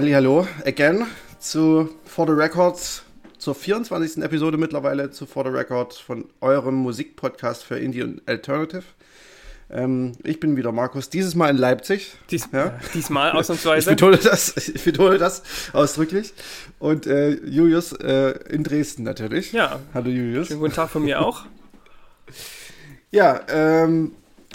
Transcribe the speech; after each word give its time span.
Hallo, 0.00 0.48
again 0.64 1.06
zu 1.38 1.90
For 2.06 2.26
the 2.26 2.32
Records, 2.32 3.02
zur 3.36 3.54
24. 3.54 4.24
Episode 4.24 4.56
mittlerweile 4.56 5.10
zu 5.10 5.26
For 5.26 5.44
the 5.44 5.50
Record 5.50 5.92
von 5.92 6.24
eurem 6.40 6.76
Musikpodcast 6.76 7.62
für 7.62 7.78
Indie 7.78 8.02
und 8.02 8.26
Alternative. 8.26 8.82
Ähm, 9.68 10.12
ich 10.24 10.40
bin 10.40 10.56
wieder 10.56 10.72
Markus, 10.72 11.10
dieses 11.10 11.34
Mal 11.34 11.50
in 11.50 11.58
Leipzig. 11.58 12.14
Dies, 12.30 12.48
ja. 12.50 12.80
Diesmal 12.94 13.32
ausnahmsweise. 13.36 13.90
Ich 13.90 13.96
betone 13.96 14.16
das, 14.16 14.56
ich 14.56 14.82
betone 14.82 15.18
das 15.18 15.42
ausdrücklich. 15.74 16.32
Und 16.78 17.06
äh, 17.06 17.32
Julius 17.44 17.92
äh, 17.92 18.30
in 18.48 18.64
Dresden 18.64 19.02
natürlich. 19.02 19.52
Ja. 19.52 19.80
Hallo 19.92 20.08
Julius. 20.08 20.48
Schönen 20.48 20.60
guten 20.60 20.74
Tag 20.74 20.88
von 20.88 21.02
mir 21.02 21.20
auch. 21.20 21.44
ja, 23.10 23.42
ähm, 23.48 24.12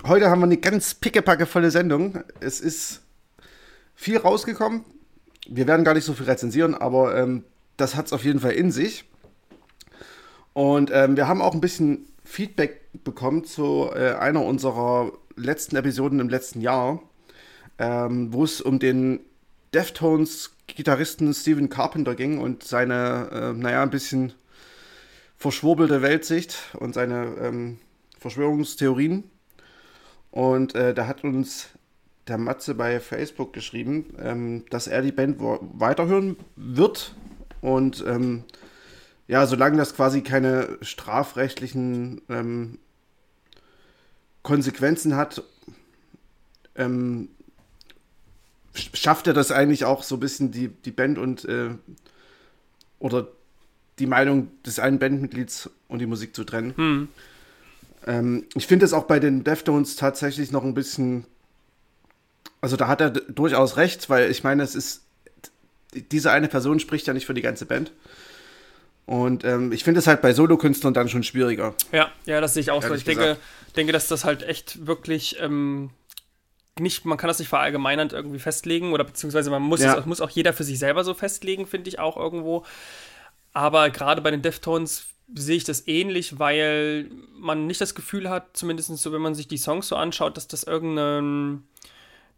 heute 0.07 0.31
haben 0.31 0.39
wir 0.39 0.45
eine 0.45 0.57
ganz 0.57 0.95
pickepackevolle 0.95 1.69
Sendung. 1.69 2.23
Es 2.39 2.59
ist 2.59 3.03
viel 3.93 4.17
rausgekommen. 4.17 4.83
Wir 5.47 5.67
werden 5.67 5.85
gar 5.85 5.93
nicht 5.93 6.05
so 6.05 6.13
viel 6.13 6.25
rezensieren, 6.25 6.75
aber 6.75 7.17
ähm, 7.17 7.43
das 7.77 7.95
hat 7.95 8.07
es 8.07 8.13
auf 8.13 8.23
jeden 8.23 8.39
Fall 8.39 8.53
in 8.53 8.71
sich. 8.71 9.05
Und 10.53 10.89
ähm, 10.93 11.17
wir 11.17 11.27
haben 11.27 11.41
auch 11.41 11.53
ein 11.53 11.61
bisschen 11.61 12.07
Feedback 12.23 12.81
bekommen 13.03 13.43
zu 13.43 13.89
äh, 13.93 14.13
einer 14.13 14.43
unserer 14.43 15.11
letzten 15.35 15.75
Episoden 15.75 16.19
im 16.19 16.29
letzten 16.29 16.61
Jahr, 16.61 17.01
ähm, 17.77 18.31
wo 18.31 18.43
es 18.43 18.61
um 18.61 18.79
den 18.79 19.19
Deftones-Gitarristen 19.73 21.33
Steven 21.33 21.69
Carpenter 21.69 22.15
ging 22.15 22.39
und 22.39 22.63
seine, 22.63 23.29
äh, 23.31 23.53
naja, 23.53 23.83
ein 23.83 23.89
bisschen 23.89 24.33
verschwurbelte 25.37 26.01
Weltsicht 26.01 26.57
und 26.79 26.93
seine 26.93 27.35
ähm, 27.41 27.79
Verschwörungstheorien. 28.19 29.25
Und 30.31 30.75
äh, 30.75 30.93
da 30.93 31.07
hat 31.07 31.23
uns 31.23 31.69
der 32.27 32.37
Matze 32.37 32.75
bei 32.75 32.99
Facebook 32.99 33.53
geschrieben, 33.53 34.13
ähm, 34.19 34.65
dass 34.69 34.87
er 34.87 35.01
die 35.01 35.11
Band 35.11 35.37
weiterhören 35.39 36.37
wird. 36.55 37.15
Und 37.61 38.03
ähm, 38.07 38.43
ja, 39.27 39.45
solange 39.47 39.77
das 39.77 39.95
quasi 39.95 40.21
keine 40.21 40.77
strafrechtlichen 40.81 42.21
ähm, 42.29 42.79
Konsequenzen 44.43 45.15
hat, 45.15 45.43
ähm, 46.75 47.29
schafft 48.93 49.27
er 49.27 49.33
das 49.33 49.51
eigentlich 49.51 49.85
auch 49.85 50.03
so 50.03 50.17
ein 50.17 50.19
bisschen 50.19 50.51
die, 50.51 50.67
die 50.67 50.91
Band 50.91 51.17
und 51.17 51.45
äh, 51.45 51.69
oder 52.99 53.27
die 53.99 54.07
Meinung 54.07 54.49
des 54.63 54.79
einen 54.79 54.99
Bandmitglieds 54.99 55.69
und 55.87 55.99
die 55.99 56.05
Musik 56.05 56.35
zu 56.35 56.43
trennen. 56.43 56.73
Hm. 56.75 57.07
Ähm, 58.05 58.45
ich 58.55 58.67
finde 58.67 58.85
es 58.85 58.93
auch 58.93 59.05
bei 59.05 59.19
den 59.19 59.43
Deftones 59.43 59.95
tatsächlich 59.95 60.51
noch 60.51 60.63
ein 60.63 60.73
bisschen 60.73 61.25
also 62.65 62.77
da 62.77 62.87
hat 62.87 62.99
er 62.99 63.11
durchaus 63.11 63.77
recht, 63.77 64.09
weil 64.09 64.31
ich 64.31 64.43
meine, 64.43 64.63
es 64.63 64.73
ist, 64.73 65.03
diese 65.93 66.31
eine 66.31 66.47
Person 66.47 66.79
spricht 66.79 67.05
ja 67.05 67.13
nicht 67.13 67.27
für 67.27 67.35
die 67.35 67.43
ganze 67.43 67.67
Band. 67.67 67.91
Und 69.05 69.43
ähm, 69.43 69.71
ich 69.71 69.83
finde 69.83 69.99
es 69.99 70.07
halt 70.07 70.23
bei 70.23 70.33
Solokünstlern 70.33 70.95
dann 70.95 71.07
schon 71.07 71.21
schwieriger. 71.21 71.75
Ja, 71.91 72.09
ja, 72.25 72.41
das 72.41 72.55
sehe 72.55 72.61
ich 72.61 72.71
auch 72.71 72.81
so. 72.81 72.95
Ich 72.95 73.03
denke, 73.03 73.37
denke, 73.75 73.93
dass 73.93 74.07
das 74.07 74.25
halt 74.25 74.41
echt 74.41 74.87
wirklich 74.87 75.37
ähm, 75.39 75.91
nicht, 76.79 77.05
man 77.05 77.19
kann 77.19 77.27
das 77.27 77.37
nicht 77.37 77.49
verallgemeinernd 77.49 78.13
irgendwie 78.13 78.39
festlegen 78.39 78.93
oder 78.93 79.03
beziehungsweise 79.03 79.51
man 79.51 79.61
muss, 79.61 79.81
ja. 79.81 79.95
es, 79.95 80.07
muss 80.07 80.19
auch 80.19 80.31
jeder 80.31 80.51
für 80.51 80.63
sich 80.63 80.79
selber 80.79 81.03
so 81.03 81.13
festlegen, 81.13 81.67
finde 81.67 81.89
ich 81.89 81.99
auch 81.99 82.17
irgendwo. 82.17 82.65
Aber 83.53 83.91
gerade 83.91 84.23
bei 84.23 84.31
den 84.31 84.41
Deftones 84.41 85.05
sehe 85.35 85.57
ich 85.57 85.65
das 85.65 85.87
ähnlich, 85.87 86.39
weil 86.39 87.11
man 87.37 87.67
nicht 87.67 87.79
das 87.79 87.93
Gefühl 87.93 88.27
hat, 88.27 88.57
zumindest 88.57 88.97
so, 88.97 89.13
wenn 89.13 89.21
man 89.21 89.35
sich 89.35 89.47
die 89.47 89.59
Songs 89.59 89.87
so 89.87 89.95
anschaut, 89.97 90.35
dass 90.35 90.47
das 90.47 90.63
irgendein 90.63 91.61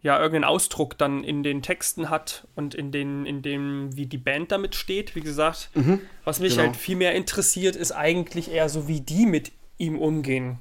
ja 0.07 0.17
irgendeinen 0.17 0.45
Ausdruck 0.45 0.97
dann 0.97 1.25
in 1.25 1.43
den 1.43 1.61
Texten 1.61 2.09
hat 2.09 2.47
und 2.55 2.73
in 2.73 2.93
den, 2.93 3.25
in 3.25 3.41
dem, 3.41 3.95
wie 3.97 4.05
die 4.05 4.17
Band 4.17 4.53
damit 4.53 4.73
steht. 4.73 5.15
Wie 5.15 5.21
gesagt, 5.21 5.69
mhm, 5.73 5.99
was 6.23 6.39
mich 6.39 6.53
genau. 6.53 6.67
halt 6.67 6.77
viel 6.77 6.95
mehr 6.95 7.13
interessiert, 7.13 7.75
ist 7.75 7.91
eigentlich 7.91 8.49
eher 8.49 8.69
so, 8.69 8.87
wie 8.87 9.01
die 9.01 9.25
mit 9.25 9.51
ihm 9.77 9.99
umgehen. 9.99 10.59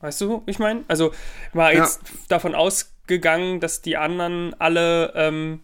Weißt 0.00 0.20
du, 0.20 0.42
ich 0.44 0.58
meine? 0.58 0.84
Also 0.88 1.12
war 1.54 1.72
ja. 1.72 1.84
jetzt 1.84 2.02
davon 2.28 2.54
ausgegangen, 2.54 3.60
dass 3.60 3.80
die 3.80 3.96
anderen 3.96 4.52
alle 4.60 5.10
ähm, 5.14 5.60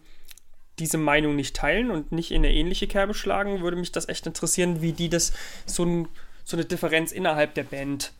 diese 0.79 0.97
Meinung 0.97 1.35
nicht 1.35 1.55
teilen 1.55 1.91
und 1.91 2.11
nicht 2.11 2.31
in 2.31 2.37
eine 2.37 2.51
ähnliche 2.51 2.87
Kerbe 2.87 3.13
schlagen, 3.13 3.61
würde 3.61 3.77
mich 3.77 3.91
das 3.91 4.09
echt 4.09 4.25
interessieren, 4.25 4.81
wie 4.81 4.91
die 4.91 5.09
das 5.09 5.33
so, 5.67 5.85
ein, 5.85 6.07
so 6.43 6.57
eine 6.57 6.65
Differenz 6.65 7.11
innerhalb 7.11 7.53
der 7.53 7.63
Band 7.63 8.11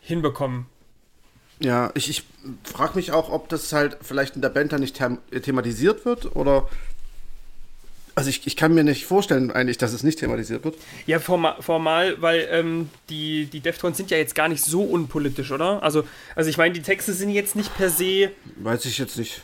hinbekommen. 0.00 0.64
Ja, 1.60 1.90
ich, 1.94 2.10
ich 2.10 2.24
frage 2.64 2.96
mich 2.96 3.12
auch, 3.12 3.30
ob 3.30 3.48
das 3.48 3.72
halt 3.72 3.96
vielleicht 4.02 4.36
in 4.36 4.42
der 4.42 4.48
Band 4.48 4.72
dann 4.72 4.80
nicht 4.80 5.00
thematisiert 5.42 6.04
wird 6.04 6.34
oder. 6.36 6.68
Also 8.16 8.30
ich, 8.30 8.46
ich 8.46 8.54
kann 8.54 8.72
mir 8.74 8.84
nicht 8.84 9.06
vorstellen 9.06 9.50
eigentlich, 9.50 9.76
dass 9.76 9.92
es 9.92 10.04
nicht 10.04 10.20
thematisiert 10.20 10.64
wird. 10.64 10.76
Ja, 11.04 11.18
formal, 11.18 11.56
formal 11.60 12.22
weil 12.22 12.46
ähm, 12.48 12.88
die, 13.10 13.46
die 13.46 13.58
Deftones 13.58 13.96
sind 13.96 14.08
ja 14.12 14.18
jetzt 14.18 14.36
gar 14.36 14.46
nicht 14.46 14.62
so 14.62 14.82
unpolitisch, 14.82 15.50
oder? 15.50 15.82
Also, 15.82 16.04
also 16.36 16.48
ich 16.48 16.56
meine, 16.56 16.74
die 16.74 16.82
Texte 16.82 17.12
sind 17.12 17.30
jetzt 17.30 17.56
nicht 17.56 17.76
per 17.76 17.90
se. 17.90 18.30
Weiß 18.56 18.84
ich 18.84 18.98
jetzt 18.98 19.18
nicht. 19.18 19.40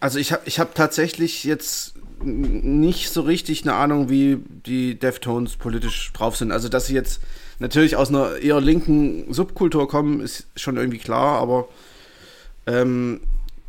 Also 0.00 0.18
ich 0.18 0.32
habe 0.32 0.42
ich 0.46 0.58
hab 0.58 0.74
tatsächlich 0.74 1.44
jetzt 1.44 1.94
nicht 2.22 3.10
so 3.10 3.20
richtig 3.22 3.62
eine 3.62 3.74
Ahnung, 3.74 4.08
wie 4.08 4.38
die 4.66 4.98
Deftones 4.98 5.56
politisch 5.56 6.12
drauf 6.14 6.36
sind. 6.36 6.50
Also 6.50 6.68
dass 6.70 6.86
sie 6.86 6.94
jetzt 6.94 7.20
natürlich 7.58 7.96
aus 7.96 8.08
einer 8.08 8.36
eher 8.36 8.60
linken 8.60 9.32
Subkultur 9.32 9.88
kommen, 9.88 10.20
ist 10.20 10.46
schon 10.56 10.76
irgendwie 10.76 10.98
klar, 10.98 11.40
aber 11.40 11.68
ähm, 12.66 13.20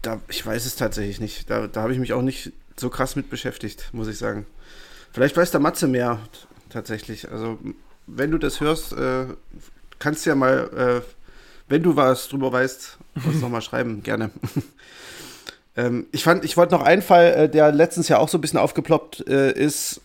da, 0.01 0.19
ich 0.27 0.45
weiß 0.45 0.65
es 0.65 0.75
tatsächlich 0.75 1.19
nicht. 1.19 1.49
Da, 1.49 1.67
da 1.67 1.81
habe 1.81 1.93
ich 1.93 1.99
mich 1.99 2.13
auch 2.13 2.21
nicht 2.21 2.51
so 2.77 2.89
krass 2.89 3.15
mit 3.15 3.29
beschäftigt, 3.29 3.89
muss 3.91 4.07
ich 4.07 4.17
sagen. 4.17 4.45
Vielleicht 5.11 5.35
weiß 5.35 5.51
der 5.51 5.59
Matze 5.59 5.87
mehr 5.87 6.19
tatsächlich. 6.69 7.29
Also, 7.31 7.59
wenn 8.07 8.31
du 8.31 8.37
das 8.37 8.61
hörst, 8.61 8.93
äh, 8.93 9.25
kannst 9.97 10.25
du 10.25 10.29
ja 10.29 10.35
mal, 10.35 11.03
äh, 11.03 11.13
wenn 11.67 11.83
du 11.83 11.95
was 11.95 12.29
drüber 12.29 12.51
weißt, 12.51 12.97
uns 13.25 13.41
nochmal 13.41 13.61
schreiben, 13.61 14.03
gerne. 14.03 14.31
ähm, 15.75 16.07
ich 16.11 16.23
fand, 16.23 16.45
ich 16.45 16.57
wollte 16.57 16.73
noch 16.73 16.83
einen 16.83 17.01
Fall, 17.01 17.33
äh, 17.33 17.49
der 17.49 17.71
letztens 17.71 18.07
ja 18.07 18.17
auch 18.17 18.29
so 18.29 18.37
ein 18.37 18.41
bisschen 18.41 18.59
aufgeploppt 18.59 19.27
äh, 19.27 19.51
ist. 19.51 20.01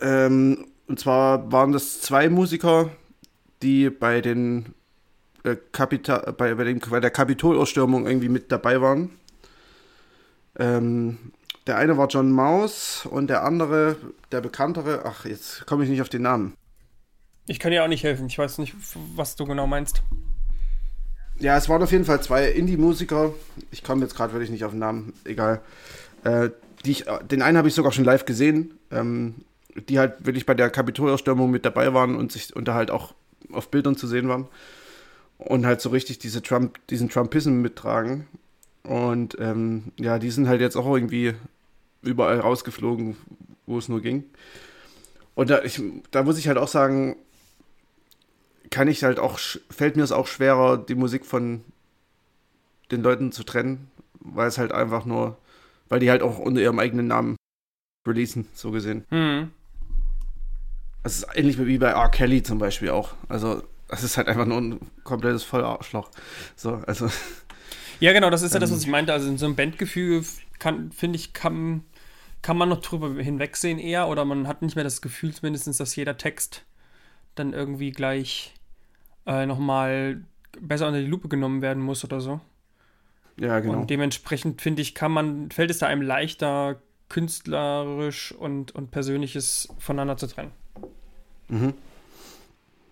Ähm, 0.00 0.66
und 0.90 0.98
zwar 0.98 1.52
waren 1.52 1.70
das 1.70 2.00
zwei 2.00 2.28
Musiker, 2.28 2.90
die 3.62 3.90
bei 3.90 4.20
den 4.20 4.74
äh, 5.44 5.54
Kapita 5.70 6.32
bei, 6.32 6.56
bei, 6.56 6.64
den, 6.64 6.80
bei 6.80 6.98
der 6.98 7.12
Kapitolstürmung 7.12 8.08
irgendwie 8.08 8.28
mit 8.28 8.50
dabei 8.50 8.80
waren. 8.80 9.10
Ähm, 10.58 11.30
der 11.68 11.76
eine 11.76 11.96
war 11.96 12.08
John 12.08 12.32
Maus 12.32 13.06
und 13.06 13.28
der 13.28 13.44
andere, 13.44 13.98
der 14.32 14.40
bekanntere, 14.40 15.02
ach, 15.04 15.26
jetzt 15.26 15.64
komme 15.64 15.84
ich 15.84 15.90
nicht 15.90 16.02
auf 16.02 16.08
den 16.08 16.22
Namen. 16.22 16.54
Ich 17.46 17.60
kann 17.60 17.70
dir 17.70 17.84
auch 17.84 17.88
nicht 17.88 18.02
helfen. 18.02 18.26
Ich 18.26 18.36
weiß 18.36 18.58
nicht, 18.58 18.74
was 19.14 19.36
du 19.36 19.46
genau 19.46 19.68
meinst. 19.68 20.02
Ja, 21.38 21.56
es 21.56 21.68
waren 21.68 21.84
auf 21.84 21.92
jeden 21.92 22.04
Fall 22.04 22.20
zwei 22.20 22.50
Indie-Musiker. 22.50 23.32
Ich 23.70 23.84
komme 23.84 24.02
jetzt 24.02 24.16
gerade 24.16 24.32
wirklich 24.32 24.50
nicht 24.50 24.64
auf 24.64 24.72
den 24.72 24.80
Namen, 24.80 25.12
egal. 25.24 25.60
Äh, 26.24 26.50
ich, 26.82 27.04
den 27.30 27.42
einen 27.42 27.58
habe 27.58 27.68
ich 27.68 27.74
sogar 27.74 27.92
schon 27.92 28.04
live 28.04 28.24
gesehen. 28.24 28.76
Ähm, 28.90 29.36
die 29.74 29.98
halt 29.98 30.24
wirklich 30.24 30.46
bei 30.46 30.54
der 30.54 30.70
Kapitolausstürmung 30.70 31.50
mit 31.50 31.64
dabei 31.64 31.92
waren 31.94 32.16
und 32.16 32.32
sich 32.32 32.54
und 32.54 32.66
da 32.66 32.74
halt 32.74 32.90
auch 32.90 33.14
auf 33.52 33.70
Bildern 33.70 33.96
zu 33.96 34.06
sehen 34.06 34.28
waren 34.28 34.48
und 35.38 35.66
halt 35.66 35.80
so 35.80 35.90
richtig 35.90 36.18
diese 36.18 36.42
Trump, 36.42 36.78
diesen 36.88 37.08
Trumpism 37.08 37.60
mittragen. 37.60 38.26
Und 38.82 39.36
ähm, 39.40 39.92
ja, 39.98 40.18
die 40.18 40.30
sind 40.30 40.48
halt 40.48 40.60
jetzt 40.60 40.76
auch 40.76 40.86
irgendwie 40.86 41.34
überall 42.02 42.40
rausgeflogen, 42.40 43.16
wo 43.66 43.78
es 43.78 43.88
nur 43.88 44.00
ging. 44.00 44.24
Und 45.34 45.50
da, 45.50 45.62
ich, 45.62 45.80
da 46.10 46.22
muss 46.22 46.38
ich 46.38 46.48
halt 46.48 46.58
auch 46.58 46.68
sagen, 46.68 47.16
kann 48.70 48.88
ich 48.88 49.04
halt 49.04 49.18
auch, 49.18 49.38
fällt 49.70 49.96
mir 49.96 50.02
es 50.02 50.12
auch 50.12 50.26
schwerer, 50.26 50.78
die 50.78 50.94
Musik 50.94 51.24
von 51.24 51.64
den 52.90 53.02
Leuten 53.02 53.32
zu 53.32 53.44
trennen, 53.44 53.90
weil 54.20 54.48
es 54.48 54.58
halt 54.58 54.72
einfach 54.72 55.04
nur, 55.04 55.38
weil 55.88 56.00
die 56.00 56.10
halt 56.10 56.22
auch 56.22 56.38
unter 56.38 56.60
ihrem 56.60 56.78
eigenen 56.78 57.06
Namen 57.06 57.36
releasen, 58.06 58.48
so 58.54 58.70
gesehen. 58.70 59.04
Mhm. 59.10 59.50
Das 61.02 61.16
ist 61.16 61.26
ähnlich 61.34 61.58
wie 61.64 61.78
bei 61.78 61.88
R. 61.88 62.08
Kelly 62.10 62.42
zum 62.42 62.58
Beispiel 62.58 62.90
auch. 62.90 63.14
Also, 63.28 63.62
das 63.88 64.02
ist 64.02 64.16
halt 64.16 64.28
einfach 64.28 64.46
nur 64.46 64.58
ein 64.58 64.80
komplettes 65.04 65.42
Vollarschloch. 65.44 66.10
So, 66.56 66.82
also. 66.86 67.08
Ja, 68.00 68.12
genau, 68.12 68.30
das 68.30 68.42
ist 68.42 68.54
ja 68.54 68.60
das, 68.60 68.70
was 68.70 68.78
ähm. 68.78 68.84
ich 68.84 68.90
meinte. 68.90 69.12
Also, 69.12 69.28
in 69.28 69.38
so 69.38 69.46
einem 69.46 69.56
Bandgefühl 69.56 70.24
kann, 70.58 70.92
finde 70.92 71.16
ich, 71.16 71.32
kann, 71.32 71.84
kann 72.42 72.56
man 72.56 72.68
noch 72.68 72.80
drüber 72.80 73.10
hinwegsehen 73.22 73.78
eher 73.78 74.08
oder 74.08 74.24
man 74.24 74.46
hat 74.46 74.62
nicht 74.62 74.74
mehr 74.74 74.84
das 74.84 75.02
Gefühl, 75.02 75.34
zumindest, 75.34 75.80
dass 75.80 75.96
jeder 75.96 76.16
Text 76.16 76.64
dann 77.34 77.52
irgendwie 77.52 77.90
gleich 77.90 78.54
äh, 79.26 79.46
nochmal 79.46 80.22
besser 80.60 80.86
unter 80.86 81.00
die 81.00 81.06
Lupe 81.06 81.28
genommen 81.28 81.62
werden 81.62 81.82
muss 81.82 82.04
oder 82.04 82.20
so. 82.20 82.40
Ja, 83.38 83.60
genau. 83.60 83.80
Und 83.80 83.90
dementsprechend, 83.90 84.60
finde 84.60 84.82
ich, 84.82 84.94
kann 84.94 85.12
man, 85.12 85.50
fällt 85.50 85.70
es 85.70 85.78
da 85.78 85.86
einem 85.86 86.02
leichter, 86.02 86.80
künstlerisch 87.08 88.32
und, 88.32 88.72
und 88.72 88.90
Persönliches 88.90 89.68
voneinander 89.78 90.16
zu 90.16 90.26
trennen. 90.26 90.52
Mhm. 91.50 91.74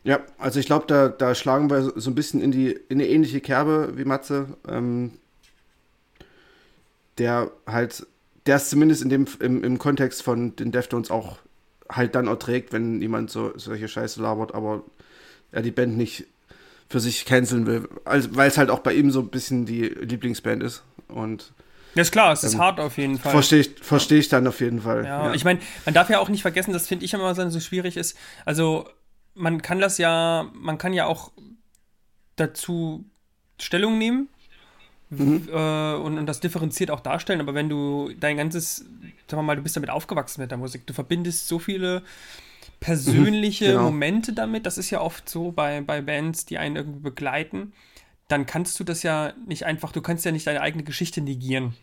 Ja, 0.05 0.21
also 0.39 0.61
ich 0.61 0.67
glaube, 0.67 0.87
da, 0.87 1.09
da 1.09 1.35
schlagen 1.35 1.71
wir 1.71 1.93
so 1.97 2.11
ein 2.11 2.15
bisschen 2.15 2.41
in 2.41 2.51
die 2.51 2.71
in 2.71 2.99
eine 2.99 3.09
ähnliche 3.09 3.41
Kerbe 3.41 3.95
wie 3.97 4.05
Matze. 4.05 4.57
Ähm, 4.69 5.13
der 7.19 7.51
halt, 7.67 8.07
der 8.47 8.57
es 8.57 8.71
zumindest 8.71 9.03
in 9.03 9.09
dem, 9.09 9.27
im, 9.41 9.63
im 9.63 9.79
Kontext 9.79 10.23
von 10.23 10.57
den 10.57 10.73
Deftones 10.73 11.11
auch 11.11 11.39
halt 11.91 12.15
dann 12.15 12.27
erträgt, 12.27 12.73
wenn 12.73 13.01
jemand 13.01 13.31
so 13.31 13.53
solche 13.57 13.89
Scheiße 13.89 14.23
labert, 14.23 14.55
aber 14.55 14.83
er 15.53 15.63
die 15.63 15.71
Band 15.71 15.97
nicht 15.97 16.27
für 16.89 17.01
sich 17.01 17.25
canceln 17.27 17.67
will, 17.67 17.89
also, 18.05 18.35
weil 18.35 18.49
es 18.49 18.57
halt 18.57 18.71
auch 18.71 18.79
bei 18.79 18.95
ihm 18.95 19.11
so 19.11 19.21
ein 19.21 19.29
bisschen 19.29 19.67
die 19.67 19.83
Lieblingsband 19.83 20.63
ist 20.63 20.83
und 21.09 21.53
ja, 21.99 22.03
ist 22.03 22.13
klar, 22.13 22.33
es 22.33 22.45
ist 22.45 22.55
ähm, 22.55 22.61
hart 22.61 22.81
auf 22.81 22.97
jeden 22.99 23.19
Fall. 23.19 23.33
Verstehe 23.33 23.61
ich, 23.61 23.71
versteh 23.81 24.19
ich 24.19 24.29
dann 24.29 24.47
auf 24.47 24.61
jeden 24.61 24.81
Fall. 24.81 25.05
Ja, 25.05 25.27
ja. 25.27 25.35
ich 25.35 25.45
meine, 25.45 25.61
man 25.85 25.95
darf 25.95 26.09
ja 26.11 26.19
auch 26.19 26.29
nicht 26.29 26.43
vergessen, 26.43 26.73
das 26.73 26.87
finde 26.87 27.05
ich 27.05 27.13
immer 27.13 27.35
so 27.35 27.61
schwierig 27.61 27.97
ist. 27.97 28.17
Also, 28.45 28.89
man 29.35 29.63
kann 29.63 29.81
das 29.81 29.99
ja, 29.99 30.51
man 30.55 30.79
kann 30.79 30.93
ja 30.93 31.07
auch 31.07 31.33
dazu 32.37 33.05
Stellung 33.61 33.99
nehmen 33.99 34.29
mhm. 35.11 35.49
äh, 35.53 35.95
und, 35.95 36.19
und, 36.19 36.27
das 36.27 36.41
differenziert 36.41 36.91
auch 36.91 37.01
darstellen, 37.01 37.41
aber 37.41 37.55
wenn 37.55 37.69
du 37.69 38.11
dein 38.19 38.37
ganzes, 38.37 38.77
sagen 38.77 39.03
wir 39.29 39.43
mal, 39.43 39.57
du 39.57 39.63
bist 39.63 39.77
damit 39.77 39.91
aufgewachsen 39.91 40.41
mit 40.41 40.51
der 40.51 40.59
Musik, 40.59 40.87
du 40.87 40.93
verbindest 40.93 41.49
so 41.49 41.59
viele 41.59 42.03
persönliche 42.81 43.67
mhm, 43.67 43.71
genau. 43.71 43.83
Momente 43.85 44.33
damit, 44.33 44.67
das 44.67 44.79
ist 44.79 44.91
ja 44.91 45.01
oft 45.01 45.29
so 45.29 45.51
bei, 45.51 45.81
bei 45.81 46.01
Bands, 46.01 46.47
die 46.47 46.59
einen 46.59 46.77
irgendwie 46.77 47.01
begleiten, 47.01 47.73
dann 48.29 48.47
kannst 48.47 48.79
du 48.79 48.85
das 48.85 49.03
ja 49.03 49.33
nicht 49.47 49.65
einfach, 49.65 49.93
du 49.93 50.03
kannst 50.03 50.25
ja 50.25 50.33
nicht 50.33 50.47
deine 50.47 50.61
eigene 50.61 50.85
Geschichte 50.85 51.21
negieren. 51.21 51.75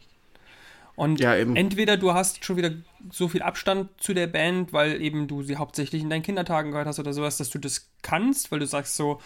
Und 0.95 1.19
ja, 1.19 1.35
entweder 1.35 1.97
du 1.97 2.13
hast 2.13 2.45
schon 2.45 2.57
wieder 2.57 2.71
so 3.11 3.27
viel 3.27 3.41
Abstand 3.41 3.89
zu 3.97 4.13
der 4.13 4.27
Band, 4.27 4.71
weil 4.71 5.01
eben 5.01 5.27
du 5.27 5.43
sie 5.43 5.57
hauptsächlich 5.57 6.01
in 6.01 6.09
deinen 6.09 6.23
Kindertagen 6.23 6.71
gehört 6.71 6.87
hast 6.87 6.99
oder 6.99 7.13
sowas, 7.13 7.37
dass 7.37 7.49
du 7.49 7.59
das 7.59 7.89
kannst, 8.01 8.51
weil 8.51 8.59
du 8.59 8.65
sagst 8.65 8.95
so, 8.95 9.19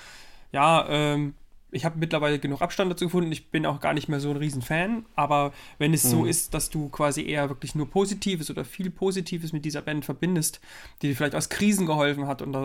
ja, 0.51 0.87
ähm, 0.89 1.35
ich 1.71 1.85
habe 1.85 1.99
mittlerweile 1.99 2.39
genug 2.39 2.61
Abstand 2.61 2.91
dazu 2.91 3.05
gefunden. 3.05 3.31
Ich 3.31 3.51
bin 3.51 3.65
auch 3.65 3.79
gar 3.79 3.93
nicht 3.93 4.09
mehr 4.09 4.19
so 4.19 4.31
ein 4.31 4.37
Riesenfan. 4.37 5.05
Aber 5.15 5.53
wenn 5.77 5.93
es 5.93 6.03
mhm. 6.05 6.09
so 6.09 6.25
ist, 6.25 6.53
dass 6.53 6.69
du 6.69 6.89
quasi 6.89 7.23
eher 7.23 7.49
wirklich 7.49 7.75
nur 7.75 7.89
Positives 7.89 8.49
oder 8.49 8.65
viel 8.65 8.89
Positives 8.89 9.53
mit 9.53 9.65
dieser 9.65 9.81
Band 9.81 10.05
verbindest, 10.05 10.59
die 11.01 11.09
dir 11.09 11.15
vielleicht 11.15 11.35
aus 11.35 11.49
Krisen 11.49 11.85
geholfen 11.85 12.27
hat 12.27 12.41
und, 12.41 12.55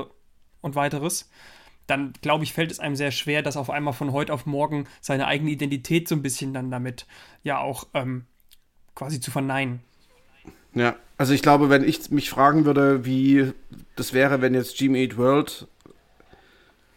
und 0.63 0.75
weiteres, 0.75 1.29
dann 1.87 2.15
glaube 2.23 2.45
ich, 2.45 2.55
fällt 2.55 2.71
es 2.73 2.81
einem 2.81 2.97
sehr 2.97 3.11
schwer, 3.11 3.43
das 3.43 3.59
auf 3.59 3.69
einmal 3.69 3.93
von 3.93 4.13
heute 4.13 4.33
auf 4.33 4.47
morgen 4.47 4.87
seine 5.03 5.27
eigene 5.27 5.51
Identität 5.51 6.09
so 6.09 6.15
ein 6.15 6.23
bisschen 6.23 6.55
dann 6.55 6.71
damit 6.71 7.07
ja 7.43 7.59
auch 7.59 7.87
ähm, 7.93 8.25
quasi 8.95 9.21
zu 9.21 9.31
verneinen. 9.31 9.81
Ja, 10.75 10.97
also 11.17 11.33
ich 11.33 11.43
glaube, 11.43 11.71
wenn 11.71 11.85
ich 11.85 12.11
mich 12.11 12.31
fragen 12.31 12.65
würde, 12.65 13.05
wie 13.05 13.53
das 13.97 14.13
wäre, 14.13 14.41
wenn 14.41 14.55
jetzt 14.55 14.77
Gmail 14.77 15.03
Eat 15.03 15.17
World 15.17 15.69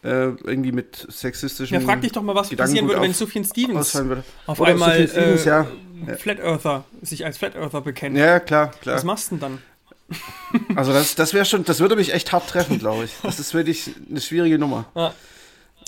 äh, 0.04 0.30
irgendwie 0.44 0.72
mit 0.72 1.06
sexistischen. 1.10 1.80
Ja, 1.80 1.86
frag 1.86 2.02
dich 2.02 2.12
doch 2.12 2.24
mal, 2.24 2.36
was 2.36 2.50
passieren 2.56 2.88
würde, 2.88 3.02
wenn 3.02 3.14
Sufjan 3.14 3.44
Stevens 3.44 3.96
auf 4.46 4.60
Oder 4.60 4.72
einmal 4.72 5.08
Stevens, 5.08 5.46
äh, 5.46 5.50
ja. 5.50 5.68
Flat 6.18 6.40
Earther, 6.40 6.86
sich 7.02 7.26
als 7.26 7.38
Flat 7.38 7.56
Earther 7.56 7.82
bekennt. 7.82 8.18
Ja, 8.18 8.40
klar, 8.40 8.72
klar. 8.82 8.96
Was 8.96 9.04
machst 9.04 9.32
du 9.32 9.36
denn 9.36 9.42
dann? 9.42 9.60
Also 10.76 10.94
das, 10.94 11.16
das 11.16 11.34
wäre 11.34 11.44
schon, 11.44 11.66
das 11.66 11.82
würde 11.82 11.98
mich 11.98 12.14
echt 12.14 12.32
hart 12.32 12.50
treffen, 12.50 12.80
glaube 12.80 13.04
ich. 13.04 13.12
Das 13.24 13.40
ist 13.40 13.54
wirklich 13.54 13.92
eine 14.10 14.22
schwierige 14.22 14.58
Nummer. 14.58 14.86
Ja. 14.96 15.14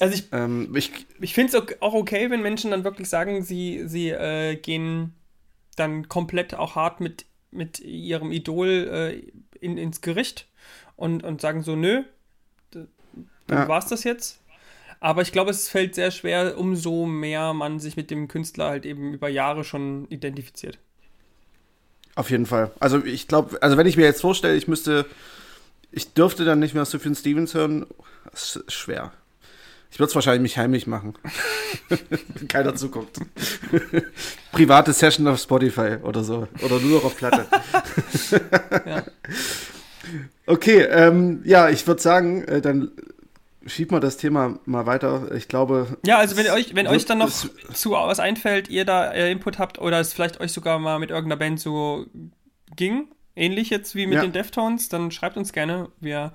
Also 0.01 0.13
ich, 0.13 0.25
ähm, 0.33 0.75
ich, 0.75 0.91
ich 1.21 1.33
finde 1.33 1.57
es 1.57 1.81
auch 1.81 1.93
okay, 1.93 2.29
wenn 2.29 2.41
Menschen 2.41 2.71
dann 2.71 2.83
wirklich 2.83 3.07
sagen, 3.07 3.43
sie, 3.43 3.83
sie 3.85 4.09
äh, 4.09 4.57
gehen 4.57 5.13
dann 5.79 6.09
komplett 6.09 6.53
auch 6.53 6.75
hart 6.75 6.99
mit, 6.99 7.25
mit 7.51 7.79
ihrem 7.79 8.31
Idol 8.31 8.67
äh, 8.69 9.31
in, 9.59 9.77
ins 9.77 10.01
Gericht 10.01 10.47
und, 10.95 11.23
und 11.23 11.41
sagen 11.41 11.63
so, 11.63 11.75
nö, 11.75 12.03
dann 12.71 12.87
ja. 13.49 13.67
war 13.67 13.79
es 13.79 13.87
das 13.87 14.03
jetzt. 14.03 14.39
Aber 14.99 15.21
ich 15.21 15.31
glaube, 15.31 15.51
es 15.51 15.69
fällt 15.69 15.95
sehr 15.95 16.11
schwer, 16.11 16.57
umso 16.57 17.05
mehr 17.05 17.53
man 17.53 17.79
sich 17.79 17.95
mit 17.95 18.11
dem 18.11 18.27
Künstler 18.27 18.69
halt 18.69 18.85
eben 18.85 19.13
über 19.13 19.29
Jahre 19.29 19.63
schon 19.63 20.07
identifiziert. 20.09 20.77
Auf 22.15 22.29
jeden 22.29 22.45
Fall. 22.45 22.71
Also 22.79 23.03
ich 23.05 23.27
glaube, 23.27 23.61
also 23.61 23.77
wenn 23.77 23.87
ich 23.87 23.95
mir 23.95 24.03
jetzt 24.03 24.21
vorstelle, 24.21 24.57
ich 24.57 24.67
müsste, 24.67 25.05
ich 25.91 26.13
dürfte 26.13 26.43
dann 26.43 26.59
nicht 26.59 26.73
mehr 26.73 26.83
Sufjan 26.83 27.15
Stevens 27.15 27.53
hören, 27.53 27.85
ist 28.33 28.61
schwer. 28.67 29.13
Ich 29.91 29.99
würde 29.99 30.09
es 30.09 30.15
wahrscheinlich 30.15 30.41
mich 30.41 30.57
heimlich 30.57 30.87
machen. 30.87 31.15
wenn 31.89 32.47
keiner 32.47 32.75
zuguckt. 32.75 33.19
Private 34.51 34.93
Session 34.93 35.27
auf 35.27 35.39
Spotify 35.39 35.97
oder 36.03 36.23
so. 36.23 36.47
Oder 36.63 36.79
nur 36.79 36.97
noch 36.97 37.05
auf 37.05 37.17
Platte. 37.17 37.47
ja. 38.85 39.03
Okay, 40.45 40.81
ähm, 40.81 41.41
ja, 41.43 41.69
ich 41.69 41.85
würde 41.85 42.01
sagen, 42.01 42.43
äh, 42.43 42.61
dann 42.61 42.91
schieb 43.65 43.91
mal 43.91 43.99
das 43.99 44.17
Thema 44.17 44.59
mal 44.65 44.85
weiter. 44.85 45.31
Ich 45.35 45.47
glaube. 45.47 45.97
Ja, 46.05 46.17
also 46.17 46.37
wenn 46.37 46.49
euch, 46.49 46.75
wenn 46.75 46.87
euch 46.87 47.05
dann 47.05 47.19
noch 47.19 47.29
zu 47.29 47.91
was 47.91 48.19
einfällt, 48.19 48.69
ihr 48.69 48.85
da 48.85 49.11
äh, 49.11 49.31
Input 49.31 49.59
habt 49.59 49.79
oder 49.79 49.99
es 49.99 50.13
vielleicht 50.13 50.39
euch 50.39 50.51
sogar 50.51 50.79
mal 50.79 50.99
mit 50.99 51.11
irgendeiner 51.11 51.37
Band 51.37 51.59
so 51.59 52.05
ging, 52.75 53.07
ähnlich 53.35 53.69
jetzt 53.69 53.95
wie 53.95 54.05
mit 54.07 54.15
ja. 54.15 54.21
den 54.21 54.31
Deftones, 54.31 54.89
dann 54.89 55.11
schreibt 55.11 55.37
uns 55.37 55.53
gerne. 55.53 55.89
Wir 55.99 56.33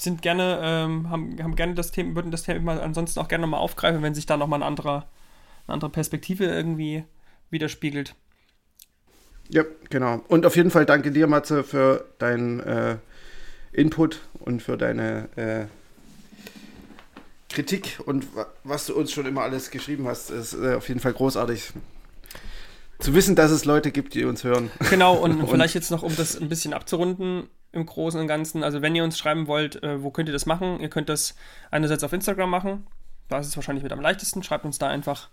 sind 0.00 0.22
gerne, 0.22 0.60
ähm, 0.62 1.10
haben, 1.10 1.42
haben 1.42 1.56
gerne 1.56 1.74
das 1.74 1.90
Thema, 1.90 2.14
würden 2.14 2.30
das 2.30 2.42
Thema 2.42 2.80
ansonsten 2.80 3.20
auch 3.20 3.28
gerne 3.28 3.42
nochmal 3.42 3.60
aufgreifen, 3.60 4.02
wenn 4.02 4.14
sich 4.14 4.26
da 4.26 4.36
nochmal 4.36 4.60
ein 4.60 4.66
anderer, 4.66 5.08
eine 5.66 5.74
andere 5.74 5.90
Perspektive 5.90 6.44
irgendwie 6.44 7.04
widerspiegelt. 7.50 8.14
Ja, 9.48 9.64
genau. 9.88 10.22
Und 10.28 10.44
auf 10.44 10.56
jeden 10.56 10.70
Fall 10.70 10.84
danke 10.84 11.10
dir, 11.10 11.26
Matze, 11.26 11.64
für 11.64 12.06
deinen 12.18 12.60
äh, 12.60 12.96
Input 13.72 14.20
und 14.40 14.62
für 14.62 14.76
deine 14.76 15.28
äh, 15.36 15.66
Kritik 17.48 17.98
und 18.04 18.26
was 18.62 18.86
du 18.86 18.94
uns 18.94 19.10
schon 19.10 19.26
immer 19.26 19.42
alles 19.42 19.70
geschrieben 19.70 20.06
hast, 20.06 20.30
ist 20.30 20.54
äh, 20.54 20.74
auf 20.74 20.88
jeden 20.88 21.00
Fall 21.00 21.14
großartig. 21.14 21.72
Zu 22.98 23.14
wissen, 23.14 23.36
dass 23.36 23.52
es 23.52 23.64
Leute 23.64 23.92
gibt, 23.92 24.14
die 24.14 24.24
uns 24.24 24.42
hören. 24.42 24.70
Genau, 24.90 25.14
und, 25.16 25.40
und, 25.40 25.48
vielleicht 25.50 25.74
jetzt 25.74 25.90
noch, 25.90 26.02
um 26.02 26.14
das 26.16 26.36
ein 26.36 26.48
bisschen 26.48 26.74
abzurunden 26.74 27.48
im 27.72 27.86
Großen 27.86 28.20
und 28.20 28.26
Ganzen. 28.26 28.64
Also, 28.64 28.82
wenn 28.82 28.94
ihr 28.94 29.04
uns 29.04 29.18
schreiben 29.18 29.46
wollt, 29.46 29.82
äh, 29.82 30.02
wo 30.02 30.10
könnt 30.10 30.28
ihr 30.28 30.32
das 30.32 30.46
machen? 30.46 30.80
Ihr 30.80 30.88
könnt 30.88 31.08
das 31.08 31.34
einerseits 31.70 32.04
auf 32.04 32.12
Instagram 32.12 32.50
machen. 32.50 32.86
Da 33.28 33.38
ist 33.38 33.48
es 33.48 33.56
wahrscheinlich 33.56 33.82
mit 33.82 33.92
am 33.92 34.00
leichtesten. 34.00 34.42
Schreibt 34.42 34.64
uns 34.64 34.78
da 34.78 34.88
einfach 34.88 35.28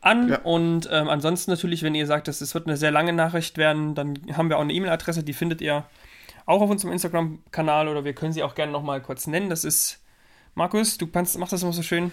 an. 0.00 0.28
Ja. 0.28 0.40
Und 0.42 0.88
ähm, 0.90 1.08
ansonsten 1.08 1.50
natürlich, 1.50 1.82
wenn 1.82 1.94
ihr 1.94 2.06
sagt, 2.06 2.28
es 2.28 2.54
wird 2.54 2.66
eine 2.66 2.76
sehr 2.76 2.90
lange 2.90 3.12
Nachricht 3.12 3.58
werden, 3.58 3.94
dann 3.94 4.18
haben 4.32 4.48
wir 4.48 4.56
auch 4.56 4.62
eine 4.62 4.72
E-Mail-Adresse, 4.72 5.22
die 5.22 5.32
findet 5.32 5.60
ihr 5.60 5.84
auch 6.46 6.60
auf 6.60 6.70
unserem 6.70 6.92
Instagram-Kanal 6.92 7.88
oder 7.88 8.04
wir 8.04 8.14
können 8.14 8.32
sie 8.32 8.42
auch 8.42 8.54
gerne 8.54 8.72
nochmal 8.72 9.00
kurz 9.00 9.26
nennen. 9.26 9.50
Das 9.50 9.64
ist 9.64 10.00
Markus, 10.54 10.96
du 10.96 11.06
kannst, 11.06 11.36
machst 11.38 11.52
das 11.52 11.62
immer 11.62 11.72
so 11.72 11.82
schön. 11.82 12.12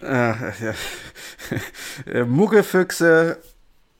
Äh, 0.00 0.06
ja. 0.06 0.74
Muggefüchse 2.24 3.38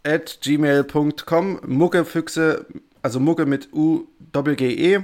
at 0.04 0.38
gmail.com. 0.42 1.60
Muggefüchse, 1.66 2.66
also 3.08 3.20
Mugge 3.20 3.46
mit 3.46 3.72
U 3.72 4.04
Doppel 4.32 4.54
G 4.54 4.68
E 4.68 5.02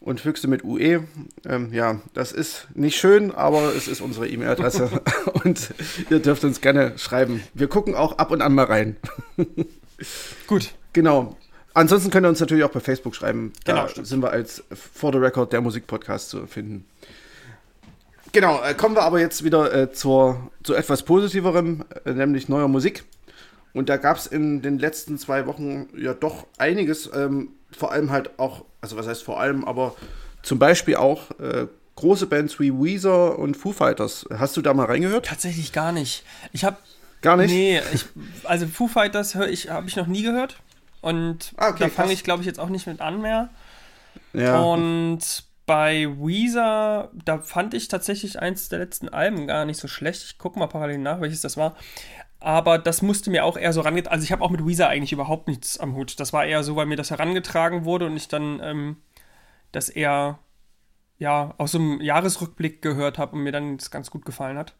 und 0.00 0.20
Füchse 0.20 0.48
mit 0.48 0.64
UE. 0.64 1.04
Ähm, 1.48 1.72
ja, 1.72 2.00
das 2.14 2.32
ist 2.32 2.66
nicht 2.74 2.98
schön, 2.98 3.30
aber 3.30 3.76
es 3.76 3.86
ist 3.86 4.00
unsere 4.00 4.26
E-Mail-Adresse 4.26 4.90
und 5.44 5.72
ihr 6.10 6.18
dürft 6.18 6.42
uns 6.42 6.60
gerne 6.60 6.98
schreiben. 6.98 7.44
Wir 7.54 7.68
gucken 7.68 7.94
auch 7.94 8.18
ab 8.18 8.32
und 8.32 8.42
an 8.42 8.54
mal 8.54 8.64
rein. 8.64 8.96
Gut. 10.48 10.74
Genau. 10.94 11.36
Ansonsten 11.74 12.10
könnt 12.10 12.26
ihr 12.26 12.28
uns 12.28 12.40
natürlich 12.40 12.64
auch 12.64 12.72
bei 12.72 12.80
Facebook 12.80 13.14
schreiben. 13.14 13.52
Da 13.64 13.86
genau, 13.86 14.04
sind 14.04 14.20
wir 14.20 14.30
als 14.30 14.64
For 14.72 15.12
the 15.12 15.18
Record 15.18 15.52
der 15.52 15.60
Musikpodcast 15.60 16.30
zu 16.30 16.48
finden. 16.48 16.86
Genau, 18.32 18.60
äh, 18.64 18.74
kommen 18.74 18.96
wir 18.96 19.02
aber 19.02 19.20
jetzt 19.20 19.44
wieder 19.44 19.72
äh, 19.72 19.92
zur, 19.92 20.50
zu 20.64 20.74
etwas 20.74 21.04
Positiverem, 21.04 21.84
äh, 22.04 22.10
nämlich 22.14 22.48
neuer 22.48 22.66
Musik. 22.66 23.04
Und 23.76 23.88
da 23.88 23.98
gab 23.98 24.16
es 24.16 24.26
in 24.26 24.62
den 24.62 24.78
letzten 24.78 25.18
zwei 25.18 25.46
Wochen 25.46 25.88
ja 25.96 26.14
doch 26.14 26.46
einiges, 26.56 27.10
ähm, 27.14 27.50
vor 27.70 27.92
allem 27.92 28.10
halt 28.10 28.38
auch, 28.38 28.64
also 28.80 28.96
was 28.96 29.06
heißt 29.06 29.22
vor 29.22 29.38
allem, 29.38 29.64
aber 29.64 29.94
zum 30.42 30.58
Beispiel 30.58 30.96
auch 30.96 31.30
äh, 31.38 31.66
große 31.96 32.26
Bands 32.26 32.58
wie 32.58 32.72
Weezer 32.72 33.38
und 33.38 33.56
Foo 33.56 33.72
Fighters. 33.72 34.26
Hast 34.38 34.56
du 34.56 34.62
da 34.62 34.72
mal 34.72 34.86
reingehört? 34.86 35.26
Tatsächlich 35.26 35.72
gar 35.72 35.92
nicht. 35.92 36.24
Ich 36.52 36.64
habe 36.64 36.78
Gar 37.22 37.36
nicht? 37.38 37.50
Nee, 37.50 37.80
ich, 37.92 38.04
also 38.44 38.66
Foo 38.66 38.88
Fighters 38.88 39.34
ich, 39.34 39.68
habe 39.68 39.88
ich 39.88 39.96
noch 39.96 40.06
nie 40.06 40.22
gehört. 40.22 40.56
Und 41.00 41.52
ah, 41.56 41.70
okay, 41.70 41.84
da 41.84 41.88
fange 41.88 42.12
ich, 42.12 42.24
glaube 42.24 42.42
ich, 42.42 42.46
jetzt 42.46 42.58
auch 42.58 42.68
nicht 42.68 42.86
mit 42.86 43.00
an 43.00 43.20
mehr. 43.20 43.48
Ja. 44.32 44.60
Und 44.60 45.44
bei 45.66 46.06
Weezer, 46.18 47.10
da 47.24 47.38
fand 47.38 47.74
ich 47.74 47.88
tatsächlich 47.88 48.38
eins 48.38 48.68
der 48.68 48.78
letzten 48.78 49.08
Alben 49.08 49.46
gar 49.46 49.64
nicht 49.64 49.80
so 49.80 49.88
schlecht. 49.88 50.22
Ich 50.22 50.38
gucke 50.38 50.58
mal 50.58 50.68
parallel 50.68 50.98
nach, 50.98 51.20
welches 51.20 51.40
das 51.40 51.56
war. 51.56 51.76
Aber 52.40 52.78
das 52.78 53.02
musste 53.02 53.30
mir 53.30 53.44
auch 53.44 53.56
eher 53.56 53.72
so 53.72 53.80
herangetragen. 53.80 54.12
Also 54.12 54.24
ich 54.24 54.32
habe 54.32 54.42
auch 54.42 54.50
mit 54.50 54.66
Weezer 54.66 54.88
eigentlich 54.88 55.12
überhaupt 55.12 55.48
nichts 55.48 55.78
am 55.78 55.94
Hut. 55.94 56.20
Das 56.20 56.32
war 56.32 56.44
eher 56.44 56.62
so, 56.62 56.76
weil 56.76 56.86
mir 56.86 56.96
das 56.96 57.10
herangetragen 57.10 57.84
wurde 57.84 58.06
und 58.06 58.16
ich 58.16 58.28
dann 58.28 58.60
ähm, 58.62 58.96
das 59.72 59.88
eher 59.88 60.38
ja, 61.18 61.54
aus 61.58 61.72
so 61.72 61.78
einem 61.78 62.00
Jahresrückblick 62.00 62.82
gehört 62.82 63.18
habe 63.18 63.36
und 63.36 63.42
mir 63.42 63.52
dann 63.52 63.78
das 63.78 63.90
ganz 63.90 64.10
gut 64.10 64.24
gefallen 64.24 64.58
hat. 64.58 64.74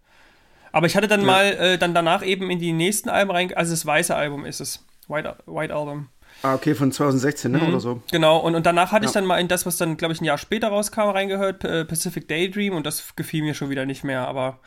Aber 0.72 0.86
ich 0.86 0.96
hatte 0.96 1.08
dann 1.08 1.20
ja. 1.20 1.26
mal 1.26 1.44
äh, 1.44 1.78
dann 1.78 1.94
danach 1.94 2.22
eben 2.22 2.50
in 2.50 2.58
die 2.58 2.72
nächsten 2.72 3.08
Alben 3.08 3.30
rein, 3.30 3.54
also 3.54 3.72
das 3.72 3.86
weiße 3.86 4.14
Album 4.14 4.44
ist 4.44 4.60
es. 4.60 4.84
White, 5.08 5.36
White 5.46 5.74
Album. 5.74 6.08
Ah, 6.42 6.54
okay, 6.54 6.74
von 6.74 6.92
2016, 6.92 7.50
ne? 7.50 7.58
Mhm. 7.58 7.68
Oder 7.68 7.80
so. 7.80 8.02
Genau, 8.10 8.38
und, 8.38 8.54
und 8.54 8.66
danach 8.66 8.92
hatte 8.92 9.04
ja. 9.04 9.08
ich 9.08 9.14
dann 9.14 9.24
mal 9.24 9.38
in 9.38 9.48
das, 9.48 9.64
was 9.64 9.78
dann, 9.78 9.96
glaube 9.96 10.12
ich, 10.12 10.20
ein 10.20 10.24
Jahr 10.26 10.36
später 10.36 10.68
rauskam, 10.68 11.08
reingehört, 11.08 11.60
Pacific 11.88 12.28
Daydream, 12.28 12.74
und 12.74 12.84
das 12.84 13.16
gefiel 13.16 13.42
mir 13.42 13.54
schon 13.54 13.70
wieder 13.70 13.86
nicht 13.86 14.04
mehr, 14.04 14.28
aber 14.28 14.58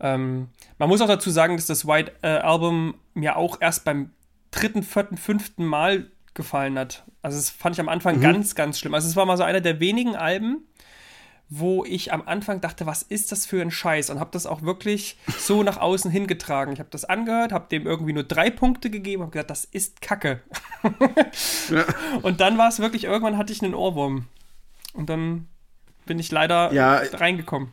ähm, 0.00 0.48
man 0.78 0.88
muss 0.88 1.00
auch 1.00 1.08
dazu 1.08 1.30
sagen, 1.30 1.56
dass 1.56 1.66
das 1.66 1.86
White 1.86 2.12
äh, 2.22 2.28
Album 2.28 2.94
mir 3.14 3.36
auch 3.36 3.60
erst 3.60 3.84
beim 3.84 4.10
dritten, 4.50 4.82
vierten, 4.82 5.16
fünften 5.16 5.64
Mal 5.64 6.10
gefallen 6.34 6.78
hat. 6.78 7.04
Also 7.22 7.36
das 7.36 7.50
fand 7.50 7.76
ich 7.76 7.80
am 7.80 7.88
Anfang 7.88 8.16
mhm. 8.16 8.22
ganz, 8.22 8.54
ganz 8.54 8.78
schlimm. 8.78 8.94
Also 8.94 9.08
es 9.08 9.16
war 9.16 9.26
mal 9.26 9.36
so 9.36 9.42
einer 9.42 9.60
der 9.60 9.80
wenigen 9.80 10.16
Alben, 10.16 10.64
wo 11.50 11.84
ich 11.84 12.12
am 12.12 12.22
Anfang 12.26 12.60
dachte, 12.60 12.86
was 12.86 13.02
ist 13.02 13.32
das 13.32 13.44
für 13.44 13.60
ein 13.60 13.72
Scheiß? 13.72 14.08
Und 14.10 14.20
habe 14.20 14.30
das 14.32 14.46
auch 14.46 14.62
wirklich 14.62 15.18
so 15.38 15.62
nach 15.62 15.78
außen 15.78 16.10
hingetragen. 16.10 16.72
Ich 16.72 16.78
habe 16.78 16.90
das 16.90 17.04
angehört, 17.04 17.52
habe 17.52 17.68
dem 17.68 17.86
irgendwie 17.86 18.12
nur 18.12 18.22
drei 18.22 18.50
Punkte 18.50 18.88
gegeben, 18.88 19.22
habe 19.22 19.32
gesagt, 19.32 19.50
das 19.50 19.64
ist 19.64 20.00
Kacke. 20.00 20.40
ja. 21.70 21.84
Und 22.22 22.40
dann 22.40 22.56
war 22.56 22.68
es 22.68 22.78
wirklich, 22.78 23.04
irgendwann 23.04 23.36
hatte 23.36 23.52
ich 23.52 23.62
einen 23.62 23.74
Ohrwurm. 23.74 24.26
Und 24.94 25.10
dann 25.10 25.48
bin 26.06 26.20
ich 26.20 26.30
leider 26.30 26.72
ja, 26.72 27.02
reingekommen. 27.12 27.72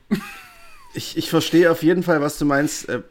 Ich, 0.97 1.15
ich 1.15 1.29
verstehe 1.29 1.69
auf 1.69 1.83
jeden 1.83 2.01
Fall, 2.01 2.21
was 2.21 2.39
du 2.39 2.45
meinst. 2.45 2.89
Äh, 2.89 3.03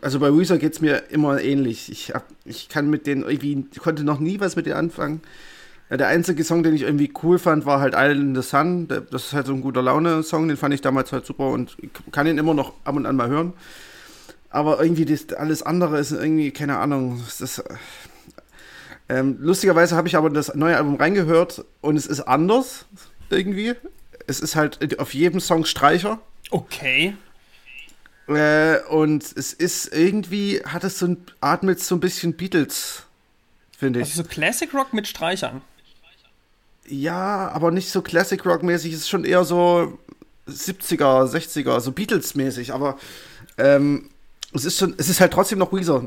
also 0.00 0.20
bei 0.20 0.32
Weezer 0.32 0.58
geht 0.58 0.74
es 0.74 0.80
mir 0.80 1.10
immer 1.10 1.40
ähnlich. 1.40 1.90
Ich, 1.90 2.14
hab, 2.14 2.24
ich 2.44 2.68
kann 2.68 2.88
mit 2.88 3.08
denen 3.08 3.24
irgendwie, 3.24 3.66
konnte 3.80 4.04
noch 4.04 4.20
nie 4.20 4.38
was 4.38 4.54
mit 4.54 4.66
denen 4.66 4.76
anfangen. 4.76 5.22
Der 5.90 6.06
einzige 6.06 6.44
Song, 6.44 6.62
den 6.62 6.72
ich 6.72 6.82
irgendwie 6.82 7.12
cool 7.24 7.40
fand, 7.40 7.66
war 7.66 7.80
halt 7.80 7.94
Island 7.96 8.20
in 8.20 8.34
the 8.40 8.48
Sun. 8.48 8.86
Das 8.86 9.24
ist 9.24 9.32
halt 9.32 9.46
so 9.46 9.54
ein 9.54 9.60
guter 9.60 9.82
Laune-Song, 9.82 10.46
den 10.46 10.56
fand 10.56 10.72
ich 10.72 10.82
damals 10.82 11.10
halt 11.10 11.26
super 11.26 11.48
und 11.48 11.76
kann 12.12 12.28
ihn 12.28 12.38
immer 12.38 12.54
noch 12.54 12.74
ab 12.84 12.94
und 12.94 13.06
an 13.06 13.16
mal 13.16 13.28
hören. 13.28 13.54
Aber 14.48 14.80
irgendwie 14.80 15.04
das, 15.04 15.32
alles 15.36 15.64
andere 15.64 15.98
ist 15.98 16.12
irgendwie, 16.12 16.52
keine 16.52 16.78
Ahnung, 16.78 17.20
das, 17.40 17.62
ähm, 19.08 19.36
lustigerweise 19.40 19.96
habe 19.96 20.06
ich 20.06 20.16
aber 20.16 20.30
das 20.30 20.54
neue 20.54 20.76
Album 20.76 20.94
reingehört 20.94 21.64
und 21.80 21.96
es 21.96 22.06
ist 22.06 22.20
anders 22.20 22.86
irgendwie. 23.30 23.74
Es 24.28 24.38
ist 24.38 24.54
halt 24.54 25.00
auf 25.00 25.12
jedem 25.12 25.40
Song 25.40 25.64
Streicher. 25.64 26.20
Okay. 26.52 27.14
Äh, 28.28 28.78
und 28.88 29.24
es 29.36 29.52
ist 29.52 29.92
irgendwie, 29.92 30.60
hat 30.64 30.84
es 30.84 30.98
so 30.98 31.06
ein, 31.06 31.18
atmet 31.40 31.80
so 31.80 31.96
ein 31.96 32.00
bisschen 32.00 32.34
Beatles, 32.34 33.04
finde 33.76 34.00
ich. 34.00 34.06
Also 34.06 34.22
so 34.22 34.28
Classic 34.28 34.72
Rock 34.72 34.92
mit 34.92 35.06
Streichern. 35.08 35.60
Ja, 36.86 37.50
aber 37.52 37.70
nicht 37.70 37.90
so 37.90 38.02
Classic 38.02 38.44
Rock 38.44 38.62
mäßig, 38.62 38.92
es 38.92 39.00
ist 39.00 39.08
schon 39.08 39.24
eher 39.24 39.44
so 39.44 39.98
70er, 40.48 41.26
60er, 41.26 41.80
so 41.80 41.92
Beatles 41.92 42.34
mäßig, 42.34 42.72
aber 42.72 42.98
ähm, 43.58 44.10
es 44.52 44.64
ist 44.64 44.78
schon, 44.78 44.94
es 44.98 45.08
ist 45.08 45.20
halt 45.20 45.32
trotzdem 45.32 45.58
noch 45.58 45.72
Weezer. 45.72 46.06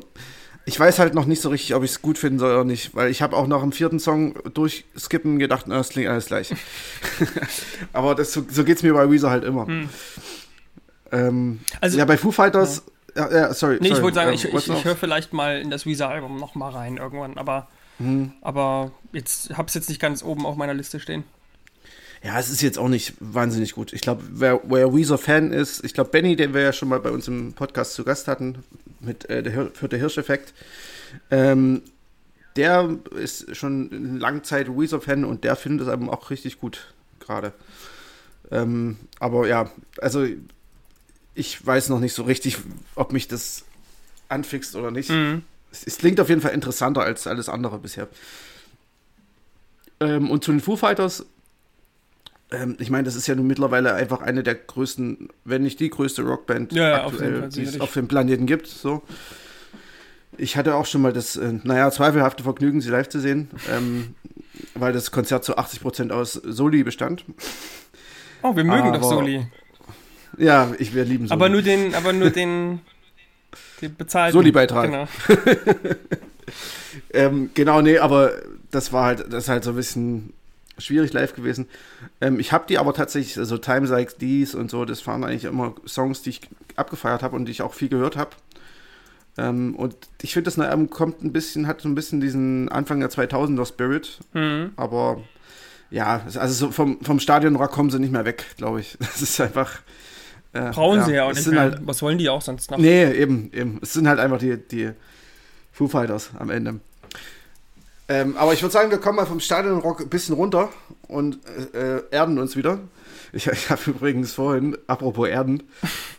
Ich 0.67 0.79
weiß 0.79 0.97
halt 0.97 1.13
noch 1.13 1.25
nicht 1.25 1.41
so 1.41 1.49
richtig, 1.49 1.75
ob 1.75 1.83
ich 1.83 1.91
es 1.91 2.01
gut 2.01 2.17
finden 2.17 2.39
soll 2.39 2.51
oder 2.51 2.63
nicht, 2.63 2.95
weil 2.95 3.11
ich 3.11 3.21
habe 3.21 3.35
auch 3.35 3.45
nach 3.45 3.61
dem 3.61 3.71
vierten 3.71 3.99
Song 3.99 4.35
durchskippen 4.53 5.37
gedacht, 5.37 5.65
na, 5.67 5.77
das 5.77 5.89
klingt 5.89 6.09
alles 6.09 6.25
gleich. 6.25 6.53
Aber 7.93 8.15
das, 8.15 8.33
so, 8.33 8.43
so 8.49 8.63
geht 8.63 8.77
es 8.77 8.83
mir 8.83 8.93
bei 8.93 9.09
Weezer 9.09 9.29
halt 9.29 9.43
immer. 9.43 9.67
Hm. 9.67 9.89
Ähm, 11.11 11.59
also, 11.81 11.97
ja, 11.97 12.05
bei 12.05 12.17
Foo 12.17 12.31
Fighters, 12.31 12.83
ja, 13.15 13.29
ja, 13.29 13.37
ja 13.37 13.53
sorry. 13.53 13.77
Nee, 13.79 13.89
sorry, 13.89 13.97
ich 13.97 14.03
wollte 14.03 14.15
sagen, 14.15 14.29
ähm, 14.29 14.35
ich, 14.35 14.45
ich, 14.45 14.69
ich 14.69 14.85
höre 14.85 14.95
vielleicht 14.95 15.33
mal 15.33 15.59
in 15.59 15.69
das 15.69 15.85
Weezer-Album 15.85 16.37
nochmal 16.37 16.71
rein 16.71 16.97
irgendwann, 16.97 17.37
aber, 17.37 17.67
hm. 17.97 18.33
aber 18.41 18.91
jetzt 19.13 19.57
habe 19.57 19.67
es 19.67 19.73
jetzt 19.73 19.89
nicht 19.89 20.01
ganz 20.01 20.23
oben 20.23 20.45
auf 20.45 20.55
meiner 20.55 20.73
Liste 20.73 20.99
stehen. 20.99 21.23
Ja, 22.23 22.39
es 22.39 22.49
ist 22.49 22.61
jetzt 22.61 22.79
auch 22.79 22.87
nicht 22.87 23.13
wahnsinnig 23.19 23.73
gut. 23.73 23.93
Ich 23.93 24.01
glaube, 24.01 24.23
wer, 24.31 24.59
wer 24.63 24.95
Weezer-Fan 24.95 25.51
ist, 25.51 25.83
ich 25.85 25.93
glaube, 25.93 26.09
Benny, 26.09 26.35
den 26.35 26.55
wir 26.55 26.61
ja 26.61 26.73
schon 26.73 26.89
mal 26.89 26.99
bei 26.99 27.11
uns 27.11 27.27
im 27.27 27.53
Podcast 27.53 27.93
zu 27.93 28.03
Gast 28.03 28.27
hatten, 28.27 28.63
mit 28.99 29.29
äh, 29.29 29.43
der 29.43 29.69
vierte 29.71 29.97
Hirscheffekt, 29.97 30.53
ähm, 31.29 31.83
der 32.55 32.97
ist 33.15 33.55
schon 33.55 33.91
eine 33.91 34.17
lange 34.17 34.41
Zeit 34.41 34.69
Weezer-Fan 34.69 35.23
und 35.23 35.43
der 35.43 35.55
findet 35.55 35.87
es 35.87 35.93
eben 35.93 36.09
auch 36.09 36.31
richtig 36.31 36.59
gut 36.59 36.93
gerade. 37.19 37.53
Ähm, 38.51 38.97
aber 39.19 39.47
ja, 39.47 39.69
also 39.99 40.25
ich 41.35 41.65
weiß 41.65 41.89
noch 41.89 41.99
nicht 41.99 42.13
so 42.13 42.23
richtig, 42.23 42.57
ob 42.95 43.13
mich 43.13 43.27
das 43.27 43.65
anfixt 44.29 44.75
oder 44.75 44.91
nicht. 44.91 45.09
Mhm. 45.09 45.43
Es, 45.71 45.85
es, 45.85 45.97
klingt 45.97 46.19
auf 46.19 46.29
jeden 46.29 46.41
Fall 46.41 46.51
interessanter 46.51 47.01
als 47.01 47.27
alles 47.27 47.49
andere 47.49 47.77
bisher. 47.77 48.07
Ähm, 49.99 50.31
und 50.31 50.43
zu 50.43 50.51
den 50.51 50.61
Foo 50.61 50.75
Fighters 50.75 51.25
ähm, 52.51 52.75
ich 52.79 52.89
meine, 52.89 53.03
das 53.03 53.15
ist 53.15 53.27
ja 53.27 53.35
nun 53.35 53.47
mittlerweile 53.47 53.93
einfach 53.93 54.21
eine 54.21 54.43
der 54.43 54.55
größten, 54.55 55.29
wenn 55.45 55.63
nicht 55.63 55.79
die 55.79 55.89
größte 55.89 56.21
Rockband 56.23 56.73
ja, 56.73 57.05
aktuell, 57.05 57.49
die 57.49 57.63
es 57.63 57.79
auf 57.79 57.93
dem 57.93 58.07
Planeten 58.07 58.45
gibt. 58.45 58.67
So. 58.67 59.01
Ich 60.37 60.57
hatte 60.57 60.75
auch 60.75 60.85
schon 60.85 61.01
mal 61.01 61.13
das, 61.13 61.37
äh, 61.37 61.53
naja, 61.63 61.89
zweifelhafte 61.91 62.43
Vergnügen, 62.43 62.81
sie 62.81 62.89
live 62.89 63.09
zu 63.09 63.19
sehen, 63.19 63.49
ähm, 63.71 64.15
weil 64.75 64.93
das 64.93 65.11
Konzert 65.11 65.43
zu 65.43 65.57
80 65.57 65.81
Prozent 65.81 66.11
aus 66.11 66.33
Soli 66.33 66.83
bestand. 66.83 67.25
Oh, 68.43 68.55
wir 68.55 68.63
mögen 68.63 68.89
aber, 68.89 68.99
doch 68.99 69.09
Soli. 69.09 69.47
Ja, 70.37 70.73
ich, 70.77 70.93
wir 70.93 71.05
lieben 71.05 71.27
Soli. 71.27 71.37
Aber 71.37 71.49
nur 71.49 71.61
den, 71.61 71.95
aber 71.95 72.13
nur 72.13 72.29
den, 72.29 72.81
den 73.81 73.95
bezahlten. 73.95 74.33
Soli-Beitrag. 74.33 74.85
Genau. 74.85 75.07
ähm, 77.13 77.49
genau, 77.53 77.81
nee, 77.81 77.97
aber 77.97 78.33
das 78.71 78.91
war 78.93 79.05
halt, 79.05 79.31
das 79.31 79.45
ist 79.45 79.49
halt 79.49 79.63
so 79.63 79.71
ein 79.71 79.75
bisschen 79.75 80.33
schwierig 80.77 81.13
live 81.13 81.35
gewesen. 81.35 81.67
Ähm, 82.21 82.39
ich 82.39 82.51
habe 82.51 82.65
die 82.67 82.77
aber 82.77 82.93
tatsächlich, 82.93 83.37
also 83.37 83.57
Time 83.57 83.87
Like 83.87 84.17
These 84.19 84.57
und 84.57 84.69
so, 84.69 84.85
das 84.85 85.05
waren 85.07 85.23
eigentlich 85.23 85.45
immer 85.45 85.73
Songs, 85.87 86.21
die 86.21 86.31
ich 86.31 86.41
abgefeiert 86.75 87.23
habe 87.23 87.35
und 87.35 87.45
die 87.45 87.51
ich 87.51 87.61
auch 87.61 87.73
viel 87.73 87.89
gehört 87.89 88.17
habe. 88.17 88.31
Ähm, 89.37 89.75
und 89.75 89.95
ich 90.21 90.33
finde, 90.33 90.49
das 90.49 90.59
Album 90.59 90.89
kommt 90.89 91.23
ein 91.23 91.33
bisschen, 91.33 91.67
hat 91.67 91.81
so 91.81 91.89
ein 91.89 91.95
bisschen 91.95 92.21
diesen 92.21 92.69
Anfang 92.69 92.99
der 92.99 93.09
2000er 93.09 93.65
Spirit, 93.65 94.19
mhm. 94.33 94.71
aber 94.75 95.21
ja, 95.89 96.21
also 96.25 96.67
so 96.67 96.71
vom, 96.71 97.01
vom 97.01 97.19
Stadionrock 97.19 97.71
kommen 97.71 97.89
sie 97.89 97.99
nicht 97.99 98.11
mehr 98.11 98.25
weg, 98.25 98.45
glaube 98.57 98.81
ich. 98.81 98.97
Das 98.99 99.21
ist 99.21 99.39
einfach. 99.39 99.79
Äh, 100.55 100.71
Brauchen 100.71 100.99
ja, 100.99 101.05
sie 101.05 101.13
ja 101.13 101.23
auch 101.25 101.33
nicht. 101.33 101.45
Halt, 101.47 101.79
Was 101.85 102.01
wollen 102.01 102.17
die 102.17 102.29
auch 102.29 102.41
sonst 102.41 102.71
noch? 102.71 102.77
Nee, 102.77 103.11
eben, 103.11 103.51
eben. 103.53 103.77
Es 103.81 103.91
sind 103.91 104.07
halt 104.07 104.19
einfach 104.19 104.37
die, 104.37 104.55
die 104.57 104.91
Foo 105.73 105.89
Fighters 105.89 106.29
am 106.39 106.49
Ende. 106.49 106.79
Ähm, 108.07 108.37
aber 108.37 108.53
ich 108.53 108.61
würde 108.61 108.71
sagen, 108.71 108.89
wir 108.89 108.99
kommen 108.99 109.17
mal 109.17 109.25
vom 109.25 109.41
Stadionrock 109.41 109.99
ein 109.99 110.07
bisschen 110.09 110.35
runter 110.35 110.69
und 111.09 111.39
äh, 111.73 112.03
erden 112.09 112.39
uns 112.39 112.55
wieder. 112.55 112.79
Ich, 113.33 113.47
ich 113.51 113.69
habe 113.69 113.81
übrigens 113.87 114.31
vorhin, 114.31 114.77
apropos 114.87 115.27
Erden, 115.27 115.63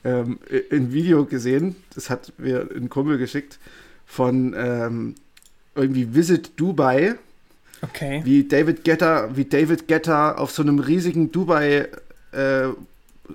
ähm, 0.05 0.39
ein 0.71 0.93
Video 0.93 1.25
gesehen, 1.25 1.77
das 1.95 2.11
hat 2.11 2.35
mir 2.37 2.69
ein 2.77 2.91
Kumpel 2.91 3.17
geschickt, 3.17 3.59
von 4.05 4.55
ähm, 4.55 5.15
irgendwie 5.75 6.15
Visit 6.15 6.61
Dubai. 6.61 7.15
Okay. 7.81 8.21
Wie 8.25 8.45
David 8.45 8.85
Getter, 8.85 9.35
wie 9.35 9.47
David 9.47 9.89
Getter 9.89 10.39
auf 10.39 10.51
so 10.51 10.63
einem 10.63 10.79
riesigen 10.79 11.33
Dubai 11.33 11.89
äh, 12.33 12.69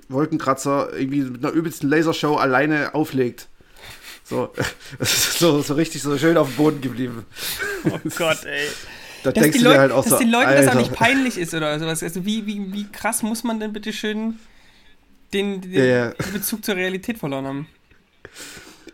Wolkenkratzer 0.08 0.90
irgendwie 0.96 1.22
mit 1.22 1.44
einer 1.44 1.52
übelsten 1.52 1.88
Lasershow 1.88 2.36
alleine 2.36 2.94
auflegt. 2.94 3.48
So, 4.24 4.52
so, 5.00 5.62
so 5.62 5.74
richtig 5.74 6.02
so 6.02 6.16
schön 6.18 6.36
auf 6.36 6.48
dem 6.48 6.56
Boden 6.56 6.80
geblieben. 6.80 7.26
Oh 7.84 7.98
Gott, 8.16 8.44
ey. 8.44 8.68
Da 9.22 9.30
dass 9.30 9.42
denkst 9.42 9.58
du 9.58 9.64
dir 9.64 9.78
halt 9.78 9.92
auch 9.92 10.02
dass 10.02 10.14
so, 10.14 10.18
den 10.18 10.30
Leuten 10.30 10.48
Alter. 10.48 10.62
das 10.62 10.74
auch 10.74 10.78
nicht 10.78 10.94
peinlich 10.94 11.38
ist 11.38 11.54
oder 11.54 11.78
sowas. 11.78 12.02
Also 12.02 12.24
wie, 12.24 12.46
wie, 12.46 12.72
wie 12.72 12.90
krass 12.90 13.22
muss 13.22 13.44
man 13.44 13.60
denn 13.60 13.72
bitte 13.72 13.92
schön 13.92 14.38
den, 15.32 15.60
den, 15.60 15.72
ja, 15.72 15.84
ja. 15.84 16.12
Bezug 16.32 16.64
zur 16.64 16.76
Realität 16.76 17.18
verloren 17.18 17.46
haben? 17.46 17.66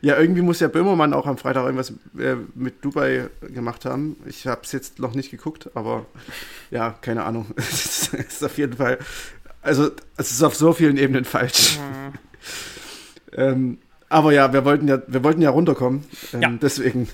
Ja, 0.00 0.16
irgendwie 0.16 0.42
muss 0.42 0.60
ja 0.60 0.68
Böhmermann 0.68 1.12
auch 1.12 1.26
am 1.26 1.38
Freitag 1.38 1.64
irgendwas 1.64 1.92
äh, 2.18 2.36
mit 2.54 2.84
Dubai 2.84 3.30
gemacht 3.40 3.84
haben. 3.84 4.16
Ich 4.26 4.46
habe 4.46 4.60
es 4.62 4.70
jetzt 4.70 5.00
noch 5.00 5.14
nicht 5.14 5.30
geguckt, 5.30 5.70
aber 5.74 6.06
ja, 6.70 6.90
keine 7.00 7.24
Ahnung. 7.24 7.46
es 7.56 8.12
ist 8.12 8.44
auf 8.44 8.58
jeden 8.58 8.76
Fall, 8.76 8.98
also 9.68 9.90
es 10.16 10.32
ist 10.32 10.42
auf 10.42 10.56
so 10.56 10.72
vielen 10.72 10.96
Ebenen 10.96 11.24
falsch. 11.24 11.78
Mhm. 11.78 12.12
ähm, 13.36 13.78
aber 14.08 14.32
ja, 14.32 14.52
wir 14.52 14.64
wollten 14.64 14.88
ja, 14.88 15.00
wir 15.06 15.22
wollten 15.22 15.42
ja 15.42 15.50
runterkommen. 15.50 16.04
Ähm, 16.32 16.42
ja. 16.42 16.50
Deswegen 16.60 17.08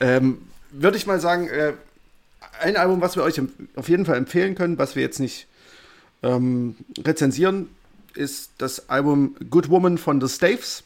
ähm, 0.00 0.38
würde 0.70 0.96
ich 0.96 1.06
mal 1.06 1.20
sagen, 1.20 1.48
äh, 1.48 1.74
ein 2.60 2.76
Album, 2.76 3.00
was 3.00 3.16
wir 3.16 3.22
euch 3.22 3.40
auf 3.76 3.88
jeden 3.88 4.06
Fall 4.06 4.16
empfehlen 4.16 4.54
können, 4.54 4.78
was 4.78 4.96
wir 4.96 5.02
jetzt 5.02 5.20
nicht 5.20 5.46
ähm, 6.22 6.76
rezensieren, 6.98 7.68
ist 8.14 8.50
das 8.58 8.88
Album 8.88 9.36
Good 9.50 9.68
Woman 9.68 9.98
von 9.98 10.20
The 10.20 10.28
Staves. 10.28 10.82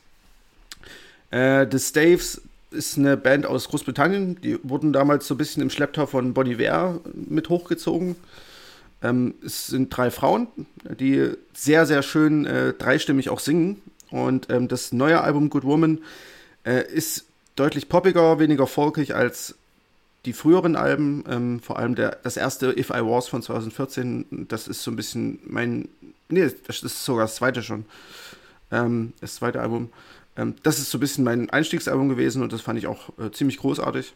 Äh, 1.31 1.67
The 1.71 1.79
Staves 1.79 2.43
ist 2.71 2.99
eine 2.99 3.17
Band 3.17 3.47
aus 3.47 3.69
Großbritannien. 3.69 4.41
Die 4.43 4.59
wurden 4.63 4.93
damals 4.93 5.27
so 5.27 5.35
ein 5.35 5.39
bisschen 5.39 5.63
im 5.63 5.71
Schlepptau 5.71 6.07
von 6.07 6.35
Bon 6.35 6.47
Iver 6.47 7.01
mit 7.13 7.49
hochgezogen. 7.49 8.17
Ähm, 9.05 9.35
es 9.45 9.67
sind 9.67 9.95
drei 9.95 10.11
Frauen, 10.11 10.49
die 10.99 11.33
sehr, 11.53 11.85
sehr 11.85 12.03
schön 12.03 12.47
äh, 12.47 12.73
dreistimmig 12.73 13.29
auch 13.29 13.39
singen. 13.39 13.83
Und 14.11 14.49
ähm, 14.51 14.67
das 14.67 14.93
neue 14.93 15.21
Album 15.21 15.51
Good 15.51 15.65
Woman 15.65 15.99
äh, 16.65 16.91
ist 16.91 17.27
deutlich 17.55 17.89
poppiger, 17.89 18.39
weniger 18.39 18.67
folkig 18.67 19.15
als 19.15 19.57
die 20.25 20.33
früheren 20.33 20.75
Alben. 20.75 21.23
Ähm, 21.29 21.61
vor 21.61 21.79
allem 21.79 21.95
der, 21.95 22.19
das 22.23 22.39
erste 22.39 22.77
If 22.79 22.89
I 22.89 23.01
Was 23.01 23.29
von 23.29 23.43
2014. 23.43 24.47
Das 24.49 24.69
ist 24.69 24.83
so 24.83 24.91
ein 24.91 24.97
bisschen 24.97 25.39
mein. 25.45 25.89
Nee, 26.31 26.51
das 26.67 26.83
ist 26.83 27.05
sogar 27.05 27.27
das 27.27 27.37
zweite 27.37 27.63
schon. 27.63 27.85
Ähm, 28.73 29.13
das 29.21 29.35
zweite 29.35 29.61
Album. 29.61 29.91
Ähm, 30.37 30.55
das 30.63 30.79
ist 30.79 30.91
so 30.91 30.97
ein 30.97 31.01
bisschen 31.01 31.25
mein 31.25 31.51
Einstiegsalbum 31.51 32.09
gewesen 32.09 32.43
und 32.43 32.55
das 32.55 32.63
fand 32.63 32.79
ich 32.79 32.87
auch 32.87 33.11
äh, 33.19 33.31
ziemlich 33.31 33.59
großartig. 33.59 34.15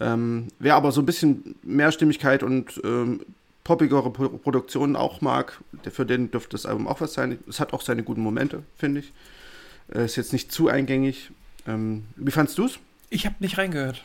Ähm, 0.00 0.48
wer 0.58 0.76
aber 0.76 0.92
so 0.92 1.02
ein 1.02 1.06
bisschen 1.06 1.56
mehr 1.62 1.92
Stimmigkeit 1.92 2.42
und 2.42 2.80
ähm, 2.84 3.20
poppigere 3.68 4.10
Produktionen 4.10 4.96
auch 4.96 5.20
mag, 5.20 5.60
für 5.92 6.06
den 6.06 6.30
dürfte 6.30 6.52
das 6.52 6.64
Album 6.64 6.88
auch 6.88 7.02
was 7.02 7.12
sein. 7.12 7.38
Es 7.46 7.60
hat 7.60 7.74
auch 7.74 7.82
seine 7.82 8.02
guten 8.02 8.22
Momente, 8.22 8.62
finde 8.78 9.00
ich. 9.00 9.12
Äh, 9.94 10.06
ist 10.06 10.16
jetzt 10.16 10.32
nicht 10.32 10.50
zu 10.50 10.68
eingängig. 10.68 11.30
Ähm, 11.66 12.04
wie 12.16 12.30
fandst 12.30 12.56
du 12.56 12.64
es? 12.64 12.78
Ich 13.10 13.26
habe 13.26 13.36
nicht 13.40 13.58
reingehört. 13.58 14.02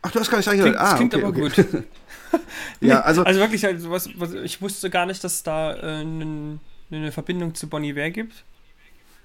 Ach, 0.00 0.10
du 0.10 0.18
hast 0.18 0.30
gar 0.30 0.38
nicht 0.38 0.48
reingehört. 0.48 0.76
Klingt, 0.76 0.92
ah, 0.92 0.96
klingt 0.96 1.14
okay, 1.14 1.24
aber 1.24 1.36
okay. 1.36 1.62
gut. 1.62 1.84
ja, 2.80 3.02
also, 3.02 3.22
also 3.22 3.38
wirklich, 3.38 3.66
also 3.66 3.90
was, 3.90 4.08
was, 4.18 4.32
ich 4.32 4.62
wusste 4.62 4.88
gar 4.88 5.04
nicht, 5.04 5.22
dass 5.22 5.34
es 5.34 5.42
da 5.42 5.74
äh, 5.74 6.00
eine 6.00 7.12
Verbindung 7.12 7.54
zu 7.54 7.68
Bonnie 7.68 7.94
Ware 7.94 8.10
gibt. 8.10 8.44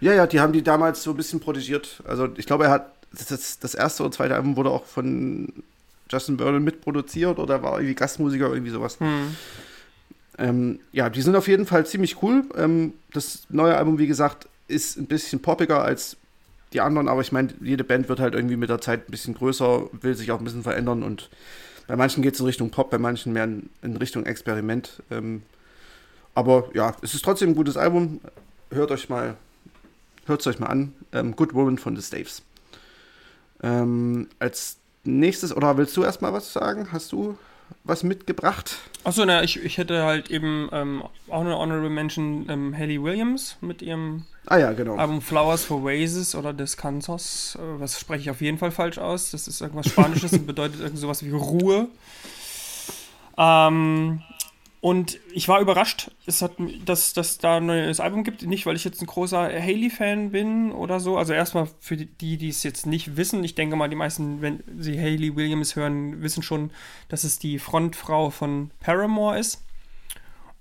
Ja, 0.01 0.13
ja, 0.13 0.27
die 0.27 0.41
haben 0.41 0.51
die 0.51 0.63
damals 0.63 1.01
so 1.01 1.11
ein 1.11 1.17
bisschen 1.17 1.39
protegiert. 1.39 2.03
Also 2.05 2.27
ich 2.35 2.45
glaube, 2.45 2.65
er 2.65 2.71
hat 2.71 2.93
das, 3.13 3.57
das 3.57 3.73
erste 3.73 4.03
oder 4.03 4.11
zweite 4.11 4.35
Album 4.35 4.57
wurde 4.57 4.71
auch 4.71 4.83
von 4.83 5.63
Justin 6.11 6.37
Vernon 6.37 6.63
mitproduziert 6.63 7.39
oder 7.39 7.63
war 7.63 7.79
irgendwie 7.79 7.95
Gastmusiker, 7.95 8.49
irgendwie 8.51 8.71
sowas. 8.71 8.99
Hm. 8.99 9.35
Ähm, 10.37 10.79
ja, 10.91 11.09
die 11.09 11.21
sind 11.21 11.35
auf 11.35 11.47
jeden 11.47 11.65
Fall 11.65 11.85
ziemlich 11.85 12.21
cool. 12.21 12.43
Ähm, 12.55 12.93
das 13.13 13.47
neue 13.49 13.77
Album, 13.77 13.97
wie 13.97 14.07
gesagt, 14.07 14.47
ist 14.67 14.97
ein 14.97 15.05
bisschen 15.07 15.41
poppiger 15.41 15.81
als 15.81 16.17
die 16.73 16.81
anderen, 16.81 17.07
aber 17.07 17.21
ich 17.21 17.31
meine, 17.31 17.49
jede 17.61 17.83
Band 17.83 18.09
wird 18.09 18.19
halt 18.19 18.33
irgendwie 18.33 18.57
mit 18.57 18.69
der 18.69 18.81
Zeit 18.81 19.07
ein 19.07 19.11
bisschen 19.11 19.33
größer, 19.33 19.87
will 19.93 20.15
sich 20.15 20.31
auch 20.31 20.39
ein 20.39 20.43
bisschen 20.43 20.63
verändern 20.63 21.03
und 21.03 21.29
bei 21.87 21.95
manchen 21.95 22.23
geht 22.23 22.33
es 22.33 22.39
in 22.39 22.47
Richtung 22.47 22.71
Pop, 22.71 22.89
bei 22.89 22.97
manchen 22.97 23.31
mehr 23.31 23.43
in, 23.43 23.69
in 23.81 23.95
Richtung 23.95 24.25
Experiment. 24.25 25.03
Ähm, 25.11 25.43
aber 26.33 26.69
ja, 26.73 26.95
es 27.01 27.13
ist 27.13 27.23
trotzdem 27.23 27.49
ein 27.49 27.55
gutes 27.55 27.77
Album. 27.77 28.19
Hört 28.71 28.91
euch 28.91 29.07
mal, 29.07 29.37
hört 30.25 30.41
es 30.41 30.47
euch 30.47 30.59
mal 30.59 30.67
an. 30.67 30.93
Ähm, 31.13 31.35
Good 31.35 31.53
Woman 31.53 31.77
von 31.77 31.95
The 31.95 32.01
Staves. 32.01 32.41
Ähm, 33.61 34.27
als 34.39 34.77
nächstes, 35.05 35.55
oder 35.55 35.77
willst 35.77 35.95
du 35.97 36.03
erstmal 36.03 36.33
was 36.33 36.53
sagen? 36.53 36.91
Hast 36.91 37.11
du 37.11 37.37
was 37.83 38.03
mitgebracht? 38.03 38.77
Achso, 39.03 39.25
na, 39.25 39.43
ich, 39.43 39.63
ich 39.63 39.77
hätte 39.77 40.03
halt 40.03 40.29
eben 40.29 40.69
ähm, 40.71 41.03
auch 41.29 41.41
eine 41.41 41.57
Honorable 41.57 41.89
Mention 41.89 42.47
ähm, 42.49 42.75
Haley 42.77 43.01
Williams 43.01 43.57
mit 43.61 43.81
ihrem 43.81 44.25
ah, 44.47 44.57
ja, 44.57 44.71
genau. 44.73 44.95
Album 44.95 45.21
Flowers 45.21 45.65
for 45.65 45.83
Oasis 45.83 46.35
oder 46.35 46.53
Descansos. 46.53 47.57
Äh, 47.59 47.79
was 47.79 47.99
spreche 47.99 48.21
ich 48.21 48.29
auf 48.29 48.41
jeden 48.41 48.57
Fall 48.57 48.71
falsch 48.71 48.97
aus? 48.97 49.31
Das 49.31 49.47
ist 49.47 49.61
irgendwas 49.61 49.87
Spanisches 49.87 50.33
und 50.33 50.47
bedeutet 50.47 50.81
irgend 50.81 50.99
sowas 50.99 51.23
wie 51.23 51.31
Ruhe. 51.31 51.87
Ähm, 53.37 54.21
und 54.81 55.19
ich 55.33 55.47
war 55.47 55.61
überrascht, 55.61 56.11
es 56.27 56.41
hat, 56.41 56.53
dass, 56.85 57.13
dass 57.13 57.37
da 57.39 57.57
ein 57.57 57.65
neues 57.65 57.99
Album 57.99 58.23
gibt. 58.23 58.43
Nicht, 58.43 58.65
weil 58.65 58.75
ich 58.75 58.83
jetzt 58.83 59.01
ein 59.01 59.07
großer 59.07 59.43
Haley-Fan 59.43 60.31
bin 60.31 60.71
oder 60.71 60.99
so. 60.99 61.17
Also 61.17 61.33
erstmal 61.33 61.67
für 61.79 61.97
die, 61.97 62.37
die 62.37 62.49
es 62.49 62.61
jetzt 62.61 62.85
nicht 62.85 63.17
wissen. 63.17 63.43
Ich 63.43 63.55
denke 63.55 63.75
mal, 63.75 63.89
die 63.89 63.95
meisten, 63.95 64.41
wenn 64.41 64.63
sie 64.77 64.99
Haley 64.99 65.35
Williams 65.35 65.75
hören, 65.75 66.21
wissen 66.21 66.43
schon, 66.43 66.71
dass 67.09 67.23
es 67.23 67.39
die 67.39 67.57
Frontfrau 67.57 68.29
von 68.29 68.69
Paramore 68.79 69.39
ist. 69.39 69.63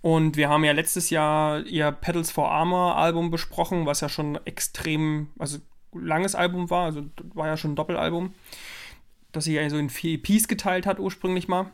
Und 0.00 0.37
wir 0.37 0.49
haben 0.49 0.64
ja 0.64 0.73
letztes 0.73 1.11
Jahr 1.11 1.61
ihr 1.64 1.92
Pedals 1.92 2.30
for 2.30 2.50
Armor 2.50 2.97
Album 2.97 3.30
besprochen, 3.30 3.87
was 3.87 4.00
ja 4.00 4.09
schon 4.09 4.38
extrem, 4.47 5.28
also 5.38 5.59
langes 5.92 6.35
Album 6.35 6.71
war. 6.71 6.87
Also 6.87 7.04
war 7.35 7.47
ja 7.47 7.56
schon 7.56 7.73
ein 7.73 7.76
Doppelalbum. 7.76 8.33
Das 9.33 9.44
sie 9.44 9.54
ja 9.54 9.68
so 9.68 9.76
in 9.76 9.90
vier 9.90 10.14
EPs 10.14 10.49
geteilt 10.49 10.87
hat 10.87 10.98
ursprünglich 10.98 11.48
mal. 11.48 11.70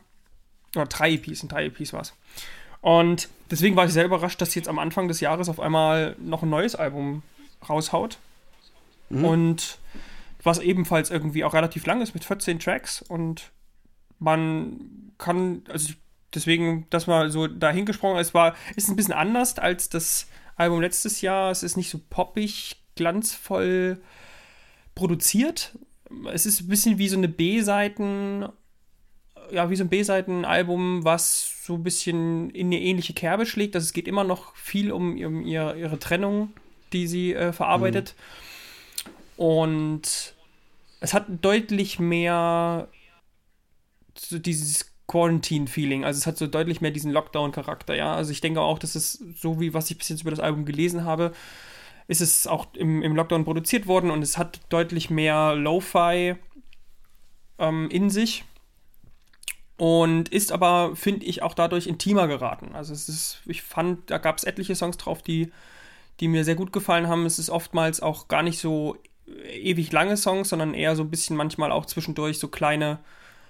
Oder 0.75 0.85
drei 0.85 1.13
EPs, 1.13 1.43
in 1.43 1.49
drei 1.49 1.65
EPs 1.65 1.93
war 1.93 2.01
es. 2.01 2.13
Und 2.81 3.29
deswegen 3.49 3.75
war 3.75 3.85
ich 3.85 3.93
sehr 3.93 4.05
überrascht, 4.05 4.41
dass 4.41 4.51
sie 4.51 4.59
jetzt 4.59 4.69
am 4.69 4.79
Anfang 4.79 5.07
des 5.07 5.19
Jahres 5.19 5.49
auf 5.49 5.59
einmal 5.59 6.15
noch 6.19 6.43
ein 6.43 6.49
neues 6.49 6.75
Album 6.75 7.21
raushaut. 7.67 8.17
Mhm. 9.09 9.25
Und 9.25 9.77
was 10.43 10.59
ebenfalls 10.59 11.11
irgendwie 11.11 11.43
auch 11.43 11.53
relativ 11.53 11.85
lang 11.85 12.01
ist 12.01 12.13
mit 12.13 12.25
14 12.25 12.59
Tracks. 12.59 13.01
Und 13.01 13.51
man 14.19 15.11
kann, 15.17 15.63
also 15.69 15.93
deswegen, 16.33 16.87
dass 16.89 17.07
mal 17.07 17.29
so 17.29 17.47
dahingesprungen 17.47 18.19
ist, 18.19 18.33
war, 18.33 18.55
ist 18.75 18.89
ein 18.89 18.95
bisschen 18.95 19.13
anders 19.13 19.59
als 19.59 19.89
das 19.89 20.27
Album 20.55 20.81
letztes 20.81 21.21
Jahr. 21.21 21.51
Es 21.51 21.61
ist 21.63 21.77
nicht 21.77 21.89
so 21.89 21.99
poppig, 22.09 22.77
glanzvoll 22.95 24.01
produziert. 24.95 25.77
Es 26.33 26.45
ist 26.45 26.61
ein 26.61 26.67
bisschen 26.67 26.97
wie 26.97 27.07
so 27.07 27.17
eine 27.17 27.29
B-Seiten 27.29 28.47
ja, 29.51 29.69
wie 29.69 29.75
so 29.75 29.83
ein 29.83 29.89
B-Seiten-Album, 29.89 31.03
was 31.03 31.63
so 31.63 31.75
ein 31.75 31.83
bisschen 31.83 32.49
in 32.51 32.67
eine 32.67 32.79
ähnliche 32.79 33.13
Kerbe 33.13 33.45
schlägt. 33.45 33.75
Also 33.75 33.85
es 33.85 33.93
geht 33.93 34.07
immer 34.07 34.23
noch 34.23 34.55
viel 34.55 34.91
um, 34.91 35.11
um 35.23 35.45
ihre, 35.45 35.77
ihre 35.77 35.99
Trennung, 35.99 36.53
die 36.93 37.07
sie 37.07 37.33
äh, 37.33 37.53
verarbeitet. 37.53 38.15
Mhm. 39.37 39.43
Und 39.43 40.35
es 40.99 41.13
hat 41.13 41.25
deutlich 41.41 41.99
mehr 41.99 42.87
so 44.15 44.39
dieses 44.39 44.91
Quarantine-Feeling. 45.07 46.05
Also 46.05 46.19
es 46.19 46.27
hat 46.27 46.37
so 46.37 46.47
deutlich 46.47 46.81
mehr 46.81 46.91
diesen 46.91 47.11
Lockdown-Charakter, 47.11 47.95
ja. 47.95 48.13
Also 48.13 48.31
ich 48.31 48.41
denke 48.41 48.61
auch, 48.61 48.79
dass 48.79 48.95
es 48.95 49.23
so 49.35 49.59
wie 49.59 49.73
was 49.73 49.89
ich 49.91 49.97
bis 49.97 50.09
jetzt 50.09 50.21
über 50.21 50.31
das 50.31 50.39
Album 50.39 50.65
gelesen 50.65 51.03
habe, 51.03 51.33
ist 52.07 52.21
es 52.21 52.47
auch 52.47 52.67
im, 52.75 53.01
im 53.01 53.15
Lockdown 53.15 53.43
produziert 53.43 53.87
worden 53.87 54.11
und 54.11 54.21
es 54.21 54.37
hat 54.37 54.61
deutlich 54.69 55.09
mehr 55.09 55.55
Lo-Fi 55.55 56.35
ähm, 57.59 57.89
in 57.89 58.09
sich 58.09 58.43
und 59.81 60.29
ist 60.29 60.51
aber, 60.51 60.95
finde 60.95 61.25
ich, 61.25 61.41
auch 61.41 61.55
dadurch 61.55 61.87
intimer 61.87 62.27
geraten. 62.27 62.75
Also 62.75 62.93
es 62.93 63.09
ist, 63.09 63.41
ich 63.47 63.63
fand, 63.63 64.11
da 64.11 64.19
gab 64.19 64.37
es 64.37 64.43
etliche 64.43 64.75
Songs 64.75 64.95
drauf, 64.97 65.23
die, 65.23 65.51
die 66.19 66.27
mir 66.27 66.43
sehr 66.43 66.53
gut 66.53 66.71
gefallen 66.71 67.07
haben. 67.07 67.25
Es 67.25 67.39
ist 67.39 67.49
oftmals 67.49 67.99
auch 67.99 68.27
gar 68.27 68.43
nicht 68.43 68.59
so 68.59 68.95
ewig 69.25 69.91
lange 69.91 70.17
Songs, 70.17 70.49
sondern 70.49 70.75
eher 70.75 70.95
so 70.95 71.01
ein 71.01 71.09
bisschen 71.09 71.35
manchmal 71.35 71.71
auch 71.71 71.87
zwischendurch 71.87 72.37
so 72.37 72.47
kleine, 72.47 72.99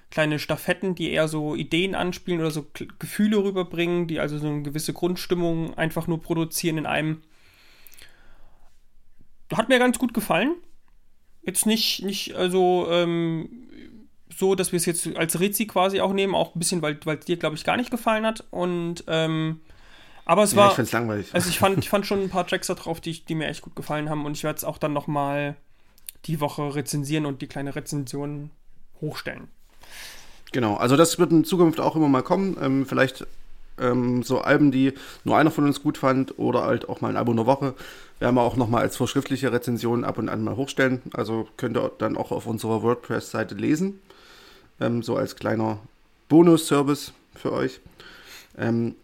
kleine 0.09 0.39
Staffetten, 0.39 0.95
die 0.95 1.11
eher 1.11 1.27
so 1.27 1.53
Ideen 1.53 1.95
anspielen 1.95 2.39
oder 2.39 2.51
so 2.51 2.65
Gefühle 2.97 3.43
rüberbringen, 3.43 4.07
die 4.07 4.21
also 4.21 4.37
so 4.37 4.47
eine 4.47 4.61
gewisse 4.61 4.93
Grundstimmung 4.93 5.77
einfach 5.77 6.07
nur 6.07 6.21
produzieren 6.21 6.77
in 6.77 6.85
einem. 6.85 7.23
Hat 9.51 9.67
mir 9.67 9.79
ganz 9.79 9.99
gut 9.99 10.13
gefallen. 10.13 10.55
Jetzt 11.41 11.65
nicht, 11.65 12.05
nicht 12.05 12.35
also 12.35 12.87
ähm, 12.89 13.67
so, 14.37 14.55
dass 14.55 14.71
wir 14.71 14.77
es 14.77 14.85
jetzt 14.85 15.15
als 15.15 15.39
Rizzi 15.39 15.67
quasi 15.67 16.01
auch 16.01 16.13
nehmen, 16.13 16.35
auch 16.35 16.55
ein 16.55 16.59
bisschen, 16.59 16.81
weil 16.81 16.99
es 17.05 17.25
dir, 17.25 17.37
glaube 17.37 17.55
ich, 17.55 17.63
gar 17.63 17.77
nicht 17.77 17.91
gefallen 17.91 18.25
hat. 18.25 18.43
Und 18.51 19.03
ähm, 19.07 19.61
aber 20.25 20.43
es 20.43 20.51
ja, 20.51 20.57
war. 20.57 20.69
Ich 20.69 20.75
finde 20.75 20.87
es 20.87 20.91
langweilig. 20.91 21.27
Also 21.33 21.49
ich 21.49 21.59
fand, 21.59 21.77
ich 21.83 21.89
fand 21.89 22.05
schon 22.05 22.21
ein 22.21 22.29
paar 22.29 22.47
Tracks 22.47 22.67
da 22.67 22.75
drauf, 22.75 23.01
die, 23.01 23.23
die 23.25 23.35
mir 23.35 23.47
echt 23.47 23.61
gut 23.61 23.75
gefallen 23.75 24.09
haben. 24.09 24.25
Und 24.25 24.37
ich 24.37 24.43
werde 24.43 24.57
es 24.57 24.63
auch 24.63 24.77
dann 24.77 24.93
nochmal 24.93 25.55
die 26.25 26.39
Woche 26.39 26.75
rezensieren 26.75 27.25
und 27.25 27.41
die 27.41 27.47
kleine 27.47 27.75
Rezension 27.75 28.51
hochstellen. 28.99 29.47
Genau, 30.51 30.75
also 30.75 30.97
das 30.97 31.17
wird 31.17 31.31
in 31.31 31.43
Zukunft 31.43 31.79
auch 31.79 31.95
immer 31.95 32.09
mal 32.09 32.21
kommen. 32.21 32.57
Ähm, 32.61 32.85
vielleicht 32.85 33.25
ähm, 33.79 34.21
so 34.21 34.41
Alben, 34.41 34.71
die 34.71 34.93
nur 35.23 35.37
einer 35.37 35.49
von 35.49 35.65
uns 35.65 35.81
gut 35.81 35.97
fand 35.97 36.37
oder 36.37 36.63
halt 36.63 36.89
auch 36.89 37.01
mal 37.01 37.09
ein 37.09 37.17
Album 37.17 37.37
der 37.37 37.45
Woche. 37.45 37.73
Werden 38.19 38.35
wir 38.35 38.41
auch 38.41 38.55
nochmal 38.55 38.83
als 38.83 38.97
vorschriftliche 38.97 39.51
Rezension 39.51 40.03
ab 40.03 40.19
und 40.19 40.29
an 40.29 40.43
mal 40.43 40.55
hochstellen. 40.55 41.01
Also 41.13 41.47
könnt 41.57 41.77
ihr 41.77 41.91
dann 41.97 42.17
auch 42.17 42.31
auf 42.31 42.45
unserer 42.45 42.83
WordPress-Seite 42.83 43.55
lesen 43.55 43.99
ähm, 44.81 45.03
so 45.03 45.15
als 45.15 45.35
kleiner 45.35 45.79
Bonus-Service 46.27 47.13
für 47.35 47.53
euch. 47.53 47.79
Ähm, 48.57 48.95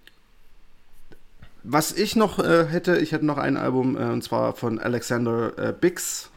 was 1.64 1.92
ich 1.92 2.16
noch 2.16 2.40
äh, 2.40 2.66
hätte, 2.66 2.98
ich 2.98 3.12
hätte 3.12 3.26
noch 3.26 3.38
ein 3.38 3.58
Album, 3.58 3.98
äh, 3.98 4.06
und 4.06 4.24
zwar 4.24 4.54
von 4.56 4.80
Alexander 4.80 5.58
äh, 5.58 5.74
Bix, 5.74 6.30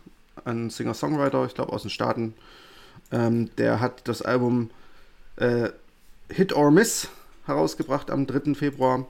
ein 0.45 0.71
Singer-Songwriter, 0.71 1.45
ich 1.47 1.55
glaube 1.55 1.73
aus 1.73 1.83
den 1.83 1.91
Staaten. 1.91 2.35
Ähm, 3.13 3.51
der 3.57 3.81
hat 3.81 4.07
das 4.09 4.23
Album 4.23 4.71
äh, 5.37 5.71
Hit 6.29 6.53
or 6.53 6.71
Miss 6.71 7.09
herausgebracht 7.47 8.11
am 8.11 8.27
3. 8.27 8.55
Februar. 8.55 9.07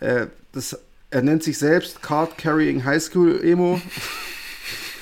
Äh, 0.00 0.26
das, 0.52 0.78
er 1.10 1.22
nennt 1.22 1.42
sich 1.42 1.58
selbst 1.58 2.02
Card 2.02 2.38
Carrying 2.38 2.84
High 2.84 3.02
School 3.02 3.42
Emo. 3.42 3.80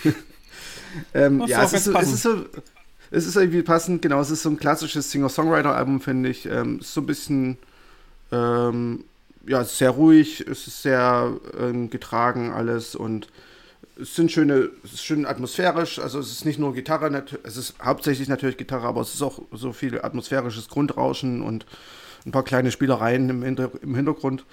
ähm, 1.15 1.45
ja, 1.47 1.63
es 1.65 1.73
ist, 1.73 1.85
so, 1.85 1.95
es 1.95 2.13
ist, 2.13 2.23
so, 2.23 2.45
es 3.11 3.27
ist 3.27 3.37
irgendwie 3.37 3.63
passend, 3.63 4.03
genau, 4.03 4.21
es 4.21 4.31
ist 4.31 4.43
so 4.43 4.51
ein 4.51 4.59
klassisches 4.59 5.11
Singer-Songwriter-Album, 5.11 6.01
finde 6.01 6.29
ich. 6.29 6.47
Ähm, 6.47 6.81
ist 6.81 6.95
so 6.95 7.01
ein 7.01 7.07
bisschen, 7.07 7.59
ähm, 8.33 9.05
ja, 9.47 9.65
sehr 9.65 9.91
ruhig, 9.91 10.41
es 10.41 10.67
ist 10.67 10.83
sehr 10.83 11.33
ähm, 11.59 11.91
getragen 11.91 12.53
alles 12.53 12.95
und 12.95 13.29
es 14.01 14.15
sind 14.15 14.31
schöne, 14.31 14.71
es 14.85 14.93
ist 14.93 15.05
schön 15.05 15.27
atmosphärisch, 15.27 15.99
also 15.99 16.21
es 16.21 16.31
ist 16.31 16.45
nicht 16.45 16.59
nur 16.59 16.73
Gitarre, 16.73 17.25
es 17.43 17.57
ist 17.57 17.75
hauptsächlich 17.83 18.29
natürlich 18.29 18.57
Gitarre, 18.57 18.87
aber 18.87 19.01
es 19.01 19.15
ist 19.15 19.23
auch 19.23 19.41
so 19.53 19.73
viel 19.73 20.01
atmosphärisches 20.01 20.69
Grundrauschen 20.69 21.43
und 21.43 21.67
ein 22.25 22.33
paar 22.33 22.45
kleine 22.45 22.71
Spielereien 22.71 23.29
im, 23.29 23.43
Hinter 23.43 23.71
im 23.83 23.95
Hintergrund. 23.95 24.45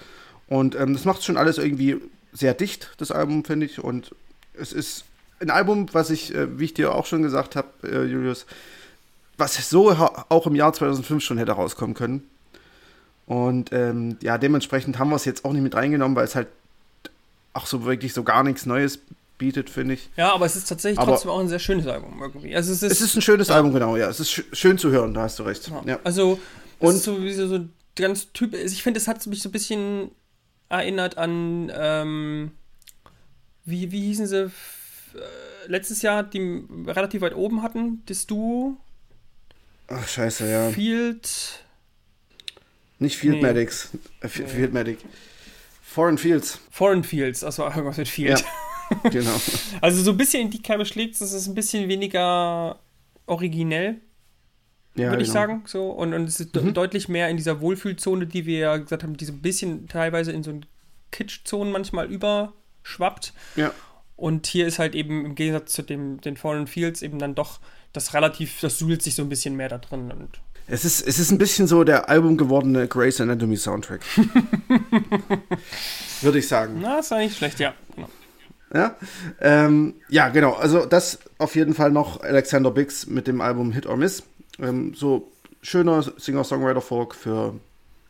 Und 0.48 0.74
ähm, 0.74 0.94
das 0.94 1.04
macht 1.04 1.24
schon 1.24 1.36
alles 1.36 1.58
irgendwie 1.58 2.00
sehr 2.32 2.54
dicht, 2.54 2.92
das 2.98 3.10
Album, 3.10 3.44
finde 3.44 3.66
ich. 3.66 3.82
Und 3.82 4.14
es 4.54 4.72
ist 4.72 5.04
ein 5.40 5.50
Album, 5.50 5.86
was 5.92 6.10
ich, 6.10 6.34
äh, 6.34 6.58
wie 6.58 6.64
ich 6.64 6.74
dir 6.74 6.94
auch 6.94 7.06
schon 7.06 7.22
gesagt 7.22 7.56
habe, 7.56 7.68
äh, 7.82 8.04
Julius, 8.04 8.46
was 9.36 9.68
so 9.68 9.90
auch 9.90 10.46
im 10.46 10.54
Jahr 10.54 10.72
2005 10.72 11.22
schon 11.22 11.38
hätte 11.38 11.52
rauskommen 11.52 11.94
können. 11.94 12.26
Und 13.26 13.72
ähm, 13.72 14.16
ja, 14.22 14.38
dementsprechend 14.38 14.98
haben 14.98 15.10
wir 15.10 15.16
es 15.16 15.24
jetzt 15.24 15.44
auch 15.44 15.52
nicht 15.52 15.62
mit 15.62 15.74
reingenommen, 15.74 16.16
weil 16.16 16.24
es 16.24 16.34
halt 16.34 16.48
auch 17.52 17.66
so 17.66 17.84
wirklich 17.84 18.12
so 18.12 18.22
gar 18.22 18.42
nichts 18.44 18.66
Neues 18.66 19.00
bietet, 19.38 19.68
finde 19.68 19.94
ich. 19.94 20.08
Ja, 20.16 20.32
aber 20.32 20.46
es 20.46 20.56
ist 20.56 20.68
tatsächlich 20.68 20.98
aber 20.98 21.12
trotzdem 21.12 21.30
auch 21.30 21.40
ein 21.40 21.48
sehr 21.48 21.58
schönes 21.58 21.86
Album 21.86 22.20
irgendwie. 22.20 22.54
Also 22.54 22.72
es, 22.72 22.82
ist, 22.82 22.92
es 22.92 23.00
ist 23.00 23.16
ein 23.16 23.22
schönes 23.22 23.48
ja. 23.48 23.56
Album, 23.56 23.72
genau, 23.72 23.96
ja. 23.96 24.08
Es 24.08 24.20
ist 24.20 24.30
sch 24.30 24.44
schön 24.52 24.78
zu 24.78 24.90
hören, 24.90 25.12
da 25.12 25.22
hast 25.22 25.38
du 25.38 25.42
recht. 25.42 25.68
Ja. 25.68 25.82
Ja. 25.84 25.98
Also, 26.04 26.38
und 26.78 26.96
so 26.96 27.22
wie 27.22 27.32
so, 27.32 27.48
so 27.48 27.60
ganz 27.96 28.32
typ. 28.32 28.54
Ich 28.54 28.82
finde, 28.82 28.98
es 28.98 29.08
hat 29.08 29.26
mich 29.26 29.42
so 29.42 29.48
ein 29.48 29.52
bisschen 29.52 30.10
erinnert 30.68 31.18
an, 31.18 31.72
ähm, 31.74 32.52
wie, 33.64 33.90
wie 33.90 34.00
hießen 34.02 34.26
sie? 34.26 34.50
Äh, 35.16 35.68
letztes 35.68 36.02
Jahr, 36.02 36.22
die 36.22 36.64
relativ 36.86 37.22
weit 37.22 37.34
oben 37.34 37.62
hatten, 37.62 38.02
das 38.06 38.26
Duo. 38.26 38.76
Ach, 39.88 40.06
scheiße, 40.06 40.50
ja. 40.50 40.70
Field. 40.70 41.64
Nicht 42.98 43.16
Field 43.16 43.36
nee. 43.36 43.42
Medics. 43.42 43.90
Äh, 44.20 44.26
nee. 44.26 44.28
Field 44.28 44.72
Medic. 44.72 44.98
Foreign 45.82 46.18
Fields. 46.18 46.60
Foreign 46.70 47.04
Fields, 47.04 47.42
also 47.42 47.64
irgendwas 47.64 47.96
mit 47.96 48.08
Field. 48.08 48.44
Ja, 49.02 49.10
genau. 49.10 49.34
also 49.80 50.02
so 50.02 50.10
ein 50.10 50.16
bisschen 50.16 50.42
in 50.42 50.50
die 50.50 50.60
Kerbe 50.60 50.84
schlägt 50.84 51.14
es, 51.14 51.32
ist 51.32 51.46
ein 51.46 51.54
bisschen 51.54 51.88
weniger 51.88 52.78
originell, 53.26 54.00
ja, 54.94 55.10
würde 55.10 55.22
ich 55.22 55.28
genau. 55.28 55.40
sagen. 55.40 55.62
So. 55.66 55.90
Und, 55.90 56.12
und 56.12 56.24
es 56.24 56.40
ist 56.40 56.54
mhm. 56.54 56.74
deutlich 56.74 57.08
mehr 57.08 57.28
in 57.28 57.36
dieser 57.36 57.60
Wohlfühlzone, 57.60 58.26
die 58.26 58.46
wir 58.46 58.58
ja 58.58 58.76
gesagt 58.76 59.02
haben, 59.02 59.16
die 59.16 59.24
so 59.24 59.32
ein 59.32 59.40
bisschen 59.40 59.88
teilweise 59.88 60.32
in 60.32 60.42
so 60.42 60.60
Kitsch-Zonen 61.12 61.72
manchmal 61.72 62.12
überschwappt. 62.12 63.32
Ja. 63.56 63.72
Und 64.16 64.46
hier 64.46 64.66
ist 64.66 64.78
halt 64.78 64.94
eben 64.94 65.26
im 65.26 65.34
Gegensatz 65.34 65.72
zu 65.72 65.82
dem, 65.82 66.20
den 66.20 66.36
Foreign 66.36 66.66
Fields 66.66 67.02
eben 67.02 67.18
dann 67.18 67.34
doch 67.34 67.60
das 67.92 68.14
relativ, 68.14 68.60
das 68.60 68.78
suhlt 68.78 69.02
sich 69.02 69.14
so 69.14 69.22
ein 69.22 69.28
bisschen 69.28 69.56
mehr 69.56 69.68
da 69.68 69.78
drin. 69.78 70.10
Und 70.10 70.40
es 70.68 70.84
ist, 70.84 71.06
es 71.06 71.18
ist 71.18 71.30
ein 71.30 71.38
bisschen 71.38 71.66
so 71.66 71.84
der 71.84 72.08
Album 72.08 72.36
gewordene 72.36 72.88
Grace 72.88 73.20
Anatomy 73.20 73.56
Soundtrack. 73.56 74.00
Würde 76.22 76.38
ich 76.38 76.48
sagen. 76.48 76.78
Na, 76.80 76.98
ist 76.98 77.12
eigentlich 77.12 77.36
schlecht, 77.36 77.60
ja. 77.60 77.74
Genau. 77.94 78.08
Ja, 78.74 78.96
ähm, 79.40 79.94
ja, 80.08 80.28
genau. 80.28 80.54
Also 80.54 80.86
das 80.86 81.20
auf 81.38 81.54
jeden 81.54 81.74
Fall 81.74 81.92
noch 81.92 82.22
Alexander 82.22 82.72
Biggs 82.72 83.06
mit 83.06 83.28
dem 83.28 83.40
Album 83.40 83.72
Hit 83.72 83.86
or 83.86 83.96
Miss. 83.96 84.24
Ähm, 84.58 84.92
so 84.94 85.30
schöner 85.62 86.02
Singer-Songwriter-Folk 86.02 87.14
für 87.14 87.54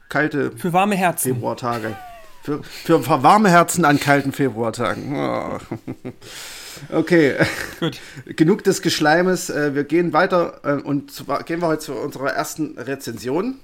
kalte 0.09 0.53
für 0.53 0.73
warme 0.73 0.97
Herzen. 0.97 1.35
Februartage. 1.35 1.95
Für, 2.47 2.63
für 2.63 3.23
warme 3.25 3.51
Herzen 3.51 3.85
an 3.85 3.99
kalten 3.99 4.31
Februartagen. 4.33 5.17
Oh. 5.17 5.59
Okay. 6.93 7.35
Gut. 7.81 7.99
Genug 8.27 8.63
des 8.63 8.83
Geschleimes. 8.83 9.49
Äh, 9.49 9.75
wir 9.75 9.85
gehen 9.85 10.13
weiter 10.13 10.61
äh, 10.63 10.75
und 10.75 11.25
gehen 11.47 11.63
wir 11.63 11.69
heute 11.69 11.81
zu 11.81 11.95
unserer 11.95 12.35
ersten 12.35 12.77
Rezension. 12.77 13.55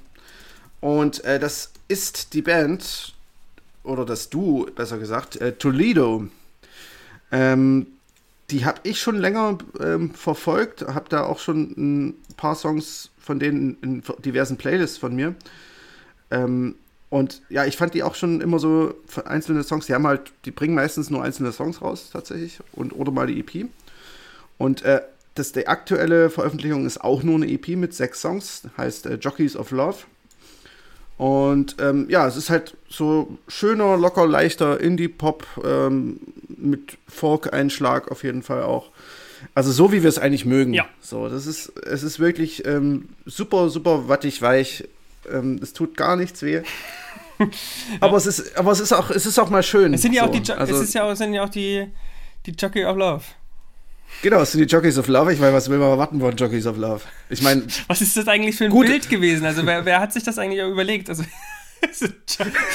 Und 0.80 1.22
äh, 1.24 1.38
das 1.38 1.72
ist 1.88 2.32
die 2.32 2.40
Band, 2.40 3.12
oder 3.84 4.06
das 4.06 4.30
Duo, 4.30 4.66
besser 4.74 4.96
gesagt, 4.96 5.38
Toledo. 5.58 6.26
Ähm, 7.30 7.86
die 8.50 8.64
habe 8.64 8.80
ich 8.84 8.98
schon 8.98 9.18
länger 9.18 9.58
ähm, 9.78 10.14
verfolgt, 10.14 10.86
habe 10.86 11.10
da 11.10 11.24
auch 11.24 11.38
schon 11.38 11.74
ein 11.76 12.14
paar 12.38 12.54
Songs 12.54 13.10
von 13.20 13.38
denen 13.38 13.76
in 13.82 14.02
diversen 14.24 14.56
Playlists 14.56 14.96
von 14.96 15.14
mir. 15.14 15.34
Ähm, 16.30 16.76
und 17.12 17.42
ja, 17.50 17.66
ich 17.66 17.76
fand 17.76 17.92
die 17.92 18.02
auch 18.02 18.14
schon 18.14 18.40
immer 18.40 18.58
so 18.58 18.94
einzelne 19.26 19.62
Songs, 19.64 19.84
die 19.84 19.92
haben 19.92 20.06
halt, 20.06 20.32
die 20.46 20.50
bringen 20.50 20.74
meistens 20.74 21.10
nur 21.10 21.22
einzelne 21.22 21.52
Songs 21.52 21.82
raus 21.82 22.08
tatsächlich 22.10 22.58
und 22.72 22.92
oder 22.92 23.12
mal 23.12 23.26
die 23.26 23.38
EP. 23.38 23.68
Und 24.56 24.80
äh, 24.80 25.02
das, 25.34 25.52
die 25.52 25.68
aktuelle 25.68 26.30
Veröffentlichung 26.30 26.86
ist 26.86 27.04
auch 27.04 27.22
nur 27.22 27.34
eine 27.34 27.50
EP 27.50 27.68
mit 27.76 27.92
sechs 27.92 28.22
Songs, 28.22 28.62
heißt 28.78 29.04
äh, 29.04 29.16
Jockeys 29.16 29.56
of 29.56 29.72
Love. 29.72 29.98
Und 31.18 31.76
ähm, 31.80 32.06
ja, 32.08 32.26
es 32.26 32.38
ist 32.38 32.48
halt 32.48 32.78
so 32.88 33.36
schöner, 33.46 33.98
locker, 33.98 34.26
leichter 34.26 34.80
Indie-Pop 34.80 35.46
ähm, 35.66 36.18
mit 36.48 36.96
Folk-Einschlag 37.08 38.10
auf 38.10 38.24
jeden 38.24 38.42
Fall 38.42 38.62
auch. 38.62 38.88
Also 39.54 39.70
so 39.70 39.92
wie 39.92 40.02
wir 40.02 40.08
es 40.08 40.18
eigentlich 40.18 40.46
mögen. 40.46 40.72
Ja. 40.72 40.86
So, 41.02 41.28
das 41.28 41.46
ist, 41.46 41.74
es 41.84 42.04
ist 42.04 42.20
wirklich 42.20 42.64
ähm, 42.64 43.10
super, 43.26 43.68
super 43.68 44.08
wattig 44.08 44.40
weich. 44.40 44.88
Ähm, 45.30 45.60
es 45.62 45.74
tut 45.74 45.94
gar 45.94 46.16
nichts 46.16 46.42
weh. 46.42 46.62
aber, 48.00 48.16
es 48.16 48.26
ist, 48.26 48.56
aber 48.56 48.72
es 48.72 48.80
ist 48.80 48.92
auch, 48.92 49.10
es 49.10 49.26
ist 49.26 49.38
auch 49.38 49.50
mal 49.50 49.62
schön. 49.62 49.94
Es 49.94 50.02
sind 50.02 50.12
ja 50.12 50.24
so. 50.24 50.30
auch 50.30 50.32
die, 50.32 50.52
also, 50.52 50.74
es 50.74 50.82
ist 50.82 50.94
ja 50.94 51.04
auch, 51.04 51.14
sind 51.14 51.34
ja 51.34 51.44
auch 51.44 51.48
die, 51.48 51.88
die 52.46 52.52
Jockey 52.52 52.84
of 52.84 52.96
Love. 52.96 53.22
Genau, 54.20 54.40
es 54.40 54.52
sind 54.52 54.60
die 54.60 54.72
Jockeys 54.72 54.98
of 54.98 55.08
Love. 55.08 55.32
Ich 55.32 55.40
meine, 55.40 55.54
was 55.54 55.68
will 55.68 55.78
man 55.78 55.88
erwarten 55.90 56.20
von 56.20 56.36
Jockeys 56.36 56.66
of 56.66 56.76
Love? 56.76 57.00
Ich 57.30 57.42
meine. 57.42 57.64
Was 57.88 58.02
ist 58.02 58.16
das 58.16 58.28
eigentlich 58.28 58.56
für 58.56 58.64
ein 58.64 58.70
gut. 58.70 58.86
Bild 58.86 59.08
gewesen? 59.08 59.46
Also, 59.46 59.64
wer, 59.64 59.84
wer 59.84 60.00
hat 60.00 60.12
sich 60.12 60.22
das 60.22 60.38
eigentlich 60.38 60.60
überlegt? 60.60 61.08
Also, 61.08 61.24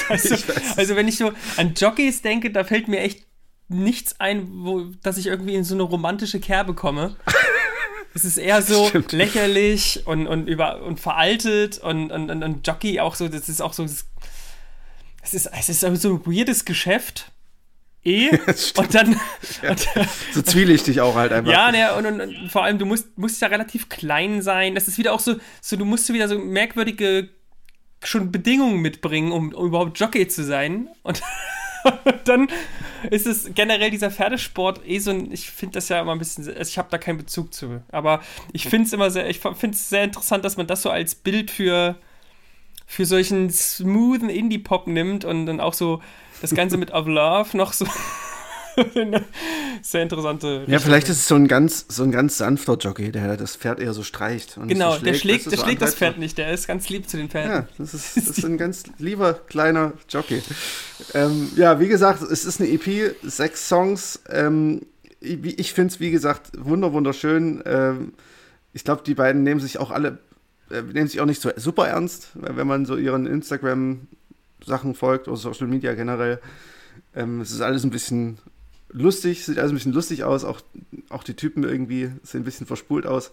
also, 0.08 0.36
also, 0.76 0.96
wenn 0.96 1.08
ich 1.08 1.16
so 1.16 1.32
an 1.56 1.74
Jockeys 1.74 2.20
denke, 2.22 2.50
da 2.50 2.64
fällt 2.64 2.88
mir 2.88 3.00
echt 3.00 3.24
nichts 3.68 4.18
ein, 4.18 4.48
wo, 4.50 4.86
dass 5.02 5.16
ich 5.16 5.26
irgendwie 5.26 5.54
in 5.54 5.64
so 5.64 5.74
eine 5.74 5.84
romantische 5.84 6.40
Kerbe 6.40 6.74
komme. 6.74 7.16
Es 8.14 8.24
ist 8.24 8.38
eher 8.38 8.62
so 8.62 8.86
Stimmt. 8.86 9.12
lächerlich 9.12 10.02
und, 10.06 10.26
und, 10.26 10.48
über, 10.48 10.82
und 10.82 10.98
veraltet 10.98 11.78
und, 11.78 12.10
und, 12.10 12.30
und, 12.30 12.42
und 12.42 12.66
Jockey 12.66 13.00
auch 13.00 13.14
so, 13.14 13.28
das 13.28 13.48
ist 13.48 13.60
auch 13.60 13.74
so, 13.74 13.82
das 13.82 14.06
es 15.22 15.34
ist, 15.34 15.46
es 15.46 15.68
ist 15.68 15.80
so 15.80 15.88
ein 15.88 16.26
weirdes 16.26 16.64
Geschäft. 16.64 17.30
Eh. 18.04 18.30
und 18.76 18.94
dann. 18.94 19.20
Ja. 19.62 19.70
Und, 19.70 19.88
so 20.32 20.42
zwielichtig 20.42 21.00
auch 21.00 21.14
halt 21.14 21.32
einfach. 21.32 21.50
Ja, 21.50 21.70
ne, 21.70 21.94
und, 21.94 22.06
und, 22.06 22.20
und, 22.20 22.50
vor 22.50 22.64
allem, 22.64 22.78
du 22.78 22.86
musst, 22.86 23.18
musst 23.18 23.42
ja 23.42 23.48
relativ 23.48 23.88
klein 23.88 24.40
sein. 24.42 24.74
Das 24.74 24.88
ist 24.88 24.98
wieder 24.98 25.12
auch 25.12 25.20
so, 25.20 25.36
so 25.60 25.76
du 25.76 25.84
musst 25.84 26.12
wieder 26.12 26.28
so 26.28 26.38
merkwürdige 26.38 27.28
schon 28.04 28.30
Bedingungen 28.30 28.80
mitbringen, 28.80 29.32
um, 29.32 29.52
um 29.52 29.66
überhaupt 29.66 29.98
Jockey 29.98 30.28
zu 30.28 30.44
sein. 30.44 30.88
Und 31.02 31.20
dann 32.24 32.48
ist 33.10 33.26
es 33.26 33.50
generell 33.54 33.90
dieser 33.90 34.10
Pferdesport 34.10 34.80
eh 34.86 34.98
so 34.98 35.10
ein, 35.10 35.32
ich 35.32 35.50
finde 35.50 35.74
das 35.74 35.88
ja 35.88 36.00
immer 36.00 36.12
ein 36.12 36.18
bisschen, 36.18 36.46
also 36.48 36.68
ich 36.68 36.78
habe 36.78 36.88
da 36.90 36.98
keinen 36.98 37.18
Bezug 37.18 37.52
zu. 37.52 37.82
Aber 37.90 38.22
ich 38.52 38.68
finde 38.68 38.86
es 38.86 38.92
immer 38.92 39.10
sehr, 39.10 39.28
ich 39.28 39.40
finde 39.40 39.70
es 39.70 39.88
sehr 39.88 40.04
interessant, 40.04 40.44
dass 40.44 40.56
man 40.56 40.66
das 40.66 40.82
so 40.82 40.90
als 40.90 41.14
Bild 41.14 41.50
für 41.50 41.96
für 42.90 43.04
solchen 43.04 43.50
smoothen 43.50 44.30
Indie-Pop 44.30 44.86
nimmt 44.86 45.26
und 45.26 45.44
dann 45.46 45.60
auch 45.60 45.74
so 45.74 46.02
das 46.40 46.54
Ganze 46.54 46.78
mit 46.78 46.90
Of 46.92 47.06
Love 47.06 47.56
noch 47.56 47.74
so. 47.74 47.86
Sehr 49.82 50.02
interessante. 50.02 50.64
Ja, 50.66 50.78
vielleicht 50.78 51.08
ist 51.08 51.18
es 51.18 51.28
so 51.28 51.34
ein 51.34 51.48
ganz, 51.48 51.84
so 51.88 52.02
ein 52.02 52.10
ganz 52.10 52.38
sanfter 52.38 52.76
Jockey, 52.76 53.12
der 53.12 53.36
das 53.36 53.56
Pferd 53.56 53.78
eher 53.78 53.92
so 53.92 54.02
streicht. 54.02 54.58
genau, 54.66 54.92
so 54.92 54.98
schlägt, 55.00 55.06
der 55.06 55.14
schlägt, 55.18 55.46
der 55.46 55.58
so 55.58 55.64
schlägt 55.64 55.82
das 55.82 55.94
Pferd 55.96 56.18
nicht, 56.18 56.38
der 56.38 56.50
ist 56.52 56.66
ganz 56.66 56.88
lieb 56.88 57.08
zu 57.08 57.18
den 57.18 57.28
Pferden. 57.28 57.50
Ja, 57.50 57.68
das 57.76 57.92
ist, 57.92 58.16
das 58.16 58.38
ist 58.38 58.44
ein 58.44 58.56
ganz 58.56 58.84
lieber 58.98 59.34
kleiner 59.34 59.92
Jockey. 60.08 60.42
Ähm, 61.12 61.50
ja, 61.56 61.80
wie 61.80 61.88
gesagt, 61.88 62.22
es 62.22 62.44
ist 62.46 62.60
eine 62.60 62.70
EP, 62.70 63.16
sechs 63.22 63.68
Songs. 63.68 64.20
Ähm, 64.30 64.86
ich 65.20 65.74
finde 65.74 65.92
es, 65.92 66.00
wie 66.00 66.10
gesagt, 66.10 66.52
wunder, 66.56 66.92
wunderschön. 66.92 67.62
Ähm, 67.66 68.12
ich 68.72 68.84
glaube, 68.84 69.02
die 69.04 69.14
beiden 69.14 69.42
nehmen 69.42 69.60
sich 69.60 69.78
auch 69.78 69.90
alle 69.90 70.18
nehmen 70.70 71.08
sich 71.08 71.20
auch 71.20 71.26
nicht 71.26 71.40
so 71.40 71.50
super 71.56 71.88
ernst, 71.88 72.30
wenn 72.34 72.66
man 72.66 72.86
so 72.86 72.96
ihren 72.96 73.26
Instagram-Sachen 73.26 74.94
folgt 74.94 75.28
oder 75.28 75.36
Social 75.36 75.66
Media 75.66 75.94
generell. 75.94 76.40
Ähm, 77.14 77.40
es 77.40 77.50
ist 77.50 77.60
alles 77.60 77.84
ein 77.84 77.90
bisschen 77.90 78.38
lustig, 78.90 79.44
sieht 79.44 79.58
alles 79.58 79.72
ein 79.72 79.74
bisschen 79.74 79.92
lustig 79.92 80.24
aus, 80.24 80.44
auch, 80.44 80.60
auch 81.08 81.22
die 81.22 81.34
Typen 81.34 81.64
irgendwie 81.64 82.10
sehen 82.22 82.40
ein 82.40 82.44
bisschen 82.44 82.66
verspult 82.66 83.06
aus. 83.06 83.32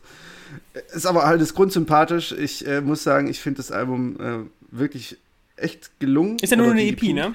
Ist 0.93 1.05
aber 1.05 1.25
alles 1.25 1.53
grundsympathisch. 1.53 2.31
Ich 2.31 2.67
äh, 2.67 2.81
muss 2.81 3.03
sagen, 3.03 3.27
ich 3.27 3.39
finde 3.39 3.57
das 3.57 3.71
Album 3.71 4.19
äh, 4.19 4.39
wirklich 4.71 5.17
echt 5.55 5.99
gelungen. 5.99 6.37
Ist 6.41 6.51
ja 6.51 6.57
nur 6.57 6.71
eine 6.71 6.85
EP, 6.85 7.01
EP, 7.03 7.13
ne? 7.13 7.33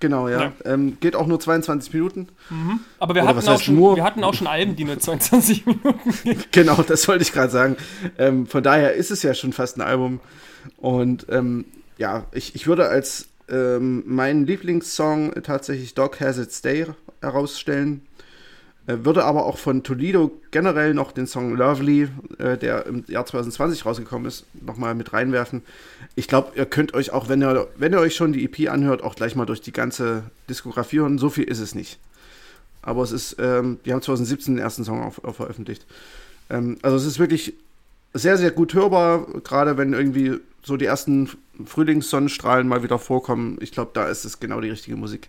Genau, 0.00 0.28
ja. 0.28 0.42
ja. 0.42 0.52
Ähm, 0.64 0.98
geht 1.00 1.16
auch 1.16 1.26
nur 1.26 1.40
22 1.40 1.92
Minuten. 1.92 2.28
Mhm. 2.50 2.80
Aber 2.98 3.14
wir 3.14 3.24
hatten, 3.24 3.48
auch 3.48 3.60
schon, 3.60 3.74
nur? 3.74 3.96
wir 3.96 4.04
hatten 4.04 4.24
auch 4.24 4.34
schon 4.34 4.46
Alben, 4.46 4.76
die 4.76 4.84
nur 4.84 4.98
22 4.98 5.66
Minuten 5.66 6.12
gehen. 6.24 6.44
genau, 6.50 6.82
das 6.82 7.06
wollte 7.08 7.22
ich 7.22 7.32
gerade 7.32 7.50
sagen. 7.50 7.76
Ähm, 8.18 8.46
von 8.46 8.62
daher 8.62 8.94
ist 8.94 9.10
es 9.10 9.22
ja 9.22 9.34
schon 9.34 9.52
fast 9.52 9.76
ein 9.76 9.82
Album. 9.82 10.20
Und 10.76 11.26
ähm, 11.30 11.64
ja, 11.98 12.26
ich, 12.32 12.54
ich 12.54 12.66
würde 12.66 12.88
als 12.88 13.28
ähm, 13.48 14.02
meinen 14.06 14.46
Lieblingssong 14.46 15.42
tatsächlich 15.42 15.94
Dog 15.94 16.20
Has 16.20 16.38
Its 16.38 16.62
Day 16.62 16.86
herausstellen. 17.20 18.02
Äh, 18.86 19.04
würde 19.04 19.24
aber 19.24 19.46
auch 19.46 19.58
von 19.58 19.84
Toledo 19.84 20.32
generell 20.50 20.92
noch 20.92 21.12
den 21.12 21.26
Song 21.26 21.54
Lovely, 21.56 22.08
äh, 22.38 22.58
der 22.58 22.86
im 22.86 23.04
Jahr 23.06 23.24
2020 23.24 23.86
rausgekommen 23.86 24.26
ist, 24.26 24.44
nochmal 24.60 24.94
mit 24.94 25.12
reinwerfen. 25.12 25.62
Ich 26.16 26.26
glaube, 26.26 26.52
ihr 26.56 26.66
könnt 26.66 26.92
euch 26.94 27.12
auch, 27.12 27.28
wenn 27.28 27.42
ihr, 27.42 27.68
wenn 27.76 27.92
ihr 27.92 28.00
euch 28.00 28.16
schon 28.16 28.32
die 28.32 28.44
EP 28.44 28.70
anhört, 28.70 29.02
auch 29.02 29.14
gleich 29.14 29.36
mal 29.36 29.46
durch 29.46 29.60
die 29.60 29.72
ganze 29.72 30.24
Diskografie 30.48 30.98
hören. 30.98 31.18
So 31.18 31.30
viel 31.30 31.44
ist 31.44 31.60
es 31.60 31.74
nicht. 31.74 32.00
Aber 32.82 33.02
es 33.02 33.12
ist, 33.12 33.36
ähm, 33.38 33.78
die 33.84 33.92
haben 33.92 34.02
2017 34.02 34.56
den 34.56 34.62
ersten 34.62 34.82
Song 34.82 35.00
auf, 35.00 35.22
auf 35.24 35.36
veröffentlicht. 35.36 35.86
Ähm, 36.50 36.78
also 36.82 36.96
es 36.96 37.06
ist 37.06 37.20
wirklich 37.20 37.54
sehr, 38.14 38.36
sehr 38.36 38.50
gut 38.50 38.74
hörbar, 38.74 39.26
gerade 39.44 39.76
wenn 39.78 39.92
irgendwie 39.92 40.40
so 40.64 40.76
die 40.76 40.84
ersten 40.86 41.30
Frühlingssonnenstrahlen 41.64 42.66
mal 42.66 42.82
wieder 42.82 42.98
vorkommen. 42.98 43.58
Ich 43.60 43.70
glaube, 43.70 43.92
da 43.94 44.08
ist 44.08 44.24
es 44.24 44.40
genau 44.40 44.60
die 44.60 44.70
richtige 44.70 44.96
Musik. 44.96 45.28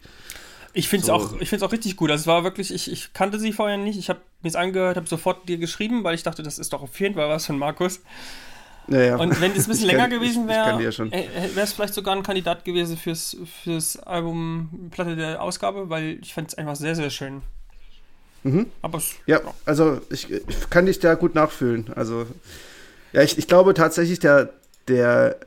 Ich 0.73 0.89
finde 0.89 1.01
es 1.01 1.07
so. 1.07 1.13
auch, 1.13 1.67
auch 1.67 1.71
richtig 1.71 1.95
gut. 1.95 2.09
Also 2.09 2.21
es 2.21 2.27
war 2.27 2.43
wirklich, 2.43 2.73
ich, 2.73 2.91
ich 2.91 3.13
kannte 3.13 3.39
sie 3.39 3.53
vorher 3.53 3.77
nicht. 3.77 3.97
Ich 3.99 4.09
habe 4.09 4.21
mir 4.41 4.49
es 4.49 4.55
angehört, 4.55 4.97
habe 4.97 5.07
sofort 5.07 5.47
dir 5.47 5.57
geschrieben, 5.57 6.03
weil 6.03 6.15
ich 6.15 6.23
dachte, 6.23 6.41
das 6.41 6.57
ist 6.57 6.73
doch 6.73 6.81
auf 6.81 6.99
jeden 6.99 7.15
Fall 7.15 7.29
was 7.29 7.45
von 7.45 7.57
Markus. 7.57 8.01
Ja, 8.87 9.01
ja. 9.01 9.15
Und 9.15 9.39
wenn 9.39 9.51
es 9.51 9.65
ein 9.65 9.69
bisschen 9.69 9.87
länger 9.87 10.09
gewesen 10.09 10.47
wäre, 10.47 10.77
wäre 10.79 11.61
es 11.61 11.73
vielleicht 11.73 11.93
sogar 11.93 12.15
ein 12.15 12.23
Kandidat 12.23 12.65
gewesen 12.65 12.97
fürs, 12.97 13.37
fürs 13.63 13.97
Album 13.97 14.89
Platte 14.91 15.15
der 15.15 15.41
Ausgabe, 15.41 15.89
weil 15.89 16.19
ich 16.21 16.33
fand 16.33 16.49
es 16.49 16.57
einfach 16.57 16.75
sehr, 16.75 16.95
sehr 16.95 17.09
schön. 17.09 17.43
Mhm. 18.43 18.67
Aber 18.81 18.97
es, 18.97 19.13
ja, 19.25 19.39
ja, 19.39 19.53
also 19.65 20.01
ich, 20.09 20.29
ich, 20.29 20.69
kann 20.69 20.85
dich 20.85 20.99
da 20.99 21.13
gut 21.13 21.33
nachfühlen. 21.33 21.93
Also, 21.95 22.27
ja, 23.13 23.21
ich, 23.21 23.37
ich 23.37 23.47
glaube 23.47 23.73
tatsächlich, 23.73 24.19
der, 24.19 24.49
der, 24.89 25.37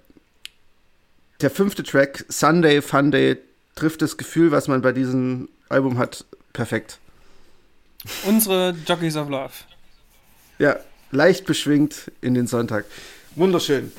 der 1.43 1.51
fünfte 1.51 1.83
Track, 1.83 2.25
Sunday 2.29 2.81
Fun 2.81 3.11
Day, 3.11 3.37
trifft 3.77 4.03
das 4.03 4.17
Gefühl, 4.17 4.51
was 4.51 4.67
man 4.67 4.83
bei 4.83 4.91
diesem 4.91 5.49
Album 5.69 5.99
hat, 5.99 6.25
perfekt. 6.53 6.99
Unsere 8.25 8.75
Jockeys 8.87 9.17
of 9.17 9.29
Love. 9.29 9.53
Ja, 10.59 10.77
leicht 11.13 11.47
beschwingt 11.47 12.11
in 12.21 12.35
den 12.35 12.49
Sonntag. 12.49 12.87
Wunderschön. 13.37 13.93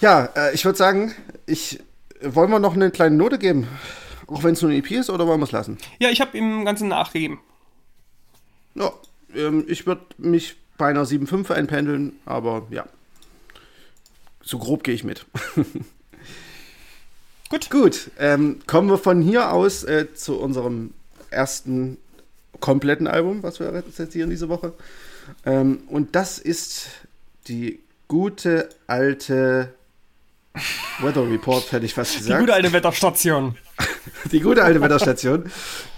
Ja, 0.00 0.26
äh, 0.36 0.54
ich 0.54 0.64
würde 0.64 0.78
sagen, 0.78 1.14
ich 1.46 1.80
wollen 2.20 2.50
wir 2.50 2.58
noch 2.58 2.74
eine 2.74 2.90
kleine 2.90 3.16
Note 3.16 3.38
geben, 3.38 3.68
auch 4.26 4.42
wenn 4.42 4.54
es 4.54 4.62
nur 4.62 4.70
eine 4.70 4.78
EP 4.78 4.90
ist, 4.90 5.10
oder 5.10 5.26
wollen 5.26 5.40
wir 5.40 5.44
es 5.44 5.52
lassen? 5.52 5.78
Ja, 5.98 6.08
ich 6.10 6.20
habe 6.20 6.36
ihm 6.36 6.64
Ganzen 6.64 6.88
nachgegeben. 6.88 7.40
Ja, 8.74 8.92
ähm, 9.34 9.64
ich 9.68 9.86
würde 9.86 10.02
mich 10.18 10.56
bei 10.78 10.88
einer 10.88 11.04
7,5 11.04 11.52
einpendeln, 11.52 12.18
aber 12.24 12.66
ja, 12.70 12.86
so 14.42 14.58
grob 14.58 14.82
gehe 14.84 14.94
ich 14.94 15.04
mit. 15.04 15.26
Gut. 17.48 17.70
Gut, 17.70 18.10
ähm, 18.18 18.58
kommen 18.66 18.88
wir 18.88 18.98
von 18.98 19.22
hier 19.22 19.52
aus 19.52 19.84
äh, 19.84 20.12
zu 20.14 20.38
unserem 20.40 20.92
ersten 21.30 21.98
kompletten 22.60 23.06
Album, 23.06 23.42
was 23.42 23.60
wir 23.60 23.72
rezensieren 23.72 24.30
diese 24.30 24.48
Woche. 24.48 24.72
Ähm, 25.44 25.80
und 25.88 26.16
das 26.16 26.38
ist 26.38 26.88
die 27.48 27.80
gute 28.08 28.68
alte 28.86 29.72
Weather 31.00 31.30
Report, 31.30 31.70
hätte 31.70 31.84
ich 31.84 31.94
fast 31.94 32.16
gesagt. 32.16 32.34
Die 32.34 32.40
gute 32.40 32.54
alte 32.54 32.72
Wetterstation. 32.72 33.56
die 34.32 34.40
gute 34.40 34.64
alte 34.64 34.80
Wetterstation. 34.80 35.44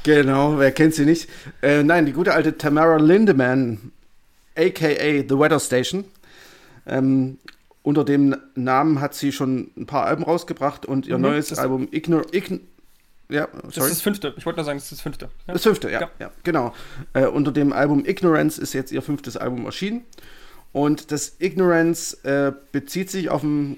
Genau, 0.02 0.58
wer 0.58 0.72
kennt 0.72 0.94
sie 0.94 1.04
nicht? 1.04 1.28
Äh, 1.62 1.82
nein, 1.82 2.06
die 2.06 2.12
gute 2.12 2.34
alte 2.34 2.58
Tamara 2.58 2.96
Lindemann, 2.96 3.92
aka 4.56 5.22
The 5.28 5.38
Weather 5.38 5.60
Station. 5.60 6.04
Ähm, 6.86 7.38
unter 7.82 8.04
dem 8.04 8.36
Namen 8.54 9.00
hat 9.00 9.14
sie 9.14 9.32
schon 9.32 9.70
ein 9.76 9.86
paar 9.86 10.04
Alben 10.04 10.24
rausgebracht 10.24 10.86
und 10.86 11.06
ihr 11.06 11.16
mhm, 11.16 11.22
neues 11.22 11.56
Album 11.58 11.88
Ignore. 11.90 12.26
Ign 12.32 12.60
ja, 13.30 13.46
sorry. 13.52 13.62
Das 13.66 13.76
ist 13.76 13.90
das 13.90 14.00
fünfte. 14.00 14.34
Ich 14.38 14.46
wollte 14.46 14.58
nur 14.58 14.64
sagen, 14.64 14.78
das 14.78 14.84
ist 14.84 14.92
das 14.92 15.00
fünfte. 15.02 15.28
Ja. 15.46 15.52
Das 15.52 15.62
fünfte, 15.62 15.90
ja, 15.90 16.00
ja. 16.00 16.10
ja 16.18 16.30
genau. 16.44 16.72
Äh, 17.12 17.26
unter 17.26 17.52
dem 17.52 17.74
Album 17.74 18.06
Ignorance 18.06 18.60
ist 18.60 18.72
jetzt 18.72 18.90
ihr 18.90 19.02
fünftes 19.02 19.36
Album 19.36 19.66
erschienen. 19.66 20.02
Und 20.72 21.12
das 21.12 21.36
Ignorance 21.38 22.16
äh, 22.24 22.52
bezieht 22.72 23.10
sich 23.10 23.30
auf 23.30 23.42
ein 23.42 23.76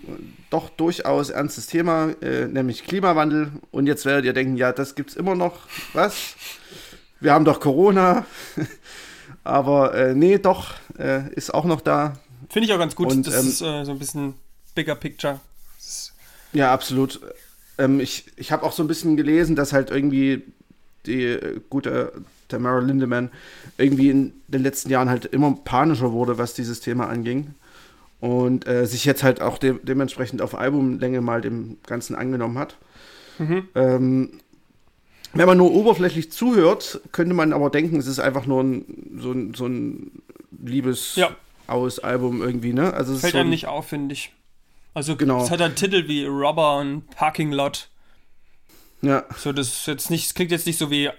doch 0.50 0.70
durchaus 0.70 1.30
ernstes 1.30 1.66
Thema, 1.66 2.10
äh, 2.20 2.46
nämlich 2.46 2.84
Klimawandel. 2.84 3.52
Und 3.70 3.86
jetzt 3.86 4.06
werdet 4.06 4.24
ihr 4.24 4.32
denken, 4.32 4.56
ja, 4.56 4.72
das 4.72 4.94
gibt 4.94 5.10
es 5.10 5.16
immer 5.16 5.34
noch. 5.34 5.66
Was? 5.94 6.34
Wir 7.20 7.32
haben 7.32 7.44
doch 7.44 7.60
Corona. 7.60 8.26
Aber 9.44 9.94
äh, 9.94 10.14
nee, 10.14 10.38
doch, 10.38 10.74
äh, 10.98 11.32
ist 11.34 11.54
auch 11.54 11.64
noch 11.64 11.80
da. 11.80 12.14
Finde 12.50 12.66
ich 12.66 12.74
auch 12.74 12.78
ganz 12.78 12.94
gut. 12.94 13.08
Und, 13.10 13.26
das 13.26 13.42
ähm, 13.42 13.48
ist 13.48 13.62
äh, 13.62 13.84
so 13.84 13.92
ein 13.92 13.98
bisschen 13.98 14.34
bigger 14.74 14.96
picture. 14.96 15.40
Ja, 16.52 16.72
absolut. 16.72 17.20
Ähm, 17.78 18.00
ich 18.00 18.24
ich 18.36 18.52
habe 18.52 18.64
auch 18.64 18.72
so 18.72 18.82
ein 18.82 18.88
bisschen 18.88 19.16
gelesen, 19.16 19.56
dass 19.56 19.72
halt 19.72 19.90
irgendwie 19.90 20.42
die 21.06 21.24
äh, 21.24 21.60
gute 21.70 22.12
Tamara 22.48 22.80
Lindemann 22.80 23.30
irgendwie 23.78 24.10
in 24.10 24.32
den 24.48 24.62
letzten 24.62 24.90
Jahren 24.90 25.08
halt 25.08 25.26
immer 25.26 25.52
panischer 25.64 26.12
wurde, 26.12 26.38
was 26.38 26.54
dieses 26.54 26.80
Thema 26.80 27.08
anging. 27.08 27.54
Und 28.18 28.66
äh, 28.66 28.84
sich 28.84 29.06
jetzt 29.06 29.22
halt 29.22 29.40
auch 29.40 29.56
de 29.56 29.78
dementsprechend 29.82 30.42
auf 30.42 30.54
Albumlänge 30.54 31.22
mal 31.22 31.40
dem 31.40 31.78
Ganzen 31.86 32.14
angenommen 32.14 32.58
hat. 32.58 32.76
Mhm. 33.38 33.68
Ähm, 33.74 34.40
wenn 35.32 35.46
man 35.46 35.56
nur 35.56 35.72
oberflächlich 35.72 36.32
zuhört, 36.32 37.00
könnte 37.12 37.34
man 37.34 37.52
aber 37.52 37.70
denken, 37.70 37.96
es 37.98 38.08
ist 38.08 38.18
einfach 38.18 38.46
nur 38.46 38.62
ein, 38.62 38.84
so, 39.18 39.32
ein, 39.32 39.54
so 39.54 39.66
ein 39.66 40.22
liebes 40.62 41.14
ja. 41.16 41.34
Aus 41.70 41.98
Album 41.98 42.42
irgendwie, 42.42 42.72
ne? 42.72 42.92
Also 42.92 43.14
es 43.14 43.20
fällt 43.20 43.32
so 43.32 43.38
einem 43.38 43.50
nicht 43.50 43.66
auf, 43.66 43.88
finde 43.88 44.12
ich. 44.12 44.32
Also 44.94 45.16
genau. 45.16 45.42
es 45.42 45.50
hat 45.50 45.60
einen 45.60 45.76
Titel 45.76 46.08
wie 46.08 46.24
Robber 46.24 46.78
und 46.78 47.08
Parking 47.10 47.52
Lot. 47.52 47.88
Ja. 49.02 49.24
So, 49.36 49.52
das 49.52 49.86
jetzt 49.86 50.10
nicht, 50.10 50.34
klingt 50.34 50.50
jetzt 50.50 50.66
nicht 50.66 50.78
so 50.78 50.90
wie, 50.90 51.10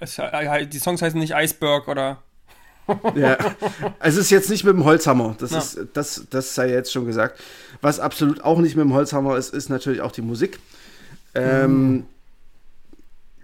die 0.67 0.79
Songs 0.79 1.01
heißen 1.01 1.19
nicht 1.19 1.33
Iceberg 1.33 1.87
oder. 1.87 2.21
ja, 3.15 3.37
es 3.99 4.17
ist 4.17 4.29
jetzt 4.29 4.49
nicht 4.49 4.63
mit 4.63 4.75
dem 4.75 4.83
Holzhammer, 4.83 5.35
das, 5.39 5.51
ja. 5.51 5.59
ist, 5.59 5.79
das, 5.93 6.27
das 6.29 6.53
sei 6.53 6.69
jetzt 6.69 6.91
schon 6.91 7.05
gesagt. 7.05 7.39
Was 7.81 7.99
absolut 7.99 8.43
auch 8.43 8.59
nicht 8.59 8.75
mit 8.75 8.83
dem 8.83 8.93
Holzhammer 8.93 9.37
ist, 9.37 9.53
ist 9.53 9.69
natürlich 9.69 10.01
auch 10.01 10.11
die 10.11 10.21
Musik. 10.21 10.59
Ähm, 11.33 11.93
mm. 11.93 12.05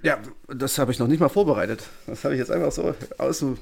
Ja, 0.04 0.20
das 0.48 0.78
habe 0.78 0.92
ich 0.92 1.00
noch 1.00 1.08
nicht 1.08 1.20
mal 1.20 1.30
vorbereitet. 1.30 1.84
Das 2.06 2.24
habe 2.24 2.36
ich 2.36 2.40
jetzt 2.40 2.52
einfach 2.52 2.72
so 2.72 2.94
aus 3.18 3.40
dem. 3.40 3.58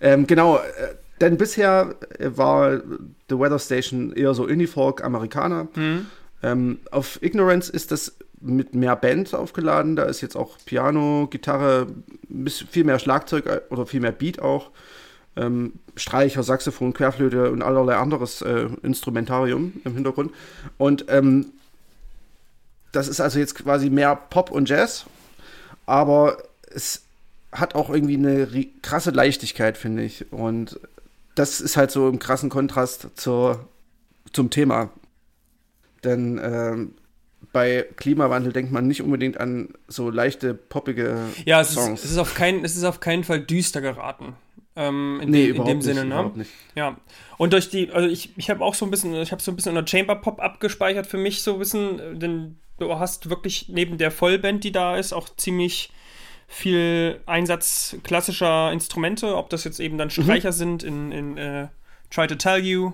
Ähm, 0.00 0.26
genau, 0.26 0.58
äh, 0.58 0.94
denn 1.20 1.36
bisher 1.36 1.94
war 2.18 2.80
The 3.28 3.38
Weather 3.38 3.58
Station 3.58 4.12
eher 4.12 4.34
so 4.34 4.46
Indie-Folk, 4.46 5.04
Amerikaner. 5.04 5.68
Mhm. 5.74 6.06
Ähm, 6.42 6.78
auf 6.90 7.22
Ignorance 7.22 7.70
ist 7.72 7.90
das 7.90 8.16
mit 8.40 8.74
mehr 8.74 8.96
Band 8.96 9.34
aufgeladen. 9.34 9.96
Da 9.96 10.04
ist 10.04 10.20
jetzt 10.20 10.36
auch 10.36 10.58
Piano, 10.66 11.28
Gitarre, 11.30 11.86
viel 12.70 12.84
mehr 12.84 12.98
Schlagzeug 12.98 13.46
äh, 13.46 13.60
oder 13.70 13.86
viel 13.86 14.00
mehr 14.00 14.12
Beat 14.12 14.40
auch. 14.40 14.70
Ähm, 15.36 15.74
Streicher, 15.96 16.42
Saxophon, 16.42 16.92
Querflöte 16.92 17.50
und 17.50 17.62
allerlei 17.62 17.96
anderes 17.96 18.42
äh, 18.42 18.68
Instrumentarium 18.82 19.72
im 19.84 19.94
Hintergrund. 19.94 20.32
Und 20.76 21.06
ähm, 21.08 21.46
das 22.92 23.08
ist 23.08 23.20
also 23.20 23.38
jetzt 23.38 23.54
quasi 23.56 23.90
mehr 23.90 24.14
Pop 24.14 24.50
und 24.50 24.68
Jazz, 24.68 25.06
aber 25.86 26.38
es 26.70 27.02
hat 27.50 27.74
auch 27.74 27.90
irgendwie 27.90 28.16
eine 28.16 28.46
krasse 28.82 29.10
Leichtigkeit, 29.10 29.76
finde 29.76 30.04
ich. 30.04 30.30
Und 30.32 30.78
das 31.34 31.60
ist 31.60 31.76
halt 31.76 31.90
so 31.90 32.08
im 32.08 32.18
krassen 32.18 32.50
Kontrast 32.50 33.08
zur, 33.14 33.68
zum 34.32 34.50
Thema. 34.50 34.90
Denn 36.04 36.40
ähm, 36.42 36.94
bei 37.52 37.86
Klimawandel 37.96 38.52
denkt 38.52 38.72
man 38.72 38.86
nicht 38.86 39.02
unbedingt 39.02 39.38
an 39.38 39.68
so 39.88 40.10
leichte, 40.10 40.54
poppige 40.54 41.16
ja, 41.44 41.60
es 41.60 41.72
Songs. 41.72 42.00
Ist, 42.00 42.06
es, 42.06 42.10
ist 42.12 42.18
auf 42.18 42.34
kein, 42.34 42.64
es 42.64 42.76
ist 42.76 42.84
auf 42.84 43.00
keinen 43.00 43.24
Fall 43.24 43.40
düster 43.40 43.80
geraten. 43.80 44.34
Ähm, 44.76 45.20
in, 45.22 45.30
nee, 45.30 45.46
de, 45.46 45.56
in 45.56 45.64
dem 45.64 45.78
nicht, 45.78 45.84
Sinne, 45.84 46.04
ne? 46.04 46.32
Nicht. 46.34 46.50
Ja. 46.74 46.96
Und 47.38 47.52
durch 47.52 47.70
die, 47.70 47.90
also 47.90 48.08
ich, 48.08 48.36
ich 48.36 48.50
habe 48.50 48.64
auch 48.64 48.74
so 48.74 48.84
ein 48.84 48.90
bisschen, 48.90 49.14
ich 49.14 49.30
habe 49.30 49.40
so 49.40 49.52
ein 49.52 49.56
bisschen 49.56 49.76
unter 49.76 49.88
Chamber 49.88 50.16
Pop 50.16 50.40
abgespeichert 50.40 51.06
für 51.06 51.16
mich 51.16 51.42
so 51.42 51.54
ein 51.54 51.58
bisschen, 51.58 52.18
denn 52.18 52.58
du 52.78 52.98
hast 52.98 53.30
wirklich 53.30 53.68
neben 53.68 53.98
der 53.98 54.10
Vollband, 54.10 54.64
die 54.64 54.72
da 54.72 54.96
ist, 54.96 55.12
auch 55.12 55.28
ziemlich 55.36 55.90
viel 56.46 57.20
Einsatz 57.26 57.96
klassischer 58.02 58.72
Instrumente, 58.72 59.36
ob 59.36 59.50
das 59.50 59.64
jetzt 59.64 59.80
eben 59.80 59.98
dann 59.98 60.08
mhm. 60.08 60.22
Streicher 60.22 60.50
mhm. 60.50 60.56
sind 60.56 60.82
in, 60.82 61.12
in 61.12 61.36
äh, 61.36 61.68
Try 62.10 62.26
to 62.26 62.36
Tell 62.36 62.64
You 62.64 62.92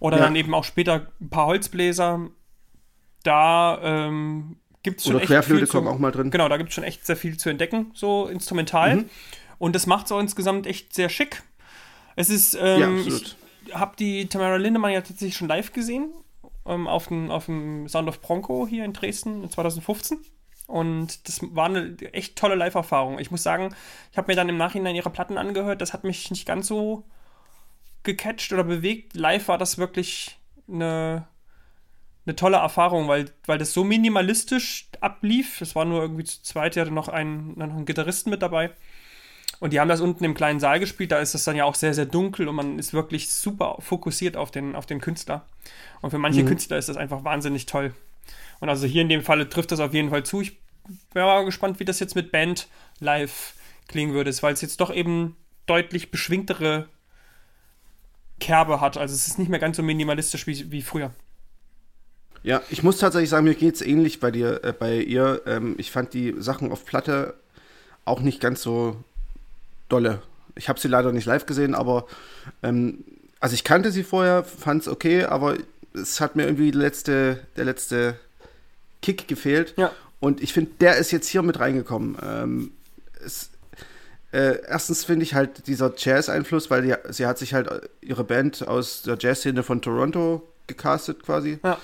oder 0.00 0.18
ja. 0.18 0.24
dann 0.24 0.36
eben 0.36 0.52
auch 0.54 0.64
später 0.64 1.06
ein 1.20 1.30
paar 1.30 1.46
Holzbläser 1.46 2.30
da 3.22 3.78
ähm, 3.82 4.56
gibt 4.82 5.00
es 5.00 5.04
schon 5.04 5.14
Oder 5.14 5.22
echt 5.22 5.30
Querflöte 5.30 5.66
kommen 5.66 5.88
auch 5.88 5.98
mal 5.98 6.10
drin. 6.10 6.30
Genau, 6.30 6.48
da 6.48 6.56
gibt 6.56 6.70
es 6.70 6.74
schon 6.74 6.84
echt 6.84 7.06
sehr 7.06 7.16
viel 7.16 7.36
zu 7.36 7.48
entdecken, 7.48 7.90
so 7.94 8.26
instrumental. 8.26 8.96
Mhm. 8.96 9.10
Und 9.58 9.74
das 9.76 9.86
macht 9.86 10.06
es 10.06 10.12
auch 10.12 10.18
insgesamt 10.18 10.66
echt 10.66 10.94
sehr 10.94 11.08
schick. 11.08 11.42
Es 12.16 12.30
ist, 12.30 12.56
ähm, 12.60 12.80
ja, 12.80 12.88
absolut. 12.88 13.36
ich 13.66 13.74
habe 13.74 13.96
die 13.96 14.26
Tamara 14.26 14.56
Lindemann 14.56 14.92
ja 14.92 15.00
tatsächlich 15.00 15.36
schon 15.36 15.48
live 15.48 15.72
gesehen, 15.72 16.10
ähm, 16.66 16.86
auf, 16.86 17.08
dem, 17.08 17.30
auf 17.30 17.46
dem 17.46 17.88
Sound 17.88 18.08
of 18.08 18.20
Bronco 18.20 18.66
hier 18.66 18.84
in 18.84 18.92
Dresden 18.92 19.44
in 19.44 19.50
2015. 19.50 20.18
Und 20.72 21.28
das 21.28 21.40
war 21.54 21.66
eine 21.66 21.96
echt 22.12 22.36
tolle 22.36 22.54
Live-Erfahrung. 22.54 23.18
Ich 23.18 23.30
muss 23.30 23.42
sagen, 23.42 23.74
ich 24.10 24.16
habe 24.16 24.32
mir 24.32 24.36
dann 24.36 24.48
im 24.48 24.56
Nachhinein 24.56 24.96
ihre 24.96 25.10
Platten 25.10 25.36
angehört. 25.36 25.82
Das 25.82 25.92
hat 25.92 26.02
mich 26.02 26.30
nicht 26.30 26.46
ganz 26.46 26.66
so 26.66 27.04
gecatcht 28.04 28.52
oder 28.52 28.64
bewegt. 28.64 29.14
Live 29.14 29.48
war 29.48 29.58
das 29.58 29.76
wirklich 29.76 30.38
eine 30.66 31.26
eine 32.24 32.36
tolle 32.36 32.58
Erfahrung, 32.58 33.08
weil, 33.08 33.30
weil 33.46 33.58
das 33.58 33.72
so 33.72 33.84
minimalistisch 33.84 34.88
ablief. 35.00 35.60
Es 35.60 35.74
war 35.74 35.84
nur 35.84 36.02
irgendwie 36.02 36.24
zu 36.24 36.42
zweit, 36.42 36.76
die 36.76 36.80
hatte 36.80 36.92
noch 36.92 37.08
einen, 37.08 37.58
noch 37.58 37.68
einen 37.68 37.84
Gitarristen 37.84 38.30
mit 38.30 38.42
dabei. 38.42 38.70
Und 39.58 39.72
die 39.72 39.80
haben 39.80 39.88
das 39.88 40.00
unten 40.00 40.24
im 40.24 40.34
kleinen 40.34 40.60
Saal 40.60 40.80
gespielt, 40.80 41.12
da 41.12 41.18
ist 41.18 41.34
es 41.34 41.44
dann 41.44 41.56
ja 41.56 41.64
auch 41.64 41.74
sehr, 41.74 41.94
sehr 41.94 42.06
dunkel 42.06 42.48
und 42.48 42.56
man 42.56 42.78
ist 42.78 42.92
wirklich 42.92 43.30
super 43.30 43.76
fokussiert 43.78 44.36
auf 44.36 44.50
den, 44.50 44.74
auf 44.74 44.86
den 44.86 45.00
Künstler. 45.00 45.46
Und 46.00 46.10
für 46.10 46.18
manche 46.18 46.42
mhm. 46.42 46.48
Künstler 46.48 46.78
ist 46.78 46.88
das 46.88 46.96
einfach 46.96 47.22
wahnsinnig 47.22 47.66
toll. 47.66 47.94
Und 48.58 48.68
also 48.68 48.86
hier 48.86 49.02
in 49.02 49.08
dem 49.08 49.22
Falle 49.22 49.48
trifft 49.48 49.72
das 49.72 49.80
auf 49.80 49.94
jeden 49.94 50.10
Fall 50.10 50.24
zu. 50.24 50.40
Ich 50.40 50.58
wäre 51.12 51.26
mal 51.26 51.44
gespannt, 51.44 51.80
wie 51.80 51.84
das 51.84 52.00
jetzt 52.00 52.14
mit 52.14 52.32
Band 52.32 52.68
live 53.00 53.54
klingen 53.88 54.14
würde, 54.14 54.30
weil 54.42 54.54
es 54.54 54.60
jetzt 54.60 54.80
doch 54.80 54.92
eben 54.92 55.36
deutlich 55.66 56.10
beschwingtere 56.10 56.88
Kerbe 58.40 58.80
hat. 58.80 58.96
Also 58.96 59.14
es 59.14 59.26
ist 59.26 59.38
nicht 59.38 59.48
mehr 59.48 59.60
ganz 59.60 59.76
so 59.76 59.82
minimalistisch 59.82 60.46
wie, 60.46 60.70
wie 60.70 60.82
früher. 60.82 61.12
Ja, 62.42 62.60
ich 62.70 62.82
muss 62.82 62.98
tatsächlich 62.98 63.30
sagen, 63.30 63.44
mir 63.44 63.54
geht 63.54 63.76
es 63.76 63.82
ähnlich 63.82 64.18
bei 64.18 64.30
dir, 64.30 64.64
äh, 64.64 64.72
bei 64.72 64.96
ihr. 64.96 65.42
Ähm, 65.46 65.76
ich 65.78 65.92
fand 65.92 66.12
die 66.12 66.34
Sachen 66.38 66.72
auf 66.72 66.84
Platte 66.84 67.34
auch 68.04 68.20
nicht 68.20 68.40
ganz 68.40 68.62
so 68.62 68.96
dolle. 69.88 70.22
Ich 70.56 70.68
habe 70.68 70.80
sie 70.80 70.88
leider 70.88 71.12
nicht 71.12 71.24
live 71.24 71.46
gesehen, 71.46 71.74
aber 71.74 72.06
ähm, 72.62 73.04
also 73.38 73.54
ich 73.54 73.64
kannte 73.64 73.92
sie 73.92 74.02
vorher, 74.02 74.42
fand 74.44 74.82
es 74.82 74.88
okay, 74.88 75.24
aber 75.24 75.56
es 75.94 76.20
hat 76.20 76.36
mir 76.36 76.44
irgendwie 76.44 76.72
letzte, 76.72 77.46
der 77.56 77.64
letzte 77.64 78.18
Kick 79.02 79.28
gefehlt. 79.28 79.74
Ja. 79.76 79.92
Und 80.22 80.40
ich 80.40 80.52
finde, 80.52 80.70
der 80.80 80.98
ist 80.98 81.10
jetzt 81.10 81.26
hier 81.26 81.42
mit 81.42 81.58
reingekommen. 81.58 82.16
Ähm, 82.22 82.70
es, 83.26 83.50
äh, 84.30 84.60
erstens 84.68 85.04
finde 85.04 85.24
ich 85.24 85.34
halt 85.34 85.66
dieser 85.66 85.92
Jazz-Einfluss, 85.96 86.70
weil 86.70 86.82
die, 86.82 86.94
sie 87.12 87.26
hat 87.26 87.38
sich 87.38 87.54
halt 87.54 87.90
ihre 88.00 88.22
Band 88.22 88.68
aus 88.68 89.02
der 89.02 89.16
Jazz-Szene 89.18 89.64
von 89.64 89.82
Toronto 89.82 90.48
gecastet 90.68 91.24
quasi. 91.24 91.58
Ja. 91.64 91.76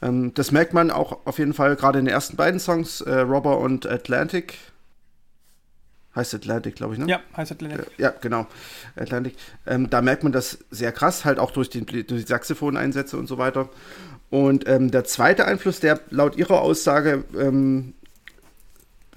Ähm, 0.00 0.32
das 0.32 0.50
merkt 0.50 0.72
man 0.72 0.90
auch 0.90 1.26
auf 1.26 1.38
jeden 1.38 1.52
Fall 1.52 1.76
gerade 1.76 1.98
in 1.98 2.06
den 2.06 2.14
ersten 2.14 2.36
beiden 2.36 2.58
Songs, 2.58 3.02
äh, 3.02 3.18
Robber 3.18 3.58
und 3.58 3.84
Atlantic. 3.84 4.56
Heißt 6.16 6.32
Atlantic, 6.32 6.76
glaube 6.76 6.94
ich, 6.94 7.00
ne? 7.00 7.06
Ja, 7.06 7.20
heißt 7.36 7.52
Atlantic. 7.52 7.86
Äh, 7.98 8.02
ja, 8.02 8.14
genau. 8.18 8.46
Atlantic. 8.96 9.36
Ähm, 9.66 9.90
da 9.90 10.00
merkt 10.00 10.22
man 10.22 10.32
das 10.32 10.56
sehr 10.70 10.90
krass, 10.90 11.26
halt 11.26 11.38
auch 11.38 11.50
durch 11.50 11.68
die, 11.68 11.84
durch 11.84 12.06
die 12.06 12.26
Saxophoneinsätze 12.26 13.18
und 13.18 13.26
so 13.26 13.36
weiter. 13.36 13.68
Und 14.30 14.68
ähm, 14.68 14.90
der 14.90 15.04
zweite 15.04 15.46
Einfluss, 15.46 15.80
der 15.80 16.00
laut 16.10 16.36
ihrer 16.36 16.60
Aussage 16.60 17.24
ähm, 17.38 17.94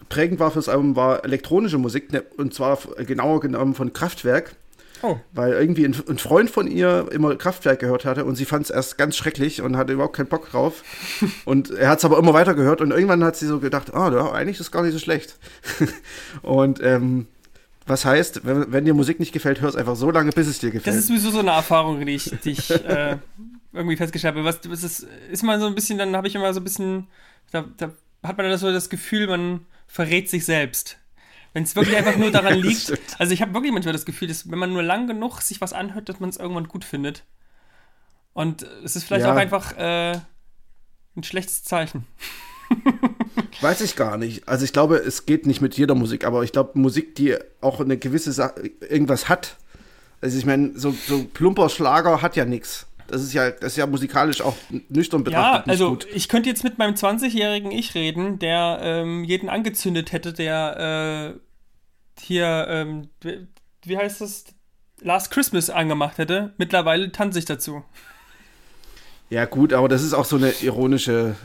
prägend 0.10 0.40
war 0.40 0.52
fürs 0.52 0.70
Album, 0.70 0.96
war 0.96 1.24
elektronische 1.26 1.78
Musik, 1.78 2.12
ne, 2.12 2.24
und 2.38 2.54
zwar 2.54 2.78
genauer 3.06 3.40
genommen 3.40 3.74
von 3.74 3.94
Kraftwerk. 3.94 4.56
Oh. 5.04 5.18
Weil 5.32 5.54
irgendwie 5.54 5.86
ein, 5.86 5.96
ein, 6.10 6.18
Freund 6.18 6.50
von 6.50 6.66
ihr 6.66 7.08
immer 7.12 7.36
Kraftwerk 7.36 7.80
gehört 7.80 8.04
hatte 8.04 8.26
und 8.26 8.36
sie 8.36 8.46
fand 8.46 8.66
es 8.66 8.72
erst 8.72 8.98
ganz 8.98 9.16
schrecklich 9.16 9.62
und 9.62 9.78
hatte 9.78 9.94
überhaupt 9.94 10.16
keinen 10.16 10.28
Bock 10.28 10.50
drauf. 10.50 10.84
und 11.46 11.70
er 11.70 11.90
hat 11.90 12.00
es 12.00 12.06
aber 12.06 12.18
immer 12.18 12.34
weiter 12.34 12.56
gehört 12.56 12.82
und 12.82 12.92
irgendwann 12.92 13.24
hat 13.24 13.36
sie 13.36 13.46
so 13.46 13.60
gedacht, 13.60 13.94
ah, 13.94 14.12
ja, 14.12 14.32
eigentlich 14.32 14.56
ist 14.56 14.68
es 14.68 14.72
gar 14.72 14.82
nicht 14.82 14.94
so 14.94 15.00
schlecht. 15.00 15.38
und 16.42 16.82
ähm, 16.82 17.28
was 17.86 18.06
heißt, 18.06 18.46
wenn, 18.46 18.72
wenn, 18.72 18.86
dir 18.86 18.94
Musik 18.94 19.20
nicht 19.20 19.34
gefällt, 19.34 19.62
hör 19.62 19.70
es 19.70 19.76
einfach 19.76 19.96
so 19.96 20.10
lange, 20.10 20.32
bis 20.32 20.48
es 20.48 20.60
dir 20.60 20.72
gefällt. 20.72 20.88
Das 20.88 20.96
ist 20.96 21.08
sowieso 21.08 21.30
so 21.30 21.40
eine 21.40 21.52
Erfahrung, 21.52 22.04
die 22.04 22.16
ich, 22.16 22.32
die 22.44 22.52
ich 22.52 22.70
äh, 22.72 23.18
irgendwie 23.78 23.98
festgestellt 23.98 24.36
habe. 24.36 24.46
Was, 24.46 24.60
was 24.70 24.84
ist, 24.84 25.08
ist 25.32 25.44
man 25.44 25.60
so 25.60 25.68
ein 25.68 25.76
bisschen, 25.76 25.98
dann 25.98 26.16
habe 26.16 26.28
ich 26.28 26.36
immer 26.36 26.54
so 26.54 26.60
ein 26.60 26.64
bisschen, 26.64 27.08
da, 27.52 27.66
da 27.78 27.92
hat 28.24 28.38
man 28.38 28.50
dann 28.50 28.58
so 28.58 28.72
das 28.72 28.90
Gefühl, 28.90 29.28
man 29.28 29.66
verrät 29.88 30.30
sich 30.30 30.46
selbst. 30.46 30.98
Wenn 31.54 31.64
es 31.64 31.76
wirklich 31.76 31.96
einfach 31.96 32.18
nur 32.18 32.32
daran 32.32 32.60
liegt. 32.60 32.94
Also 33.20 33.34
ich 33.34 33.42
habe 33.42 33.54
wirklich 33.54 33.72
manchmal 33.72 33.94
das 33.94 34.06
Gefühl, 34.06 34.28
dass 34.28 34.50
wenn 34.52 34.60
man 34.60 34.74
nur 34.74 34.84
lang 34.84 35.08
genug 35.08 35.42
sich 35.42 35.62
was 35.62 35.74
anhört, 35.74 36.10
dass 36.10 36.20
man 36.20 36.30
es 36.30 36.38
irgendwann 36.38 36.68
gut 36.68 36.84
findet. 36.84 37.24
Und 38.34 38.64
es 38.84 38.96
ist 38.96 39.06
vielleicht 39.06 39.26
ja. 39.26 39.34
auch 39.34 39.38
einfach 39.38 39.76
äh, 39.78 40.20
ein 41.16 41.24
schlechtes 41.24 41.64
Zeichen. 41.64 42.06
Weiß 43.62 43.82
ich 43.82 43.96
gar 43.96 44.18
nicht. 44.18 44.48
Also 44.48 44.66
ich 44.66 44.74
glaube, 44.74 44.98
es 44.98 45.26
geht 45.26 45.48
nicht 45.48 45.62
mit 45.62 45.76
jeder 45.76 45.96
Musik, 45.96 46.26
aber 46.26 46.44
ich 46.44 46.52
glaube, 46.52 46.78
Musik, 46.80 47.16
die 47.16 47.36
auch 47.62 47.80
eine 47.80 47.98
gewisse 47.98 48.32
Sache, 48.32 48.72
irgendwas 48.88 49.30
hat. 49.30 49.58
Also 50.22 50.38
ich 50.38 50.46
meine, 50.46 50.78
so, 50.78 50.92
so 50.92 51.24
plumper 51.24 51.70
Schlager 51.70 52.22
hat 52.22 52.36
ja 52.36 52.46
nichts. 52.46 52.87
Das 53.08 53.22
ist 53.22 53.34
ja, 53.34 53.52
das 53.52 53.74
ist 53.74 53.78
ja 53.78 53.88
musikalisch 53.88 54.42
auch 54.42 54.56
nüchtern 54.90 55.24
betrachtet. 55.24 55.68
Ja, 55.68 55.72
also 55.72 55.90
gut. 55.92 56.08
ich 56.14 56.30
könnte 56.30 56.50
jetzt 56.50 56.64
mit 56.64 56.78
meinem 56.78 56.96
20-jährigen 56.96 57.72
Ich 57.72 57.96
reden, 57.96 58.40
der 58.40 58.80
ähm, 58.82 59.24
jeden 59.24 59.50
angezündet 59.50 60.12
hätte, 60.12 60.34
der 60.34 61.36
äh, 61.36 61.40
hier, 62.22 62.68
ähm, 62.70 63.10
wie 63.84 63.98
heißt 63.98 64.22
das? 64.22 64.46
Last 65.00 65.30
Christmas 65.30 65.70
angemacht 65.70 66.18
hätte. 66.18 66.54
Mittlerweile 66.58 67.12
tanze 67.12 67.38
ich 67.38 67.46
dazu. 67.46 67.84
Ja, 69.30 69.46
gut, 69.46 69.74
aber 69.74 69.88
das 69.88 70.02
ist 70.02 70.14
auch 70.14 70.26
so 70.26 70.38
eine 70.38 70.52
ironische 70.62 71.36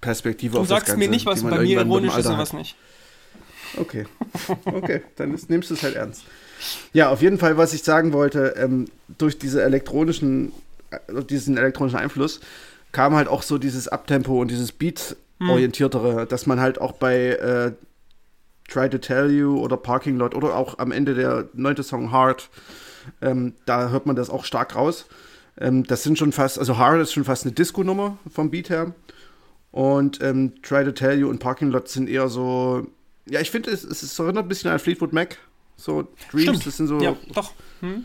Perspektive 0.00 0.54
du 0.54 0.60
auf 0.60 0.68
das 0.68 0.70
Ganze. 0.70 0.84
Du 0.84 0.90
sagst 0.90 0.98
mir 0.98 1.10
nicht, 1.10 1.26
was 1.26 1.42
bei 1.42 1.58
mir 1.58 1.80
ironisch 1.80 2.16
ist 2.16 2.26
und 2.26 2.38
was 2.38 2.52
nicht. 2.52 2.76
Okay. 3.76 4.06
Okay, 4.64 5.02
dann 5.16 5.34
ist, 5.34 5.50
nimmst 5.50 5.70
du 5.70 5.74
es 5.74 5.82
halt 5.82 5.94
ernst. 5.94 6.24
Ja, 6.92 7.10
auf 7.10 7.22
jeden 7.22 7.38
Fall, 7.38 7.56
was 7.56 7.72
ich 7.72 7.82
sagen 7.82 8.12
wollte, 8.12 8.54
ähm, 8.56 8.86
durch 9.18 9.38
diese 9.38 9.62
elektronischen, 9.62 10.52
diesen 11.28 11.56
elektronischen 11.56 11.98
Einfluss 11.98 12.40
kam 12.92 13.14
halt 13.14 13.28
auch 13.28 13.42
so 13.42 13.58
dieses 13.58 13.88
Abtempo 13.88 14.40
und 14.40 14.50
dieses 14.50 14.72
Beat-orientiertere, 14.72 16.22
hm. 16.22 16.28
dass 16.28 16.46
man 16.46 16.60
halt 16.60 16.80
auch 16.80 16.92
bei 16.92 17.28
äh, 17.28 17.72
Try 18.68 18.88
to 18.88 18.98
Tell 18.98 19.30
You 19.30 19.58
oder 19.58 19.76
Parking 19.76 20.16
Lot 20.16 20.34
oder 20.34 20.56
auch 20.56 20.78
am 20.78 20.92
Ende 20.92 21.14
der 21.14 21.48
neunte 21.54 21.82
Song 21.82 22.10
Hard. 22.10 22.48
Ähm, 23.20 23.54
da 23.66 23.90
hört 23.90 24.06
man 24.06 24.16
das 24.16 24.30
auch 24.30 24.44
stark 24.44 24.74
raus. 24.74 25.06
Ähm, 25.58 25.84
das 25.84 26.02
sind 26.02 26.18
schon 26.18 26.32
fast, 26.32 26.58
also 26.58 26.78
Hard 26.78 27.00
ist 27.00 27.12
schon 27.12 27.24
fast 27.24 27.44
eine 27.44 27.52
Disco-Nummer 27.52 28.18
vom 28.32 28.50
Beat 28.50 28.70
her. 28.70 28.94
Und 29.72 30.20
ähm, 30.20 30.54
Try 30.62 30.84
to 30.84 30.92
Tell 30.92 31.18
You 31.18 31.28
und 31.28 31.38
Parking 31.38 31.70
Lot 31.70 31.88
sind 31.88 32.08
eher 32.08 32.28
so, 32.28 32.86
ja, 33.26 33.40
ich 33.40 33.50
finde, 33.50 33.70
es, 33.70 33.84
es 33.84 34.18
erinnert 34.18 34.44
ein 34.44 34.48
bisschen 34.48 34.70
an 34.70 34.78
Fleetwood 34.78 35.12
Mac. 35.12 35.38
So 35.76 36.08
Dreams, 36.30 36.42
Stimmt. 36.42 36.66
das 36.66 36.76
sind 36.76 36.86
so, 36.88 37.00
ja, 37.00 37.16
doch. 37.34 37.52
Hm? 37.80 38.04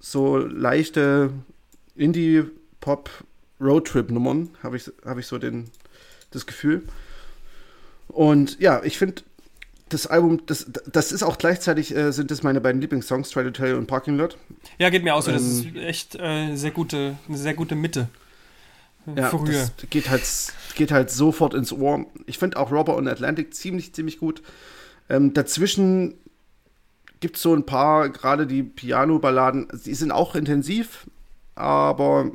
so 0.00 0.38
leichte 0.38 1.30
Indie-Pop 2.00 3.10
Roadtrip-Nummern, 3.60 4.50
habe 4.62 4.76
ich, 4.76 4.90
hab 5.04 5.18
ich 5.18 5.26
so 5.26 5.38
den, 5.38 5.70
das 6.30 6.46
Gefühl. 6.46 6.82
Und 8.08 8.58
ja, 8.58 8.82
ich 8.82 8.98
finde, 8.98 9.22
das 9.90 10.06
Album, 10.06 10.42
das, 10.46 10.66
das 10.90 11.12
ist 11.12 11.22
auch 11.22 11.36
gleichzeitig, 11.36 11.94
äh, 11.94 12.12
sind 12.12 12.30
das 12.30 12.42
meine 12.42 12.60
beiden 12.60 12.80
Lieblingssongs, 12.80 13.30
Try 13.30 13.44
to 13.44 13.50
Tell 13.50 13.70
You 13.70 13.76
und 13.76 13.86
Parking 13.86 14.16
Lot. 14.16 14.38
Ja, 14.78 14.88
geht 14.90 15.04
mir 15.04 15.14
auch 15.14 15.22
so. 15.22 15.30
Ähm, 15.30 15.36
das 15.36 15.44
ist 15.44 15.76
echt 15.76 16.14
äh, 16.16 16.54
sehr 16.56 16.70
gute, 16.70 17.18
eine 17.28 17.36
sehr 17.36 17.54
gute 17.54 17.74
Mitte. 17.74 18.08
Ja, 19.16 19.30
Früher. 19.30 19.46
das 19.46 19.72
geht 19.90 20.10
halt, 20.10 20.22
geht 20.76 20.92
halt 20.92 21.10
sofort 21.10 21.54
ins 21.54 21.72
Ohr. 21.72 22.06
Ich 22.26 22.38
finde 22.38 22.58
auch 22.58 22.70
Robber 22.70 22.96
und 22.96 23.08
Atlantic 23.08 23.54
ziemlich, 23.54 23.92
ziemlich 23.94 24.18
gut. 24.18 24.42
Ähm, 25.08 25.34
dazwischen 25.34 26.14
gibt 27.18 27.36
es 27.36 27.42
so 27.42 27.54
ein 27.54 27.66
paar, 27.66 28.08
gerade 28.10 28.46
die 28.46 28.62
Piano-Balladen, 28.62 29.68
die 29.84 29.94
sind 29.94 30.12
auch 30.12 30.34
intensiv, 30.34 31.06
aber 31.60 32.30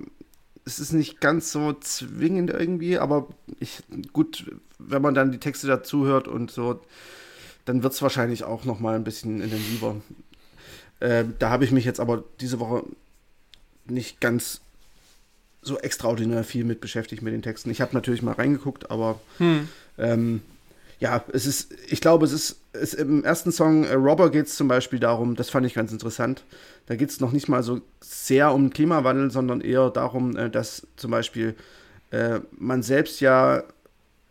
es 0.65 0.79
ist 0.79 0.93
nicht 0.93 1.21
ganz 1.21 1.51
so 1.51 1.73
zwingend 1.73 2.49
irgendwie, 2.49 2.97
aber 2.97 3.27
ich, 3.59 3.83
gut, 4.13 4.51
wenn 4.79 5.01
man 5.01 5.13
dann 5.13 5.31
die 5.31 5.39
Texte 5.39 5.67
dazu 5.67 6.05
hört 6.05 6.27
und 6.27 6.51
so, 6.51 6.81
dann 7.65 7.83
wird 7.83 7.93
es 7.93 8.01
wahrscheinlich 8.01 8.43
auch 8.43 8.65
noch 8.65 8.79
mal 8.79 8.95
ein 8.95 9.03
bisschen 9.03 9.41
intensiver. 9.41 9.95
Äh, 10.99 11.25
da 11.39 11.49
habe 11.49 11.65
ich 11.65 11.71
mich 11.71 11.85
jetzt 11.85 11.99
aber 11.99 12.23
diese 12.39 12.59
Woche 12.59 12.83
nicht 13.85 14.21
ganz 14.21 14.61
so 15.61 15.79
extraordinär 15.79 16.43
viel 16.43 16.63
mit 16.63 16.79
beschäftigt 16.79 17.21
mit 17.21 17.33
den 17.33 17.41
Texten. 17.41 17.71
Ich 17.71 17.81
habe 17.81 17.93
natürlich 17.93 18.21
mal 18.21 18.33
reingeguckt, 18.33 18.91
aber 18.91 19.19
hm. 19.39 19.67
ähm, 19.97 20.41
ja, 20.99 21.23
es 21.34 21.45
ist, 21.45 21.73
ich 21.88 22.01
glaube, 22.01 22.25
es 22.25 22.31
ist, 22.31 22.62
es, 22.73 22.93
im 22.93 23.23
ersten 23.23 23.51
Song 23.51 23.84
äh, 23.84 23.93
Robber 23.93 24.31
geht 24.31 24.47
es 24.47 24.55
zum 24.55 24.67
Beispiel 24.67 24.99
darum, 24.99 25.36
das 25.36 25.49
fand 25.49 25.65
ich 25.65 25.73
ganz 25.73 25.91
interessant. 25.91 26.43
Da 26.86 26.95
geht 26.95 27.10
es 27.10 27.19
noch 27.19 27.31
nicht 27.31 27.49
mal 27.49 27.63
so 27.63 27.81
sehr 27.99 28.53
um 28.53 28.69
Klimawandel, 28.69 29.31
sondern 29.31 29.62
eher 29.62 29.89
darum, 29.89 30.38
äh, 30.38 30.49
dass 30.49 30.88
zum 30.95 31.12
Beispiel 31.12 31.55
äh, 32.12 32.39
man 32.58 32.81
selbst 32.81 33.19
ja 33.19 33.63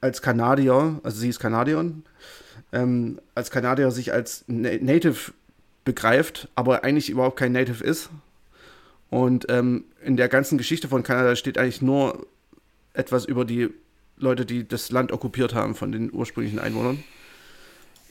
als 0.01 0.23
Kanadier, 0.23 1.01
also 1.03 1.19
sie 1.19 1.29
ist 1.29 1.41
Kanadierin, 1.41 2.03
ähm, 2.73 3.21
als 3.35 3.51
Kanadier 3.51 3.91
sich 3.91 4.13
als 4.13 4.45
Native 4.47 5.33
begreift, 5.85 6.49
aber 6.55 6.85
eigentlich 6.85 7.11
überhaupt 7.11 7.39
kein 7.39 7.53
Native 7.53 7.85
ist. 7.85 8.11
Und 9.11 9.47
ähm, 9.49 9.85
in 10.03 10.17
der 10.17 10.29
ganzen 10.29 10.59
Geschichte 10.59 10.89
von 10.89 11.03
Kanada 11.03 11.37
steht 11.37 11.57
eigentlich 11.59 11.83
nur 11.83 12.27
etwas 12.95 13.25
über 13.25 13.45
die 13.45 13.71
Leute, 14.25 14.45
die 14.45 14.67
das 14.67 14.91
Land 14.91 15.13
okkupiert 15.13 15.55
haben 15.55 15.75
von 15.75 15.93
den 15.93 16.13
ursprünglichen 16.13 16.59
Einwohnern. 16.59 17.03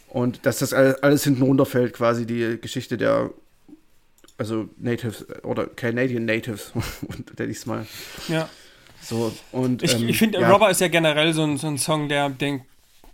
Und 0.07 0.45
dass 0.45 0.59
das 0.59 0.73
alles 0.73 1.23
hinten 1.23 1.41
runterfällt, 1.41 1.93
quasi 1.93 2.25
die 2.27 2.59
Geschichte 2.61 2.97
der, 2.97 3.31
also 4.37 4.69
Natives 4.77 5.25
oder 5.43 5.65
Canadian 5.65 6.25
Natives, 6.25 6.71
nenne 7.37 7.51
ich 7.51 7.57
es 7.57 7.65
mal. 7.65 7.85
Ja. 8.27 8.47
So, 9.01 9.33
und, 9.51 9.83
ich, 9.83 9.95
ähm, 9.95 10.07
ich 10.07 10.17
finde, 10.17 10.39
ja. 10.39 10.51
Robber 10.51 10.69
ist 10.69 10.81
ja 10.81 10.87
generell 10.87 11.33
so 11.33 11.43
ein, 11.43 11.57
so 11.57 11.67
ein 11.67 11.77
Song, 11.77 12.07
der 12.07 12.29
denkt, 12.29 12.65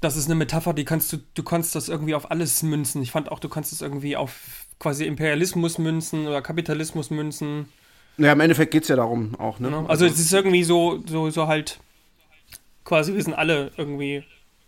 das 0.01 0.15
ist 0.15 0.25
eine 0.25 0.35
Metapher, 0.35 0.73
die 0.73 0.85
kannst 0.85 1.11
du, 1.11 1.17
du 1.33 1.43
kannst 1.43 1.75
das 1.75 1.89
irgendwie 1.89 2.15
auf 2.15 2.31
alles 2.31 2.63
münzen. 2.63 3.01
Ich 3.01 3.11
fand 3.11 3.31
auch, 3.31 3.39
du 3.39 3.49
kannst 3.49 3.73
es 3.73 3.81
irgendwie 3.81 4.15
auf 4.15 4.65
quasi 4.77 5.05
Imperialismus 5.05 5.77
münzen 5.77 6.27
oder 6.27 6.41
Kapitalismus 6.41 7.09
münzen. 7.09 7.69
Ja, 8.17 8.33
im 8.33 8.39
Endeffekt 8.39 8.71
geht 8.71 8.83
es 8.83 8.89
ja 8.89 8.95
darum 8.95 9.35
auch, 9.35 9.59
ne? 9.59 9.67
Genau. 9.67 9.79
Also, 9.81 10.03
also 10.03 10.05
es 10.05 10.19
ist 10.19 10.33
irgendwie 10.33 10.63
so, 10.63 11.01
so, 11.07 11.29
so 11.29 11.47
halt 11.47 11.79
quasi, 12.83 13.13
wir 13.13 13.23
sind 13.23 13.33
alle 13.33 13.71
irgendwie 13.77 14.23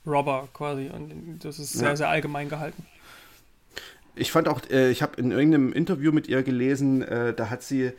Robber 0.05 0.47
quasi 0.53 0.89
und 0.89 1.39
das 1.43 1.59
ist 1.59 1.73
sehr, 1.73 1.89
ja. 1.89 1.95
sehr 1.95 2.09
allgemein 2.09 2.49
gehalten. 2.49 2.85
Ich 4.15 4.31
fand 4.31 4.47
auch, 4.47 4.61
äh, 4.69 4.91
ich 4.91 5.01
habe 5.01 5.19
in 5.19 5.31
irgendeinem 5.31 5.73
Interview 5.73 6.11
mit 6.11 6.27
ihr 6.27 6.43
gelesen, 6.43 7.01
äh, 7.01 7.33
da 7.33 7.49
hat 7.49 7.63
sie 7.63 7.91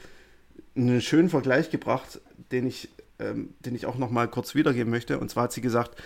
einen 0.77 1.01
schönen 1.01 1.29
Vergleich 1.29 1.71
gebracht, 1.71 2.21
den 2.51 2.67
ich, 2.67 2.89
ähm, 3.19 3.55
den 3.61 3.75
ich 3.75 3.87
auch 3.87 3.97
noch 3.97 4.11
mal 4.11 4.29
kurz 4.29 4.55
wiedergeben 4.55 4.91
möchte. 4.91 5.19
Und 5.19 5.31
zwar 5.31 5.45
hat 5.45 5.53
sie 5.53 5.61
gesagt, 5.61 6.01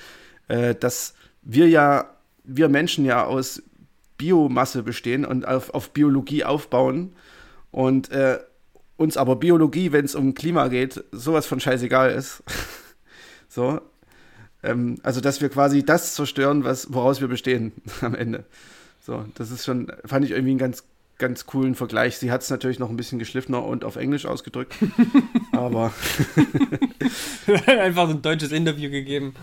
äh, 0.48 0.74
dass 0.74 1.14
wir 1.42 1.68
ja, 1.68 2.14
wir 2.44 2.68
Menschen 2.68 3.04
ja 3.04 3.24
aus 3.24 3.62
Biomasse 4.18 4.82
bestehen 4.82 5.24
und 5.24 5.46
auf, 5.46 5.70
auf 5.74 5.90
Biologie 5.90 6.44
aufbauen 6.44 7.14
und 7.70 8.10
äh, 8.10 8.38
uns 8.96 9.16
aber 9.16 9.36
Biologie, 9.36 9.92
wenn 9.92 10.04
es 10.04 10.14
um 10.14 10.34
Klima 10.34 10.68
geht, 10.68 11.04
sowas 11.12 11.46
von 11.46 11.60
scheißegal 11.60 12.12
ist. 12.12 12.42
so. 13.48 13.80
Ähm, 14.66 14.98
also, 15.02 15.20
dass 15.20 15.40
wir 15.40 15.48
quasi 15.48 15.84
das 15.84 16.14
zerstören, 16.14 16.64
was, 16.64 16.92
woraus 16.92 17.20
wir 17.20 17.28
bestehen 17.28 17.72
am 18.00 18.14
Ende. 18.14 18.44
So, 19.00 19.24
das 19.34 19.50
ist 19.50 19.64
schon, 19.64 19.92
fand 20.04 20.24
ich 20.24 20.32
irgendwie 20.32 20.50
einen 20.50 20.58
ganz, 20.58 20.82
ganz 21.18 21.46
coolen 21.46 21.74
Vergleich. 21.76 22.18
Sie 22.18 22.32
hat 22.32 22.42
es 22.42 22.50
natürlich 22.50 22.78
noch 22.78 22.90
ein 22.90 22.96
bisschen 22.96 23.18
geschliffener 23.18 23.64
und 23.64 23.84
auf 23.84 23.96
Englisch 23.96 24.26
ausgedrückt. 24.26 24.74
aber. 25.52 25.94
Einfach 27.66 28.08
so 28.08 28.14
ein 28.14 28.22
deutsches 28.22 28.50
Interview 28.50 28.90
gegeben. 28.90 29.34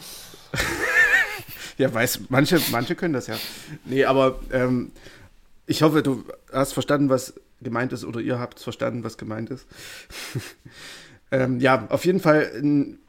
ja, 1.78 1.91
weiß, 1.93 2.21
manche, 2.30 2.59
manche 2.71 2.95
können 2.95 3.13
das 3.13 3.28
ja. 3.28 3.36
Nee, 3.86 4.03
aber 4.03 4.39
ähm, 4.51 4.91
ich 5.65 5.82
hoffe, 5.82 6.03
du 6.03 6.26
hast 6.51 6.74
verstanden, 6.74 7.09
was 7.09 7.34
gemeint 7.61 7.93
ist, 7.93 8.03
oder 8.03 8.19
ihr 8.19 8.39
habt 8.39 8.59
verstanden, 8.59 9.05
was 9.05 9.17
gemeint 9.17 9.49
ist. 9.49 9.65
ähm, 11.32 11.61
ja, 11.61 11.88
auf 11.89 12.03
jeden 12.03 12.19
Fall 12.19 12.51
ein 12.61 12.99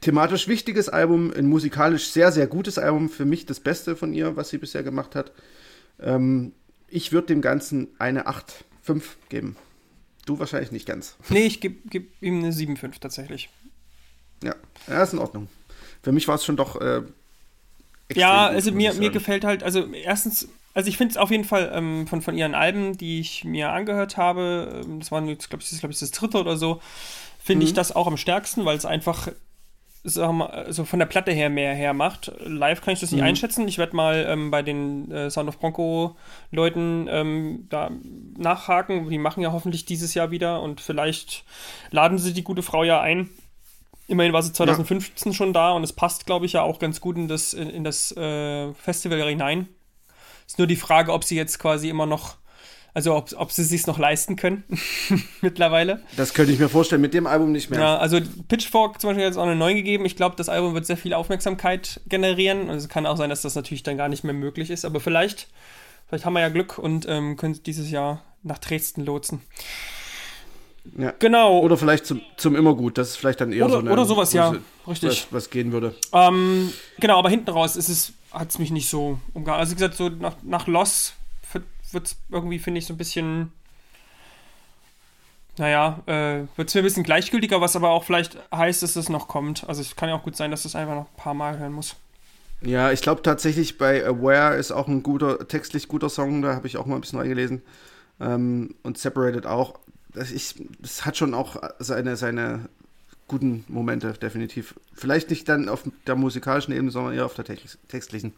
thematisch 0.00 0.48
wichtiges 0.48 0.88
Album, 0.88 1.32
ein 1.32 1.46
musikalisch 1.46 2.08
sehr, 2.08 2.32
sehr 2.32 2.46
gutes 2.46 2.78
Album. 2.78 3.08
Für 3.08 3.24
mich 3.24 3.46
das 3.46 3.60
Beste 3.60 3.96
von 3.96 4.12
ihr, 4.12 4.36
was 4.36 4.50
sie 4.50 4.58
bisher 4.58 4.82
gemacht 4.82 5.14
hat. 5.14 5.32
Ähm, 6.00 6.52
ich 6.88 7.12
würde 7.12 7.28
dem 7.28 7.40
Ganzen 7.40 7.88
eine 7.98 8.26
8,5 8.26 9.02
geben. 9.28 9.56
Du 10.24 10.38
wahrscheinlich 10.38 10.72
nicht 10.72 10.86
ganz. 10.86 11.16
Nee, 11.28 11.46
ich 11.46 11.60
gebe 11.60 11.76
geb 11.88 12.10
ihm 12.20 12.38
eine 12.38 12.52
7,5 12.52 13.00
tatsächlich. 13.00 13.48
Ja, 14.42 14.54
ja, 14.88 15.02
ist 15.02 15.12
in 15.12 15.18
Ordnung. 15.18 15.48
Für 16.02 16.12
mich 16.12 16.28
war 16.28 16.34
es 16.34 16.44
schon 16.44 16.56
doch. 16.56 16.80
Äh, 16.80 17.02
ja, 18.14 18.46
also 18.46 18.70
mir, 18.70 18.94
mir 18.94 19.10
gefällt 19.10 19.44
halt, 19.44 19.62
also 19.62 19.92
erstens, 19.92 20.48
also 20.74 20.88
ich 20.88 20.96
finde 20.96 21.12
es 21.12 21.16
auf 21.16 21.30
jeden 21.30 21.44
Fall 21.44 21.72
ähm, 21.74 22.06
von, 22.06 22.22
von 22.22 22.36
ihren 22.36 22.54
Alben, 22.54 22.96
die 22.96 23.18
ich 23.18 23.44
mir 23.44 23.70
angehört 23.72 24.16
habe, 24.16 24.84
ähm, 24.84 25.00
das 25.00 25.10
war 25.10 25.24
jetzt, 25.24 25.48
glaube 25.50 25.64
ich, 25.64 25.70
das, 25.70 25.80
glaub 25.80 25.90
ich, 25.90 25.98
das 25.98 26.12
dritte 26.12 26.38
oder 26.38 26.56
so, 26.56 26.80
finde 27.42 27.64
mhm. 27.64 27.68
ich 27.68 27.74
das 27.74 27.94
auch 27.94 28.06
am 28.06 28.16
stärksten, 28.16 28.64
weil 28.64 28.76
es 28.76 28.84
einfach 28.84 29.28
so 30.08 30.24
also 30.24 30.84
von 30.84 30.98
der 30.98 31.06
Platte 31.06 31.32
her 31.32 31.50
mehr 31.50 31.74
hermacht. 31.74 32.30
Live 32.44 32.80
kann 32.80 32.94
ich 32.94 33.00
das 33.00 33.10
nicht 33.10 33.20
mhm. 33.20 33.26
einschätzen. 33.26 33.66
Ich 33.66 33.76
werde 33.76 33.96
mal 33.96 34.24
ähm, 34.28 34.50
bei 34.50 34.62
den 34.62 35.10
äh, 35.10 35.30
Sound 35.30 35.48
of 35.48 35.58
Bronco 35.58 36.16
Leuten 36.52 37.08
ähm, 37.10 37.66
da 37.68 37.90
nachhaken. 38.38 39.10
Die 39.10 39.18
machen 39.18 39.42
ja 39.42 39.52
hoffentlich 39.52 39.84
dieses 39.84 40.14
Jahr 40.14 40.30
wieder 40.30 40.62
und 40.62 40.80
vielleicht 40.80 41.44
laden 41.90 42.18
sie 42.18 42.32
die 42.32 42.44
gute 42.44 42.62
Frau 42.62 42.84
ja 42.84 43.00
ein. 43.00 43.28
Immerhin 44.06 44.32
war 44.32 44.42
sie 44.42 44.52
2015 44.52 45.32
ja. 45.32 45.36
schon 45.36 45.52
da 45.52 45.72
und 45.72 45.82
es 45.82 45.92
passt, 45.92 46.26
glaube 46.26 46.46
ich, 46.46 46.52
ja 46.52 46.62
auch 46.62 46.78
ganz 46.78 47.00
gut 47.00 47.16
in 47.16 47.26
das, 47.26 47.52
in, 47.52 47.68
in 47.68 47.82
das 47.82 48.16
äh, 48.16 48.72
Festival 48.74 49.20
hinein. 49.22 49.68
Ist 50.46 50.58
nur 50.58 50.68
die 50.68 50.76
Frage, 50.76 51.12
ob 51.12 51.24
sie 51.24 51.34
jetzt 51.34 51.58
quasi 51.58 51.88
immer 51.88 52.06
noch 52.06 52.36
also 52.96 53.14
ob, 53.14 53.30
ob 53.36 53.52
sie 53.52 53.60
es 53.60 53.68
sich 53.68 53.86
noch 53.86 53.98
leisten 53.98 54.36
können 54.36 54.64
mittlerweile. 55.42 56.00
Das 56.16 56.32
könnte 56.32 56.50
ich 56.50 56.58
mir 56.58 56.70
vorstellen, 56.70 57.02
mit 57.02 57.12
dem 57.12 57.26
Album 57.26 57.52
nicht 57.52 57.68
mehr. 57.68 57.78
Ja, 57.78 57.98
also 57.98 58.18
Pitchfork 58.48 59.02
zum 59.02 59.10
Beispiel 59.10 59.26
hat 59.26 59.32
jetzt 59.32 59.36
auch 59.36 59.42
eine 59.42 59.54
9 59.54 59.76
gegeben. 59.76 60.06
Ich 60.06 60.16
glaube, 60.16 60.34
das 60.34 60.48
Album 60.48 60.72
wird 60.72 60.86
sehr 60.86 60.96
viel 60.96 61.12
Aufmerksamkeit 61.12 62.00
generieren. 62.08 62.70
Also 62.70 62.86
es 62.86 62.88
kann 62.88 63.04
auch 63.04 63.18
sein, 63.18 63.28
dass 63.28 63.42
das 63.42 63.54
natürlich 63.54 63.82
dann 63.82 63.98
gar 63.98 64.08
nicht 64.08 64.24
mehr 64.24 64.32
möglich 64.32 64.70
ist. 64.70 64.86
Aber 64.86 65.00
vielleicht, 65.00 65.48
vielleicht 66.08 66.24
haben 66.24 66.32
wir 66.32 66.40
ja 66.40 66.48
Glück 66.48 66.78
und 66.78 67.04
ähm, 67.06 67.36
können 67.36 67.62
dieses 67.66 67.90
Jahr 67.90 68.22
nach 68.42 68.56
Dresden 68.56 69.04
lotsen. 69.04 69.42
Ja. 70.96 71.12
Genau. 71.18 71.58
Oder 71.58 71.76
vielleicht 71.76 72.06
zum, 72.06 72.22
zum 72.38 72.56
Immergut. 72.56 72.96
Das 72.96 73.10
ist 73.10 73.16
vielleicht 73.16 73.42
dann 73.42 73.52
eher 73.52 73.66
oder, 73.66 73.74
so 73.74 73.78
eine, 73.80 73.92
Oder 73.92 74.06
sowas, 74.06 74.32
ja. 74.32 74.54
Richtig. 74.88 75.26
Was, 75.30 75.32
was 75.32 75.50
gehen 75.50 75.70
würde. 75.70 75.94
Ähm, 76.14 76.72
genau, 76.98 77.18
aber 77.18 77.28
hinten 77.28 77.50
raus 77.50 77.76
ist 77.76 77.90
es, 77.90 78.14
hat 78.32 78.48
es 78.48 78.58
mich 78.58 78.70
nicht 78.70 78.88
so 78.88 79.18
umgehauen. 79.34 79.60
Also 79.60 79.72
wie 79.72 79.74
gesagt, 79.74 79.96
so 79.96 80.08
nach, 80.08 80.36
nach 80.42 80.66
Loss 80.66 81.12
wird 81.92 82.06
es 82.06 82.16
irgendwie, 82.30 82.58
finde 82.58 82.78
ich, 82.78 82.86
so 82.86 82.94
ein 82.94 82.98
bisschen, 82.98 83.52
naja, 85.58 86.02
äh, 86.06 86.44
wird 86.56 86.68
es 86.68 86.74
mir 86.74 86.82
ein 86.82 86.84
bisschen 86.84 87.02
gleichgültiger, 87.02 87.60
was 87.60 87.76
aber 87.76 87.90
auch 87.90 88.04
vielleicht 88.04 88.38
heißt, 88.54 88.82
dass 88.82 88.96
es 88.96 89.08
noch 89.08 89.28
kommt. 89.28 89.68
Also 89.68 89.80
es 89.80 89.96
kann 89.96 90.08
ja 90.08 90.14
auch 90.14 90.24
gut 90.24 90.36
sein, 90.36 90.50
dass 90.50 90.64
das 90.64 90.76
einfach 90.76 90.94
noch 90.94 91.08
ein 91.08 91.16
paar 91.16 91.34
Mal 91.34 91.58
hören 91.58 91.72
muss. 91.72 91.96
Ja, 92.62 92.90
ich 92.90 93.02
glaube 93.02 93.22
tatsächlich 93.22 93.78
bei 93.78 94.04
Aware 94.04 94.56
ist 94.56 94.72
auch 94.72 94.88
ein 94.88 95.02
guter, 95.02 95.46
textlich 95.46 95.88
guter 95.88 96.08
Song, 96.08 96.42
da 96.42 96.54
habe 96.54 96.66
ich 96.66 96.76
auch 96.76 96.86
mal 96.86 96.94
ein 96.94 97.00
bisschen 97.00 97.18
reingelesen. 97.18 97.62
Ähm, 98.20 98.74
und 98.82 98.98
Separated 98.98 99.46
auch. 99.46 99.78
Das, 100.12 100.30
ich, 100.30 100.54
das 100.80 101.04
hat 101.04 101.16
schon 101.18 101.34
auch 101.34 101.56
seine, 101.78 102.16
seine 102.16 102.68
guten 103.28 103.64
Momente, 103.68 104.12
definitiv. 104.14 104.74
Vielleicht 104.94 105.30
nicht 105.30 105.48
dann 105.48 105.68
auf 105.68 105.82
der 106.06 106.16
musikalischen 106.16 106.72
Ebene, 106.72 106.90
sondern 106.90 107.14
eher 107.14 107.26
auf 107.26 107.34
der 107.34 107.44
textlichen. 107.44 108.32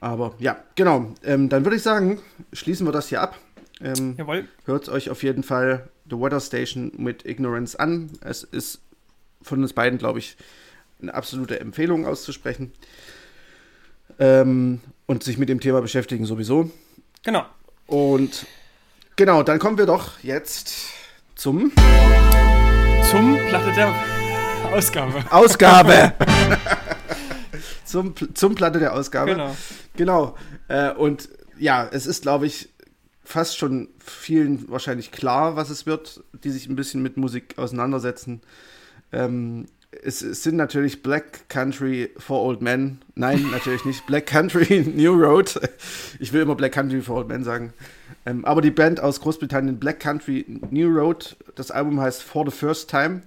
Aber 0.00 0.34
ja, 0.38 0.62
genau. 0.74 1.12
Ähm, 1.24 1.48
dann 1.48 1.64
würde 1.64 1.76
ich 1.76 1.82
sagen, 1.82 2.20
schließen 2.52 2.86
wir 2.86 2.92
das 2.92 3.08
hier 3.08 3.20
ab. 3.20 3.38
Ähm, 3.80 4.14
Jawohl. 4.16 4.48
Hört 4.64 4.88
euch 4.88 5.10
auf 5.10 5.22
jeden 5.22 5.42
Fall 5.42 5.88
The 6.08 6.16
Weather 6.16 6.40
Station 6.40 6.92
mit 6.96 7.24
Ignorance 7.26 7.78
an. 7.78 8.10
Es 8.20 8.42
ist 8.42 8.80
von 9.42 9.62
uns 9.62 9.72
beiden, 9.72 9.98
glaube 9.98 10.18
ich, 10.18 10.36
eine 11.00 11.14
absolute 11.14 11.60
Empfehlung 11.60 12.06
auszusprechen. 12.06 12.72
Ähm, 14.18 14.80
und 15.06 15.22
sich 15.22 15.38
mit 15.38 15.48
dem 15.48 15.60
Thema 15.60 15.80
beschäftigen 15.80 16.26
sowieso. 16.26 16.70
Genau. 17.22 17.44
Und 17.86 18.46
genau, 19.16 19.42
dann 19.42 19.58
kommen 19.58 19.78
wir 19.78 19.86
doch 19.86 20.18
jetzt 20.20 20.92
zum. 21.34 21.72
Zum 23.10 23.38
Platte 23.48 23.72
der 23.72 23.94
Ausgabe. 24.70 25.24
Ausgabe! 25.30 26.12
zum, 27.84 28.14
zum 28.34 28.54
Platte 28.54 28.78
der 28.78 28.94
Ausgabe. 28.94 29.32
Genau. 29.32 29.56
Genau. 29.96 30.36
Äh, 30.68 30.92
und 30.92 31.28
ja, 31.58 31.88
es 31.90 32.06
ist, 32.06 32.22
glaube 32.22 32.46
ich, 32.46 32.68
fast 33.24 33.58
schon 33.58 33.88
vielen 33.98 34.70
wahrscheinlich 34.70 35.12
klar, 35.12 35.56
was 35.56 35.70
es 35.70 35.86
wird, 35.86 36.22
die 36.44 36.50
sich 36.50 36.68
ein 36.68 36.76
bisschen 36.76 37.02
mit 37.02 37.16
Musik 37.16 37.58
auseinandersetzen. 37.58 38.40
Ähm, 39.12 39.66
es, 39.90 40.22
es, 40.22 40.42
sind 40.42 40.56
natürlich 40.56 41.02
Black 41.02 41.48
Country 41.48 42.10
for 42.18 42.42
Old 42.42 42.62
Men. 42.62 42.98
Nein, 43.14 43.46
natürlich 43.52 43.84
nicht. 43.84 44.06
Black 44.06 44.26
Country 44.26 44.80
New 44.94 45.14
Road. 45.14 45.60
Ich 46.18 46.32
will 46.32 46.42
immer 46.42 46.54
Black 46.54 46.72
Country 46.72 47.00
for 47.02 47.16
Old 47.16 47.28
Men 47.28 47.44
sagen. 47.44 47.72
Ähm, 48.26 48.44
aber 48.44 48.60
die 48.60 48.70
Band 48.70 49.00
aus 49.00 49.20
Großbritannien, 49.20 49.78
Black 49.78 50.00
Country 50.00 50.44
New 50.70 50.88
Road, 50.88 51.36
das 51.54 51.70
Album 51.70 52.00
heißt 52.00 52.22
For 52.22 52.44
the 52.44 52.56
First 52.56 52.90
Time. 52.90 53.22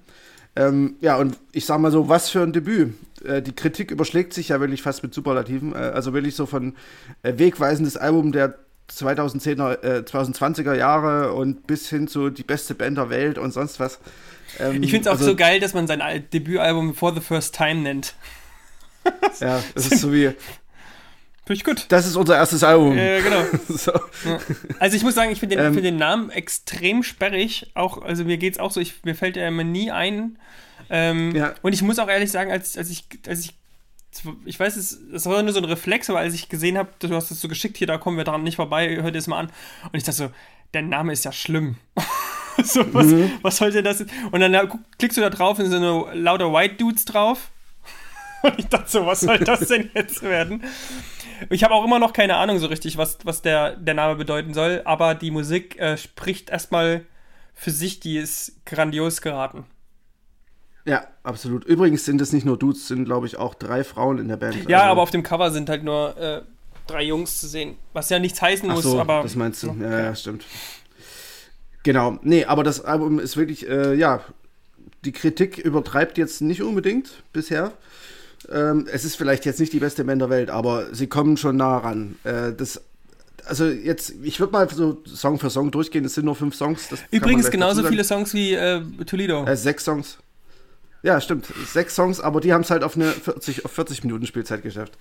Ähm, 0.55 0.95
ja, 0.99 1.17
und 1.17 1.37
ich 1.53 1.65
sag 1.65 1.79
mal 1.79 1.91
so, 1.91 2.09
was 2.09 2.29
für 2.29 2.41
ein 2.41 2.53
Debüt. 2.53 2.93
Äh, 3.23 3.41
die 3.41 3.53
Kritik 3.53 3.91
überschlägt 3.91 4.33
sich 4.33 4.49
ja 4.49 4.59
wirklich 4.59 4.81
fast 4.81 5.03
mit 5.03 5.13
Superlativen. 5.13 5.73
Äh, 5.73 5.77
also 5.77 6.13
wirklich 6.13 6.35
so 6.35 6.45
von 6.45 6.75
äh, 7.23 7.33
wegweisendes 7.37 7.97
Album 7.97 8.31
der 8.31 8.55
2010er, 8.89 9.83
äh, 9.83 10.03
2020er 10.05 10.73
Jahre 10.75 11.33
und 11.33 11.65
bis 11.67 11.89
hin 11.89 12.07
zu 12.07 12.29
die 12.29 12.43
beste 12.43 12.75
Band 12.75 12.97
der 12.97 13.09
Welt 13.09 13.37
und 13.37 13.51
sonst 13.51 13.79
was. 13.79 13.99
Ähm, 14.59 14.83
ich 14.83 14.91
finde 14.91 15.01
es 15.01 15.07
auch 15.07 15.19
also, 15.19 15.31
so 15.31 15.35
geil, 15.35 15.59
dass 15.59 15.73
man 15.73 15.87
sein 15.87 16.01
Debütalbum 16.33 16.95
For 16.95 17.13
the 17.13 17.21
First 17.21 17.55
Time 17.55 17.81
nennt. 17.81 18.15
ja, 19.39 19.63
das 19.75 19.87
ist 19.87 20.01
so 20.01 20.11
wie. 20.11 20.31
Finde 21.51 21.59
ich 21.59 21.65
gut. 21.65 21.85
Das 21.89 22.07
ist 22.07 22.15
unser 22.15 22.37
erstes 22.37 22.63
Album. 22.63 22.97
Ja, 22.97 23.19
genau. 23.19 23.43
so. 23.67 23.91
ja. 23.91 24.39
Also 24.79 24.95
ich 24.95 25.03
muss 25.03 25.15
sagen, 25.15 25.31
ich 25.31 25.39
finde 25.41 25.57
den, 25.57 25.65
ähm, 25.65 25.73
find 25.73 25.85
den, 25.85 25.97
Namen 25.97 26.29
extrem 26.29 27.03
sperrig. 27.03 27.71
Auch, 27.73 28.01
also 28.01 28.23
mir 28.23 28.37
geht 28.37 28.53
es 28.53 28.59
auch 28.59 28.71
so, 28.71 28.79
ich, 28.79 29.03
mir 29.03 29.15
fällt 29.15 29.35
er 29.35 29.49
immer 29.49 29.65
nie 29.65 29.91
ein. 29.91 30.37
Ähm, 30.89 31.35
ja. 31.35 31.53
Und 31.61 31.73
ich 31.73 31.81
muss 31.81 31.99
auch 31.99 32.07
ehrlich 32.07 32.31
sagen, 32.31 32.53
als, 32.53 32.77
als 32.77 32.89
ich, 32.89 33.03
als 33.27 33.43
ich 33.43 33.55
ich 34.45 34.57
weiß, 34.57 34.77
es, 34.77 34.97
es 35.13 35.25
war 35.25 35.43
nur 35.43 35.51
so 35.51 35.59
ein 35.59 35.65
Reflex, 35.65 36.09
aber 36.09 36.19
als 36.19 36.33
ich 36.33 36.47
gesehen 36.47 36.77
habe, 36.77 36.89
du 36.99 37.13
hast 37.13 37.31
es 37.31 37.41
so 37.41 37.49
geschickt, 37.49 37.75
hier, 37.75 37.87
da 37.87 37.97
kommen 37.97 38.15
wir 38.15 38.23
dran 38.23 38.43
nicht 38.43 38.55
vorbei, 38.55 38.95
hör 38.95 39.11
dir 39.11 39.19
das 39.19 39.27
mal 39.27 39.39
an. 39.39 39.51
Und 39.91 39.97
ich 39.97 40.03
dachte 40.03 40.17
so, 40.17 40.31
der 40.73 40.83
Name 40.83 41.11
ist 41.11 41.25
ja 41.25 41.33
schlimm. 41.33 41.75
so, 42.63 42.93
was, 42.93 43.07
mhm. 43.07 43.29
was 43.41 43.57
soll 43.57 43.71
denn 43.71 43.83
das? 43.83 44.05
Und 44.31 44.39
dann 44.39 44.55
klickst 44.97 45.17
du 45.17 45.21
da 45.21 45.29
drauf 45.29 45.59
und 45.59 45.65
sind 45.65 45.81
so 45.81 46.07
lauter 46.13 46.53
White 46.53 46.75
Dudes 46.75 47.03
drauf. 47.03 47.51
Und 48.41 48.57
ich 48.57 48.67
dachte 48.67 48.89
so, 48.89 49.05
was 49.05 49.19
soll 49.19 49.37
das 49.39 49.67
denn 49.67 49.91
jetzt 49.93 50.23
werden? 50.23 50.63
Ich 51.49 51.63
habe 51.63 51.73
auch 51.73 51.83
immer 51.83 51.99
noch 51.99 52.13
keine 52.13 52.35
Ahnung 52.35 52.59
so 52.59 52.67
richtig, 52.67 52.97
was, 52.97 53.19
was 53.23 53.41
der, 53.41 53.75
der 53.75 53.93
Name 53.93 54.15
bedeuten 54.15 54.53
soll, 54.53 54.81
aber 54.85 55.15
die 55.15 55.31
Musik 55.31 55.79
äh, 55.79 55.97
spricht 55.97 56.49
erstmal 56.49 57.05
für 57.53 57.71
sich, 57.71 57.99
die 57.99 58.17
ist 58.17 58.65
grandios 58.65 59.21
geraten. 59.21 59.65
Ja, 60.85 61.05
absolut. 61.23 61.63
Übrigens 61.65 62.05
sind 62.05 62.21
es 62.21 62.33
nicht 62.33 62.45
nur 62.45 62.57
Dudes, 62.57 62.87
sind 62.87 63.05
glaube 63.05 63.27
ich 63.27 63.37
auch 63.37 63.53
drei 63.53 63.83
Frauen 63.83 64.17
in 64.17 64.27
der 64.27 64.37
Band. 64.37 64.67
Ja, 64.67 64.79
also 64.79 64.91
aber 64.91 65.01
auf 65.01 65.11
dem 65.11 65.23
Cover 65.23 65.51
sind 65.51 65.69
halt 65.69 65.83
nur 65.83 66.17
äh, 66.17 66.41
drei 66.87 67.03
Jungs 67.03 67.39
zu 67.39 67.47
sehen. 67.47 67.77
Was 67.93 68.09
ja 68.09 68.19
nichts 68.19 68.41
heißen 68.41 68.69
Ach 68.69 68.75
muss, 68.75 68.83
so, 68.83 68.99
aber. 68.99 69.21
Das 69.21 69.35
meinst 69.35 69.61
du? 69.63 69.75
Ja, 69.79 69.99
ja, 69.99 70.15
stimmt. 70.15 70.45
Genau. 71.83 72.19
Nee, 72.21 72.45
aber 72.45 72.63
das 72.63 72.83
Album 72.83 73.19
ist 73.19 73.37
wirklich, 73.37 73.67
äh, 73.67 73.93
ja, 73.93 74.21
die 75.03 75.11
Kritik 75.11 75.57
übertreibt 75.57 76.17
jetzt 76.17 76.41
nicht 76.41 76.61
unbedingt 76.61 77.23
bisher. 77.33 77.73
Ähm, 78.51 78.87
es 78.91 79.05
ist 79.05 79.15
vielleicht 79.15 79.45
jetzt 79.45 79.59
nicht 79.59 79.73
die 79.73 79.79
beste 79.79 80.03
Band 80.03 80.21
der 80.21 80.29
Welt, 80.29 80.49
aber 80.49 80.93
sie 80.93 81.07
kommen 81.07 81.37
schon 81.37 81.57
nah 81.57 81.77
ran. 81.77 82.15
Äh, 82.23 82.53
das 82.53 82.81
also 83.45 83.65
jetzt, 83.65 84.13
ich 84.21 84.39
würde 84.39 84.53
mal 84.53 84.69
so 84.69 85.01
Song 85.05 85.39
für 85.39 85.49
Song 85.49 85.71
durchgehen, 85.71 86.05
es 86.05 86.13
sind 86.13 86.25
nur 86.25 86.35
fünf 86.35 86.55
Songs. 86.55 86.89
Übrigens 87.09 87.49
genauso 87.49 87.83
viele 87.83 88.03
Songs 88.03 88.33
wie 88.33 88.53
äh, 88.53 88.81
Toledo. 89.05 89.45
Äh, 89.45 89.55
sechs 89.55 89.83
Songs. 89.83 90.17
Ja, 91.03 91.19
stimmt. 91.19 91.47
Sechs 91.65 91.95
Songs, 91.95 92.19
aber 92.19 92.41
die 92.41 92.53
haben 92.53 92.61
es 92.61 92.69
halt 92.69 92.83
auf 92.83 92.95
eine 92.95 93.07
40, 93.11 93.65
auf 93.65 93.71
40 93.71 94.03
Minuten 94.03 94.27
Spielzeit 94.27 94.61
geschafft. 94.61 94.93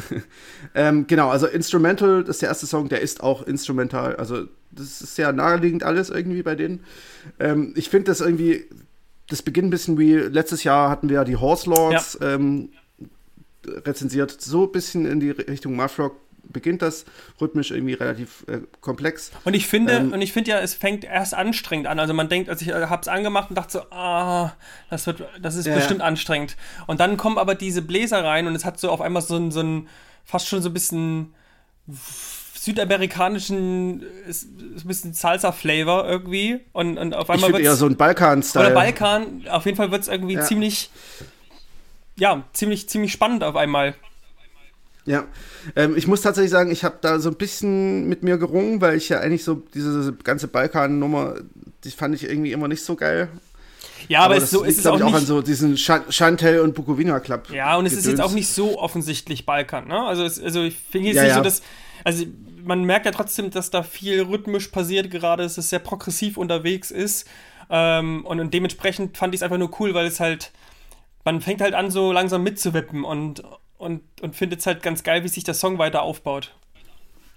ähm, 0.74 1.06
genau, 1.08 1.30
also 1.30 1.48
Instrumental, 1.48 2.22
das 2.22 2.36
ist 2.36 2.42
der 2.42 2.48
erste 2.48 2.66
Song, 2.66 2.88
der 2.88 3.00
ist 3.00 3.22
auch 3.22 3.42
instrumental. 3.42 4.14
Also, 4.16 4.44
das 4.70 5.00
ist 5.00 5.16
sehr 5.16 5.32
naheliegend 5.32 5.82
alles 5.82 6.10
irgendwie 6.10 6.42
bei 6.42 6.54
denen. 6.54 6.84
Ähm, 7.40 7.72
ich 7.76 7.90
finde 7.90 8.06
das 8.06 8.20
irgendwie, 8.20 8.66
das 9.28 9.42
beginnt 9.42 9.68
ein 9.68 9.70
bisschen 9.70 9.98
wie 9.98 10.14
letztes 10.14 10.64
Jahr 10.64 10.90
hatten 10.90 11.08
wir 11.08 11.16
ja 11.16 11.24
die 11.24 11.36
Horse 11.36 11.68
Lords 11.68 12.18
ja. 12.20 12.34
ähm, 12.34 12.70
rezensiert, 13.66 14.30
so 14.30 14.64
ein 14.64 14.72
bisschen 14.72 15.06
in 15.06 15.20
die 15.20 15.30
Richtung 15.30 15.74
Muffrock 15.74 16.16
beginnt 16.48 16.82
das 16.82 17.04
rhythmisch 17.40 17.70
irgendwie 17.70 17.94
relativ 17.94 18.44
äh, 18.48 18.60
komplex. 18.80 19.32
Und 19.44 19.54
ich 19.54 19.66
finde, 19.66 19.94
ähm, 19.94 20.12
und 20.12 20.22
ich 20.22 20.32
finde 20.32 20.52
ja, 20.52 20.60
es 20.60 20.74
fängt 20.74 21.04
erst 21.04 21.34
anstrengend 21.34 21.86
an. 21.86 21.98
Also 21.98 22.14
man 22.14 22.28
denkt, 22.28 22.48
also 22.48 22.62
ich 22.62 22.68
äh, 22.68 22.86
habe 22.86 23.02
es 23.02 23.08
angemacht 23.08 23.50
und 23.50 23.56
dachte 23.56 23.72
so, 23.72 23.80
ah, 23.90 24.52
das 24.90 25.06
wird, 25.06 25.24
das 25.40 25.56
ist 25.56 25.66
ja, 25.66 25.74
bestimmt 25.74 26.02
anstrengend. 26.02 26.56
Und 26.86 27.00
dann 27.00 27.16
kommen 27.16 27.38
aber 27.38 27.54
diese 27.54 27.82
Bläser 27.82 28.24
rein 28.24 28.46
und 28.46 28.54
es 28.54 28.64
hat 28.64 28.78
so 28.78 28.90
auf 28.90 29.00
einmal 29.00 29.22
so 29.22 29.36
ein, 29.36 29.50
so 29.50 29.60
ein 29.60 29.88
fast 30.24 30.48
schon 30.48 30.62
so 30.62 30.70
ein 30.70 30.74
bisschen 30.74 31.34
südamerikanischen, 32.66 34.02
ist, 34.28 34.48
ist 34.74 34.84
ein 34.84 34.88
bisschen 34.88 35.14
Salsa-Flavor 35.14 36.08
irgendwie. 36.08 36.60
Und, 36.72 36.98
und 36.98 37.14
auf 37.14 37.30
einmal 37.30 37.52
wird 37.52 37.62
eher 37.62 37.76
so 37.76 37.86
ein 37.86 37.96
Balkan-Style. 37.96 38.66
Oder 38.66 38.74
Balkan, 38.74 39.44
auf 39.48 39.64
jeden 39.66 39.76
Fall 39.76 39.92
wird 39.92 40.02
es 40.02 40.08
irgendwie 40.08 40.34
ja. 40.34 40.42
ziemlich, 40.42 40.90
ja, 42.16 42.42
ziemlich, 42.52 42.88
ziemlich 42.88 43.12
spannend 43.12 43.44
auf 43.44 43.54
einmal. 43.54 43.94
Ja, 45.04 45.26
ähm, 45.76 45.96
ich 45.96 46.08
muss 46.08 46.22
tatsächlich 46.22 46.50
sagen, 46.50 46.72
ich 46.72 46.82
habe 46.82 46.98
da 47.00 47.20
so 47.20 47.30
ein 47.30 47.36
bisschen 47.36 48.08
mit 48.08 48.24
mir 48.24 48.36
gerungen, 48.36 48.80
weil 48.80 48.96
ich 48.96 49.08
ja 49.08 49.20
eigentlich 49.20 49.44
so 49.44 49.62
diese 49.72 50.12
ganze 50.24 50.48
Balkan-Nummer, 50.48 51.36
die 51.84 51.90
fand 51.92 52.16
ich 52.16 52.24
irgendwie 52.24 52.50
immer 52.50 52.66
nicht 52.66 52.84
so 52.84 52.96
geil. 52.96 53.28
Ja, 54.08 54.20
aber, 54.20 54.34
aber 54.34 54.42
es, 54.42 54.50
so, 54.50 54.64
ist 54.64 54.80
es 54.80 54.86
auch, 54.88 54.96
ich, 54.96 55.04
auch 55.04 55.14
an 55.14 55.24
so 55.24 55.40
diesen 55.40 55.76
Chantel 55.76 56.58
und 56.60 56.74
Bukowina 56.74 57.20
Club. 57.20 57.48
Ja, 57.52 57.76
und 57.76 57.86
es 57.86 57.92
Gedöns. 57.92 58.06
ist 58.06 58.10
jetzt 58.10 58.20
auch 58.20 58.32
nicht 58.32 58.48
so 58.48 58.76
offensichtlich 58.80 59.46
Balkan, 59.46 59.86
ne? 59.86 60.00
Also, 60.00 60.24
es, 60.24 60.40
also 60.40 60.64
ich 60.64 60.76
finde 60.76 61.08
jetzt 61.08 61.16
ja, 61.16 61.22
nicht 61.22 61.30
ja. 61.30 61.36
so, 61.36 61.42
dass. 61.44 61.62
Also, 62.02 62.24
man 62.66 62.84
merkt 62.84 63.06
ja 63.06 63.12
trotzdem, 63.12 63.50
dass 63.50 63.70
da 63.70 63.82
viel 63.82 64.22
rhythmisch 64.22 64.68
passiert 64.68 65.10
gerade, 65.10 65.44
dass 65.44 65.56
es 65.56 65.70
sehr 65.70 65.78
progressiv 65.78 66.36
unterwegs 66.36 66.90
ist. 66.90 67.28
Ähm, 67.70 68.24
und, 68.26 68.40
und, 68.40 68.52
dementsprechend 68.52 69.16
fand 69.16 69.34
ich 69.34 69.38
es 69.38 69.42
einfach 69.42 69.58
nur 69.58 69.70
cool, 69.80 69.94
weil 69.94 70.06
es 70.06 70.20
halt. 70.20 70.52
Man 71.24 71.40
fängt 71.40 71.60
halt 71.60 71.74
an, 71.74 71.90
so 71.90 72.12
langsam 72.12 72.44
mitzuwippen 72.44 73.02
und, 73.02 73.42
und, 73.78 74.02
und 74.20 74.36
findet 74.36 74.60
es 74.60 74.66
halt 74.66 74.80
ganz 74.84 75.02
geil, 75.02 75.24
wie 75.24 75.28
sich 75.28 75.42
der 75.42 75.54
Song 75.54 75.76
weiter 75.76 76.02
aufbaut. 76.02 76.54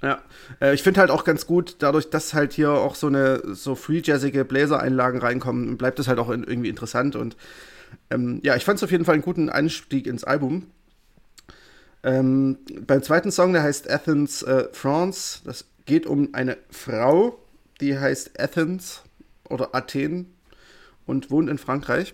Ja, 0.03 0.19
äh, 0.61 0.75
ich 0.75 0.83
finde 0.83 0.99
halt 0.99 1.09
auch 1.09 1.23
ganz 1.23 1.47
gut, 1.47 1.77
dadurch, 1.79 2.11
dass 2.11 2.35
halt 2.35 2.53
hier 2.53 2.71
auch 2.71 2.93
so 2.93 3.07
eine 3.07 3.41
so 3.55 3.73
free 3.73 4.01
jazzige 4.03 4.45
Bläser-Einlagen 4.45 5.19
reinkommen, 5.19 5.77
bleibt 5.77 5.97
es 5.97 6.07
halt 6.07 6.19
auch 6.19 6.29
in, 6.29 6.43
irgendwie 6.43 6.69
interessant 6.69 7.15
und 7.15 7.35
ähm, 8.11 8.39
ja, 8.43 8.55
ich 8.55 8.63
fand 8.63 8.77
es 8.77 8.83
auf 8.83 8.91
jeden 8.91 9.05
Fall 9.05 9.13
einen 9.13 9.23
guten 9.23 9.49
Einstieg 9.49 10.05
ins 10.05 10.23
Album. 10.23 10.67
Ähm, 12.03 12.57
beim 12.87 13.03
zweiten 13.03 13.31
Song, 13.31 13.53
der 13.53 13.63
heißt 13.63 13.89
Athens, 13.89 14.41
äh, 14.43 14.67
France, 14.71 15.41
das 15.43 15.65
geht 15.85 16.05
um 16.05 16.29
eine 16.33 16.57
Frau, 16.69 17.39
die 17.81 17.97
heißt 17.97 18.39
Athens 18.39 19.03
oder 19.49 19.75
Athen 19.75 20.33
und 21.05 21.31
wohnt 21.31 21.49
in 21.49 21.57
Frankreich. 21.57 22.13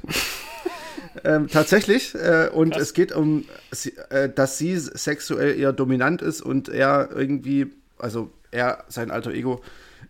ähm, 1.23 1.47
tatsächlich. 1.47 2.15
Äh, 2.15 2.49
und 2.51 2.71
Krass. 2.71 2.81
es 2.81 2.93
geht 2.93 3.11
um, 3.11 3.45
äh, 4.09 4.29
dass 4.29 4.57
sie 4.57 4.77
sexuell 4.77 5.59
eher 5.59 5.73
dominant 5.73 6.21
ist 6.21 6.41
und 6.41 6.69
er 6.69 7.09
irgendwie, 7.13 7.67
also 7.99 8.31
er, 8.51 8.85
sein 8.87 9.11
alter 9.11 9.31
Ego, 9.31 9.61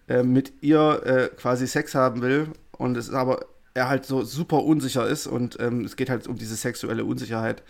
äh, 0.07 0.23
mit 0.23 0.53
ihr 0.61 1.01
äh, 1.05 1.35
quasi 1.35 1.67
Sex 1.67 1.95
haben 1.95 2.21
will. 2.21 2.49
Und 2.71 2.95
es 2.97 3.07
ist 3.07 3.13
aber 3.13 3.45
er 3.73 3.89
halt 3.89 4.05
so 4.05 4.23
super 4.23 4.63
unsicher 4.63 5.07
ist 5.07 5.27
und 5.27 5.59
ähm, 5.59 5.83
es 5.83 5.95
geht 5.95 6.09
halt 6.09 6.27
um 6.27 6.37
diese 6.37 6.55
sexuelle 6.55 7.03
Unsicherheit. 7.03 7.61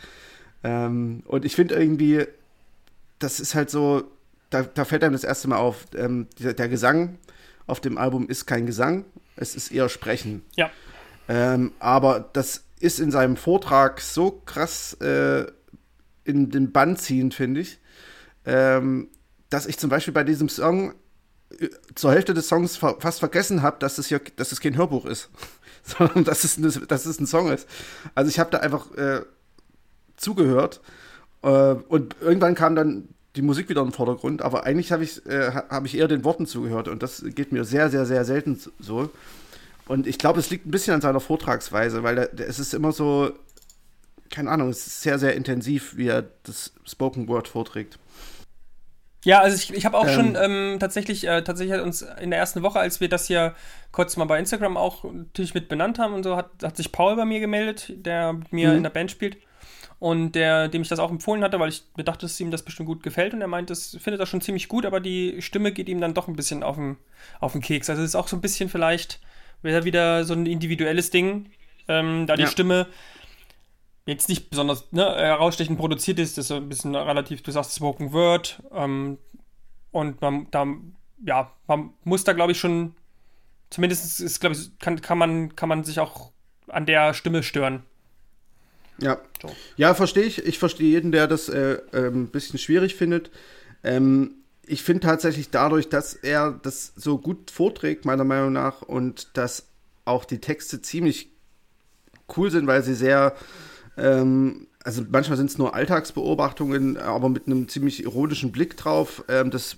Ähm, 0.66 1.22
und 1.28 1.46
ich 1.46 1.56
finde 1.56 1.76
irgendwie, 1.76 2.26
das 3.20 3.40
ist 3.40 3.54
halt 3.54 3.70
so, 3.70 4.04
da, 4.50 4.64
da, 4.64 4.84
fällt 4.84 5.04
einem 5.04 5.14
das 5.14 5.24
erste 5.24 5.48
Mal 5.48 5.58
auf, 5.58 5.86
ähm, 5.96 6.28
der, 6.40 6.56
der, 6.56 6.68
Gesang 6.70 7.20
auf 7.68 7.82
dem 7.82 8.00
Album 8.00 8.28
ist 8.28 8.48
kein 8.48 8.66
Gesang, 8.66 9.06
es 9.36 9.56
ist 9.56 9.72
eher 9.72 9.90
Sprechen. 9.90 10.44
Ja. 10.56 10.72
Ähm, 11.30 11.72
aber 11.78 12.32
das 12.34 12.64
ist 12.80 13.00
in 13.00 13.12
seinem 13.12 13.38
Vortrag 13.38 14.02
so 14.02 14.32
krass 14.32 14.94
äh, 15.02 15.46
in 16.24 16.50
den 16.50 16.72
Bann 16.72 16.98
ziehend, 16.98 17.36
finde 17.36 17.62
ich, 17.62 17.78
ähm, 18.46 19.10
dass 19.52 19.68
ich 19.68 19.78
zum 19.78 19.92
Beispiel 19.92 20.16
bei 20.16 20.24
diesem 20.24 20.50
Song 20.50 20.96
äh, 21.60 21.70
zur 21.94 22.12
Hälfte 22.12 22.34
des 22.34 22.48
Songs 22.48 22.76
fa 22.76 22.96
fast 23.00 23.20
vergessen 23.20 23.62
habe, 23.62 23.78
dass 23.78 24.00
es 24.00 24.08
hier, 24.08 24.20
dass 24.36 24.52
es 24.52 24.62
kein 24.62 24.78
Hörbuch 24.78 25.06
ist, 25.06 25.30
sondern 25.84 26.24
dass 26.24 26.44
es, 26.44 26.58
eine, 26.58 26.70
dass 26.70 27.06
es 27.06 27.20
ein 27.20 27.28
Song 27.28 27.52
ist. 27.52 27.68
Also 28.16 28.30
ich 28.30 28.40
habe 28.40 28.50
da 28.50 28.58
einfach 28.60 28.92
äh, 28.96 29.22
zugehört 30.18 30.82
äh, 31.46 31.76
und 31.88 32.16
irgendwann 32.22 32.56
kam 32.56 32.76
dann 32.76 33.10
die 33.36 33.42
Musik 33.42 33.70
wieder 33.70 33.82
im 33.82 33.92
Vordergrund, 33.92 34.42
aber 34.42 34.66
eigentlich 34.66 34.92
habe 34.92 35.04
ich, 35.04 35.26
äh, 35.26 35.52
hab 35.52 35.86
ich 35.86 35.98
eher 35.98 36.08
den 36.08 36.24
Worten 36.24 36.46
zugehört 36.46 36.88
und 36.88 37.04
das 37.04 37.24
geht 37.36 37.52
mir 37.52 37.64
sehr, 37.64 37.90
sehr, 37.90 38.06
sehr 38.06 38.26
selten 38.26 38.60
so. 38.80 39.10
Und 39.88 40.08
ich 40.08 40.18
glaube, 40.18 40.40
es 40.40 40.50
liegt 40.50 40.66
ein 40.66 40.72
bisschen 40.72 40.96
an 40.96 41.02
seiner 41.02 41.20
Vortragsweise, 41.20 42.02
weil 42.02 42.16
der, 42.16 42.28
der, 42.28 42.48
es 42.48 42.58
ist 42.58 42.74
immer 42.74 42.92
so, 42.92 43.32
keine 44.32 44.50
Ahnung, 44.50 44.70
es 44.70 44.88
ist 44.88 45.02
sehr, 45.02 45.20
sehr 45.20 45.36
intensiv, 45.36 45.96
wie 45.96 46.08
er 46.08 46.26
das 46.44 46.74
Spoken 46.86 47.28
Word 47.28 47.48
vorträgt. 47.48 48.00
Ja, 49.24 49.42
also 49.42 49.56
ich, 49.56 49.74
ich 49.74 49.86
habe 49.86 49.98
auch 49.98 50.08
ähm, 50.08 50.14
schon 50.14 50.36
ähm, 50.36 50.78
tatsächlich, 50.80 51.28
äh, 51.28 51.44
tatsächlich 51.44 51.76
hat 51.76 51.84
uns 51.84 52.04
in 52.22 52.30
der 52.30 52.40
ersten 52.40 52.64
Woche, 52.64 52.80
als 52.80 53.02
wir 53.02 53.10
das 53.10 53.28
hier 53.28 53.56
kurz 53.92 54.18
mal 54.18 54.26
bei 54.26 54.40
Instagram 54.40 54.78
auch 54.78 55.04
natürlich 55.04 55.54
mit 55.54 55.68
benannt 55.68 56.00
haben 56.00 56.14
und 56.14 56.24
so, 56.24 56.36
hat, 56.36 56.50
hat 56.64 56.78
sich 56.78 56.92
Paul 56.92 57.16
bei 57.16 57.26
mir 57.26 57.40
gemeldet, 57.40 57.94
der 57.98 58.34
mit 58.34 58.54
mir 58.54 58.70
mhm. 58.70 58.78
in 58.78 58.84
der 58.84 58.92
Band 58.92 59.12
spielt 59.12 59.38
und 60.00 60.34
der, 60.34 60.68
dem 60.68 60.82
ich 60.82 60.90
das 60.90 61.00
auch 61.00 61.10
empfohlen 61.10 61.44
hatte, 61.44 61.60
weil 61.60 61.70
ich 61.70 61.84
mir 61.96 62.04
dachte, 62.04 62.26
dass 62.26 62.40
ihm 62.40 62.52
das 62.52 62.64
bestimmt 62.64 62.88
gut 62.88 63.04
gefällt 63.04 63.34
und 63.34 63.42
er 63.42 63.48
meint, 63.48 63.70
das 63.70 63.98
findet 64.00 64.20
das 64.20 64.30
schon 64.30 64.42
ziemlich 64.42 64.68
gut, 64.68 64.86
aber 64.86 65.00
die 65.00 65.42
Stimme 65.42 65.72
geht 65.72 65.90
ihm 65.90 66.02
dann 66.02 66.14
doch 66.14 66.28
ein 66.28 66.36
bisschen 66.36 66.64
auf 66.64 66.76
den, 66.76 66.98
auf 67.40 67.54
den 67.54 67.62
Keks. 67.62 67.90
Also 67.90 68.02
es 68.02 68.10
ist 68.10 68.16
auch 68.16 68.28
so 68.28 68.36
ein 68.36 68.42
bisschen 68.42 68.70
vielleicht 68.70 69.20
wieder 69.64 70.26
so 70.26 70.34
ein 70.34 70.46
individuelles 70.46 71.10
Ding, 71.10 71.50
ähm, 71.88 72.28
da 72.28 72.36
die 72.36 72.44
ja. 72.44 72.48
Stimme 72.48 72.88
jetzt 74.06 74.30
nicht 74.30 74.52
besonders 74.52 74.92
ne, 74.92 75.04
herausstechend 75.04 75.80
produziert 75.80 76.20
ist, 76.20 76.38
das 76.38 76.46
ist 76.46 76.50
so 76.50 76.56
ein 76.56 76.70
bisschen 76.70 76.94
relativ, 76.94 77.42
du 77.42 77.52
sagst 77.52 77.76
Spoken 77.76 78.14
Word, 78.14 78.62
ähm, 78.72 79.18
und 79.96 80.22
man, 80.22 80.48
da, 80.52 80.68
ja, 81.26 81.52
man 81.68 81.94
muss 82.04 82.26
da, 82.26 82.34
glaube 82.34 82.52
ich, 82.52 82.60
schon, 82.60 82.96
zumindest 83.70 84.20
ist, 84.20 84.42
glaube 84.42 84.56
ich, 84.56 84.78
kann, 84.78 85.02
kann, 85.02 85.18
man, 85.18 85.56
kann 85.56 85.70
man 85.70 85.86
sich 85.86 86.02
auch 86.02 86.32
an 86.68 86.86
der 86.86 87.14
Stimme 87.14 87.44
stören. 87.44 87.84
Ja, 89.00 89.20
so. 89.42 89.54
ja, 89.76 89.94
verstehe 89.94 90.24
ich. 90.24 90.46
Ich 90.46 90.60
verstehe 90.60 90.90
jeden, 90.90 91.12
der 91.12 91.28
das 91.28 91.50
äh, 91.50 91.80
äh, 91.92 92.08
ein 92.08 92.28
bisschen 92.28 92.60
schwierig 92.60 92.96
findet. 92.96 93.32
Ähm, 93.84 94.36
ich 94.66 94.84
finde 94.84 95.02
tatsächlich 95.02 95.50
dadurch, 95.50 95.90
dass 95.90 96.14
er 96.14 96.52
das 96.52 96.94
so 96.96 97.18
gut 97.18 97.52
vorträgt, 97.52 98.06
meiner 98.06 98.24
Meinung 98.24 98.54
nach, 98.54 98.82
und 98.82 99.38
dass 99.38 99.68
auch 100.06 100.26
die 100.26 100.40
Texte 100.40 100.82
ziemlich 100.82 101.30
cool 102.36 102.50
sind, 102.52 102.68
weil 102.68 102.84
sie 102.84 102.96
sehr, 102.96 103.36
ähm, 103.98 104.68
also 104.86 105.04
manchmal 105.10 105.36
sind 105.36 105.50
es 105.50 105.58
nur 105.58 105.74
Alltagsbeobachtungen, 105.74 106.98
aber 106.98 107.28
mit 107.28 107.48
einem 107.48 107.68
ziemlich 107.68 108.04
ironischen 108.04 108.52
Blick 108.52 108.78
drauf. 108.78 109.24
Ähm, 109.28 109.50
das, 109.50 109.78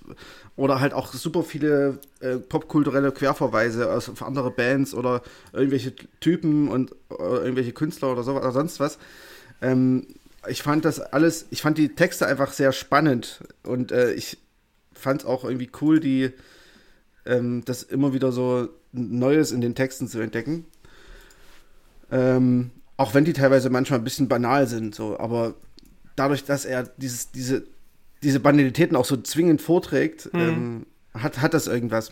oder 0.58 0.82
halt 0.82 0.93
auch 0.93 1.14
super 1.14 1.43
viele 1.43 1.99
äh, 2.20 2.36
popkulturelle 2.36 3.14
Querverweise 3.14 3.89
aus, 3.89 4.10
auf 4.10 4.22
andere 4.22 4.51
Bands 4.51 4.93
oder 4.93 5.22
irgendwelche 5.53 5.95
Typen 6.20 6.68
und 6.68 6.91
äh, 7.10 7.24
irgendwelche 7.24 7.72
Künstler 7.72 8.12
oder 8.12 8.24
so 8.24 8.36
oder 8.36 8.51
sonst 8.51 8.82
was. 8.82 8.97
Ähm, 9.62 10.08
ich 10.49 10.62
fand 10.62 10.84
das 10.84 10.99
alles, 10.99 11.45
ich 11.51 11.62
fand 11.62 11.78
die 11.78 11.95
Texte 11.95 12.28
einfach 12.28 12.51
sehr 12.51 12.74
spannend 12.74 13.39
und 13.64 13.93
äh, 13.93 14.12
ich 14.12 14.38
fand 14.91 15.22
es 15.22 15.28
auch 15.28 15.45
irgendwie 15.45 15.72
cool, 15.80 16.01
die 16.01 16.32
ähm, 17.26 17.64
das 17.64 17.82
immer 17.82 18.12
wieder 18.12 18.34
so 18.34 18.68
Neues 18.91 19.53
in 19.53 19.62
den 19.62 19.74
Texten 19.74 20.10
zu 20.10 20.20
entdecken. 20.20 20.66
Ähm, 22.12 22.72
auch 22.98 23.14
wenn 23.14 23.26
die 23.26 23.34
teilweise 23.34 23.70
manchmal 23.70 24.00
ein 24.00 24.04
bisschen 24.04 24.28
banal 24.28 24.68
sind, 24.68 24.95
so, 24.95 25.20
aber 25.20 25.56
dadurch, 26.16 26.43
dass 26.43 26.66
er 26.66 26.84
dieses, 26.98 27.32
diese, 27.32 27.64
diese 28.24 28.39
Banalitäten 28.39 28.95
auch 28.98 29.06
so 29.06 29.18
zwingend 29.18 29.62
vorträgt, 29.62 30.34
mhm. 30.34 30.39
ähm, 30.39 30.86
hat, 31.14 31.41
hat 31.41 31.54
das 31.54 31.68
irgendwas. 31.68 32.12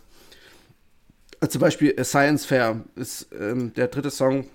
Also 1.40 1.54
zum 1.54 1.62
Beispiel 1.62 1.96
Science 2.04 2.46
Fair 2.46 2.84
ist 2.96 3.28
ähm, 3.38 3.74
der 3.74 3.88
dritte 3.88 4.12
Song. 4.12 4.48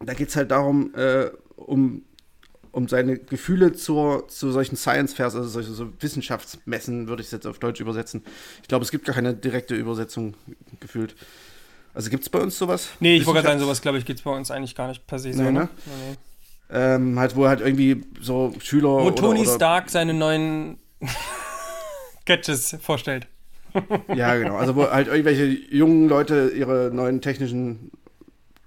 Da 0.00 0.12
geht 0.14 0.28
es 0.28 0.36
halt 0.36 0.50
darum, 0.50 0.94
äh, 0.94 1.30
um 1.54 2.02
um 2.76 2.88
seine 2.88 3.16
Gefühle 3.18 3.72
zur, 3.72 4.28
zu 4.28 4.52
solchen 4.52 4.76
Science-Fairs, 4.76 5.34
also 5.34 5.48
solche 5.48 5.72
so 5.72 5.90
Wissenschaftsmessen, 5.98 7.08
würde 7.08 7.22
ich 7.22 7.28
es 7.28 7.32
jetzt 7.32 7.46
auf 7.46 7.58
Deutsch 7.58 7.80
übersetzen. 7.80 8.22
Ich 8.60 8.68
glaube, 8.68 8.84
es 8.84 8.90
gibt 8.90 9.06
gar 9.06 9.14
keine 9.14 9.32
direkte 9.32 9.74
Übersetzung 9.74 10.34
gefühlt. 10.78 11.16
Also 11.96 12.10
gibt 12.10 12.24
es 12.24 12.28
bei 12.28 12.38
uns 12.40 12.58
sowas? 12.58 12.90
Nee, 13.00 13.16
ich 13.16 13.24
wollte 13.24 13.40
gerade 13.40 13.48
sagen, 13.48 13.60
sowas, 13.60 13.80
glaube 13.80 13.96
ich, 13.96 14.04
gibt 14.04 14.18
es 14.18 14.24
bei 14.24 14.30
uns 14.30 14.50
eigentlich 14.50 14.74
gar 14.74 14.86
nicht 14.86 15.06
per 15.06 15.18
se. 15.18 15.28
Nee, 15.28 15.34
so, 15.34 15.42
ne? 15.44 15.52
ne? 15.52 15.68
Nee, 15.86 15.92
nee. 16.10 16.16
Ähm, 16.78 17.18
halt, 17.18 17.34
wo 17.36 17.48
halt 17.48 17.60
irgendwie 17.60 18.04
so 18.20 18.52
Schüler. 18.58 18.88
Wo 18.88 19.10
Tony 19.12 19.40
oder, 19.40 19.54
Stark 19.54 19.88
seine 19.88 20.12
neuen 20.12 20.76
Gadgets 22.26 22.76
vorstellt. 22.82 23.28
ja, 24.14 24.36
genau. 24.36 24.56
Also 24.56 24.76
wo 24.76 24.90
halt 24.90 25.08
irgendwelche 25.08 25.46
jungen 25.46 26.06
Leute 26.06 26.52
ihre 26.54 26.90
neuen 26.92 27.22
technischen 27.22 27.90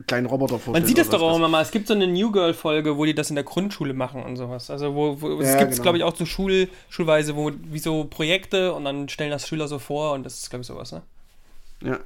kleinen 0.08 0.26
Roboter 0.26 0.56
vorstellen. 0.56 0.82
Man 0.82 0.86
sieht 0.86 0.98
das 0.98 1.10
doch 1.10 1.22
auch 1.22 1.36
immer 1.36 1.50
mal. 1.50 1.62
Es 1.62 1.70
gibt 1.70 1.88
so 1.88 1.94
eine 1.94 2.08
New 2.08 2.32
Girl-Folge, 2.32 2.98
wo 2.98 3.06
die 3.06 3.14
das 3.14 3.30
in 3.30 3.36
der 3.36 3.44
Grundschule 3.44 3.94
machen 3.94 4.24
und 4.24 4.38
sowas. 4.38 4.72
Also, 4.72 4.96
wo, 4.96 5.22
wo 5.22 5.40
ja, 5.40 5.50
es 5.50 5.58
gibt 5.60 5.72
es, 5.72 5.78
genau. 5.78 5.84
glaube 5.84 5.98
ich, 6.00 6.04
auch 6.04 6.16
so 6.16 6.26
Schul, 6.26 6.68
Schulweise, 6.90 7.36
wo 7.36 7.52
wie 7.70 7.80
so 7.80 8.06
Projekte 8.06 8.74
und 8.74 8.86
dann 8.86 9.08
stellen 9.08 9.30
das 9.30 9.48
Schüler 9.48 9.68
so 9.68 9.78
vor 9.78 10.14
und 10.14 10.26
das 10.26 10.40
ist, 10.40 10.50
glaube 10.50 10.62
ich, 10.62 10.68
sowas, 10.68 10.94
ne? 10.94 11.04
Ja. 11.84 12.00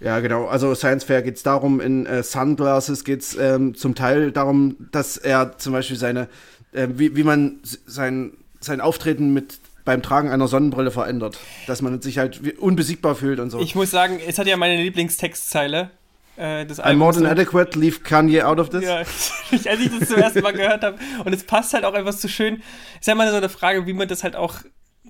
Ja, 0.00 0.20
genau. 0.20 0.46
Also 0.46 0.74
Science 0.74 1.04
Fair 1.04 1.22
geht 1.22 1.36
es 1.36 1.42
darum, 1.42 1.80
in 1.80 2.06
äh, 2.06 2.22
Sunglasses 2.22 3.04
geht 3.04 3.22
es 3.22 3.36
ähm, 3.36 3.74
zum 3.74 3.94
Teil 3.94 4.30
darum, 4.30 4.76
dass 4.92 5.16
er 5.16 5.58
zum 5.58 5.72
Beispiel 5.72 5.96
seine, 5.96 6.28
äh, 6.72 6.86
wie, 6.90 7.16
wie 7.16 7.24
man 7.24 7.60
sein, 7.62 8.32
sein 8.60 8.80
Auftreten 8.80 9.32
mit 9.32 9.58
beim 9.84 10.02
Tragen 10.02 10.30
einer 10.30 10.48
Sonnenbrille 10.48 10.90
verändert. 10.90 11.38
Dass 11.66 11.80
man 11.80 12.02
sich 12.02 12.18
halt 12.18 12.58
unbesiegbar 12.58 13.14
fühlt 13.14 13.40
und 13.40 13.50
so. 13.50 13.58
Ich 13.58 13.74
muss 13.74 13.90
sagen, 13.90 14.20
es 14.24 14.38
hat 14.38 14.46
ja 14.46 14.56
meine 14.56 14.80
Lieblingstextzeile 14.82 15.90
äh, 16.38 16.66
des 16.66 16.80
I'm 16.80 16.96
more 16.96 17.12
than 17.12 17.26
adequate, 17.26 17.78
leave 17.78 18.00
Kanye 18.00 18.42
out 18.42 18.58
of 18.58 18.68
this. 18.68 18.84
Ja, 18.84 18.96
als 19.50 19.80
ich 19.80 19.98
das 19.98 20.08
zum 20.08 20.18
ersten 20.18 20.42
Mal 20.42 20.52
gehört 20.52 20.84
habe. 20.84 20.98
Und 21.24 21.32
es 21.32 21.42
passt 21.42 21.74
halt 21.74 21.84
auch 21.84 21.94
einfach 21.94 22.12
so 22.12 22.28
schön. 22.28 22.62
Ist 23.00 23.06
ja 23.06 23.14
immer 23.14 23.30
so 23.30 23.36
eine 23.36 23.48
Frage, 23.48 23.86
wie 23.86 23.92
man 23.92 24.06
das 24.06 24.22
halt 24.22 24.36
auch, 24.36 24.56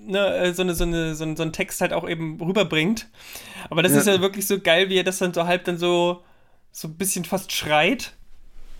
ne, 0.09 0.35
äh, 0.35 0.53
so, 0.53 0.63
eine, 0.63 0.73
so, 0.73 0.83
eine, 0.83 1.15
so, 1.15 1.23
ein, 1.23 1.37
so 1.37 1.43
ein 1.43 1.53
Text 1.53 1.81
halt 1.81 1.93
auch 1.93 2.07
eben 2.07 2.41
rüberbringt. 2.41 3.07
Aber 3.69 3.83
das 3.83 3.93
ja. 3.93 3.99
ist 3.99 4.07
ja 4.07 4.21
wirklich 4.21 4.47
so 4.47 4.59
geil, 4.59 4.89
wie 4.89 4.97
er 4.97 5.03
das 5.03 5.19
dann 5.19 5.33
so 5.33 5.45
halb 5.45 5.63
dann 5.65 5.77
so, 5.77 6.23
so 6.71 6.87
ein 6.87 6.97
bisschen 6.97 7.25
fast 7.25 7.51
schreit. 7.51 8.13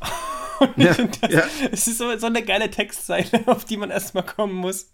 Und 0.59 0.77
ja, 0.77 0.93
das, 0.93 1.31
ja. 1.31 1.43
es 1.71 1.87
ist 1.87 1.99
so, 1.99 2.17
so 2.17 2.27
eine 2.27 2.43
geile 2.43 2.69
Textzeile, 2.69 3.29
auf 3.45 3.63
die 3.63 3.77
man 3.77 3.91
erstmal 3.91 4.25
kommen 4.25 4.55
muss. 4.55 4.91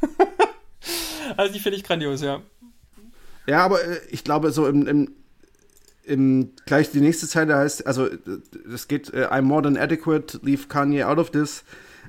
also 1.36 1.52
die 1.52 1.60
finde 1.60 1.76
ich 1.76 1.84
grandios, 1.84 2.22
ja. 2.22 2.40
Ja, 3.46 3.64
aber 3.64 3.84
äh, 3.84 4.00
ich 4.10 4.24
glaube, 4.24 4.50
so 4.50 4.66
im, 4.66 4.86
im, 4.86 5.14
im, 6.04 6.52
gleich 6.64 6.90
die 6.90 7.00
nächste 7.00 7.28
Zeile 7.28 7.56
heißt, 7.56 7.86
also 7.86 8.08
es 8.72 8.88
geht, 8.88 9.12
uh, 9.12 9.26
I'm 9.26 9.42
more 9.42 9.62
than 9.62 9.76
adequate, 9.76 10.40
leave 10.42 10.68
Kanye 10.68 11.04
out 11.04 11.18
of 11.18 11.30
this, 11.32 11.64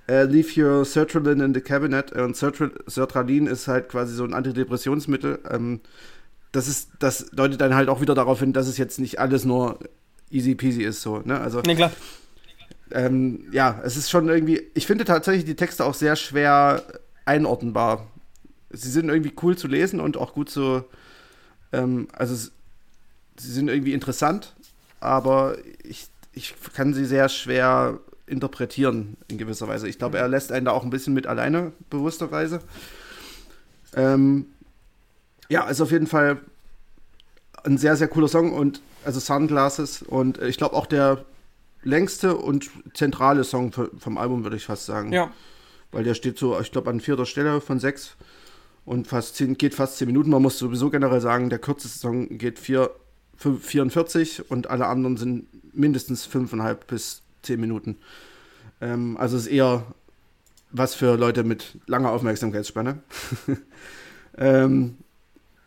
uh, 0.10 0.24
leave 0.24 0.60
your 0.60 0.86
Sertralin 0.86 1.42
in 1.42 1.54
the 1.54 1.62
cabinet. 1.62 2.12
Und 2.12 2.36
Sertralin 2.36 3.48
ist 3.48 3.68
halt 3.68 3.90
quasi 3.90 4.14
so 4.14 4.24
ein 4.24 4.34
Antidepressionsmittel. 4.34 5.40
Ähm, 5.50 5.82
das 6.52 6.68
ist, 6.68 6.90
das 7.00 7.28
deutet 7.32 7.62
dann 7.62 7.76
halt 7.76 7.90
auch 7.90 8.02
wieder 8.02 8.16
darauf 8.16 8.40
hin, 8.40 8.54
dass 8.54 8.68
es 8.68 8.78
jetzt 8.78 9.00
nicht 9.00 9.20
alles 9.20 9.46
nur 9.46 9.80
easy 10.30 10.56
peasy 10.56 10.84
ist, 10.84 11.02
so, 11.02 11.20
ne? 11.20 11.40
Also. 11.40 11.62
Nee, 11.62 11.76
klar. 11.76 11.92
Ähm, 12.92 13.48
ja, 13.52 13.82
es 13.84 13.98
ist 13.98 14.10
schon 14.10 14.30
irgendwie, 14.30 14.62
ich 14.76 14.86
finde 14.86 15.06
tatsächlich 15.06 15.46
die 15.46 15.56
Texte 15.56 15.84
auch 15.84 15.96
sehr 15.96 16.16
schwer 16.16 16.84
einordnenbar. 17.26 18.08
Sie 18.70 18.92
sind 18.92 19.10
irgendwie 19.10 19.34
cool 19.42 19.58
zu 19.58 19.68
lesen 19.68 20.00
und 20.00 20.18
auch 20.18 20.34
gut 20.34 20.50
zu, 20.50 20.84
ähm, 21.74 22.08
also 22.14 22.36
sie 23.38 23.52
sind 23.52 23.70
irgendwie 23.70 23.94
interessant, 23.94 24.56
aber 25.00 25.58
ich, 25.84 26.08
ich 26.34 26.54
kann 26.74 26.94
sie 26.94 27.06
sehr 27.06 27.28
schwer 27.30 28.00
interpretieren 28.28 29.18
in 29.28 29.38
gewisser 29.38 29.68
Weise. 29.68 29.88
Ich 29.88 30.00
glaube, 30.00 30.18
er 30.18 30.28
lässt 30.28 30.52
einen 30.52 30.66
da 30.66 30.72
auch 30.72 30.84
ein 30.84 30.90
bisschen 30.90 31.14
mit 31.14 31.28
alleine, 31.28 31.74
bewussterweise. 31.90 32.60
Ähm, 33.96 34.48
ja, 35.50 35.68
ist 35.68 35.82
auf 35.82 35.92
jeden 35.92 36.08
Fall 36.08 36.40
ein 37.64 37.78
sehr, 37.78 37.96
sehr 37.96 38.08
cooler 38.08 38.28
Song 38.28 38.52
und 38.54 38.82
also 39.04 39.20
Sunglasses 39.20 40.02
und 40.02 40.42
ich 40.42 40.58
glaube 40.58 40.76
auch 40.76 40.86
der 40.86 41.26
längste 41.84 42.36
und 42.36 42.70
zentrale 42.94 43.44
Song 43.44 43.72
vom 43.72 44.18
Album, 44.18 44.44
würde 44.44 44.58
ich 44.58 44.66
fast 44.66 44.86
sagen. 44.86 45.14
Ja. 45.14 45.32
Weil 45.92 46.04
der 46.04 46.16
steht 46.16 46.38
so, 46.38 46.60
ich 46.60 46.72
glaube, 46.72 46.90
an 46.90 47.00
vierter 47.00 47.26
Stelle 47.26 47.62
von 47.62 47.80
sechs 47.80 48.16
und 48.86 49.08
fast 49.08 49.36
zehn, 49.36 49.56
geht 49.58 49.76
fast 49.76 49.98
zehn 49.98 50.08
Minuten. 50.08 50.32
Man 50.32 50.42
muss 50.42 50.58
sowieso 50.58 50.90
generell 50.90 51.22
sagen, 51.22 51.50
der 51.50 51.60
kürzeste 51.60 52.00
Song 52.00 52.38
geht 52.38 52.60
vier, 52.60 52.92
44 53.38 54.50
und 54.50 54.70
alle 54.70 54.88
anderen 54.88 55.18
sind 55.18 55.48
mindestens 55.76 56.26
fünfeinhalb 56.26 56.88
bis 56.88 57.22
zehn 57.46 57.60
Minuten. 57.60 57.98
Ähm, 58.82 59.18
also 59.18 59.38
ist 59.38 59.48
eher 59.48 59.86
was 60.72 60.94
für 60.94 61.16
Leute 61.16 61.44
mit 61.44 61.78
langer 61.88 62.12
Aufmerksamkeitsspanne. 62.12 63.00
ähm, 64.38 64.98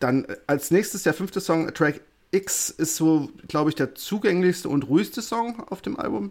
dann 0.01 0.26
als 0.47 0.70
nächstes 0.70 1.03
der 1.03 1.14
fünfte 1.14 1.41
Song, 1.41 1.72
Track 1.74 2.03
X, 2.31 2.70
ist 2.70 2.97
so, 2.97 3.31
glaube 3.49 3.70
ich, 3.70 3.76
der 3.76 3.95
zugänglichste 3.95 4.68
und 4.68 4.89
ruhigste 4.89 5.22
Song 5.22 5.61
auf 5.68 5.81
dem 5.81 5.99
Album. 5.99 6.31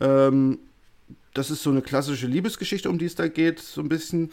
Ähm, 0.00 0.58
das 1.34 1.50
ist 1.50 1.62
so 1.62 1.70
eine 1.70 1.82
klassische 1.82 2.26
Liebesgeschichte, 2.26 2.88
um 2.88 2.98
die 2.98 3.04
es 3.04 3.14
da 3.14 3.28
geht, 3.28 3.60
so 3.60 3.80
ein 3.80 3.88
bisschen. 3.88 4.30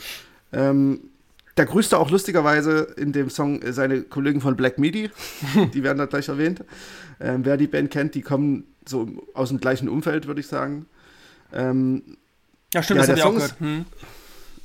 Ähm, 0.53 1.10
da 1.55 1.65
grüßt 1.65 1.93
er 1.93 1.99
auch 1.99 2.09
lustigerweise 2.09 2.93
in 2.97 3.11
dem 3.11 3.29
Song 3.29 3.61
seine 3.71 4.03
Kollegen 4.03 4.41
von 4.41 4.55
Black 4.55 4.77
Midi. 4.77 5.11
die 5.73 5.83
werden 5.83 5.97
da 5.97 6.05
gleich 6.05 6.29
erwähnt. 6.29 6.63
Ähm, 7.19 7.45
wer 7.45 7.57
die 7.57 7.67
Band 7.67 7.91
kennt, 7.91 8.15
die 8.15 8.21
kommen 8.21 8.65
so 8.87 9.07
aus 9.33 9.49
dem 9.49 9.59
gleichen 9.59 9.89
Umfeld, 9.89 10.27
würde 10.27 10.39
ich 10.39 10.47
sagen. 10.47 10.85
Ähm, 11.53 12.17
ja, 12.73 12.81
stimmt, 12.81 13.01
ja, 13.01 13.07
das 13.07 13.15
der 13.15 13.23
Song 13.23 13.37
ist, 13.37 13.59
hm. 13.59 13.85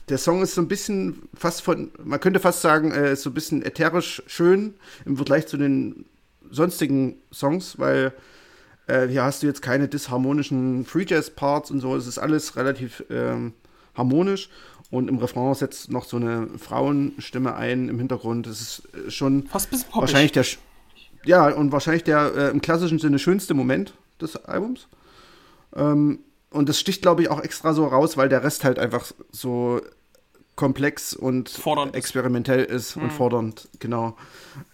Der 0.08 0.18
Song 0.18 0.42
ist 0.42 0.54
so 0.54 0.60
ein 0.60 0.68
bisschen 0.68 1.28
fast 1.34 1.62
von, 1.62 1.90
man 2.02 2.20
könnte 2.20 2.38
fast 2.38 2.62
sagen, 2.62 2.92
äh, 2.92 3.12
ist 3.12 3.22
so 3.22 3.30
ein 3.30 3.34
bisschen 3.34 3.62
ätherisch 3.62 4.22
schön 4.26 4.74
im 5.04 5.16
Vergleich 5.16 5.48
zu 5.48 5.56
den 5.56 6.06
sonstigen 6.48 7.16
Songs, 7.32 7.78
weil 7.78 8.12
äh, 8.86 9.08
hier 9.08 9.24
hast 9.24 9.42
du 9.42 9.48
jetzt 9.48 9.62
keine 9.62 9.88
disharmonischen 9.88 10.84
Free 10.84 11.04
Jazz 11.08 11.30
Parts 11.30 11.72
und 11.72 11.80
so. 11.80 11.96
Es 11.96 12.06
ist 12.06 12.18
alles 12.18 12.54
relativ 12.54 13.04
ähm, 13.10 13.52
harmonisch 13.96 14.48
und 14.90 15.08
im 15.08 15.18
Refrain 15.18 15.54
setzt 15.54 15.90
noch 15.90 16.04
so 16.04 16.16
eine 16.16 16.48
Frauenstimme 16.58 17.54
ein 17.54 17.88
im 17.88 17.98
Hintergrund. 17.98 18.46
Das 18.46 18.60
ist 18.60 18.82
äh, 18.94 19.10
schon 19.10 19.46
Fast 19.46 19.70
bisschen 19.70 19.88
wahrscheinlich 19.94 20.32
der 20.32 20.44
ja 21.24 21.48
und 21.48 21.72
wahrscheinlich 21.72 22.04
der 22.04 22.34
äh, 22.34 22.50
im 22.50 22.60
klassischen 22.60 22.98
Sinne 22.98 23.18
schönste 23.18 23.54
Moment 23.54 23.94
des 24.20 24.36
Albums. 24.36 24.88
Ähm, 25.74 26.20
und 26.50 26.68
das 26.68 26.80
sticht, 26.80 27.02
glaube 27.02 27.22
ich, 27.22 27.28
auch 27.28 27.40
extra 27.40 27.74
so 27.74 27.86
raus, 27.86 28.16
weil 28.16 28.28
der 28.28 28.42
Rest 28.42 28.64
halt 28.64 28.78
einfach 28.78 29.12
so 29.30 29.80
komplex 30.54 31.12
und 31.14 31.50
fordernd 31.50 31.94
experimentell 31.94 32.64
ist 32.64 32.96
mhm. 32.96 33.02
und 33.02 33.12
fordernd, 33.12 33.68
genau. 33.78 34.16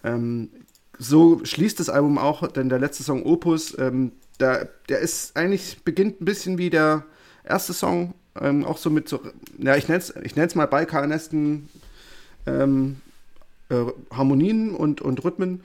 Ähm, 0.03 0.49
so 0.97 1.43
schließt 1.43 1.79
das 1.79 1.89
Album 1.89 2.17
auch, 2.17 2.47
denn 2.47 2.69
der 2.69 2.79
letzte 2.79 3.03
Song 3.03 3.23
Opus, 3.23 3.77
ähm, 3.77 4.13
der, 4.39 4.69
der 4.87 4.99
ist 4.99 5.35
eigentlich, 5.35 5.83
beginnt 5.83 6.21
ein 6.21 6.25
bisschen 6.25 6.57
wie 6.57 6.69
der 6.69 7.03
erste 7.43 7.73
Song, 7.73 8.13
ähm, 8.39 8.65
auch 8.65 8.77
so 8.77 8.89
mit 8.89 9.07
so, 9.07 9.19
ja, 9.57 9.75
ich 9.75 9.87
nenne 9.87 9.99
es 9.99 10.15
ich 10.23 10.35
nenn's 10.35 10.55
mal 10.55 10.67
Balkanesten 10.67 11.69
ähm, 12.45 12.97
äh, 13.69 13.85
Harmonien 14.11 14.75
und, 14.75 15.01
und 15.01 15.23
Rhythmen. 15.23 15.63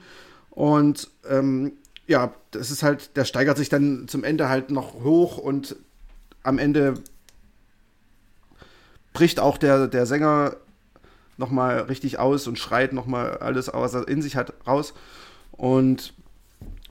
Und 0.51 1.09
ähm, 1.29 1.73
ja, 2.07 2.33
das 2.51 2.71
ist 2.71 2.83
halt, 2.83 3.15
der 3.15 3.25
steigert 3.25 3.57
sich 3.57 3.69
dann 3.69 4.07
zum 4.07 4.23
Ende 4.23 4.49
halt 4.49 4.71
noch 4.71 4.95
hoch 5.03 5.37
und 5.37 5.75
am 6.43 6.57
Ende 6.57 6.95
bricht 9.13 9.39
auch 9.39 9.57
der, 9.57 9.87
der 9.87 10.05
Sänger 10.05 10.55
nochmal 11.37 11.81
richtig 11.81 12.19
aus 12.19 12.47
und 12.47 12.59
schreit 12.59 12.93
nochmal 12.93 13.37
alles, 13.37 13.69
was 13.73 13.93
er 13.93 14.07
in 14.07 14.21
sich 14.21 14.35
hat, 14.35 14.53
raus. 14.67 14.93
Und 15.51 16.13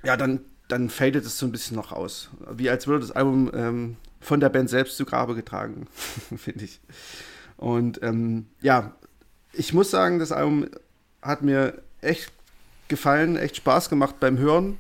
ja, 0.03 0.17
dann, 0.17 0.41
dann 0.69 0.89
fadet 0.89 1.25
es 1.25 1.39
so 1.39 1.47
ein 1.47 1.53
bisschen 1.53 1.77
noch 1.77 1.93
aus. 1.93 2.31
Wie 2.53 2.71
als 2.71 2.87
würde 2.87 3.01
das 3.01 3.11
Album 3.11 3.51
ähm, 3.55 3.97
von 4.21 4.41
der 4.41 4.49
Band 4.49 4.71
selbst 4.71 4.97
zu 4.97 5.05
Grabe 5.05 5.35
getragen, 5.35 5.87
finde 6.37 6.65
ich. 6.65 6.81
Und 7.57 8.03
ähm, 8.03 8.47
ja, 8.61 8.97
ich 9.53 9.73
muss 9.73 9.91
sagen, 9.91 10.19
das 10.19 10.33
Album 10.33 10.69
hat 11.23 11.43
mir 11.43 11.83
echt 12.01 12.33
gefallen, 12.89 13.37
echt 13.37 13.57
Spaß 13.57 13.89
gemacht 13.89 14.21
beim 14.21 14.39
Hören. 14.39 14.79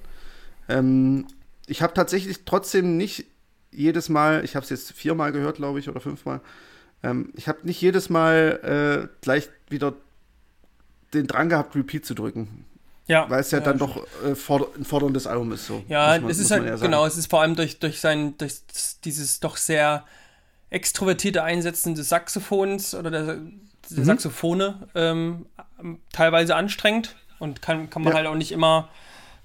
Ähm, 0.68 1.26
ich 1.66 1.82
habe 1.82 1.94
tatsächlich 1.94 2.44
trotzdem 2.44 2.96
nicht 2.96 3.26
jedes 3.70 4.08
Mal, 4.08 4.44
ich 4.44 4.56
habe 4.56 4.64
es 4.64 4.70
jetzt 4.70 4.92
viermal 4.92 5.32
gehört, 5.32 5.56
glaube 5.56 5.78
ich, 5.78 5.88
oder 5.88 6.00
fünfmal, 6.00 6.40
ähm, 7.02 7.32
ich 7.36 7.48
habe 7.48 7.58
nicht 7.64 7.80
jedes 7.80 8.10
Mal 8.10 9.08
äh, 9.10 9.16
gleich 9.20 9.48
wieder 9.68 9.94
den 11.14 11.26
Drang 11.26 11.48
gehabt, 11.48 11.74
Repeat 11.74 12.04
zu 12.04 12.14
drücken. 12.14 12.64
Ja. 13.08 13.28
Weil 13.28 13.40
es 13.40 13.50
ja, 13.50 13.58
ja 13.58 13.64
dann 13.64 13.78
doch 13.78 14.06
äh, 14.24 14.34
forder 14.34 14.68
ein 14.76 14.84
forderndes 14.84 15.26
Album 15.26 15.50
ist. 15.52 15.66
So, 15.66 15.82
ja, 15.88 16.18
man, 16.20 16.30
es 16.30 16.38
ist 16.38 16.50
halt, 16.50 16.64
ja 16.64 16.76
genau, 16.76 17.06
es 17.06 17.16
ist 17.16 17.28
vor 17.28 17.40
allem 17.40 17.56
durch, 17.56 17.78
durch 17.80 18.00
sein, 18.00 18.36
durch 18.36 18.60
dieses 19.04 19.40
doch 19.40 19.56
sehr 19.56 20.04
extrovertierte 20.70 21.42
Einsetzen 21.42 21.94
des 21.94 22.10
Saxophons 22.10 22.94
oder 22.94 23.10
der, 23.10 23.22
der 23.24 23.38
mhm. 23.90 24.04
Saxophone 24.04 24.74
ähm, 24.94 25.46
teilweise 26.12 26.54
anstrengend 26.54 27.16
und 27.38 27.62
kann, 27.62 27.88
kann 27.88 28.02
man 28.02 28.12
ja. 28.12 28.18
halt 28.18 28.26
auch 28.26 28.34
nicht 28.34 28.52
immer, 28.52 28.90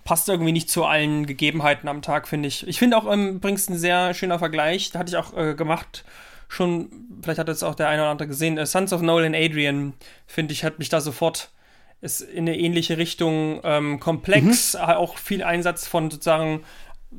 passt 0.04 0.28
irgendwie 0.28 0.52
nicht 0.52 0.70
zu 0.70 0.84
allen 0.84 1.26
Gegebenheiten 1.26 1.88
am 1.88 2.02
Tag, 2.02 2.28
finde 2.28 2.50
ich. 2.50 2.68
Ich 2.68 2.80
finde 2.80 2.98
auch 2.98 3.10
ähm, 3.10 3.38
übrigens 3.38 3.70
ein 3.70 3.78
sehr 3.78 4.14
schöner 4.14 4.40
Vergleich, 4.40 4.92
da 4.92 5.00
hatte 5.00 5.10
ich 5.10 5.18
auch 5.18 5.38
äh, 5.38 5.54
gemacht, 5.54 6.04
schon, 6.50 6.90
vielleicht 7.22 7.40
hat 7.40 7.48
es 7.48 7.64
auch 7.64 7.76
der 7.76 7.88
eine 7.88 8.02
oder 8.02 8.12
andere 8.12 8.28
gesehen, 8.28 8.58
äh, 8.58 8.66
Sons 8.66 8.92
of 8.92 9.02
Nolan 9.02 9.34
Adrian, 9.34 9.94
finde 10.28 10.52
ich, 10.52 10.66
hat 10.66 10.80
mich 10.80 10.90
da 10.90 11.00
sofort 11.00 11.53
ist 12.04 12.20
in 12.22 12.48
eine 12.48 12.60
ähnliche 12.60 12.98
Richtung 12.98 13.62
ähm, 13.64 14.00
komplex, 14.00 14.74
mhm. 14.74 14.82
auch 14.82 15.18
viel 15.18 15.42
Einsatz 15.42 15.88
von 15.88 16.12
sozusagen 16.12 16.64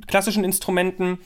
klassischen 0.06 0.44
Instrumenten. 0.44 1.18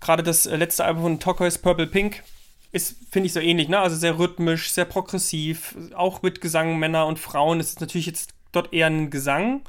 Gerade 0.00 0.24
das 0.24 0.44
äh, 0.46 0.56
letzte 0.56 0.84
Album 0.84 1.02
von 1.02 1.20
Turquoise 1.20 1.60
Purple 1.60 1.86
Pink 1.86 2.24
ist, 2.72 2.96
finde 3.10 3.28
ich, 3.28 3.32
so 3.32 3.40
ähnlich, 3.40 3.68
ne? 3.68 3.78
Also 3.78 3.94
sehr 3.94 4.18
rhythmisch, 4.18 4.72
sehr 4.72 4.84
progressiv, 4.84 5.76
auch 5.94 6.22
mit 6.22 6.40
Gesang 6.40 6.78
Männer 6.78 7.06
und 7.06 7.20
Frauen. 7.20 7.60
Es 7.60 7.68
ist 7.68 7.80
natürlich 7.80 8.06
jetzt 8.06 8.34
dort 8.50 8.72
eher 8.72 8.88
ein 8.88 9.08
Gesang, 9.10 9.62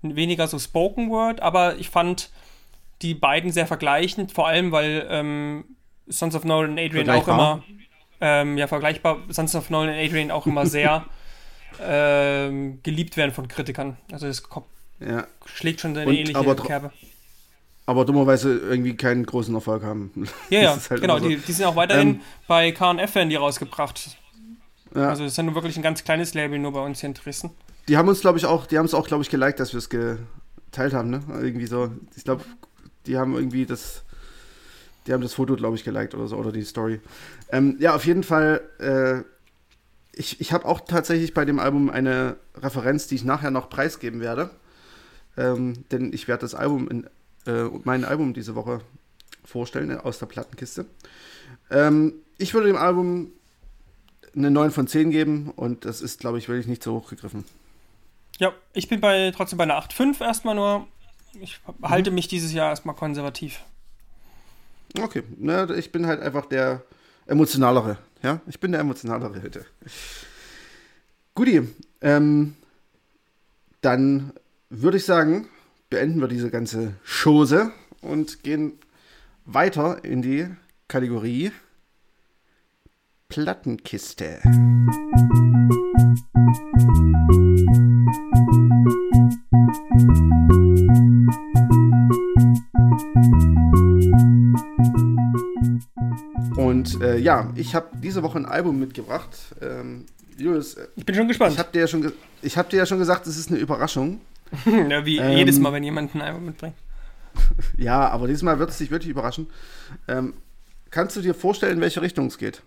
weniger 0.00 0.48
so 0.48 0.58
Spoken 0.58 1.10
Word, 1.10 1.42
aber 1.42 1.76
ich 1.76 1.90
fand 1.90 2.30
die 3.02 3.14
beiden 3.14 3.52
sehr 3.52 3.66
vergleichend, 3.66 4.32
vor 4.32 4.48
allem 4.48 4.72
weil 4.72 5.06
ähm, 5.10 5.64
Sons 6.08 6.34
of 6.34 6.44
Nolan 6.44 6.72
und 6.72 6.78
Adrian 6.78 7.10
auch 7.10 7.28
immer 7.28 7.62
ähm, 8.22 8.56
ja 8.56 8.66
vergleichbar, 8.66 9.18
Sons 9.28 9.54
of 9.54 9.68
Nolan 9.68 9.90
und 9.90 10.00
Adrian 10.00 10.30
auch 10.30 10.46
immer 10.46 10.64
sehr 10.78 11.04
ähm, 11.80 12.80
geliebt 12.82 13.16
werden 13.16 13.32
von 13.32 13.48
Kritikern. 13.48 13.96
Also 14.12 14.26
das 14.26 14.42
ja. 15.00 15.26
schlägt 15.46 15.80
schon 15.80 15.96
eine 15.96 16.12
ähnliche 16.12 16.38
aber, 16.38 16.56
Kerbe. 16.56 16.92
Aber 17.86 18.04
dummerweise 18.04 18.56
irgendwie 18.56 18.96
keinen 18.96 19.26
großen 19.26 19.54
Erfolg 19.54 19.82
haben. 19.82 20.12
Ja, 20.50 20.60
ja, 20.60 20.78
halt 20.90 21.00
genau. 21.00 21.18
So. 21.18 21.28
Die, 21.28 21.36
die, 21.36 21.52
sind 21.52 21.64
auch 21.66 21.76
weiterhin 21.76 22.08
ähm, 22.08 22.20
bei 22.46 22.72
werden 22.72 23.30
die 23.30 23.36
rausgebracht. 23.36 24.16
Ja. 24.94 25.08
Also 25.08 25.24
das 25.24 25.32
ist 25.32 25.36
ja 25.38 25.44
nur 25.44 25.54
wirklich 25.54 25.76
ein 25.76 25.82
ganz 25.82 26.04
kleines 26.04 26.34
Label 26.34 26.58
nur 26.58 26.72
bei 26.72 26.84
uns 26.84 27.00
hier 27.00 27.08
in 27.08 27.14
Dresden. 27.14 27.50
Die 27.88 27.96
haben 27.96 28.08
uns, 28.08 28.20
glaube 28.20 28.38
ich, 28.38 28.46
auch, 28.46 28.66
die 28.66 28.78
haben 28.78 28.86
es 28.86 28.94
auch, 28.94 29.06
glaube 29.06 29.22
ich, 29.22 29.30
geliked, 29.30 29.58
dass 29.58 29.72
wir 29.72 29.78
es 29.78 29.88
geteilt 29.88 30.92
haben, 30.92 31.10
ne? 31.10 31.22
Irgendwie 31.28 31.66
so. 31.66 31.90
Ich 32.16 32.24
glaube, 32.24 32.44
die 33.06 33.16
haben 33.16 33.34
irgendwie 33.34 33.66
das. 33.66 34.04
Die 35.06 35.12
haben 35.12 35.22
das 35.22 35.32
Foto, 35.32 35.56
glaube 35.56 35.76
ich, 35.76 35.82
geliked 35.82 36.14
oder 36.14 36.28
so, 36.28 36.36
oder 36.36 36.52
die 36.52 36.62
Story. 36.62 37.00
Ähm, 37.50 37.76
ja, 37.80 37.94
auf 37.94 38.04
jeden 38.04 38.22
Fall 38.22 38.60
äh, 38.78 39.24
ich, 40.20 40.40
ich 40.40 40.52
habe 40.52 40.66
auch 40.66 40.80
tatsächlich 40.80 41.32
bei 41.32 41.46
dem 41.46 41.58
Album 41.58 41.88
eine 41.88 42.36
Referenz, 42.54 43.06
die 43.06 43.14
ich 43.14 43.24
nachher 43.24 43.50
noch 43.50 43.70
preisgeben 43.70 44.20
werde. 44.20 44.50
Ähm, 45.36 45.84
denn 45.90 46.12
ich 46.12 46.28
werde 46.28 46.42
das 46.42 46.54
Album 46.54 46.88
in 46.88 47.06
äh, 47.46 47.70
mein 47.84 48.04
Album 48.04 48.34
diese 48.34 48.54
Woche 48.54 48.82
vorstellen 49.44 49.98
aus 49.98 50.18
der 50.18 50.26
Plattenkiste. 50.26 50.84
Ähm, 51.70 52.12
ich 52.36 52.52
würde 52.52 52.66
dem 52.66 52.76
Album 52.76 53.32
eine 54.36 54.50
9 54.50 54.70
von 54.70 54.86
10 54.86 55.10
geben 55.10 55.52
und 55.56 55.86
das 55.86 56.02
ist, 56.02 56.20
glaube 56.20 56.36
ich, 56.36 56.48
wirklich 56.48 56.66
nicht 56.66 56.82
so 56.82 56.94
hochgegriffen. 56.94 57.44
Ja, 58.38 58.52
ich 58.74 58.88
bin 58.88 59.00
bei, 59.00 59.32
trotzdem 59.34 59.56
bei 59.56 59.64
einer 59.64 59.80
8,5 59.80 60.22
erstmal 60.22 60.54
nur. 60.54 60.86
Ich 61.40 61.60
halte 61.82 62.10
mhm. 62.10 62.16
mich 62.16 62.28
dieses 62.28 62.52
Jahr 62.52 62.68
erstmal 62.68 62.94
konservativ. 62.94 63.60
Okay, 65.00 65.22
na, 65.38 65.70
ich 65.70 65.92
bin 65.92 66.06
halt 66.06 66.20
einfach 66.20 66.44
der 66.44 66.82
emotionalere. 67.30 67.96
Ja, 68.22 68.40
ich 68.46 68.60
bin 68.60 68.72
der 68.72 68.80
emotionalere 68.80 69.42
heute. 69.42 69.64
Guti, 71.34 71.62
ähm, 72.02 72.54
dann 73.80 74.32
würde 74.68 74.98
ich 74.98 75.04
sagen, 75.04 75.48
beenden 75.88 76.20
wir 76.20 76.28
diese 76.28 76.50
ganze 76.50 76.94
Chose 77.04 77.72
und 78.02 78.42
gehen 78.42 78.78
weiter 79.46 80.04
in 80.04 80.22
die 80.22 80.48
Kategorie 80.88 81.52
Plattenkiste. 83.28 84.40
Und 96.56 97.00
äh, 97.02 97.16
ja, 97.18 97.52
ich 97.56 97.74
habe 97.74 97.88
diese 98.02 98.22
Woche 98.22 98.38
ein 98.38 98.46
Album 98.46 98.78
mitgebracht. 98.78 99.36
Ähm, 99.60 100.06
Julius, 100.36 100.74
äh, 100.74 100.88
ich 100.96 101.04
bin 101.04 101.14
schon 101.14 101.28
gespannt. 101.28 101.52
Ich 101.54 101.58
habe 101.58 101.70
dir, 101.72 101.80
ja 101.80 101.86
schon 101.86 102.12
hab 102.44 102.70
dir 102.70 102.76
ja 102.76 102.86
schon 102.86 102.98
gesagt, 102.98 103.26
es 103.26 103.36
ist 103.36 103.50
eine 103.50 103.58
Überraschung. 103.58 104.20
ja, 104.66 105.04
wie 105.04 105.18
ähm, 105.18 105.36
jedes 105.36 105.58
Mal, 105.58 105.72
wenn 105.72 105.84
jemand 105.84 106.14
ein 106.14 106.20
Album 106.22 106.46
mitbringt. 106.46 106.74
ja, 107.76 108.08
aber 108.08 108.26
dieses 108.26 108.42
Mal 108.42 108.58
wird 108.58 108.70
es 108.70 108.78
dich 108.78 108.90
wirklich 108.90 109.10
überraschen. 109.10 109.46
Ähm, 110.08 110.34
kannst 110.90 111.16
du 111.16 111.20
dir 111.20 111.34
vorstellen, 111.34 111.74
in 111.74 111.80
welche 111.80 112.02
Richtung 112.02 112.26
es 112.26 112.38
geht? 112.38 112.62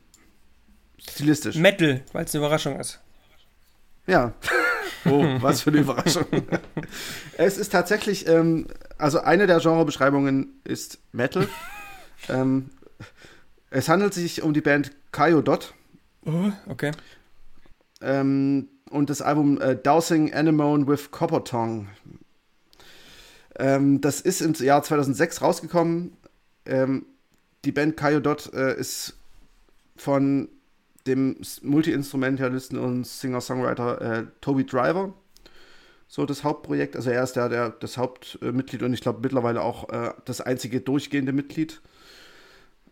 Stilistisch. 0.99 1.55
Metal, 1.55 2.01
weil 2.13 2.25
es 2.25 2.33
eine 2.33 2.43
Überraschung 2.43 2.79
ist. 2.79 2.99
Ja. 4.07 4.33
Oh, 5.05 5.25
was 5.39 5.61
für 5.61 5.69
eine 5.69 5.79
Überraschung. 5.79 6.25
es 7.37 7.57
ist 7.57 7.71
tatsächlich, 7.71 8.27
ähm, 8.27 8.67
also 8.97 9.19
eine 9.19 9.47
der 9.47 9.59
Genrebeschreibungen 9.59 10.61
ist 10.63 10.99
Metal. 11.11 11.47
ähm, 12.29 12.69
es 13.69 13.89
handelt 13.89 14.13
sich 14.13 14.41
um 14.41 14.53
die 14.53 14.61
Band 14.61 14.91
Kaio 15.11 15.41
Dot. 15.41 15.73
Oh, 16.25 16.51
okay. 16.67 16.91
Ähm, 18.01 18.69
und 18.89 19.09
das 19.09 19.21
Album 19.21 19.59
äh, 19.59 19.75
Dousing 19.75 20.33
Anemone 20.33 20.87
with 20.87 21.11
Copper 21.11 21.43
Tongue. 21.43 21.87
Ähm, 23.57 24.01
das 24.01 24.21
ist 24.21 24.41
im 24.41 24.53
Jahr 24.53 24.83
2006 24.83 25.41
rausgekommen. 25.41 26.15
Ähm, 26.65 27.05
die 27.65 27.71
Band 27.71 27.97
Kaio 27.97 28.19
Dot 28.19 28.53
äh, 28.53 28.77
ist 28.77 29.15
von 29.95 30.49
dem 31.07 31.35
Multi-Instrumentalisten 31.61 32.77
und 32.77 33.05
Singer-Songwriter 33.05 34.01
äh, 34.01 34.25
Toby 34.41 34.65
Driver 34.65 35.13
so 36.13 36.27
das 36.27 36.43
Hauptprojekt. 36.43 36.95
Also 36.95 37.09
er 37.09 37.23
ist 37.23 37.33
der, 37.33 37.49
der 37.49 37.69
das 37.71 37.97
Hauptmitglied 37.97 38.83
und 38.83 38.93
ich 38.93 39.01
glaube 39.01 39.19
mittlerweile 39.23 39.63
auch 39.63 39.89
äh, 39.89 40.13
das 40.25 40.41
einzige 40.41 40.79
durchgehende 40.79 41.33
Mitglied. 41.33 41.81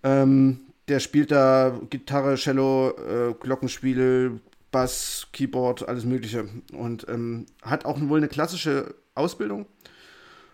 Ähm, 0.01 0.61
der 0.87 0.99
spielt 0.99 1.29
da 1.29 1.79
Gitarre, 1.91 2.33
Cello, 2.33 2.89
äh, 2.97 3.35
Glockenspiel, 3.39 4.41
Bass, 4.71 5.27
Keyboard, 5.33 5.87
alles 5.87 6.03
Mögliche. 6.03 6.49
Und 6.73 7.07
ähm, 7.09 7.45
hat 7.61 7.85
auch 7.85 8.01
wohl 8.01 8.17
eine 8.17 8.27
klassische 8.27 8.95
Ausbildung. 9.13 9.67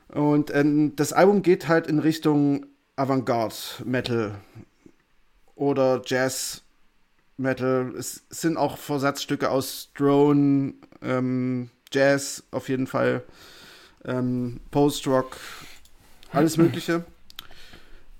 Und 0.09 0.53
ähm, 0.53 0.93
das 0.97 1.13
Album 1.13 1.43
geht 1.43 1.69
halt 1.69 1.87
in 1.87 1.99
Richtung 1.99 2.65
Avantgarde 2.97 3.55
Metal 3.85 4.35
oder 5.55 6.01
Jazz 6.05 6.63
Metal. 7.37 7.93
Es 7.97 8.23
sind 8.29 8.57
auch 8.57 8.77
Versatzstücke 8.77 9.49
aus 9.49 9.91
Drone, 9.95 10.73
ähm, 11.01 11.69
Jazz 11.91 12.43
auf 12.51 12.69
jeden 12.69 12.87
Fall, 12.87 13.23
ähm, 14.05 14.59
Post-Rock, 14.71 15.37
alles 16.31 16.57
Mögliche. 16.57 17.05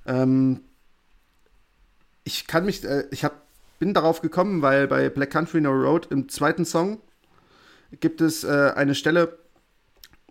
Ähm, 0.06 0.62
ich 2.24 2.48
kann 2.48 2.66
mich, 2.66 2.84
äh, 2.84 3.06
ich 3.12 3.24
hab, 3.24 3.48
bin 3.80 3.94
darauf 3.94 4.22
gekommen, 4.22 4.62
weil 4.62 4.88
bei 4.88 5.10
Black 5.10 5.32
Country 5.32 5.62
No 5.62 5.72
Road 5.72 6.08
im 6.12 6.30
zweiten 6.30 6.66
Song 6.66 7.00
gibt 8.00 8.22
es 8.22 8.44
äh, 8.44 8.72
eine 8.76 8.96
Stelle, 8.96 9.38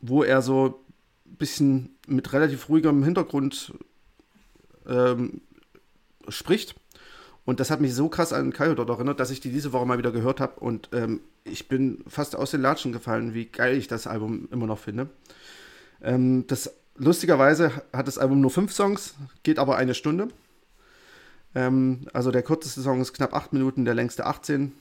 wo 0.00 0.22
er 0.22 0.42
so 0.42 0.84
ein 1.26 1.36
bisschen 1.36 1.96
mit 2.06 2.32
relativ 2.32 2.68
ruhigem 2.68 3.02
Hintergrund 3.02 3.72
ähm, 4.86 5.40
spricht. 6.28 6.74
Und 7.46 7.60
das 7.60 7.70
hat 7.70 7.80
mich 7.80 7.94
so 7.94 8.08
krass 8.08 8.32
an 8.32 8.52
Kaio 8.52 8.74
dort 8.74 8.90
erinnert, 8.90 9.20
dass 9.20 9.30
ich 9.30 9.40
die 9.40 9.50
diese 9.50 9.72
Woche 9.72 9.86
mal 9.86 9.98
wieder 9.98 10.10
gehört 10.10 10.40
habe. 10.40 10.60
Und 10.60 10.90
ähm, 10.92 11.20
ich 11.44 11.68
bin 11.68 12.02
fast 12.08 12.34
aus 12.34 12.50
den 12.50 12.60
Latschen 12.60 12.92
gefallen, 12.92 13.34
wie 13.34 13.46
geil 13.46 13.76
ich 13.76 13.86
das 13.86 14.08
Album 14.08 14.48
immer 14.50 14.66
noch 14.66 14.80
finde. 14.80 15.08
Ähm, 16.02 16.46
das, 16.48 16.74
lustigerweise 16.96 17.70
hat 17.92 18.08
das 18.08 18.18
Album 18.18 18.40
nur 18.40 18.50
fünf 18.50 18.72
Songs, 18.72 19.14
geht 19.44 19.60
aber 19.60 19.76
eine 19.76 19.94
Stunde. 19.94 20.28
Ähm, 21.54 22.08
also 22.12 22.32
der 22.32 22.42
kürzeste 22.42 22.82
Song 22.82 23.00
ist 23.00 23.12
knapp 23.12 23.32
8 23.32 23.52
Minuten, 23.52 23.84
der 23.84 23.94
längste 23.94 24.26
18. 24.26 24.72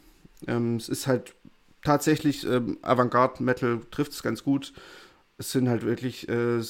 Ähm, 0.47 0.77
es 0.77 0.89
ist 0.89 1.05
halt 1.05 1.35
tatsächlich 1.83 2.47
ähm, 2.47 2.79
Avantgarde-Metal, 2.81 3.81
trifft 3.91 4.13
es 4.13 4.23
ganz 4.23 4.43
gut. 4.43 4.73
Es 5.37 5.51
sind 5.51 5.69
halt 5.69 5.85
wirklich 5.85 6.27
äh, 6.29 6.61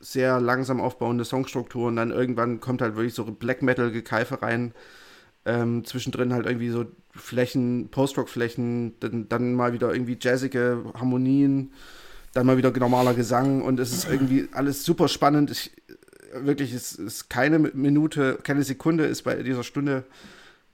sehr 0.00 0.40
langsam 0.40 0.80
aufbauende 0.80 1.24
Songstrukturen. 1.24 1.94
Dann 1.94 2.10
irgendwann 2.10 2.58
kommt 2.58 2.82
halt 2.82 2.96
wirklich 2.96 3.14
so 3.14 3.24
Black 3.24 3.62
Metal-Gekeife 3.62 4.42
rein. 4.42 4.74
Ähm, 5.46 5.84
zwischendrin 5.84 6.34
halt 6.34 6.44
irgendwie 6.44 6.70
so 6.70 6.86
Flächen, 7.14 7.88
Post-Rock-Flächen, 7.88 8.98
dann, 9.00 9.28
dann 9.28 9.54
mal 9.54 9.72
wieder 9.72 9.92
irgendwie 9.92 10.18
jazzige 10.20 10.84
Harmonien, 10.94 11.72
dann 12.34 12.46
mal 12.46 12.58
wieder 12.58 12.70
normaler 12.72 13.14
Gesang 13.14 13.62
und 13.62 13.80
es 13.80 13.92
ist 13.92 14.10
irgendwie 14.10 14.48
alles 14.52 14.84
super 14.84 15.08
spannend. 15.08 15.50
Ich, 15.50 15.70
wirklich, 16.34 16.72
es 16.72 16.92
ist 16.94 17.30
keine 17.30 17.58
Minute, 17.58 18.38
keine 18.42 18.62
Sekunde 18.62 19.04
ist 19.06 19.22
bei 19.22 19.42
dieser 19.42 19.62
Stunde 19.62 20.04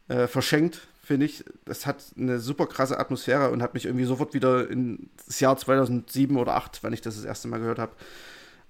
äh, 0.09 0.27
verschenkt, 0.27 0.81
finde 1.03 1.27
ich. 1.27 1.45
Es 1.67 1.87
hat 1.87 2.03
eine 2.19 2.39
super 2.39 2.67
krasse 2.67 2.99
Atmosphäre 2.99 3.51
und 3.51 3.63
hat 3.63 3.75
mich 3.75 3.85
irgendwie 3.85 4.05
sofort 4.07 4.35
wieder 4.35 4.69
ins 4.69 5.39
Jahr 5.39 5.57
2007 5.57 6.37
oder 6.37 6.53
2008, 6.53 6.83
wenn 6.83 6.93
ich 6.93 7.01
das 7.01 7.17
das 7.17 7.25
erste 7.25 7.49
Mal 7.49 7.61
gehört 7.61 7.79
habe, 7.79 7.93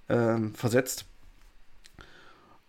ähm, 0.09 0.55
versetzt. 0.55 1.05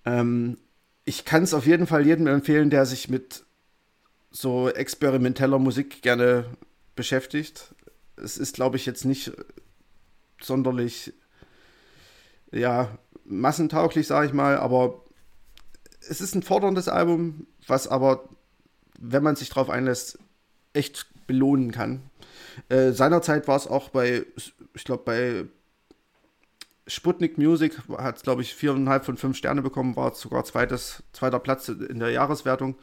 Ähm, 0.06 0.58
ich 1.06 1.26
kann 1.26 1.44
es 1.44 1.54
auf 1.54 1.66
jeden 1.66 1.88
Fall 1.88 2.06
jedem 2.06 2.28
empfehlen, 2.28 2.70
der 2.70 2.86
sich 2.86 3.10
mit 3.10 3.46
so 4.32 4.70
experimenteller 4.70 5.60
Musik 5.60 6.02
gerne 6.02 6.46
beschäftigt. 6.96 7.76
Es 8.16 8.38
ist, 8.38 8.56
glaube 8.56 8.78
ich, 8.78 8.86
jetzt 8.86 9.06
nicht 9.06 9.32
sonderlich 10.42 11.14
ja, 12.52 12.98
massentauglich, 13.26 14.08
sage 14.08 14.28
ich 14.28 14.34
mal, 14.34 14.58
aber 14.58 15.04
es 16.08 16.22
ist 16.22 16.36
ein 16.36 16.44
forderndes 16.44 16.88
Album, 16.88 17.48
was 17.68 17.88
aber, 17.88 18.30
wenn 19.00 19.24
man 19.24 19.36
sich 19.36 19.50
drauf 19.50 19.70
einlässt, 19.70 20.20
echt 20.74 21.08
belohnen 21.28 21.72
kann. 21.72 22.02
Äh, 22.70 22.92
seinerzeit 22.92 23.48
war 23.48 23.56
es 23.56 23.68
auch 23.68 23.90
bei, 23.90 24.26
ich 24.74 24.84
glaube, 24.84 25.04
bei 25.04 25.46
Sputnik 26.88 27.38
Music 27.38 27.78
hat 27.98 28.18
es, 28.18 28.24
glaube 28.24 28.42
ich, 28.42 28.56
viereinhalb 28.56 29.06
von 29.06 29.18
fünf 29.18 29.38
Sterne 29.38 29.62
bekommen, 29.62 29.96
war 29.96 30.14
sogar 30.16 30.44
zweites, 30.44 31.04
zweiter 31.14 31.40
Platz 31.40 31.70
in 31.70 32.00
der 32.00 32.10
Jahreswertung. 32.10 32.76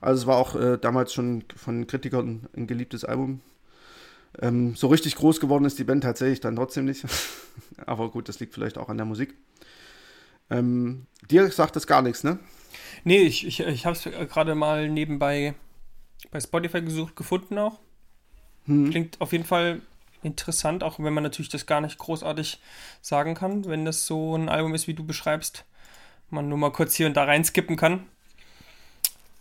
Also 0.00 0.22
es 0.22 0.26
war 0.26 0.36
auch 0.36 0.54
äh, 0.56 0.78
damals 0.78 1.12
schon 1.12 1.44
von 1.54 1.86
Kritikern 1.86 2.48
ein 2.56 2.66
geliebtes 2.66 3.04
Album. 3.04 3.40
Ähm, 4.40 4.74
so 4.76 4.88
richtig 4.88 5.16
groß 5.16 5.40
geworden 5.40 5.64
ist 5.64 5.78
die 5.78 5.84
Band 5.84 6.02
tatsächlich 6.02 6.40
dann 6.40 6.56
trotzdem 6.56 6.84
nicht. 6.84 7.04
Aber 7.86 8.10
gut, 8.10 8.28
das 8.28 8.40
liegt 8.40 8.54
vielleicht 8.54 8.78
auch 8.78 8.88
an 8.88 8.96
der 8.96 9.06
Musik. 9.06 9.34
Ähm, 10.50 11.06
dir 11.30 11.50
sagt 11.50 11.76
das 11.76 11.86
gar 11.86 12.02
nichts, 12.02 12.24
ne? 12.24 12.38
Nee, 13.04 13.22
ich, 13.22 13.46
ich, 13.46 13.60
ich 13.60 13.86
habe 13.86 13.96
es 13.96 14.02
gerade 14.04 14.54
mal 14.54 14.88
nebenbei 14.88 15.54
bei 16.30 16.40
Spotify 16.40 16.82
gesucht, 16.82 17.16
gefunden 17.16 17.58
auch. 17.58 17.78
Hm. 18.64 18.90
Klingt 18.90 19.20
auf 19.20 19.32
jeden 19.32 19.44
Fall 19.44 19.80
interessant, 20.26 20.82
auch 20.82 20.98
wenn 20.98 21.14
man 21.14 21.22
natürlich 21.22 21.48
das 21.48 21.66
gar 21.66 21.80
nicht 21.80 21.98
großartig 21.98 22.60
sagen 23.00 23.34
kann, 23.34 23.64
wenn 23.66 23.84
das 23.84 24.06
so 24.06 24.36
ein 24.36 24.48
Album 24.48 24.74
ist, 24.74 24.86
wie 24.86 24.94
du 24.94 25.04
beschreibst, 25.04 25.64
man 26.30 26.48
nur 26.48 26.58
mal 26.58 26.72
kurz 26.72 26.94
hier 26.94 27.06
und 27.06 27.16
da 27.16 27.24
reinskippen 27.24 27.76
kann. 27.76 28.06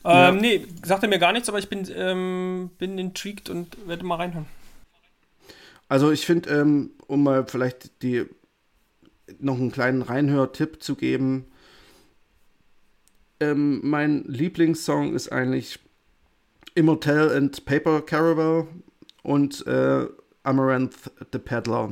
Ja. 0.03 0.29
Ähm, 0.29 0.38
nee, 0.38 0.65
sagte 0.83 1.07
mir 1.07 1.17
gar 1.17 1.33
nichts, 1.33 1.49
aber 1.49 1.57
ich 1.57 1.67
bin, 1.67 1.89
ähm, 1.95 2.69
bin 2.77 2.97
intrigued 2.99 3.49
und 3.49 3.75
werde 3.88 4.05
mal 4.05 4.17
reinhören. 4.17 4.45
Also 5.89 6.11
ich 6.11 6.25
finde, 6.25 6.49
ähm, 6.49 6.91
um 7.07 7.23
mal 7.23 7.45
vielleicht 7.47 8.03
die 8.03 8.25
noch 9.39 9.55
einen 9.55 9.71
kleinen 9.71 10.03
Reinhör-Tipp 10.03 10.81
zu 10.81 10.95
geben. 10.95 11.45
Ähm, 13.39 13.81
mein 13.83 14.23
Lieblingssong 14.25 15.13
ist 15.13 15.31
eigentlich 15.31 15.79
Immortal 16.75 17.36
and 17.36 17.65
Paper 17.65 18.01
Caravel 18.01 18.67
und 19.23 19.65
äh, 19.65 20.05
Amaranth 20.45 20.95
the 21.31 21.39
Peddler. 21.39 21.89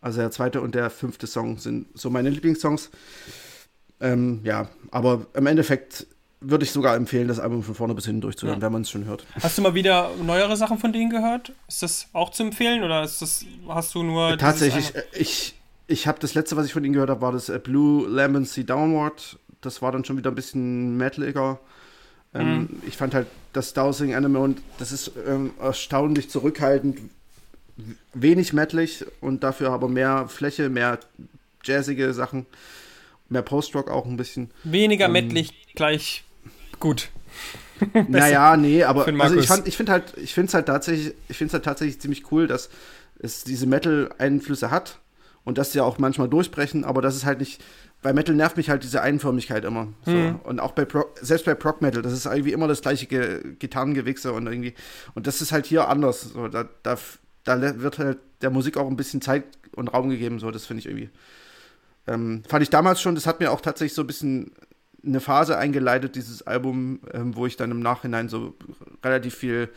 Also 0.00 0.20
der 0.20 0.30
zweite 0.30 0.60
und 0.60 0.74
der 0.74 0.90
fünfte 0.90 1.26
Song 1.26 1.58
sind 1.58 1.86
so 1.94 2.10
meine 2.10 2.30
Lieblingssongs. 2.30 2.90
Ähm, 4.00 4.40
ja, 4.44 4.68
aber 4.90 5.26
im 5.34 5.46
Endeffekt 5.46 6.06
würde 6.40 6.64
ich 6.64 6.72
sogar 6.72 6.96
empfehlen, 6.96 7.28
das 7.28 7.38
Album 7.38 7.62
von 7.62 7.74
vorne 7.74 7.94
bis 7.94 8.06
hinten 8.06 8.22
durchzuhören, 8.22 8.60
ja. 8.60 8.62
wenn 8.64 8.72
man 8.72 8.82
es 8.82 8.90
schon 8.90 9.04
hört. 9.04 9.26
Hast 9.42 9.58
du 9.58 9.62
mal 9.62 9.74
wieder 9.74 10.10
neuere 10.22 10.56
Sachen 10.56 10.78
von 10.78 10.92
denen 10.92 11.10
gehört? 11.10 11.52
Ist 11.68 11.82
das 11.82 12.08
auch 12.14 12.30
zu 12.30 12.42
empfehlen 12.42 12.82
oder 12.82 13.02
ist 13.04 13.20
das, 13.20 13.44
hast 13.68 13.94
du 13.94 14.02
nur. 14.02 14.38
Tatsächlich, 14.38 14.92
ich, 15.12 15.54
ich 15.86 16.06
habe 16.06 16.18
das 16.18 16.34
letzte, 16.34 16.56
was 16.56 16.64
ich 16.64 16.72
von 16.72 16.82
ihnen 16.82 16.94
gehört 16.94 17.10
habe, 17.10 17.20
war 17.20 17.32
das 17.32 17.50
äh, 17.50 17.60
Blue 17.62 18.08
Lemon 18.08 18.46
Sea 18.46 18.64
Downward. 18.64 19.38
Das 19.60 19.82
war 19.82 19.92
dann 19.92 20.04
schon 20.06 20.16
wieder 20.16 20.30
ein 20.30 20.34
bisschen 20.34 20.96
metaliger. 20.96 21.60
Ähm, 22.34 22.58
mhm. 22.58 22.82
Ich 22.86 22.96
fand 22.96 23.14
halt 23.14 23.26
das 23.52 23.72
Dowsing 23.74 24.14
Animal 24.14 24.54
das 24.78 24.92
ist 24.92 25.12
ähm, 25.26 25.50
erstaunlich 25.60 26.30
zurückhaltend, 26.30 26.98
wenig 28.14 28.52
metalig 28.52 29.04
und 29.20 29.42
dafür 29.42 29.70
aber 29.70 29.88
mehr 29.88 30.28
Fläche, 30.28 30.68
mehr 30.68 30.98
jazzige 31.64 32.12
Sachen, 32.14 32.46
mehr 33.28 33.42
Post-Rock 33.42 33.90
auch 33.90 34.06
ein 34.06 34.16
bisschen. 34.16 34.50
Weniger 34.64 35.06
ähm, 35.06 35.12
metlig 35.12 35.52
gleich 35.74 36.24
gut. 36.78 37.10
naja, 38.08 38.56
nee, 38.56 38.84
aber 38.84 39.06
also 39.20 39.36
ich, 39.36 39.50
ich 39.66 39.76
finde 39.76 39.92
halt, 39.92 40.16
ich 40.16 40.34
finde 40.34 40.48
es 40.48 40.54
halt 40.54 40.66
tatsächlich, 40.66 41.14
ich 41.28 41.36
finde 41.36 41.48
es 41.48 41.54
halt 41.54 41.64
tatsächlich 41.64 42.00
ziemlich 42.00 42.30
cool, 42.30 42.46
dass 42.46 42.70
es 43.18 43.44
diese 43.44 43.66
Metal-Einflüsse 43.66 44.70
hat 44.70 44.98
und 45.44 45.58
dass 45.58 45.72
sie 45.72 45.80
auch 45.80 45.98
manchmal 45.98 46.28
durchbrechen, 46.28 46.84
aber 46.84 47.02
das 47.02 47.16
ist 47.16 47.24
halt 47.24 47.40
nicht. 47.40 47.62
Bei 48.02 48.12
Metal 48.12 48.34
nervt 48.34 48.56
mich 48.56 48.70
halt 48.70 48.82
diese 48.82 49.02
Einförmigkeit 49.02 49.64
immer. 49.64 49.88
So. 50.06 50.12
Mhm. 50.12 50.36
Und 50.44 50.60
auch 50.60 50.72
bei 50.72 50.84
Pro, 50.84 51.04
selbst 51.20 51.44
bei 51.44 51.54
Prog 51.54 51.82
Metal, 51.82 52.00
das 52.02 52.12
ist 52.12 52.24
irgendwie 52.24 52.52
immer 52.52 52.66
das 52.66 52.80
gleiche 52.80 53.06
Ge 53.06 53.54
Gitarrengewichse 53.58 54.32
und 54.32 54.46
irgendwie. 54.46 54.74
Und 55.14 55.26
das 55.26 55.42
ist 55.42 55.52
halt 55.52 55.66
hier 55.66 55.88
anders. 55.88 56.22
So, 56.22 56.48
da, 56.48 56.68
da, 56.82 56.96
da 57.44 57.80
wird 57.80 57.98
halt 57.98 58.18
der 58.40 58.50
Musik 58.50 58.78
auch 58.78 58.88
ein 58.88 58.96
bisschen 58.96 59.20
Zeit 59.20 59.44
und 59.76 59.88
Raum 59.88 60.08
gegeben. 60.08 60.38
So, 60.38 60.50
das 60.50 60.66
finde 60.66 60.80
ich 60.80 60.86
irgendwie. 60.86 61.10
Ähm, 62.06 62.42
fand 62.48 62.62
ich 62.62 62.70
damals 62.70 63.00
schon, 63.00 63.14
das 63.14 63.26
hat 63.26 63.40
mir 63.40 63.52
auch 63.52 63.60
tatsächlich 63.60 63.94
so 63.94 64.02
ein 64.02 64.06
bisschen 64.06 64.52
eine 65.04 65.20
Phase 65.20 65.56
eingeleitet, 65.56 66.16
dieses 66.16 66.46
Album, 66.46 67.00
ähm, 67.12 67.36
wo 67.36 67.46
ich 67.46 67.56
dann 67.56 67.70
im 67.70 67.80
Nachhinein 67.80 68.28
so 68.28 68.54
relativ 69.04 69.34
viel 69.34 69.68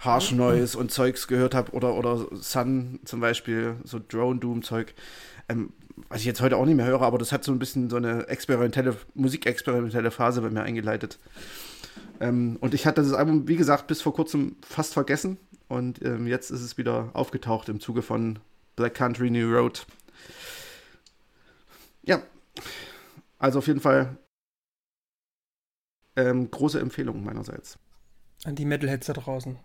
Harsh 0.00 0.32
Noise 0.32 0.78
und 0.78 0.92
Zeugs 0.92 1.26
gehört 1.26 1.54
habe 1.54 1.72
oder, 1.72 1.94
oder 1.94 2.26
Sun 2.32 3.00
zum 3.04 3.20
Beispiel, 3.20 3.76
so 3.84 3.98
Drone 4.06 4.38
Doom 4.38 4.62
Zeug. 4.62 4.94
Ähm, 5.48 5.72
was 6.08 6.20
ich 6.20 6.26
jetzt 6.26 6.40
heute 6.40 6.56
auch 6.56 6.64
nicht 6.64 6.76
mehr 6.76 6.86
höre, 6.86 7.02
aber 7.02 7.18
das 7.18 7.32
hat 7.32 7.44
so 7.44 7.52
ein 7.52 7.58
bisschen 7.58 7.90
so 7.90 7.96
eine 7.96 8.28
experimentelle, 8.28 8.96
musikexperimentelle 9.14 10.10
Phase 10.10 10.40
bei 10.40 10.50
mir 10.50 10.62
eingeleitet. 10.62 11.18
Ähm, 12.20 12.56
und 12.60 12.74
ich 12.74 12.86
hatte 12.86 13.02
das 13.02 13.12
Album, 13.12 13.48
wie 13.48 13.56
gesagt, 13.56 13.86
bis 13.86 14.02
vor 14.02 14.14
kurzem 14.14 14.56
fast 14.62 14.94
vergessen. 14.94 15.38
Und 15.68 16.02
ähm, 16.02 16.26
jetzt 16.26 16.50
ist 16.50 16.62
es 16.62 16.78
wieder 16.78 17.10
aufgetaucht 17.12 17.68
im 17.68 17.80
Zuge 17.80 18.02
von 18.02 18.38
Black 18.76 18.94
Country 18.94 19.30
New 19.30 19.50
Road. 19.50 19.86
Ja, 22.02 22.22
also 23.38 23.58
auf 23.58 23.66
jeden 23.66 23.80
Fall 23.80 24.16
ähm, 26.16 26.50
große 26.50 26.80
Empfehlung 26.80 27.22
meinerseits. 27.22 27.78
An 28.44 28.54
die 28.54 28.64
Metalheads 28.64 29.06
da 29.06 29.12
draußen. 29.12 29.58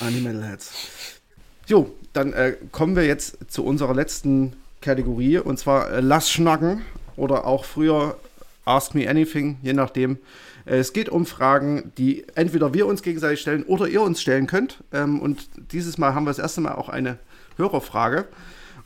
An 0.00 0.14
die 0.14 0.20
Metalheads. 0.20 1.20
Jo, 1.66 1.94
dann 2.12 2.32
äh, 2.32 2.56
kommen 2.72 2.96
wir 2.96 3.04
jetzt 3.04 3.50
zu 3.50 3.64
unserer 3.64 3.94
letzten 3.94 4.56
Kategorie 4.80 5.38
und 5.38 5.58
zwar 5.58 5.90
äh, 5.90 6.00
Lass 6.00 6.30
schnacken 6.30 6.82
oder 7.16 7.46
auch 7.46 7.64
früher 7.64 8.16
Ask 8.64 8.94
Me 8.94 9.08
Anything, 9.08 9.58
je 9.62 9.72
nachdem. 9.72 10.18
Äh, 10.64 10.76
es 10.76 10.92
geht 10.92 11.08
um 11.08 11.26
Fragen, 11.26 11.92
die 11.98 12.24
entweder 12.34 12.74
wir 12.74 12.86
uns 12.86 13.02
gegenseitig 13.02 13.40
stellen 13.40 13.64
oder 13.64 13.88
ihr 13.88 14.02
uns 14.02 14.20
stellen 14.20 14.46
könnt. 14.46 14.78
Ähm, 14.92 15.20
und 15.20 15.48
dieses 15.72 15.98
Mal 15.98 16.14
haben 16.14 16.24
wir 16.24 16.30
das 16.30 16.38
erste 16.38 16.60
Mal 16.60 16.74
auch 16.74 16.88
eine 16.88 17.18
Hörerfrage. 17.56 18.26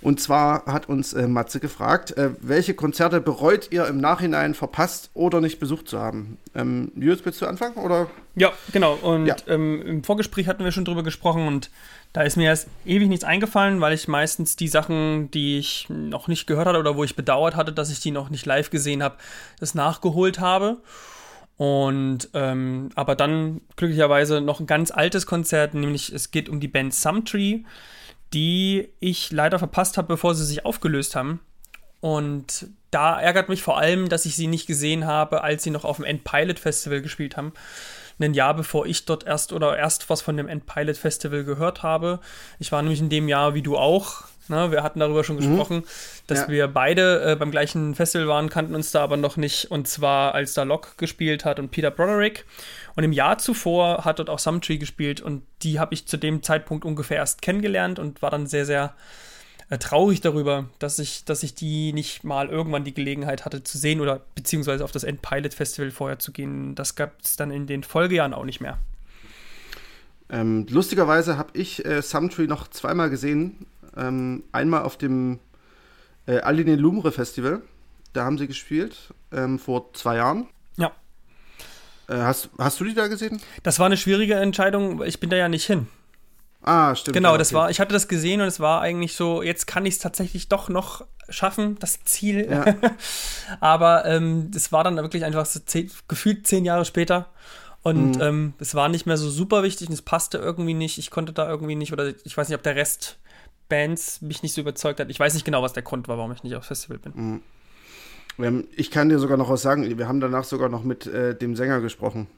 Und 0.03 0.21
zwar 0.21 0.67
hat 0.67 0.89
uns 0.89 1.13
äh, 1.13 1.29
Matze 1.29 1.61
gefragt, 1.61 2.17
äh, 2.17 2.31
welche 2.41 2.75
Konzerte 2.75 3.21
bereut 3.21 3.69
ihr 3.71 3.87
im 3.87 4.01
Nachhinein 4.01 4.55
verpasst 4.55 5.11
oder 5.15 5.41
nicht 5.41 5.61
besucht 5.61 5.89
zu 5.89 6.01
haben? 6.01 6.39
Ähm, 6.57 6.91
Jules, 6.97 7.25
willst 7.25 7.41
du 7.41 7.47
anfangen? 7.47 7.77
Oder? 7.77 8.09
Ja, 8.35 8.53
genau. 8.73 8.95
Und 8.95 9.27
ja. 9.27 9.37
Ähm, 9.47 9.81
im 9.83 10.05
Vorgespräch 10.05 10.49
hatten 10.49 10.65
wir 10.65 10.73
schon 10.73 10.85
drüber 10.85 11.05
gesprochen 11.05 11.47
und 11.47 11.71
da 12.13 12.23
ist 12.23 12.37
mir 12.37 12.45
erst 12.45 12.69
ewig 12.85 13.09
nichts 13.09 13.25
eingefallen, 13.25 13.81
weil 13.81 13.95
ich 13.95 14.09
meistens 14.09 14.57
die 14.57 14.69
Sachen, 14.69 15.31
die 15.31 15.59
ich 15.59 15.87
noch 15.89 16.29
nicht 16.29 16.47
gehört 16.47 16.67
hatte 16.67 16.79
oder 16.79 16.97
wo 16.97 17.05
ich 17.05 17.17
bedauert 17.17 17.57
hatte, 17.57 17.73
dass 17.73 17.91
ich 17.91 18.01
die 18.01 18.11
noch 18.11 18.31
nicht 18.31 18.47
live 18.47 18.71
gesehen 18.71 19.03
habe, 19.03 19.17
das 19.61 19.75
nachgeholt 19.75 20.41
habe. 20.41 20.79
Und 21.57 22.29
ähm, 22.35 22.91
aber 22.95 23.15
dann 23.15 23.61
glücklicherweise 23.77 24.41
noch 24.41 24.61
ein 24.61 24.67
ganz 24.67 24.91
altes 24.91 25.27
Konzert, 25.27 25.75
nämlich 25.75 26.13
es 26.13 26.31
geht 26.31 26.49
um 26.49 26.61
die 26.61 26.69
Band 26.69 26.95
Sumtree 26.95 27.63
die 28.33 28.89
ich 29.01 29.31
leider 29.31 29.59
verpasst 29.59 29.99
habe, 29.99 30.09
bevor 30.09 30.35
sie 30.35 30.45
sich 30.45 30.65
aufgelöst 30.65 31.17
haben. 31.17 31.41
Und 32.01 32.67
da 32.91 33.21
ärgert 33.21 33.49
mich 33.49 33.63
vor 33.63 33.79
allem, 33.79 34.09
dass 34.09 34.27
ich 34.27 34.37
sie 34.37 34.47
nicht 34.47 34.67
gesehen 34.67 35.07
habe, 35.07 35.43
als 35.43 35.63
sie 35.63 35.71
noch 35.71 35.85
auf 35.85 35.97
dem 35.97 36.05
End 36.05 36.25
Pilot 36.25 36.59
Festival 36.59 37.01
gespielt 37.01 37.37
haben. 37.37 37.53
Ein 38.21 38.35
Jahr 38.35 38.55
bevor 38.55 38.87
ich 38.87 39.05
dort 39.05 39.25
erst 39.25 39.53
oder 39.53 39.77
erst 39.77 40.09
was 40.11 40.23
von 40.23 40.37
dem 40.37 40.49
End 40.49 40.67
Pilot 40.67 40.97
Festival 40.97 41.45
gehört 41.45 41.83
habe. 41.83 42.21
Ich 42.59 42.73
war 42.73 42.83
nämlich 42.83 43.01
in 43.01 43.09
dem 43.09 43.29
Jahr 43.29 43.55
wie 43.55 43.63
du 43.63 43.77
auch. 43.77 44.25
Ne? 44.49 44.71
Wir 44.71 44.83
hatten 44.83 45.01
darüber 45.01 45.25
schon 45.25 45.37
mhm. 45.37 45.41
gesprochen, 45.41 45.85
dass 46.27 46.41
ja. 46.41 46.49
wir 46.49 46.69
beide 46.69 47.33
äh, 47.33 47.37
beim 47.37 47.51
gleichen 47.51 47.95
Festival 47.95 48.29
waren, 48.29 48.49
kannten 48.49 48.75
uns 48.75 48.91
da 48.91 49.03
aber 49.03 49.17
noch 49.17 49.37
nicht. 49.37 49.71
Und 49.71 49.89
zwar 49.89 50.35
als 50.35 50.55
da 50.55 50.63
Locke 50.63 50.91
gespielt 50.97 51.45
hat 51.45 51.59
und 51.59 51.71
Peter 51.71 51.91
Broderick. 51.91 52.45
Und 52.95 53.05
im 53.05 53.13
Jahr 53.13 53.39
zuvor 53.39 54.05
hat 54.05 54.19
dort 54.19 54.31
auch 54.31 54.39
Sumtree 54.39 54.79
gespielt 54.79 55.21
und 55.21 55.43
die 55.63 55.81
habe 55.81 55.95
ich 55.95 56.07
zu 56.07 56.17
dem 56.17 56.43
Zeitpunkt 56.43 56.85
ungefähr 56.85 57.19
erst 57.19 57.43
kennengelernt 57.43 57.99
und 57.99 58.23
war 58.23 58.31
dann 58.31 58.47
sehr, 58.47 58.67
sehr 58.67 58.95
äh, 59.73 59.79
traurig 59.79 60.21
darüber, 60.21 60.67
dass 60.79 60.99
ich, 60.99 61.25
dass 61.25 61.43
ich 61.43 61.55
die 61.55 61.95
nicht 61.95 62.25
mal 62.25 62.51
irgendwann 62.51 62.85
die 62.85 62.93
Gelegenheit 62.93 63.47
hatte 63.47 63.65
zu 63.65 63.79
sehen 63.79 64.03
oder 64.03 64.21
beziehungsweise 64.35 64.85
auf 64.85 64.93
das 64.93 65.03
End 65.03 65.23
Pilot 65.23 65.55
Festival 65.55 65.91
vorher 65.91 66.19
zu 66.19 66.31
gehen. 66.31 66.75
Das 66.75 66.95
gab 66.95 67.19
es 67.23 67.37
dann 67.37 67.51
in 67.51 67.67
den 67.67 67.83
Folgejahren 67.83 68.35
auch 68.35 68.45
nicht 68.45 68.61
mehr. 68.61 68.77
Ähm, 70.29 70.67
lustigerweise 70.69 71.39
habe 71.39 71.53
ich 71.55 71.87
äh, 71.87 72.03
Sumtree 72.03 72.47
noch 72.47 72.69
zweimal 72.69 73.09
gesehen. 73.09 73.65
Ähm, 73.97 74.43
einmal 74.53 74.83
auf 74.83 74.99
dem 74.99 75.39
äh, 76.27 76.41
Aline 76.41 76.77
Lumre 76.77 77.11
Festival. 77.11 77.63
Da 78.13 78.27
haben 78.27 78.37
sie 78.37 78.49
gespielt, 78.49 79.15
ähm, 79.33 79.59
vor 79.59 79.95
zwei 79.95 80.17
Jahren. 80.17 80.49
Ja. 80.77 80.93
Äh, 82.09 82.17
hast, 82.17 82.51
hast 82.59 82.79
du 82.79 82.85
die 82.85 82.93
da 82.93 83.07
gesehen? 83.07 83.41
Das 83.63 83.79
war 83.79 83.87
eine 83.87 83.97
schwierige 83.97 84.35
Entscheidung. 84.35 85.03
Ich 85.03 85.19
bin 85.19 85.31
da 85.31 85.37
ja 85.37 85.49
nicht 85.49 85.65
hin. 85.65 85.87
Ah, 86.63 86.95
stimmt. 86.95 87.15
Genau, 87.15 87.31
ja, 87.31 87.33
okay. 87.33 87.39
das 87.39 87.53
war, 87.53 87.71
ich 87.71 87.81
hatte 87.81 87.93
das 87.93 88.09
gesehen 88.09 88.41
und 88.41 88.47
es 88.47 88.61
war 88.61 88.81
eigentlich 88.81 89.15
so, 89.15 89.43
jetzt 89.43 89.67
kann 89.67 89.85
ich 89.85 89.95
es 89.95 90.01
tatsächlich 90.01 90.49
doch 90.49 90.69
noch 90.69 91.05
schaffen, 91.29 91.77
das 91.81 92.05
Ziel. 92.05 92.49
Ja. 92.51 92.65
Aber 93.61 94.05
ähm, 94.05 94.51
es 94.55 94.71
war 94.71 94.85
dann 94.85 94.97
wirklich 94.97 95.25
einfach 95.25 95.47
so 95.47 95.61
zehn, 95.61 95.91
gefühlt 96.09 96.47
zehn 96.47 96.65
Jahre 96.65 96.85
später. 96.85 97.31
Und 97.83 98.17
mhm. 98.17 98.23
ähm, 98.23 98.55
es 98.61 98.77
war 98.77 98.89
nicht 98.89 99.07
mehr 99.07 99.17
so 99.17 99.29
super 99.29 99.65
wichtig 99.65 99.89
und 99.89 99.95
es 99.95 100.03
passte 100.03 100.39
irgendwie 100.39 100.75
nicht. 100.75 100.99
Ich 100.99 101.11
konnte 101.11 101.33
da 101.33 101.49
irgendwie 101.49 101.75
nicht, 101.75 101.93
oder 101.93 102.13
ich 102.25 102.37
weiß 102.37 102.49
nicht, 102.49 102.57
ob 102.57 102.63
der 102.63 102.77
Rest 102.77 103.19
Bands 103.69 104.21
mich 104.23 104.43
nicht 104.43 104.55
so 104.55 104.61
überzeugt 104.61 105.01
hat. 105.01 105.11
Ich 105.11 105.19
weiß 105.19 105.35
nicht 105.35 105.45
genau, 105.45 105.63
was 105.63 105.73
der 105.73 105.83
Grund 105.83 106.07
war, 106.07 106.19
warum 106.19 106.31
ich 106.33 106.45
nicht 106.45 106.55
aufs 106.55 106.69
Festival 106.69 106.99
bin. 106.99 107.13
Mhm. 107.15 107.43
Haben, 108.39 108.69
ich 108.77 108.91
kann 108.91 109.09
dir 109.09 109.19
sogar 109.19 109.37
noch 109.37 109.51
was 109.51 109.63
sagen. 109.63 109.99
Wir 109.99 110.09
haben 110.09 110.21
danach 110.21 110.45
sogar 110.45 110.69
noch 110.69 110.85
mit 110.85 111.07
äh, 111.07 111.35
dem 111.35 111.57
Sänger 111.57 111.81
gesprochen. 111.81 112.29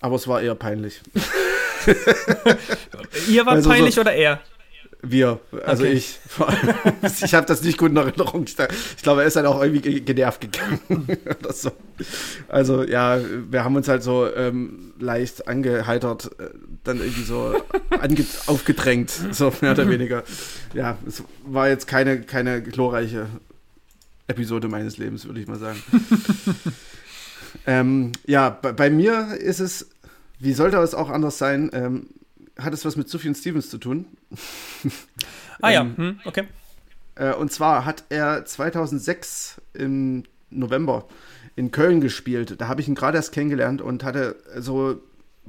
Aber 0.00 0.16
es 0.16 0.26
war 0.26 0.40
eher 0.40 0.54
peinlich. 0.54 1.02
Ihr 3.28 3.46
war 3.46 3.54
also 3.54 3.68
peinlich 3.68 3.94
so, 3.94 4.00
oder 4.02 4.12
er? 4.12 4.40
Wir, 5.00 5.38
also 5.64 5.84
okay. 5.84 5.92
ich. 5.92 6.18
ich 7.22 7.34
habe 7.34 7.46
das 7.46 7.62
nicht 7.62 7.78
gut 7.78 7.92
in 7.92 7.96
Erinnerung. 7.96 8.46
Ich 8.46 9.02
glaube, 9.02 9.20
er 9.20 9.28
ist 9.28 9.36
dann 9.36 9.46
auch 9.46 9.62
irgendwie 9.62 10.00
genervt 10.00 10.40
gegangen. 10.40 10.80
oder 11.40 11.52
so. 11.52 11.70
Also 12.48 12.82
ja, 12.82 13.20
wir 13.48 13.62
haben 13.62 13.76
uns 13.76 13.86
halt 13.86 14.02
so 14.02 14.28
ähm, 14.34 14.92
leicht 14.98 15.46
angeheitert, 15.46 16.32
äh, 16.40 16.50
dann 16.82 16.98
irgendwie 16.98 17.22
so 17.22 17.54
aufgedrängt, 18.46 19.10
so 19.30 19.52
mehr 19.60 19.70
oder 19.72 19.88
weniger. 19.88 20.24
Ja, 20.74 20.98
es 21.06 21.22
war 21.44 21.68
jetzt 21.68 21.86
keine, 21.86 22.22
keine 22.22 22.60
glorreiche 22.60 23.26
Episode 24.28 24.68
meines 24.68 24.98
Lebens, 24.98 25.26
würde 25.26 25.40
ich 25.40 25.46
mal 25.46 25.58
sagen. 25.58 25.82
ähm, 27.66 28.12
ja, 28.26 28.50
bei, 28.50 28.72
bei, 28.72 28.90
mir 28.90 29.36
ist 29.40 29.60
es, 29.60 29.88
wie 30.38 30.52
sollte 30.52 30.78
es 30.78 30.94
auch 30.94 31.10
anders 31.10 31.38
sein, 31.38 31.70
ähm, 31.72 32.06
hat 32.58 32.72
es 32.72 32.84
was 32.84 32.96
mit 32.96 33.08
Sufjan 33.08 33.34
Stevens 33.34 33.70
zu 33.70 33.78
tun. 33.78 34.06
ah 35.60 35.70
ja, 35.70 35.82
ähm, 35.82 35.96
hm, 35.96 36.20
okay. 36.24 36.44
Äh, 37.14 37.34
und 37.34 37.52
zwar 37.52 37.84
hat 37.84 38.04
er 38.08 38.44
2006 38.44 39.60
im 39.74 40.24
November 40.50 41.06
in 41.56 41.70
Köln 41.70 42.00
gespielt. 42.00 42.60
Da 42.60 42.68
habe 42.68 42.80
ich 42.80 42.88
ihn 42.88 42.94
gerade 42.94 43.16
erst 43.16 43.32
kennengelernt 43.32 43.82
und 43.82 44.04
hatte 44.04 44.36
so 44.56 45.00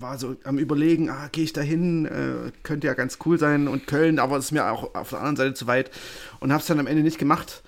war 0.01 0.17
so 0.17 0.35
am 0.43 0.57
überlegen, 0.57 1.09
ah, 1.09 1.27
gehe 1.31 1.43
ich 1.43 1.53
da 1.53 1.61
hin, 1.61 2.05
äh, 2.05 2.51
könnte 2.63 2.87
ja 2.87 2.93
ganz 2.93 3.17
cool 3.25 3.37
sein 3.37 3.67
und 3.67 3.87
Köln, 3.87 4.19
aber 4.19 4.37
es 4.37 4.45
ist 4.45 4.51
mir 4.51 4.71
auch 4.71 4.95
auf 4.95 5.09
der 5.09 5.19
anderen 5.19 5.35
Seite 5.35 5.53
zu 5.55 5.67
weit 5.67 5.91
und 6.39 6.51
habe 6.51 6.61
es 6.61 6.67
dann 6.67 6.79
am 6.79 6.87
Ende 6.87 7.03
nicht 7.03 7.17
gemacht. 7.17 7.63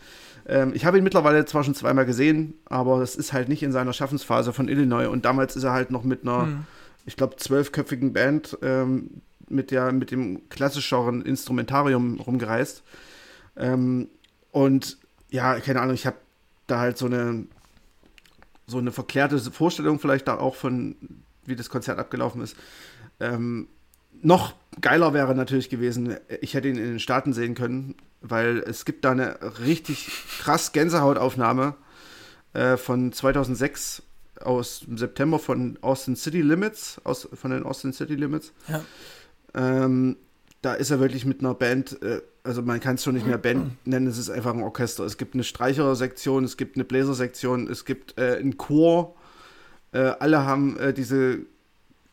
Ähm, 0.48 0.72
ich 0.74 0.86
habe 0.86 0.98
ihn 0.98 1.04
mittlerweile 1.04 1.46
zwar 1.46 1.64
schon 1.64 1.76
zweimal 1.76 2.06
gesehen, 2.06 2.56
aber 2.66 3.00
das 3.00 3.16
ist 3.16 3.34
halt 3.34 3.50
nicht 3.50 3.64
in 3.64 3.72
seiner 3.72 3.94
Schaffensphase 3.94 4.54
von 4.54 4.68
Illinois. 4.68 5.08
Und 5.08 5.26
damals 5.26 5.56
ist 5.56 5.64
er 5.64 5.74
halt 5.74 5.92
noch 5.92 6.04
mit 6.04 6.24
einer, 6.24 6.44
hm. 6.44 6.66
Ich 7.06 7.16
glaube, 7.16 7.38
zwölfköpfigen 7.38 8.14
Band 8.14 8.58
ähm, 8.62 9.22
mit, 9.50 9.72
der, 9.72 9.92
mit 9.92 10.12
dem 10.12 10.48
klassischeren 10.50 11.22
Instrumentarium 11.22 12.20
rumgereist. 12.20 12.84
Ähm, 13.58 14.10
und 14.52 14.98
ja, 15.30 15.60
keine 15.60 15.82
Ahnung, 15.82 15.96
ich 15.96 16.06
habe 16.06 16.18
da 16.68 16.80
halt 16.80 16.98
so 16.98 17.06
eine, 17.06 17.46
so 18.68 18.78
eine 18.78 18.92
verklärte 18.92 19.40
Vorstellung 19.40 20.00
vielleicht 20.00 20.28
da 20.28 20.38
auch 20.38 20.56
von, 20.56 20.96
wie 21.46 21.56
das 21.56 21.70
Konzert 21.70 22.00
abgelaufen 22.00 22.42
ist. 22.42 22.56
Ähm, 23.20 23.68
noch 24.22 24.54
geiler 24.80 25.14
wäre 25.14 25.36
natürlich 25.36 25.70
gewesen, 25.70 26.18
ich 26.42 26.54
hätte 26.54 26.68
ihn 26.68 26.78
in 26.78 26.84
den 26.84 27.00
Staaten 27.00 27.34
sehen 27.34 27.56
können, 27.56 27.96
weil 28.22 28.60
es 28.60 28.86
gibt 28.86 29.04
da 29.06 29.12
eine 29.12 29.40
richtig 29.60 30.10
krass 30.40 30.72
Gänsehautaufnahme 30.74 31.76
äh, 32.54 32.78
von 32.78 33.12
2006 33.12 34.04
aus 34.46 34.82
dem 34.82 34.98
September 34.98 35.40
von 35.40 35.78
Austin 35.82 36.16
City 36.16 36.42
Limits, 36.42 37.00
aus, 37.04 37.28
von 37.34 37.52
den 37.52 37.64
Austin 37.64 37.94
City 37.94 38.16
Limits. 38.16 38.54
Ja. 38.68 38.84
Ähm, 39.54 40.18
da 40.62 40.74
ist 40.74 40.92
er 40.92 41.00
wirklich 41.00 41.26
mit 41.26 41.40
einer 41.40 41.54
Band, 41.54 42.02
äh, 42.04 42.22
also 42.44 42.62
man 42.62 42.80
kann 42.80 42.96
es 42.96 43.04
schon 43.04 43.16
nicht 43.16 43.26
mehr 43.26 43.38
Band 43.38 43.86
nennen, 43.86 44.08
es 44.08 44.18
ist 44.18 44.30
einfach 44.30 44.54
ein 44.54 44.62
Orchester. 44.62 45.04
Es 45.04 45.18
gibt 45.18 45.34
eine 45.34 45.44
Streichersektion, 45.44 46.44
es 46.44 46.58
gibt 46.58 46.76
eine 46.76 46.84
Bläsersektion, 46.84 47.68
es 47.68 47.86
gibt 47.86 48.18
äh, 48.18 48.38
einen 48.38 48.58
Chor. 48.58 49.16
Äh, 49.92 50.14
alle 50.20 50.46
haben 50.46 50.78
äh, 50.78 50.94
diese 50.94 51.40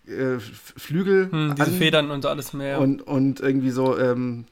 äh, 0.07 0.39
Flügel. 0.39 1.31
Hm, 1.31 1.55
diese 1.57 1.71
Federn 1.71 2.11
und 2.11 2.25
alles 2.27 2.53
mehr. 2.53 2.81
Und, 2.81 3.03
und 3.03 3.41
irgendwie 3.41 3.71
so, 3.71 3.99
ähm, 3.99 4.47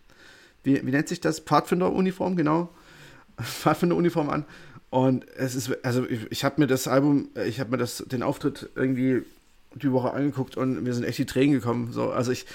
wie, 0.62 0.86
wie 0.86 0.90
nennt 0.90 1.08
sich 1.08 1.20
das? 1.20 1.40
Pfadfinder-Uniform, 1.40 2.36
genau. 2.36 2.68
Pfadfinder-Uniform 3.40 4.28
an. 4.30 4.44
Und 4.90 5.26
es 5.36 5.54
ist, 5.54 5.84
also 5.84 6.06
ich, 6.08 6.30
ich 6.30 6.44
habe 6.44 6.60
mir 6.60 6.66
das 6.66 6.88
Album, 6.88 7.28
äh, 7.36 7.48
ich 7.48 7.60
habe 7.60 7.70
mir 7.70 7.78
das, 7.78 8.04
den 8.06 8.22
Auftritt 8.22 8.70
irgendwie 8.74 9.22
die 9.74 9.92
Woche 9.92 10.12
angeguckt 10.12 10.56
und 10.56 10.82
mir 10.82 10.94
sind 10.94 11.04
echt 11.04 11.18
die 11.18 11.26
Tränen 11.26 11.52
gekommen. 11.52 11.92
So, 11.92 12.10
also 12.10 12.32
ich 12.32 12.46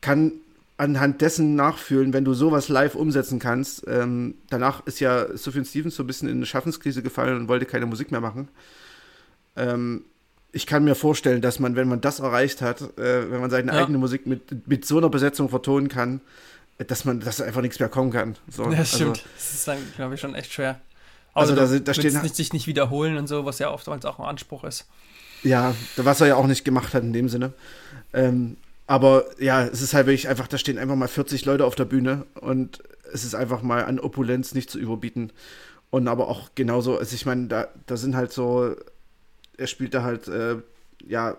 kann 0.00 0.32
anhand 0.76 1.20
dessen 1.20 1.56
nachfühlen, 1.56 2.14
wenn 2.14 2.24
du 2.24 2.32
sowas 2.32 2.68
live 2.68 2.94
umsetzen 2.94 3.38
kannst. 3.38 3.84
Ähm, 3.86 4.34
danach 4.48 4.86
ist 4.86 4.98
ja 4.98 5.36
Sophie 5.36 5.64
Stevens 5.64 5.94
so 5.94 6.04
ein 6.04 6.06
bisschen 6.06 6.28
in 6.28 6.36
eine 6.36 6.46
Schaffenskrise 6.46 7.02
gefallen 7.02 7.36
und 7.36 7.48
wollte 7.48 7.66
keine 7.66 7.84
Musik 7.84 8.10
mehr 8.10 8.20
machen. 8.20 8.48
Ähm, 9.56 10.04
ich 10.52 10.66
kann 10.66 10.84
mir 10.84 10.94
vorstellen, 10.94 11.42
dass 11.42 11.58
man, 11.58 11.76
wenn 11.76 11.86
man 11.86 12.00
das 12.00 12.20
erreicht 12.20 12.62
hat, 12.62 12.80
äh, 12.98 13.30
wenn 13.30 13.40
man 13.40 13.50
seine 13.50 13.72
ja. 13.72 13.82
eigene 13.82 13.98
Musik 13.98 14.26
mit, 14.26 14.66
mit 14.66 14.86
so 14.86 14.96
einer 14.96 15.10
Besetzung 15.10 15.50
vertonen 15.50 15.88
kann, 15.88 16.22
dass 16.78 17.04
man, 17.04 17.20
dass 17.20 17.42
einfach 17.42 17.60
nichts 17.60 17.78
mehr 17.78 17.90
kommen 17.90 18.10
kann. 18.10 18.36
So, 18.48 18.70
ja, 18.70 18.84
stimmt. 18.84 19.10
Also, 19.10 19.22
das 19.36 19.54
ist 19.54 19.68
dann, 19.68 19.78
glaube 19.96 20.14
ich, 20.14 20.20
schon 20.20 20.34
echt 20.34 20.50
schwer. 20.50 20.80
Also, 21.34 21.54
also 21.54 21.78
da, 21.78 21.84
da 21.84 21.94
stehen 21.94 22.20
nicht, 22.22 22.36
sich 22.36 22.52
nicht 22.52 22.66
wiederholen 22.66 23.16
und 23.16 23.26
so, 23.26 23.44
was 23.44 23.58
ja 23.58 23.70
oftmals 23.70 24.04
auch 24.04 24.18
ein 24.18 24.26
Anspruch 24.26 24.64
ist. 24.64 24.86
Ja, 25.42 25.74
was 25.96 26.20
er 26.20 26.28
ja 26.28 26.36
auch 26.36 26.46
nicht 26.46 26.64
gemacht 26.64 26.92
hat 26.92 27.02
in 27.02 27.12
dem 27.12 27.28
Sinne. 27.28 27.52
Ähm, 28.12 28.56
aber 28.86 29.24
ja, 29.38 29.64
es 29.64 29.82
ist 29.82 29.94
halt 29.94 30.06
wirklich 30.06 30.28
einfach, 30.28 30.48
da 30.48 30.58
stehen 30.58 30.78
einfach 30.78 30.96
mal 30.96 31.08
40 31.08 31.44
Leute 31.44 31.64
auf 31.64 31.76
der 31.76 31.84
Bühne 31.84 32.26
und 32.40 32.82
es 33.12 33.24
ist 33.24 33.34
einfach 33.34 33.62
mal 33.62 33.84
an 33.84 34.00
Opulenz 34.00 34.54
nicht 34.54 34.70
zu 34.70 34.78
überbieten. 34.78 35.32
Und 35.90 36.08
aber 36.08 36.28
auch 36.28 36.50
genauso, 36.54 36.98
also 36.98 37.14
ich 37.14 37.26
meine, 37.26 37.46
da, 37.46 37.68
da 37.86 37.96
sind 37.96 38.16
halt 38.16 38.32
so, 38.32 38.74
er 39.56 39.66
spielt 39.66 39.94
da 39.94 40.02
halt, 40.02 40.28
äh, 40.28 40.56
ja, 41.06 41.36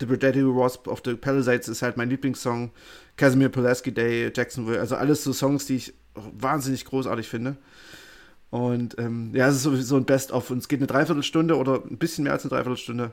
The 0.00 0.06
Daddy 0.06 0.44
Wasp 0.44 0.88
of 0.88 1.00
the 1.04 1.14
Palisades 1.14 1.68
ist 1.68 1.82
halt 1.82 1.96
mein 1.96 2.10
Lieblingssong. 2.10 2.70
Casimir 3.16 3.48
Pulaski 3.48 3.92
Day, 3.92 4.30
Jacksonville, 4.34 4.78
also 4.78 4.96
alles 4.96 5.24
so 5.24 5.32
Songs, 5.32 5.64
die 5.66 5.76
ich 5.76 5.94
wahnsinnig 6.14 6.84
großartig 6.84 7.28
finde. 7.28 7.56
Und 8.50 8.98
ähm, 8.98 9.32
ja, 9.34 9.48
es 9.48 9.56
ist 9.56 9.62
sowieso 9.64 9.96
ein 9.96 10.04
Best-of 10.04 10.50
und 10.50 10.58
es 10.58 10.68
geht 10.68 10.80
eine 10.80 10.86
Dreiviertelstunde 10.86 11.56
oder 11.56 11.82
ein 11.84 11.98
bisschen 11.98 12.24
mehr 12.24 12.32
als 12.32 12.44
eine 12.44 12.50
Dreiviertelstunde. 12.50 13.12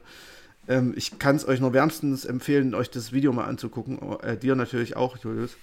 Ähm, 0.67 0.93
ich 0.95 1.19
kann 1.19 1.35
es 1.35 1.47
euch 1.47 1.59
nur 1.59 1.73
wärmstens 1.73 2.25
empfehlen, 2.25 2.75
euch 2.75 2.89
das 2.89 3.11
Video 3.11 3.33
mal 3.33 3.45
anzugucken. 3.45 3.99
Äh, 4.21 4.37
dir 4.37 4.55
natürlich 4.55 4.95
auch, 4.95 5.17
Julius. 5.17 5.57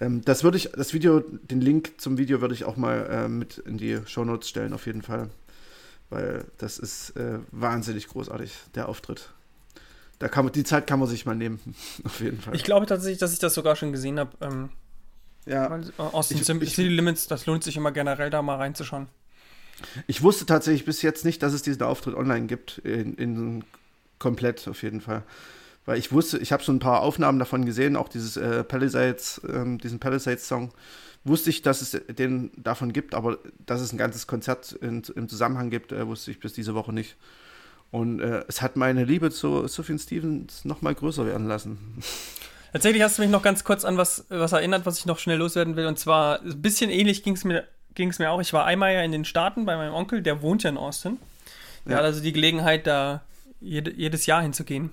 Ähm, 0.00 0.22
das 0.24 0.42
würde 0.44 0.56
ich, 0.56 0.70
das 0.72 0.92
Video, 0.92 1.20
den 1.20 1.60
Link 1.60 1.92
zum 1.98 2.18
Video 2.18 2.40
würde 2.40 2.54
ich 2.54 2.64
auch 2.64 2.76
mal 2.76 3.06
äh, 3.06 3.28
mit 3.28 3.58
in 3.58 3.78
die 3.78 4.00
Shownotes 4.04 4.48
stellen, 4.48 4.72
auf 4.72 4.86
jeden 4.86 5.02
Fall. 5.02 5.30
Weil 6.10 6.44
das 6.58 6.78
ist 6.78 7.16
äh, 7.16 7.38
wahnsinnig 7.50 8.08
großartig, 8.08 8.52
der 8.74 8.88
Auftritt. 8.88 9.30
Da 10.18 10.28
kann 10.28 10.44
man, 10.44 10.52
die 10.52 10.64
Zeit 10.64 10.86
kann 10.86 11.00
man 11.00 11.08
sich 11.08 11.24
mal 11.26 11.34
nehmen, 11.34 11.60
auf 12.04 12.20
jeden 12.20 12.40
Fall. 12.40 12.54
Ich 12.54 12.64
glaube 12.64 12.86
tatsächlich, 12.86 13.18
dass 13.18 13.32
ich 13.32 13.38
das 13.38 13.54
sogar 13.54 13.76
schon 13.76 13.92
gesehen 13.92 14.18
habe. 14.18 14.68
Ja. 15.46 15.78
Austin 15.98 16.38
ich, 16.38 16.46
City 16.46 16.88
Limits, 16.88 17.26
das 17.26 17.46
lohnt 17.46 17.64
sich 17.64 17.76
immer 17.76 17.92
generell 17.92 18.30
da 18.30 18.42
mal 18.42 18.56
reinzuschauen. 18.56 19.08
Ich 20.06 20.22
wusste 20.22 20.46
tatsächlich 20.46 20.84
bis 20.84 21.02
jetzt 21.02 21.24
nicht, 21.24 21.42
dass 21.42 21.52
es 21.52 21.62
diesen 21.62 21.82
Auftritt 21.82 22.14
online 22.14 22.46
gibt, 22.46 22.78
in, 22.78 23.14
in 23.14 23.64
komplett 24.18 24.66
auf 24.68 24.82
jeden 24.82 25.00
Fall. 25.00 25.22
Weil 25.86 25.98
ich 25.98 26.12
wusste, 26.12 26.38
ich 26.38 26.52
habe 26.52 26.62
schon 26.62 26.76
ein 26.76 26.80
paar 26.80 27.02
Aufnahmen 27.02 27.38
davon 27.38 27.66
gesehen, 27.66 27.96
auch 27.96 28.08
dieses 28.08 28.36
äh, 28.36 28.64
Palisades, 28.64 29.40
ähm, 29.46 29.78
diesen 29.78 29.98
Palisades-Song. 29.98 30.72
Wusste 31.24 31.50
ich, 31.50 31.62
dass 31.62 31.80
es 31.82 32.00
den 32.06 32.50
davon 32.56 32.92
gibt, 32.92 33.14
aber 33.14 33.38
dass 33.66 33.80
es 33.80 33.92
ein 33.92 33.98
ganzes 33.98 34.26
Konzert 34.26 34.72
in, 34.72 35.02
im 35.14 35.28
Zusammenhang 35.28 35.70
gibt, 35.70 35.92
äh, 35.92 36.06
wusste 36.06 36.30
ich 36.30 36.40
bis 36.40 36.52
diese 36.52 36.74
Woche 36.74 36.92
nicht. 36.92 37.16
Und 37.90 38.20
äh, 38.20 38.44
es 38.48 38.62
hat 38.62 38.76
meine 38.76 39.04
Liebe 39.04 39.30
zu 39.30 39.66
Sophie 39.68 39.98
Stevens 39.98 40.64
noch 40.64 40.82
mal 40.82 40.94
größer 40.94 41.26
werden 41.26 41.46
lassen. 41.46 41.78
Tatsächlich 42.74 43.04
hast 43.04 43.18
du 43.18 43.22
mich 43.22 43.30
noch 43.30 43.42
ganz 43.42 43.62
kurz 43.62 43.84
an 43.84 43.98
was, 43.98 44.26
was 44.30 44.50
erinnert, 44.50 44.84
was 44.84 44.98
ich 44.98 45.06
noch 45.06 45.20
schnell 45.20 45.38
loswerden 45.38 45.76
will. 45.76 45.86
Und 45.86 45.96
zwar, 45.96 46.40
ein 46.42 46.60
bisschen 46.60 46.90
ähnlich 46.90 47.22
ging 47.22 47.34
es 47.34 47.44
mir, 47.44 47.68
ging's 47.94 48.18
mir 48.18 48.32
auch. 48.32 48.40
Ich 48.40 48.52
war 48.52 48.64
einmal 48.64 48.92
ja 48.92 49.02
in 49.02 49.12
den 49.12 49.24
Staaten 49.24 49.64
bei 49.64 49.76
meinem 49.76 49.94
Onkel, 49.94 50.22
der 50.22 50.42
wohnt 50.42 50.64
ja 50.64 50.70
in 50.70 50.76
Austin. 50.76 51.18
Der 51.84 51.92
ja. 51.92 51.98
hat 51.98 52.04
also 52.04 52.20
die 52.20 52.32
Gelegenheit, 52.32 52.88
da 52.88 53.22
jede, 53.60 53.92
jedes 53.92 54.26
Jahr 54.26 54.42
hinzugehen. 54.42 54.90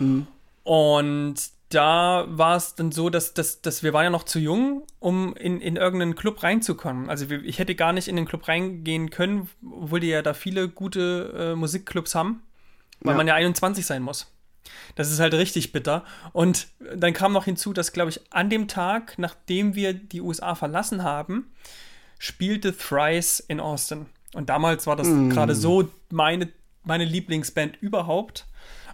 Mhm. 0.00 0.26
Und 0.64 1.36
da 1.68 2.24
war 2.26 2.56
es 2.56 2.74
dann 2.74 2.90
so, 2.90 3.10
dass, 3.10 3.32
dass, 3.32 3.62
dass 3.62 3.84
wir 3.84 3.92
waren 3.92 4.02
ja 4.02 4.10
noch 4.10 4.24
zu 4.24 4.40
jung, 4.40 4.82
um 4.98 5.36
in, 5.36 5.60
in 5.60 5.76
irgendeinen 5.76 6.16
Club 6.16 6.42
reinzukommen. 6.42 7.08
Also 7.08 7.30
wir, 7.30 7.44
ich 7.44 7.60
hätte 7.60 7.76
gar 7.76 7.92
nicht 7.92 8.08
in 8.08 8.16
den 8.16 8.26
Club 8.26 8.48
reingehen 8.48 9.10
können, 9.10 9.48
obwohl 9.64 10.00
die 10.00 10.08
ja 10.08 10.22
da 10.22 10.34
viele 10.34 10.68
gute 10.68 11.52
äh, 11.52 11.54
Musikclubs 11.54 12.16
haben, 12.16 12.42
weil 13.02 13.12
ja. 13.12 13.18
man 13.18 13.28
ja 13.28 13.34
21 13.34 13.86
sein 13.86 14.02
muss. 14.02 14.33
Das 14.94 15.10
ist 15.10 15.20
halt 15.20 15.34
richtig 15.34 15.72
bitter. 15.72 16.04
Und 16.32 16.68
dann 16.94 17.12
kam 17.12 17.32
noch 17.32 17.44
hinzu, 17.44 17.72
dass, 17.72 17.92
glaube 17.92 18.10
ich, 18.10 18.20
an 18.30 18.50
dem 18.50 18.68
Tag, 18.68 19.18
nachdem 19.18 19.74
wir 19.74 19.94
die 19.94 20.20
USA 20.20 20.54
verlassen 20.54 21.02
haben, 21.02 21.52
spielte 22.18 22.76
Thrice 22.76 23.40
in 23.40 23.60
Austin. 23.60 24.06
Und 24.32 24.48
damals 24.48 24.86
war 24.86 24.96
das 24.96 25.08
mm. 25.08 25.30
gerade 25.30 25.54
so 25.54 25.88
meine 26.10 26.48
meine 26.84 27.04
Lieblingsband 27.04 27.78
überhaupt. 27.80 28.46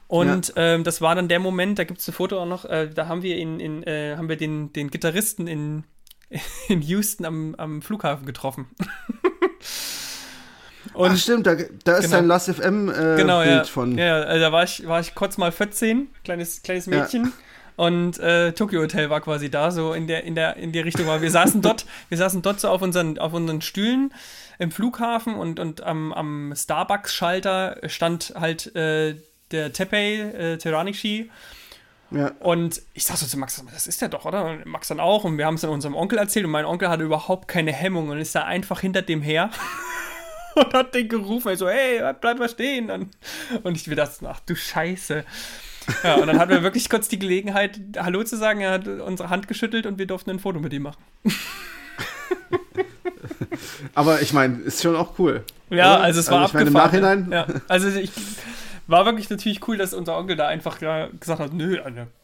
Und 0.07 0.49
ja. 0.49 0.75
ähm, 0.75 0.85
das 0.85 1.01
war 1.01 1.15
dann 1.15 1.29
der 1.29 1.39
Moment, 1.39 1.79
da 1.79 1.85
gibt 1.85 2.01
es 2.01 2.09
ein 2.09 2.15
Foto 2.15 2.41
auch 2.41 2.47
noch, 2.47 2.65
äh, 2.65 2.89
da 2.89 3.07
haben 3.07 3.23
wir 3.23 3.37
in, 3.37 3.61
in 3.61 3.83
äh, 3.85 4.17
haben 4.17 4.29
wir 4.29 4.37
den, 4.37 4.73
den 4.73 4.91
Gitarristen 4.91 5.47
in, 5.47 5.85
in 6.69 6.83
Houston 6.83 7.25
am, 7.25 7.55
am 7.57 7.83
Flughafen 7.83 8.27
getroffen. 8.27 8.67
Und, 10.93 11.13
Ach 11.13 11.17
stimmt, 11.17 11.47
da, 11.47 11.55
da 11.85 11.97
ist 11.97 12.07
genau. 12.07 12.19
ein 12.19 12.27
Last 12.27 12.51
FM 12.51 12.89
äh, 12.89 13.17
genau, 13.17 13.43
Bild 13.43 13.53
ja. 13.53 13.65
von. 13.65 13.97
Ja, 13.97 14.21
also 14.23 14.41
da 14.41 14.53
war 14.53 14.65
ich, 14.65 14.87
war 14.87 15.01
ich 15.01 15.15
kurz 15.15 15.39
mal 15.39 15.53
14, 15.53 16.09
kleines, 16.25 16.63
kleines 16.63 16.87
Mädchen. 16.87 17.25
Ja. 17.27 17.33
Und 17.77 18.19
äh, 18.19 18.53
Tokyo 18.53 18.83
Hotel 18.83 19.09
war 19.09 19.21
quasi 19.21 19.51
da, 19.51 19.71
so 19.71 19.95
in 19.95 20.07
der, 20.07 20.25
in 20.25 20.35
der, 20.35 20.57
in 20.57 20.73
die 20.73 20.81
Richtung. 20.81 21.07
Wir 21.07 21.31
saßen 21.31 21.63
dort, 21.63 21.87
wir 22.09 22.19
saßen 22.19 22.43
dort 22.43 22.61
so 22.61 22.69
auf 22.69 22.83
unseren, 22.83 23.19
auf 23.19 23.33
unseren 23.33 23.63
Stühlen 23.63 24.13
im 24.59 24.71
Flughafen 24.71 25.35
und, 25.35 25.59
und 25.59 25.83
am, 25.83 26.13
am 26.13 26.53
Starbucks-Schalter 26.55 27.79
stand 27.87 28.35
halt 28.39 28.75
äh, 28.77 29.17
der 29.51 29.73
Teppei 29.73 30.17
äh, 30.17 30.59
Teranishi. 30.59 31.31
Ja. 32.11 32.33
Und 32.41 32.83
ich 32.93 33.07
sag 33.07 33.17
so 33.17 33.27
zu 33.27 33.39
Max, 33.39 33.63
das 33.73 33.87
ist 33.87 34.03
der 34.03 34.09
doch, 34.09 34.25
oder? 34.25 34.45
Und 34.45 34.67
Max 34.67 34.89
dann 34.89 35.01
auch. 35.01 35.25
Und 35.25 35.39
wir 35.39 35.47
haben 35.47 35.55
es 35.55 35.61
dann 35.61 35.71
unserem 35.71 35.95
Onkel 35.95 36.19
erzählt 36.19 36.45
und 36.45 36.51
mein 36.51 36.65
Onkel 36.65 36.89
hatte 36.89 37.05
überhaupt 37.05 37.49
keine 37.49 37.73
Hemmung 37.73 38.09
und 38.09 38.19
ist 38.19 38.35
da 38.35 38.45
einfach 38.45 38.81
hinter 38.81 39.03
dem 39.03 39.23
her 39.23 39.51
und 40.55 40.73
hat 40.73 40.95
den 40.95 41.09
gerufen. 41.09 41.53
Ich 41.53 41.59
so, 41.59 41.69
hey, 41.69 42.01
bleib 42.21 42.39
mal 42.39 42.49
stehen. 42.49 42.91
Und, 42.91 43.11
und 43.63 43.77
ich 43.77 43.87
mir 43.87 43.97
dachte, 43.97 44.29
ach 44.29 44.41
du 44.41 44.55
Scheiße. 44.55 45.25
Ja, 46.05 46.17
und 46.17 46.27
dann 46.27 46.39
hatten 46.39 46.53
wir 46.53 46.63
wirklich 46.63 46.89
kurz 46.89 47.09
die 47.09 47.19
Gelegenheit, 47.19 47.81
Hallo 47.99 48.23
zu 48.23 48.37
sagen. 48.37 48.61
Er 48.61 48.73
hat 48.73 48.87
unsere 48.87 49.31
Hand 49.31 49.49
geschüttelt 49.49 49.87
und 49.87 49.99
wir 49.99 50.07
durften 50.07 50.31
ein 50.31 50.39
Foto 50.39 50.61
mit 50.61 50.73
ihm 50.73 50.83
machen. 50.83 51.03
Aber 53.95 54.23
ich 54.23 54.33
meine, 54.33 54.61
ist 54.61 54.83
schon 54.83 54.97
auch 54.97 55.19
cool. 55.19 55.45
Ja, 55.71 55.95
oder? 55.95 56.05
also 56.05 56.21
es 56.21 56.31
war 56.31 56.43
also 56.43 56.59
ich 56.59 56.61
abgefahren. 56.61 57.01
Meine, 57.01 57.15
Im 57.15 57.29
Nachhinein. 57.29 57.33
Ja, 57.33 57.47
also 57.69 57.89
ich 57.89 58.11
war 58.87 59.05
wirklich 59.05 59.31
natürlich 59.31 59.67
cool, 59.69 59.77
dass 59.77 59.95
unser 59.95 60.17
Onkel 60.17 60.37
da 60.37 60.49
einfach 60.49 60.79
gesagt 60.79 61.41
hat, 61.41 61.53
nö, 61.53 61.79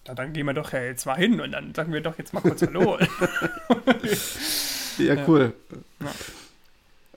dann 0.05 0.33
gehen 0.33 0.47
wir 0.47 0.55
doch 0.55 0.73
ja 0.73 0.83
jetzt 0.83 1.07
mal 1.07 1.17
hin 1.17 1.41
und 1.41 1.53
dann 1.53 1.75
sagen 1.75 1.93
wir 1.93 2.01
doch 2.01 2.19
jetzt 2.19 2.35
mal 2.35 2.41
kurz 2.41 2.63
Hallo. 2.63 2.99
ja, 4.99 5.17
cool. 5.27 5.53
Ja. 6.01 6.11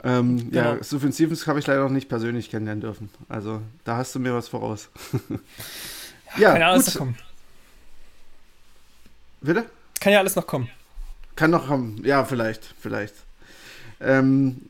Ähm, 0.04 0.52
genau. 0.52 0.76
Ja, 0.76 0.84
Sufjan 0.84 1.12
Stevens 1.12 1.46
habe 1.48 1.60
ich 1.60 1.68
leider 1.68 1.84
noch 1.84 1.90
nicht 1.90 2.08
persönlich 2.10 2.50
kennenlernen 2.50 2.82
dürfen. 2.82 3.10
Also 3.28 3.62
da 3.84 3.98
hast 3.98 4.16
du 4.16 4.20
mir 4.20 4.34
was 4.34 4.48
voraus. 4.48 4.90
ja, 6.38 6.52
kann 6.52 6.62
ja 6.62 6.72
alles 6.72 6.88
noch 6.88 7.00
kommen. 7.00 7.18
Bitte? 9.42 9.66
Kann 10.00 10.14
ja 10.14 10.20
alles 10.20 10.36
noch 10.36 10.48
kommen. 10.48 10.70
Kann 11.36 11.52
noch 11.52 11.68
kommen, 11.68 12.02
ja, 12.04 12.26
vielleicht, 12.26 12.74
vielleicht. 12.80 13.16
Ähm, 14.02 14.62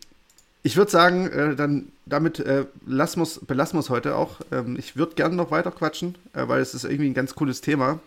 ich 0.64 0.78
würde 0.78 0.92
sagen, 0.92 1.28
äh, 1.28 1.56
dann 1.56 1.92
damit 2.06 2.40
äh, 2.40 2.66
belassen 2.86 3.22
wir 3.22 3.80
es 3.80 3.90
heute 3.90 4.16
auch. 4.16 4.42
Ähm, 4.52 4.76
ich 4.78 4.96
würde 4.96 5.16
gerne 5.16 5.36
noch 5.36 5.52
weiter 5.52 5.72
quatschen, 5.72 6.16
äh, 6.34 6.48
weil 6.48 6.62
es 6.62 6.74
ist 6.74 6.84
irgendwie 6.84 7.10
ein 7.10 7.14
ganz 7.14 7.36
cooles 7.36 7.62
Thema. 7.62 8.00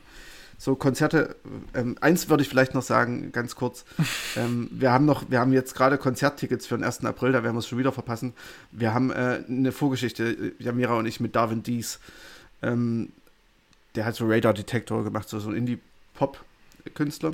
So 0.62 0.76
Konzerte. 0.76 1.34
Ähm, 1.74 1.96
eins 2.00 2.28
würde 2.28 2.44
ich 2.44 2.48
vielleicht 2.48 2.72
noch 2.72 2.84
sagen, 2.84 3.32
ganz 3.32 3.56
kurz. 3.56 3.84
ähm, 4.36 4.68
wir 4.70 4.92
haben 4.92 5.06
noch, 5.06 5.28
wir 5.28 5.40
haben 5.40 5.52
jetzt 5.52 5.74
gerade 5.74 5.98
Konzerttickets 5.98 6.68
für 6.68 6.78
den 6.78 6.84
1. 6.84 7.04
April, 7.04 7.32
da 7.32 7.42
werden 7.42 7.56
wir 7.56 7.58
es 7.58 7.66
schon 7.66 7.78
wieder 7.78 7.90
verpassen. 7.90 8.32
Wir 8.70 8.94
haben 8.94 9.10
äh, 9.10 9.42
eine 9.48 9.72
Vorgeschichte, 9.72 10.52
Jamira 10.60 10.94
und 10.94 11.06
ich 11.06 11.18
mit 11.18 11.34
Darwin 11.34 11.64
Dees. 11.64 11.98
Ähm, 12.62 13.10
der 13.96 14.04
hat 14.04 14.14
so 14.14 14.26
Radar 14.28 14.54
Detector 14.54 15.02
gemacht, 15.02 15.28
so, 15.28 15.40
so 15.40 15.50
ein 15.50 15.56
Indie-Pop-Künstler. 15.56 17.32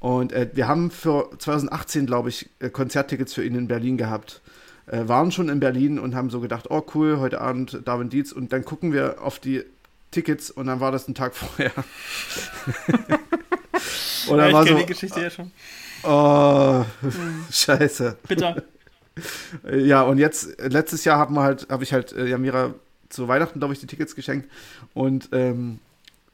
Und 0.00 0.32
äh, 0.32 0.48
wir 0.54 0.66
haben 0.66 0.90
für 0.90 1.28
2018, 1.38 2.06
glaube 2.06 2.30
ich, 2.30 2.48
äh, 2.60 2.70
Konzerttickets 2.70 3.34
für 3.34 3.44
ihn 3.44 3.54
in 3.54 3.68
Berlin 3.68 3.98
gehabt. 3.98 4.40
Äh, 4.86 5.06
waren 5.08 5.30
schon 5.30 5.50
in 5.50 5.60
Berlin 5.60 5.98
und 5.98 6.14
haben 6.14 6.30
so 6.30 6.40
gedacht, 6.40 6.70
oh 6.70 6.82
cool, 6.94 7.18
heute 7.18 7.42
Abend 7.42 7.82
Darwin 7.84 8.08
Dietz. 8.08 8.32
Und 8.32 8.54
dann 8.54 8.64
gucken 8.64 8.94
wir 8.94 9.20
auf 9.20 9.40
die 9.40 9.62
Tickets 10.10 10.50
und 10.50 10.66
dann 10.66 10.80
war 10.80 10.92
das 10.92 11.08
ein 11.08 11.14
Tag 11.14 11.34
vorher. 11.34 11.72
dann 14.28 14.38
ja, 14.38 14.46
ich 14.48 14.52
war 14.54 14.66
so, 14.66 14.74
die 14.74 14.86
Geschichte 14.86 15.20
ja 15.20 15.30
schon. 15.30 15.50
Oh, 16.02 16.84
hm. 17.00 17.44
scheiße. 17.50 18.16
Bitter. 18.28 18.62
Ja, 19.70 20.02
und 20.02 20.18
jetzt, 20.18 20.60
letztes 20.60 21.04
Jahr 21.04 21.18
haben 21.18 21.34
wir 21.34 21.42
halt, 21.42 21.68
habe 21.70 21.84
ich 21.84 21.92
halt 21.92 22.12
äh, 22.12 22.26
Jamira 22.26 22.74
zu 23.08 23.28
Weihnachten, 23.28 23.58
glaube 23.58 23.74
ich, 23.74 23.80
die 23.80 23.86
Tickets 23.86 24.14
geschenkt. 24.14 24.50
Und 24.94 25.30
ähm, 25.32 25.78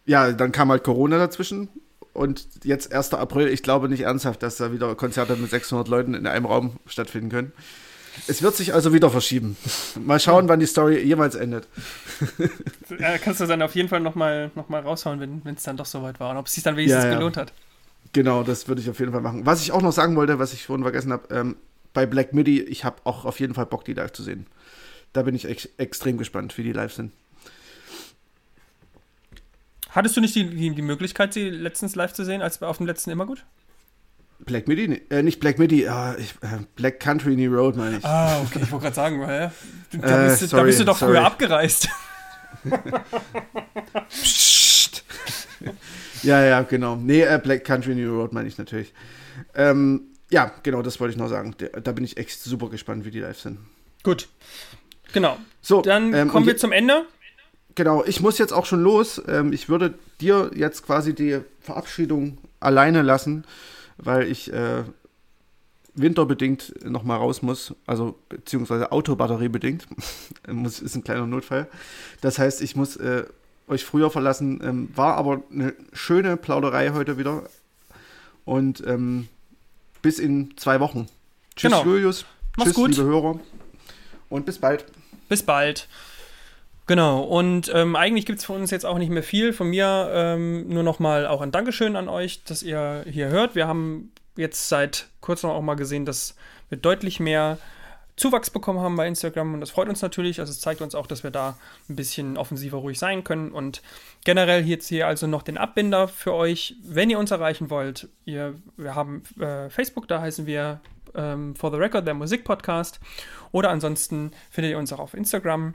ja, 0.05 0.33
dann 0.33 0.53
kam 0.53 0.71
halt 0.71 0.85
Corona 0.85 1.19
dazwischen. 1.19 1.69
Und 2.13 2.47
jetzt 2.65 2.93
1. 2.93 3.15
April, 3.15 3.49
ich 3.49 3.63
glaube 3.63 3.89
nicht 3.89 4.03
ernsthaft, 4.03 4.43
dass 4.43 4.57
da 4.57 4.73
wieder 4.73 4.95
Konzerte 4.95 5.37
mit 5.37 5.51
600 5.51 5.89
Leuten 5.89 6.15
in 6.15 6.27
einem 6.27 6.45
Raum 6.45 6.77
stattfinden 6.87 7.31
können. 7.31 7.53
Es 8.27 8.43
wird 8.43 8.55
sich 8.55 8.75
also 8.75 8.93
wieder 8.93 9.11
verschieben. 9.11 9.57
Mal 10.01 10.21
schauen, 10.21 10.49
wann 10.49 10.61
die 10.61 10.67
Story 10.67 11.03
jemals 11.03 11.35
endet. 11.35 11.67
Ja, 12.99 13.17
kannst 13.19 13.41
du 13.41 13.47
dann 13.47 13.63
auf 13.63 13.75
jeden 13.75 13.89
Fall 13.89 14.01
nochmal 14.01 14.51
noch 14.55 14.69
mal 14.69 14.83
raushauen, 14.83 15.21
wenn 15.21 15.55
es 15.55 15.63
dann 15.63 15.77
doch 15.77 15.87
soweit 15.87 16.21
war 16.21 16.31
und 16.31 16.37
ob 16.37 16.47
es 16.47 16.53
sich 16.53 16.63
dann 16.63 16.77
wenigstens 16.77 17.05
ja, 17.05 17.11
ja. 17.11 17.17
gelohnt 17.17 17.37
hat. 17.37 17.53
Genau, 18.13 18.43
das 18.43 18.69
würde 18.69 18.83
ich 18.83 18.91
auf 18.91 18.99
jeden 18.99 19.13
Fall 19.13 19.23
machen. 19.23 19.47
Was 19.47 19.63
ich 19.63 19.73
auch 19.73 19.81
noch 19.81 19.93
sagen 19.93 20.17
wollte, 20.17 20.39
was 20.39 20.53
ich 20.53 20.67
vorhin 20.67 20.83
vergessen 20.83 21.13
habe, 21.13 21.35
ähm, 21.35 21.57
bei 21.95 22.07
Black 22.07 22.33
Midi, 22.33 22.61
ich 22.61 22.85
habe 22.85 22.97
auch 23.05 23.25
auf 23.25 23.41
jeden 23.41 23.55
Fall 23.55 23.67
Bock, 23.67 23.85
die 23.85 23.95
live 23.95 24.13
zu 24.13 24.23
sehen. 24.23 24.47
Da 25.13 25.23
bin 25.23 25.35
ich 25.35 25.47
ex 25.47 25.69
extrem 25.79 26.19
gespannt, 26.19 26.57
wie 26.59 26.63
die 26.63 26.73
live 26.73 26.93
sind. 26.93 27.13
Hattest 29.91 30.17
du 30.17 30.21
nicht 30.21 30.35
die, 30.35 30.49
die, 30.49 30.75
die 30.75 30.83
Möglichkeit, 30.83 31.35
sie 31.35 31.51
letztens 31.51 31.95
live 31.95 32.13
zu 32.13 32.25
sehen, 32.25 32.41
als 32.41 32.63
auf 32.63 32.79
dem 32.79 32.87
letzten 32.87 33.11
immer 33.11 33.27
gut? 33.27 33.45
Black 34.45 34.69
Midi? 34.69 35.03
Äh, 35.11 35.23
nicht 35.23 35.41
Black 35.41 35.59
Midi, 35.59 35.85
äh, 35.85 36.21
ich, 36.21 36.35
äh, 36.43 36.59
Black 36.77 37.01
Country 37.01 37.37
New 37.37 37.55
Road, 37.55 37.77
meine 37.77 37.99
ich. 37.99 38.05
Ah, 38.05 38.41
okay, 38.43 38.61
ich 38.63 38.73
wollte 38.73 38.85
gerade 38.85 38.97
sagen, 38.97 39.25
hä? 39.27 39.51
Da, 39.93 40.25
bist, 40.25 40.43
äh, 40.43 40.47
sorry, 40.47 40.61
da 40.61 40.67
bist 40.67 40.81
du 40.81 40.85
doch 40.85 40.99
sorry. 40.99 41.13
früher 41.13 41.25
abgereist. 41.25 41.89
Psst. 44.09 45.05
ja, 46.23 46.45
ja, 46.45 46.63
genau. 46.63 46.97
Nee, 46.97 47.23
äh, 47.23 47.41
Black 47.43 47.65
Country 47.65 47.95
New 47.95 48.19
Road 48.19 48.33
meine 48.33 48.49
ich 48.49 48.59
natürlich. 48.59 48.93
Ähm, 49.55 50.09
ja, 50.31 50.53
genau, 50.63 50.83
das 50.83 50.99
wollte 51.01 51.13
ich 51.13 51.19
noch 51.19 51.29
sagen. 51.29 51.55
Da 51.83 51.93
bin 51.93 52.05
ich 52.05 52.17
echt 52.17 52.41
super 52.41 52.69
gespannt, 52.69 53.05
wie 53.05 53.11
die 53.11 53.21
live 53.21 53.39
sind. 53.39 53.59
Gut. 54.03 54.29
Genau. 55.13 55.37
So, 55.61 55.83
dann 55.83 56.13
ähm, 56.15 56.29
kommen 56.29 56.47
wir 56.47 56.57
zum 56.57 56.73
Ende. 56.73 57.05
Genau, 57.75 58.05
ich 58.05 58.21
muss 58.21 58.39
jetzt 58.39 58.53
auch 58.53 58.67
schon 58.67 58.83
los. 58.83 59.23
Ähm, 59.29 59.53
ich 59.53 59.69
würde 59.69 59.95
dir 60.21 60.51
jetzt 60.55 60.85
quasi 60.85 61.15
die 61.15 61.41
Verabschiedung 61.61 62.39
alleine 62.61 63.03
lassen 63.03 63.45
weil 63.97 64.29
ich 64.29 64.53
äh, 64.53 64.85
winterbedingt 65.95 66.85
nochmal 66.85 67.19
raus 67.19 67.43
muss, 67.43 67.75
also 67.87 68.19
beziehungsweise 68.29 68.93
autobatteriebedingt. 68.93 69.87
muss, 70.49 70.81
ist 70.81 70.95
ein 70.95 71.05
kleiner 71.05 71.27
Notfall. 71.27 71.69
Das 72.21 72.39
heißt, 72.39 72.63
ich 72.63 72.77
muss 72.77 72.97
äh, 72.97 73.25
euch 73.69 73.85
früher 73.85 74.11
verlassen. 74.11 74.61
Ähm, 74.63 74.89
war 74.95 75.17
aber 75.17 75.43
eine 75.51 75.75
schöne 75.93 76.37
Plauderei 76.37 76.91
heute 76.91 77.19
wieder. 77.19 77.45
Und 78.45 78.83
ähm, 78.87 79.29
bis 80.01 80.19
in 80.19 80.57
zwei 80.57 80.81
Wochen. 80.81 81.09
Tschüss, 81.57 81.71
genau. 81.71 81.85
Julius. 81.85 82.25
Mach's 82.57 82.71
Tschüss, 82.71 82.77
gut. 82.77 82.91
liebe 82.91 83.05
Hörer. 83.05 83.41
Und 84.29 84.47
bis 84.47 84.59
bald. 84.59 84.87
Bis 85.29 85.43
bald. 85.43 85.89
Genau, 86.87 87.23
und 87.23 87.71
ähm, 87.73 87.95
eigentlich 87.95 88.27
gibt 88.27 88.41
es 88.41 88.45
von 88.45 88.61
uns 88.61 88.71
jetzt 88.71 88.85
auch 88.85 88.99
nicht 88.99 89.11
mehr 89.11 89.23
viel. 89.23 89.53
Von 89.53 89.69
mir 89.69 90.11
ähm, 90.13 90.69
nur 90.69 90.83
nochmal 90.83 91.27
auch 91.27 91.41
ein 91.41 91.53
Dankeschön 91.53 91.95
an 91.95 92.09
euch, 92.09 92.43
dass 92.45 92.63
ihr 92.63 93.05
hier 93.09 93.29
hört. 93.29 93.55
Wir 93.55 93.69
haben 93.69 94.11
jetzt 94.37 94.69
seit 94.69 95.07
kurzem 95.21 95.51
auch 95.51 95.63
mal 95.63 95.75
gesehen, 95.75 96.05
dass 96.05 96.35
wir 96.69 96.79
deutlich 96.79 97.21
mehr 97.21 97.59
Zuwachs 98.17 98.51
bekommen 98.51 98.81
haben 98.81 98.97
bei 98.97 99.07
Instagram 99.07 99.55
und 99.55 99.61
das 99.61 99.71
freut 99.71 99.89
uns 99.89 100.03
natürlich. 100.03 100.41
Also 100.41 100.51
es 100.51 100.61
zeigt 100.61 100.83
uns 100.83 100.95
auch, 100.95 101.07
dass 101.07 101.23
wir 101.23 101.31
da 101.31 101.57
ein 101.89 101.97
bisschen 101.97 102.37
offensiver 102.37 102.79
ruhig 102.79 102.99
sein 102.99 103.25
können 103.25 103.53
und 103.53 103.81
generell 104.25 104.67
jetzt 104.67 104.89
hier 104.89 105.07
also 105.07 105.27
noch 105.27 105.43
den 105.43 105.57
Abbinder 105.57 106.09
für 106.09 106.35
euch, 106.35 106.77
wenn 106.85 107.11
ihr 107.11 107.19
uns 107.19 107.31
erreichen 107.31 107.71
wollt. 107.71 108.09
Ihr, 108.25 108.55
wir 108.77 108.95
haben 108.95 109.23
äh, 109.41 109.71
Facebook, 109.71 110.09
da 110.09 110.21
heißen 110.21 110.47
wir 110.47 110.81
ähm, 111.15 111.57
For 111.57 111.71
the 111.71 111.79
Record, 111.79 112.07
der 112.07 112.15
Musikpodcast 112.15 113.01
oder 113.51 113.71
ansonsten 113.71 114.33
findet 114.51 114.73
ihr 114.73 114.79
uns 114.79 114.93
auch 114.93 115.01
auf 115.01 115.15
Instagram 115.15 115.75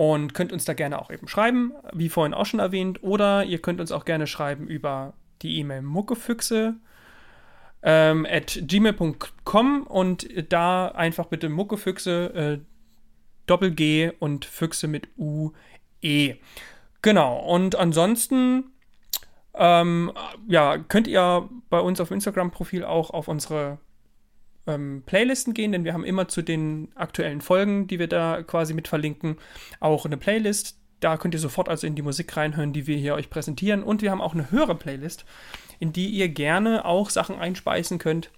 und 0.00 0.32
könnt 0.32 0.50
uns 0.50 0.64
da 0.64 0.72
gerne 0.72 0.98
auch 0.98 1.10
eben 1.10 1.28
schreiben, 1.28 1.74
wie 1.92 2.08
vorhin 2.08 2.32
auch 2.32 2.46
schon 2.46 2.58
erwähnt, 2.58 3.02
oder 3.02 3.44
ihr 3.44 3.60
könnt 3.60 3.82
uns 3.82 3.92
auch 3.92 4.06
gerne 4.06 4.26
schreiben 4.26 4.66
über 4.66 5.12
die 5.42 5.58
E-Mail 5.58 5.82
muckefüchse 5.82 6.76
ähm, 7.82 8.26
at 8.26 8.60
gmail.com 8.62 9.82
und 9.82 10.26
da 10.50 10.88
einfach 10.88 11.26
bitte 11.26 11.50
muckefüchse 11.50 12.34
äh, 12.34 12.58
Doppel 13.44 13.72
G 13.72 14.10
und 14.18 14.46
Füchse 14.46 14.88
mit 14.88 15.06
U 15.18 15.50
E. 16.00 16.36
Genau. 17.02 17.38
Und 17.38 17.76
ansonsten 17.76 18.72
ähm, 19.52 20.12
ja, 20.48 20.78
könnt 20.78 21.08
ihr 21.08 21.46
bei 21.68 21.80
uns 21.80 22.00
auf 22.00 22.10
Instagram-Profil 22.10 22.84
auch 22.84 23.10
auf 23.10 23.28
unsere 23.28 23.76
ähm, 24.70 25.02
Playlisten 25.04 25.54
gehen, 25.54 25.72
denn 25.72 25.84
wir 25.84 25.92
haben 25.92 26.04
immer 26.04 26.28
zu 26.28 26.42
den 26.42 26.88
aktuellen 26.94 27.40
Folgen, 27.40 27.86
die 27.86 27.98
wir 27.98 28.08
da 28.08 28.42
quasi 28.42 28.74
mit 28.74 28.88
verlinken, 28.88 29.36
auch 29.80 30.06
eine 30.06 30.16
Playlist. 30.16 30.78
Da 31.00 31.16
könnt 31.16 31.34
ihr 31.34 31.40
sofort 31.40 31.68
also 31.68 31.86
in 31.86 31.94
die 31.94 32.02
Musik 32.02 32.36
reinhören, 32.36 32.72
die 32.72 32.86
wir 32.86 32.96
hier 32.96 33.14
euch 33.14 33.30
präsentieren. 33.30 33.82
Und 33.82 34.02
wir 34.02 34.10
haben 34.10 34.20
auch 34.20 34.34
eine 34.34 34.50
höhere 34.50 34.74
Playlist, 34.74 35.24
in 35.78 35.92
die 35.92 36.08
ihr 36.08 36.28
gerne 36.28 36.84
auch 36.84 37.10
Sachen 37.10 37.38
einspeisen 37.38 37.98
könnt, 37.98 38.30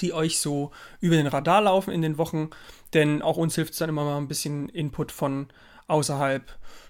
die 0.00 0.12
euch 0.12 0.38
so 0.38 0.72
über 1.00 1.16
den 1.16 1.28
Radar 1.28 1.62
laufen 1.62 1.92
in 1.92 2.02
den 2.02 2.18
Wochen. 2.18 2.50
Denn 2.94 3.22
auch 3.22 3.36
uns 3.36 3.54
hilft 3.54 3.72
es 3.74 3.78
dann 3.78 3.88
immer 3.88 4.04
mal 4.04 4.18
ein 4.18 4.28
bisschen 4.28 4.68
Input 4.68 5.12
von 5.12 5.48
außerhalb 5.86 6.42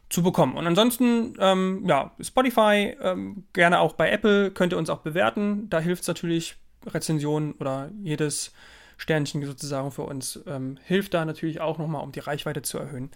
zu 0.08 0.22
bekommen. 0.22 0.56
Und 0.56 0.66
ansonsten, 0.66 1.34
ähm, 1.40 1.84
ja, 1.86 2.12
Spotify, 2.20 2.96
ähm, 3.00 3.44
gerne 3.52 3.80
auch 3.80 3.94
bei 3.94 4.10
Apple, 4.10 4.50
könnt 4.52 4.72
ihr 4.72 4.78
uns 4.78 4.90
auch 4.90 5.00
bewerten. 5.00 5.68
Da 5.70 5.80
hilft 5.80 6.02
es 6.02 6.08
natürlich 6.08 6.56
Rezension 6.86 7.52
oder 7.58 7.90
jedes 8.02 8.52
Sternchen 8.96 9.44
sozusagen 9.44 9.90
für 9.90 10.02
uns 10.02 10.40
ähm, 10.46 10.78
hilft 10.84 11.14
da 11.14 11.24
natürlich 11.24 11.60
auch 11.60 11.78
nochmal, 11.78 12.02
um 12.02 12.12
die 12.12 12.20
Reichweite 12.20 12.62
zu 12.62 12.78
erhöhen. 12.78 13.10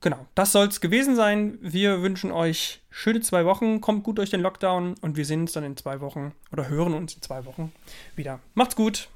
Genau, 0.00 0.26
das 0.34 0.52
soll 0.52 0.66
es 0.66 0.82
gewesen 0.82 1.16
sein. 1.16 1.58
Wir 1.62 2.02
wünschen 2.02 2.30
euch 2.30 2.82
schöne 2.90 3.20
zwei 3.22 3.46
Wochen, 3.46 3.80
kommt 3.80 4.04
gut 4.04 4.18
durch 4.18 4.30
den 4.30 4.42
Lockdown 4.42 4.96
und 5.00 5.16
wir 5.16 5.24
sehen 5.24 5.42
uns 5.42 5.52
dann 5.52 5.64
in 5.64 5.76
zwei 5.76 6.00
Wochen 6.00 6.34
oder 6.52 6.68
hören 6.68 6.92
uns 6.92 7.14
in 7.14 7.22
zwei 7.22 7.46
Wochen 7.46 7.72
wieder. 8.14 8.40
Macht's 8.52 8.76
gut! 8.76 9.08